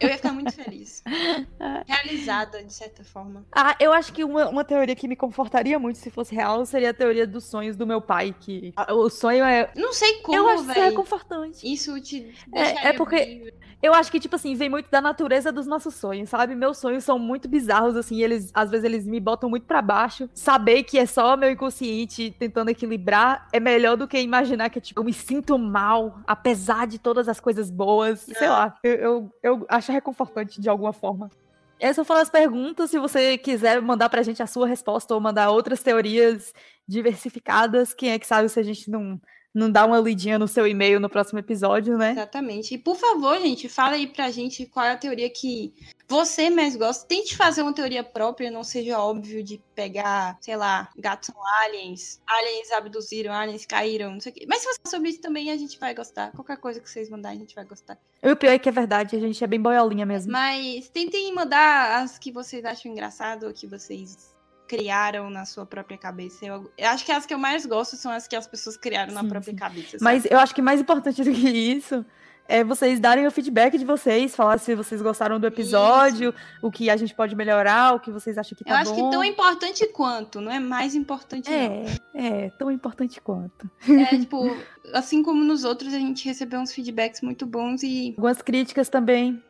eu 0.00 0.08
ia 0.08 0.16
ficar 0.16 0.32
muito 0.32 0.52
feliz. 0.52 1.02
Realizada, 1.86 2.62
de 2.64 2.72
certa 2.72 3.04
forma. 3.04 3.44
Ah, 3.52 3.76
eu 3.78 3.92
acho 3.92 4.12
que 4.12 4.24
uma, 4.24 4.48
uma 4.48 4.64
teoria 4.64 4.96
que 4.96 5.06
me 5.06 5.16
confortaria 5.16 5.78
muito 5.78 5.98
se 5.98 6.10
fosse 6.10 6.34
real 6.34 6.64
seria 6.64 6.90
a 6.90 6.94
teoria 6.94 7.26
dos 7.26 7.44
sonhos 7.44 7.76
do 7.76 7.86
meu 7.86 8.00
pai, 8.00 8.34
que 8.38 8.72
o 8.90 9.08
sonho 9.10 9.44
é... 9.44 9.70
Não 9.76 9.92
sei 9.92 10.20
como, 10.22 10.36
eu 10.38 10.48
acho 10.48 10.64
que 10.72 10.78
é 10.78 10.90
confortante. 10.92 11.70
Isso 11.70 12.00
te 12.00 12.32
É, 12.52 12.88
é 12.88 12.92
porque- 12.92 13.24
livre. 13.24 13.54
Eu 13.82 13.92
acho 13.92 14.10
que, 14.10 14.18
tipo 14.18 14.34
assim, 14.34 14.54
vem 14.54 14.70
muito 14.70 14.90
da 14.90 15.02
natureza 15.02 15.52
dos 15.52 15.66
nossos 15.66 15.94
sonhos, 15.94 16.30
sabe? 16.30 16.54
Meus 16.54 16.78
sonhos 16.78 17.04
são 17.04 17.18
muito 17.18 17.46
bizarros, 17.46 17.94
assim, 17.94 18.22
eles, 18.22 18.50
às 18.54 18.70
vezes 18.70 18.84
eles 18.84 19.06
me 19.06 19.20
botam 19.20 19.50
muito 19.50 19.66
pra 19.66 19.82
baixo. 19.82 20.30
Saber 20.34 20.82
que 20.82 20.98
é 20.98 21.04
só 21.04 21.36
meu 21.36 21.50
inconsciente 21.50 22.34
tentando 22.38 22.70
equilibrar 22.70 23.46
é 23.52 23.60
melhor 23.60 23.96
do 23.96 24.08
que 24.08 24.18
imaginar 24.18 24.45
que, 24.70 24.80
tipo, 24.80 25.00
eu 25.00 25.04
me 25.04 25.12
sinto 25.12 25.58
mal, 25.58 26.20
apesar 26.26 26.86
de 26.86 26.98
todas 26.98 27.28
as 27.28 27.40
coisas 27.40 27.70
boas. 27.70 28.20
Sei 28.20 28.48
lá, 28.48 28.76
eu, 28.82 28.94
eu, 28.94 29.32
eu 29.42 29.66
acho 29.68 29.92
reconfortante 29.92 30.60
de 30.60 30.68
alguma 30.68 30.92
forma. 30.92 31.30
Essas 31.78 32.06
foram 32.06 32.20
as 32.20 32.30
perguntas. 32.30 32.90
Se 32.90 32.98
você 32.98 33.36
quiser 33.36 33.80
mandar 33.82 34.08
pra 34.08 34.22
gente 34.22 34.42
a 34.42 34.46
sua 34.46 34.66
resposta 34.66 35.14
ou 35.14 35.20
mandar 35.20 35.50
outras 35.50 35.82
teorias 35.82 36.52
diversificadas, 36.88 37.92
quem 37.92 38.10
é 38.10 38.18
que 38.18 38.26
sabe 38.26 38.48
se 38.48 38.58
a 38.58 38.62
gente 38.62 38.90
não, 38.90 39.20
não 39.56 39.70
dá 39.70 39.86
uma 39.86 39.98
lidinha 39.98 40.38
no 40.38 40.46
seu 40.46 40.66
e-mail 40.66 41.00
no 41.00 41.08
próximo 41.08 41.38
episódio, 41.38 41.96
né? 41.96 42.12
Exatamente. 42.12 42.74
E 42.74 42.78
por 42.78 42.94
favor, 42.94 43.40
gente, 43.40 43.70
fala 43.70 43.94
aí 43.94 44.06
pra 44.06 44.30
gente 44.30 44.66
qual 44.66 44.84
é 44.84 44.92
a 44.92 44.96
teoria 44.98 45.30
que 45.30 45.72
você 46.06 46.50
mais 46.50 46.76
gosta. 46.76 47.06
Tente 47.06 47.34
fazer 47.34 47.62
uma 47.62 47.72
teoria 47.72 48.04
própria, 48.04 48.50
não 48.50 48.62
seja 48.62 48.98
óbvio 48.98 49.42
de 49.42 49.58
pegar, 49.74 50.36
sei 50.42 50.56
lá, 50.56 50.90
gatos 50.98 51.30
são 51.32 51.46
aliens, 51.62 52.20
aliens 52.26 52.70
abduziram, 52.70 53.32
aliens 53.32 53.64
caíram, 53.64 54.12
não 54.12 54.20
sei 54.20 54.30
o 54.30 54.34
quê. 54.34 54.46
Mas 54.46 54.60
se 54.60 54.66
você 54.66 54.80
sobre 54.88 55.08
isso 55.08 55.22
também, 55.22 55.50
a 55.50 55.56
gente 55.56 55.80
vai 55.80 55.94
gostar. 55.94 56.32
Qualquer 56.32 56.58
coisa 56.58 56.78
que 56.78 56.90
vocês 56.90 57.08
mandarem, 57.08 57.38
a 57.38 57.40
gente 57.40 57.54
vai 57.54 57.64
gostar. 57.64 57.98
E 58.22 58.30
o 58.30 58.36
pior 58.36 58.52
é 58.52 58.58
que 58.58 58.68
é 58.68 58.72
verdade, 58.72 59.16
a 59.16 59.20
gente 59.20 59.42
é 59.42 59.46
bem 59.46 59.60
boiolinha 59.60 60.04
mesmo. 60.04 60.32
Mas 60.32 60.90
tentem 60.90 61.34
mandar 61.34 62.02
as 62.02 62.18
que 62.18 62.30
vocês 62.30 62.62
acham 62.62 62.92
engraçado, 62.92 63.46
ou 63.46 63.54
que 63.54 63.66
vocês 63.66 64.35
criaram 64.66 65.30
na 65.30 65.44
sua 65.44 65.64
própria 65.64 65.96
cabeça. 65.98 66.44
Eu, 66.44 66.70
eu 66.76 66.88
acho 66.88 67.04
que 67.04 67.12
as 67.12 67.24
que 67.26 67.32
eu 67.34 67.38
mais 67.38 67.64
gosto 67.66 67.96
são 67.96 68.10
as 68.12 68.26
que 68.26 68.36
as 68.36 68.46
pessoas 68.46 68.76
criaram 68.76 69.12
na 69.12 69.22
Sim, 69.22 69.28
própria 69.28 69.52
sim. 69.52 69.58
cabeça. 69.58 69.90
sabe? 69.92 70.04
Mas 70.04 70.24
eu 70.26 70.38
acho 70.38 70.54
que 70.54 70.62
mais 70.62 70.80
importante 70.80 71.22
do 71.22 71.32
que 71.32 71.48
isso 71.48 72.04
é 72.48 72.62
vocês 72.62 73.00
darem 73.00 73.26
o 73.26 73.30
feedback 73.30 73.76
de 73.76 73.84
vocês, 73.84 74.34
falar 74.34 74.58
se 74.58 74.74
vocês 74.74 75.02
gostaram 75.02 75.38
do 75.38 75.46
episódio, 75.46 76.32
o 76.62 76.70
que 76.70 76.88
a 76.88 76.96
gente 76.96 77.14
pode 77.14 77.34
melhorar, 77.34 77.94
o 77.94 78.00
que 78.00 78.10
vocês 78.10 78.38
acham 78.38 78.56
que 78.56 78.64
tá 78.64 78.70
eu 78.70 78.76
acho 78.76 78.94
bom. 78.94 79.04
que 79.04 79.10
tão 79.10 79.24
importante 79.24 79.86
quanto, 79.88 80.40
não 80.40 80.52
é 80.52 80.60
mais 80.60 80.94
importante 80.94 81.50
não. 81.50 81.56
É, 81.56 81.84
é, 82.14 82.50
tão 82.50 82.70
importante 82.70 83.20
quanto. 83.20 83.68
É, 83.88 84.16
tipo, 84.16 84.56
assim 84.92 85.22
como 85.22 85.42
nos 85.42 85.64
outros, 85.64 85.92
a 85.92 85.98
gente 85.98 86.24
recebeu 86.24 86.60
uns 86.60 86.72
feedbacks 86.72 87.20
muito 87.20 87.44
bons 87.46 87.82
e 87.82 88.14
Algumas 88.16 88.42
críticas 88.42 88.88
também. 88.88 89.42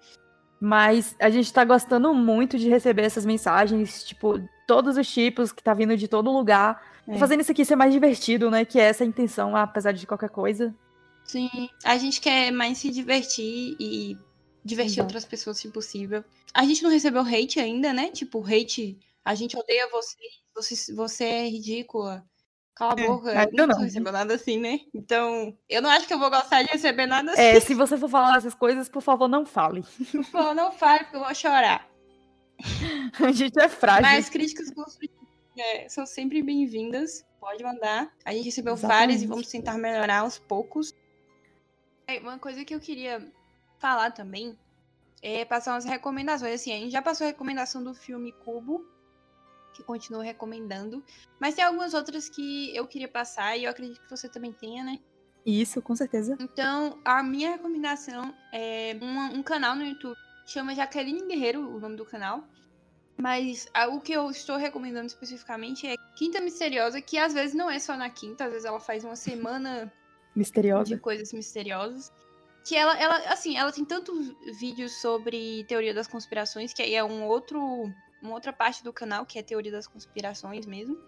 Mas 0.61 1.15
a 1.19 1.29
gente 1.29 1.53
tá 1.53 1.65
gostando 1.65 2.13
muito 2.15 2.59
de 2.59 2.69
receber 2.69 3.03
essas 3.03 3.27
mensagens, 3.27 4.05
tipo, 4.05 4.41
todos 4.67 4.97
os 4.97 5.07
tipos 5.09 5.53
que 5.53 5.63
tá 5.63 5.75
vindo 5.75 5.97
de 5.97 6.09
todo 6.09 6.33
lugar. 6.33 6.83
É. 7.07 7.19
Fazendo 7.19 7.41
isso 7.41 7.53
aqui 7.53 7.65
ser 7.65 7.77
mais 7.77 7.93
divertido, 7.93 8.51
né? 8.51 8.65
Que 8.65 8.81
é 8.81 8.85
essa 8.85 9.05
a 9.05 9.07
intenção, 9.07 9.55
apesar 9.55 9.93
de 9.93 10.07
qualquer 10.07 10.31
coisa. 10.31 10.75
sim, 11.25 11.49
a 11.85 11.97
gente 11.99 12.21
quer 12.21 12.51
mais 12.51 12.79
se 12.79 12.91
divertir 12.91 13.77
e 13.79 14.17
divertir 14.65 14.95
Exato. 14.95 15.07
outras 15.07 15.25
pessoas 15.25 15.59
se 15.59 15.69
possível. 15.69 16.25
A 16.53 16.65
gente 16.65 16.83
não 16.83 16.91
recebeu 16.91 17.23
hate 17.23 17.61
ainda, 17.61 17.93
né? 17.93 18.11
Tipo, 18.11 18.45
hate, 18.45 18.99
a 19.25 19.35
gente 19.35 19.57
odeia 19.57 19.89
você, 19.91 20.17
você, 20.55 20.95
você 20.95 21.25
é 21.25 21.49
ridícula. 21.49 22.25
Cala 22.77 22.95
a 22.97 23.03
É, 23.03 23.07
boca. 23.07 23.31
ainda 23.41 23.67
não 23.67 23.75
não. 23.75 23.83
recebeu 23.83 24.13
nada 24.13 24.35
assim, 24.35 24.59
né? 24.59 24.81
Então, 24.95 25.57
eu 25.69 25.81
não 25.83 25.89
acho 25.91 26.07
que 26.07 26.13
eu 26.15 26.19
vou 26.19 26.31
gostar 26.31 26.63
de 26.63 26.69
receber 26.71 27.07
nada 27.07 27.33
assim. 27.33 27.41
É, 27.41 27.59
se 27.59 27.73
você 27.75 27.97
for 27.97 28.09
falar 28.09 28.37
essas 28.37 28.55
coisas, 28.55 28.89
por 28.89 29.01
favor, 29.03 29.27
não 29.29 29.45
fale. 29.47 29.83
Pô, 30.31 30.53
não 30.55 30.71
fale, 30.71 31.05
porque 31.05 31.17
eu 31.17 31.25
vou 31.25 31.35
chorar. 31.35 31.89
A 33.27 33.33
gente 33.33 33.59
é 33.61 33.69
frágil. 33.69 34.03
Mas 34.03 34.29
críticas 34.29 34.71
construtivas 34.73 35.17
é, 35.59 35.89
são 35.89 36.05
sempre 36.07 36.43
bem-vindas. 36.43 37.25
Pode 37.41 37.63
mandar. 37.65 38.13
A 38.25 38.33
gente 38.33 38.45
recebeu 38.45 38.77
várias 38.77 39.23
e 39.23 39.27
vamos 39.27 39.49
tentar 39.49 39.79
melhorar 39.79 40.19
aos 40.21 40.39
poucos. 40.39 40.93
É, 42.07 42.19
Uma 42.19 42.39
coisa 42.39 42.65
que 42.65 42.75
eu 42.75 42.81
queria 42.81 43.27
falar 43.79 44.11
também 44.11 44.59
é 45.23 45.45
passar 45.45 45.73
umas 45.73 45.85
recomendações. 45.85 46.55
Assim, 46.55 46.73
a 46.73 46.77
gente 46.77 46.91
já 46.93 47.01
passou 47.03 47.25
a 47.25 47.29
recomendação 47.29 47.83
do 47.83 47.95
filme 47.95 48.33
Cubo, 48.33 48.85
que 49.77 49.83
continuo 49.85 50.21
recomendando. 50.21 51.05
Mas 51.41 51.55
tem 51.55 51.65
algumas 51.65 51.95
outras 51.95 52.29
que 52.29 52.75
eu 52.75 52.87
queria 52.87 53.09
passar 53.09 53.57
e 53.57 53.65
eu 53.65 53.71
acredito 53.71 54.01
que 54.01 54.11
você 54.11 54.29
também 54.29 54.53
tenha, 54.53 54.83
né? 54.83 54.99
Isso, 55.45 55.81
com 55.81 55.95
certeza. 55.95 56.37
Então, 56.41 56.99
a 57.05 57.23
minha 57.23 57.51
recomendação 57.51 58.35
é 58.53 58.97
uma- 59.01 59.31
um 59.31 59.43
canal 59.43 59.77
no 59.77 59.85
YouTube 59.85 60.17
chama 60.47 60.75
Jaqueline 60.75 61.27
Guerreiro, 61.27 61.61
o 61.61 61.79
nome 61.81 61.97
do 61.97 62.05
canal. 62.05 62.45
Mas 63.19 63.67
ah, 63.73 63.89
o 63.89 64.01
que 64.01 64.13
eu 64.13 64.31
estou 64.31 64.57
recomendando 64.57 65.07
especificamente 65.07 65.87
é 65.87 65.95
Quinta 66.17 66.41
Misteriosa, 66.41 67.01
que 67.01 67.17
às 67.17 67.33
vezes 67.33 67.55
não 67.55 67.71
é 67.71 67.79
só 67.79 67.97
na 67.97 68.11
quinta, 68.11 68.45
às 68.45 68.51
vezes 68.51 68.65
ela 68.67 68.79
faz 68.79 69.05
uma 69.05 69.17
semana 69.17 69.87
de 70.35 70.39
Misteriosa. 70.39 70.99
coisas 70.99 71.33
misteriosas. 71.33 72.13
Que 72.69 72.75
ela, 72.77 72.99
ela, 73.01 73.17
assim, 73.33 73.57
ela 73.57 73.71
tem 73.73 73.85
tantos 73.85 74.35
vídeos 74.59 75.01
sobre 75.01 75.65
teoria 75.69 75.95
das 75.95 76.09
conspirações, 76.09 76.75
que 76.75 76.83
aí 76.83 76.95
é 76.95 77.03
um 77.05 77.25
outro, 77.25 77.89
uma 78.21 78.35
outra 78.35 78.53
parte 78.53 78.83
do 78.83 78.93
canal, 78.93 79.25
que 79.27 79.39
é 79.39 79.43
teoria 79.43 79.73
das 79.73 79.87
conspirações 79.87 80.67
mesmo. 80.67 80.99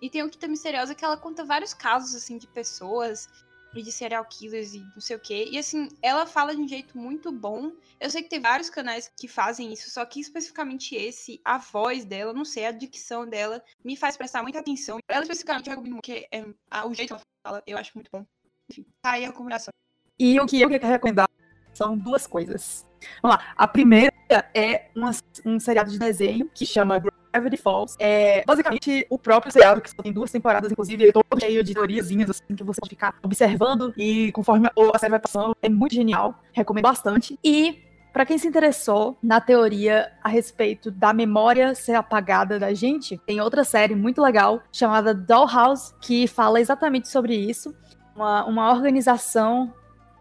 E 0.00 0.10
tem 0.10 0.22
o 0.22 0.28
Quinta 0.30 0.48
Misteriosa, 0.48 0.94
que 0.94 1.04
ela 1.04 1.16
conta 1.16 1.44
vários 1.44 1.72
casos, 1.72 2.14
assim, 2.14 2.36
de 2.36 2.46
pessoas 2.46 3.28
e 3.74 3.82
de 3.82 3.90
serial 3.90 4.24
killers 4.24 4.72
e 4.74 4.80
não 4.94 5.00
sei 5.00 5.16
o 5.16 5.20
quê. 5.20 5.48
E, 5.50 5.58
assim, 5.58 5.88
ela 6.00 6.26
fala 6.26 6.54
de 6.54 6.60
um 6.60 6.68
jeito 6.68 6.96
muito 6.96 7.32
bom. 7.32 7.72
Eu 7.98 8.08
sei 8.10 8.22
que 8.22 8.28
tem 8.28 8.40
vários 8.40 8.70
canais 8.70 9.10
que 9.18 9.26
fazem 9.26 9.72
isso, 9.72 9.90
só 9.90 10.04
que 10.04 10.20
especificamente 10.20 10.94
esse, 10.94 11.40
a 11.44 11.58
voz 11.58 12.04
dela, 12.04 12.32
não 12.32 12.44
sei, 12.44 12.66
a 12.66 12.72
dicção 12.72 13.26
dela, 13.26 13.62
me 13.84 13.96
faz 13.96 14.16
prestar 14.16 14.42
muita 14.42 14.60
atenção. 14.60 14.98
Ela 15.08 15.22
especificamente 15.22 15.70
recomendo 15.70 15.94
porque 15.94 16.28
é, 16.30 16.44
a- 16.70 16.86
o 16.86 16.94
jeito 16.94 17.08
que 17.08 17.14
ela 17.14 17.22
fala, 17.46 17.62
eu 17.66 17.76
acho 17.78 17.92
muito 17.94 18.10
bom. 18.12 18.24
Enfim, 18.70 18.86
tá 19.02 19.12
aí 19.12 19.24
a 19.24 19.28
recomendação. 19.28 19.72
E 20.18 20.38
o 20.38 20.46
que 20.46 20.60
eu 20.60 20.68
quero 20.68 20.86
recomendar 20.86 21.28
são 21.72 21.98
duas 21.98 22.26
coisas. 22.26 22.86
Vamos 23.22 23.36
lá. 23.36 23.44
A 23.56 23.66
primeira 23.68 24.12
é 24.54 24.86
uma- 24.94 25.10
um 25.44 25.58
seriado 25.58 25.90
de 25.90 25.98
desenho 25.98 26.48
que 26.54 26.64
chama 26.66 27.02
Gravity 27.32 27.56
Falls. 27.56 27.96
É 27.98 28.44
basicamente 28.46 29.06
o 29.10 29.18
próprio 29.18 29.52
seriado, 29.52 29.80
que 29.80 29.90
só 29.90 29.96
tem 30.02 30.12
duas 30.12 30.30
temporadas, 30.30 30.70
inclusive, 30.70 31.08
é 31.08 31.12
todo 31.12 31.24
cheio 31.40 31.64
de 31.64 31.74
teoriazinhas, 31.74 32.30
assim, 32.30 32.54
que 32.54 32.62
você 32.62 32.80
pode 32.80 32.90
ficar 32.90 33.14
observando. 33.22 33.92
E 33.96 34.30
conforme 34.32 34.68
a 34.94 34.98
série 34.98 35.10
vai 35.10 35.20
passando, 35.20 35.56
é 35.60 35.68
muito 35.68 35.94
genial. 35.94 36.38
Recomendo 36.52 36.84
bastante. 36.84 37.38
E. 37.44 37.80
Pra 38.12 38.24
quem 38.24 38.38
se 38.38 38.46
interessou 38.46 39.18
na 39.20 39.40
teoria 39.40 40.12
a 40.22 40.28
respeito 40.28 40.88
da 40.88 41.12
memória 41.12 41.74
ser 41.74 41.94
apagada 41.94 42.60
da 42.60 42.72
gente, 42.72 43.18
tem 43.26 43.40
outra 43.40 43.64
série 43.64 43.96
muito 43.96 44.22
legal 44.22 44.62
chamada 44.72 45.12
Dollhouse, 45.12 45.92
que 46.00 46.28
fala 46.28 46.60
exatamente 46.60 47.08
sobre 47.08 47.34
isso. 47.34 47.74
Uma, 48.14 48.44
uma 48.44 48.70
organização 48.72 49.74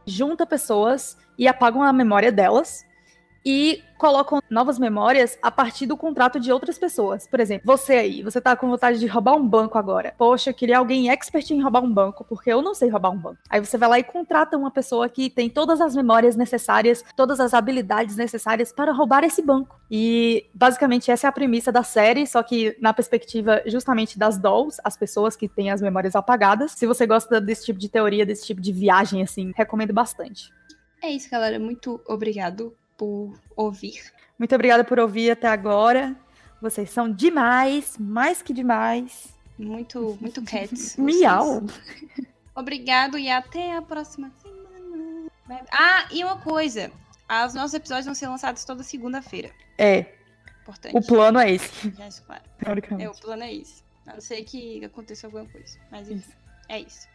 junta 0.07 0.43
pessoas 0.43 1.15
e 1.37 1.47
apagam 1.47 1.83
a 1.83 1.93
memória 1.93 2.31
delas 2.31 2.85
e 3.45 3.83
colocam 3.97 4.41
novas 4.49 4.79
memórias 4.79 5.37
a 5.41 5.49
partir 5.49 5.85
do 5.85 5.95
contrato 5.95 6.39
de 6.39 6.51
outras 6.51 6.77
pessoas. 6.77 7.27
Por 7.27 7.39
exemplo, 7.39 7.65
você 7.65 7.93
aí, 7.93 8.21
você 8.23 8.41
tá 8.41 8.55
com 8.55 8.69
vontade 8.69 8.99
de 8.99 9.07
roubar 9.07 9.35
um 9.35 9.47
banco 9.47 9.77
agora. 9.77 10.13
Poxa, 10.17 10.49
eu 10.49 10.53
queria 10.53 10.77
alguém 10.77 11.09
expert 11.09 11.49
em 11.51 11.61
roubar 11.61 11.81
um 11.81 11.93
banco, 11.93 12.25
porque 12.25 12.51
eu 12.51 12.61
não 12.61 12.73
sei 12.73 12.89
roubar 12.89 13.11
um 13.11 13.17
banco. 13.17 13.37
Aí 13.49 13.59
você 13.59 13.77
vai 13.77 13.89
lá 13.89 13.99
e 13.99 14.03
contrata 14.03 14.57
uma 14.57 14.71
pessoa 14.71 15.07
que 15.07 15.29
tem 15.29 15.49
todas 15.49 15.79
as 15.79 15.95
memórias 15.95 16.35
necessárias, 16.35 17.03
todas 17.15 17.39
as 17.39 17.53
habilidades 17.53 18.15
necessárias 18.15 18.73
para 18.73 18.91
roubar 18.91 19.23
esse 19.23 19.41
banco. 19.41 19.79
E 19.89 20.47
basicamente 20.53 21.11
essa 21.11 21.27
é 21.27 21.29
a 21.29 21.31
premissa 21.31 21.71
da 21.71 21.83
série, 21.83 22.25
só 22.27 22.41
que 22.43 22.75
na 22.81 22.93
perspectiva 22.93 23.61
justamente 23.65 24.17
das 24.19 24.37
dolls, 24.37 24.81
as 24.83 24.97
pessoas 24.97 25.35
que 25.35 25.47
têm 25.47 25.71
as 25.71 25.81
memórias 25.81 26.15
apagadas. 26.15 26.71
Se 26.71 26.85
você 26.85 27.05
gosta 27.05 27.39
desse 27.39 27.65
tipo 27.65 27.79
de 27.79 27.87
teoria, 27.89 28.25
desse 28.25 28.45
tipo 28.45 28.59
de 28.59 28.71
viagem 28.71 29.21
assim, 29.21 29.53
recomendo 29.55 29.93
bastante. 29.93 30.51
É 31.03 31.11
isso, 31.11 31.29
galera. 31.29 31.59
Muito 31.59 32.01
obrigado 32.07 32.73
por 32.97 33.37
ouvir. 33.57 34.01
Muito 34.39 34.55
obrigada 34.55 34.83
por 34.85 34.97
ouvir 34.99 35.31
até 35.31 35.47
agora. 35.47 36.15
Vocês 36.61 36.89
são 36.89 37.11
demais, 37.11 37.97
mais 37.99 38.41
que 38.41 38.53
demais. 38.53 39.33
Muito, 39.59 40.17
muito 40.21 40.41
cats. 40.47 40.95
Miau. 40.95 41.61
Obrigado 42.55 43.17
e 43.17 43.29
até 43.29 43.75
a 43.75 43.81
próxima 43.81 44.31
semana. 44.41 45.29
Ah, 45.71 46.07
e 46.11 46.23
uma 46.23 46.37
coisa. 46.37 46.89
Os 47.47 47.53
nossos 47.53 47.73
episódios 47.73 48.05
vão 48.05 48.15
ser 48.15 48.27
lançados 48.27 48.63
toda 48.63 48.81
segunda-feira. 48.83 49.51
É, 49.77 50.05
Importante. 50.61 50.95
o 50.95 51.01
plano 51.01 51.39
é 51.39 51.51
esse, 51.51 51.89
Já 51.97 52.07
isso, 52.07 52.23
claro. 52.23 52.43
É, 52.59 52.63
teoricamente. 52.65 53.07
o 53.17 53.21
plano 53.21 53.43
é 53.43 53.53
esse. 53.53 53.83
A 54.05 54.13
não 54.13 54.21
ser 54.21 54.43
que 54.43 54.85
aconteça 54.85 55.27
alguma 55.27 55.45
coisa. 55.47 55.77
Mas 55.91 56.09
enfim, 56.09 56.19
Isso. 56.29 56.37
é 56.69 56.79
isso. 56.79 57.07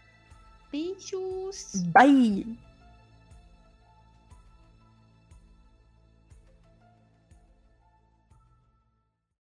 Beijos. 0.72 1.82
Bye! 1.92 2.58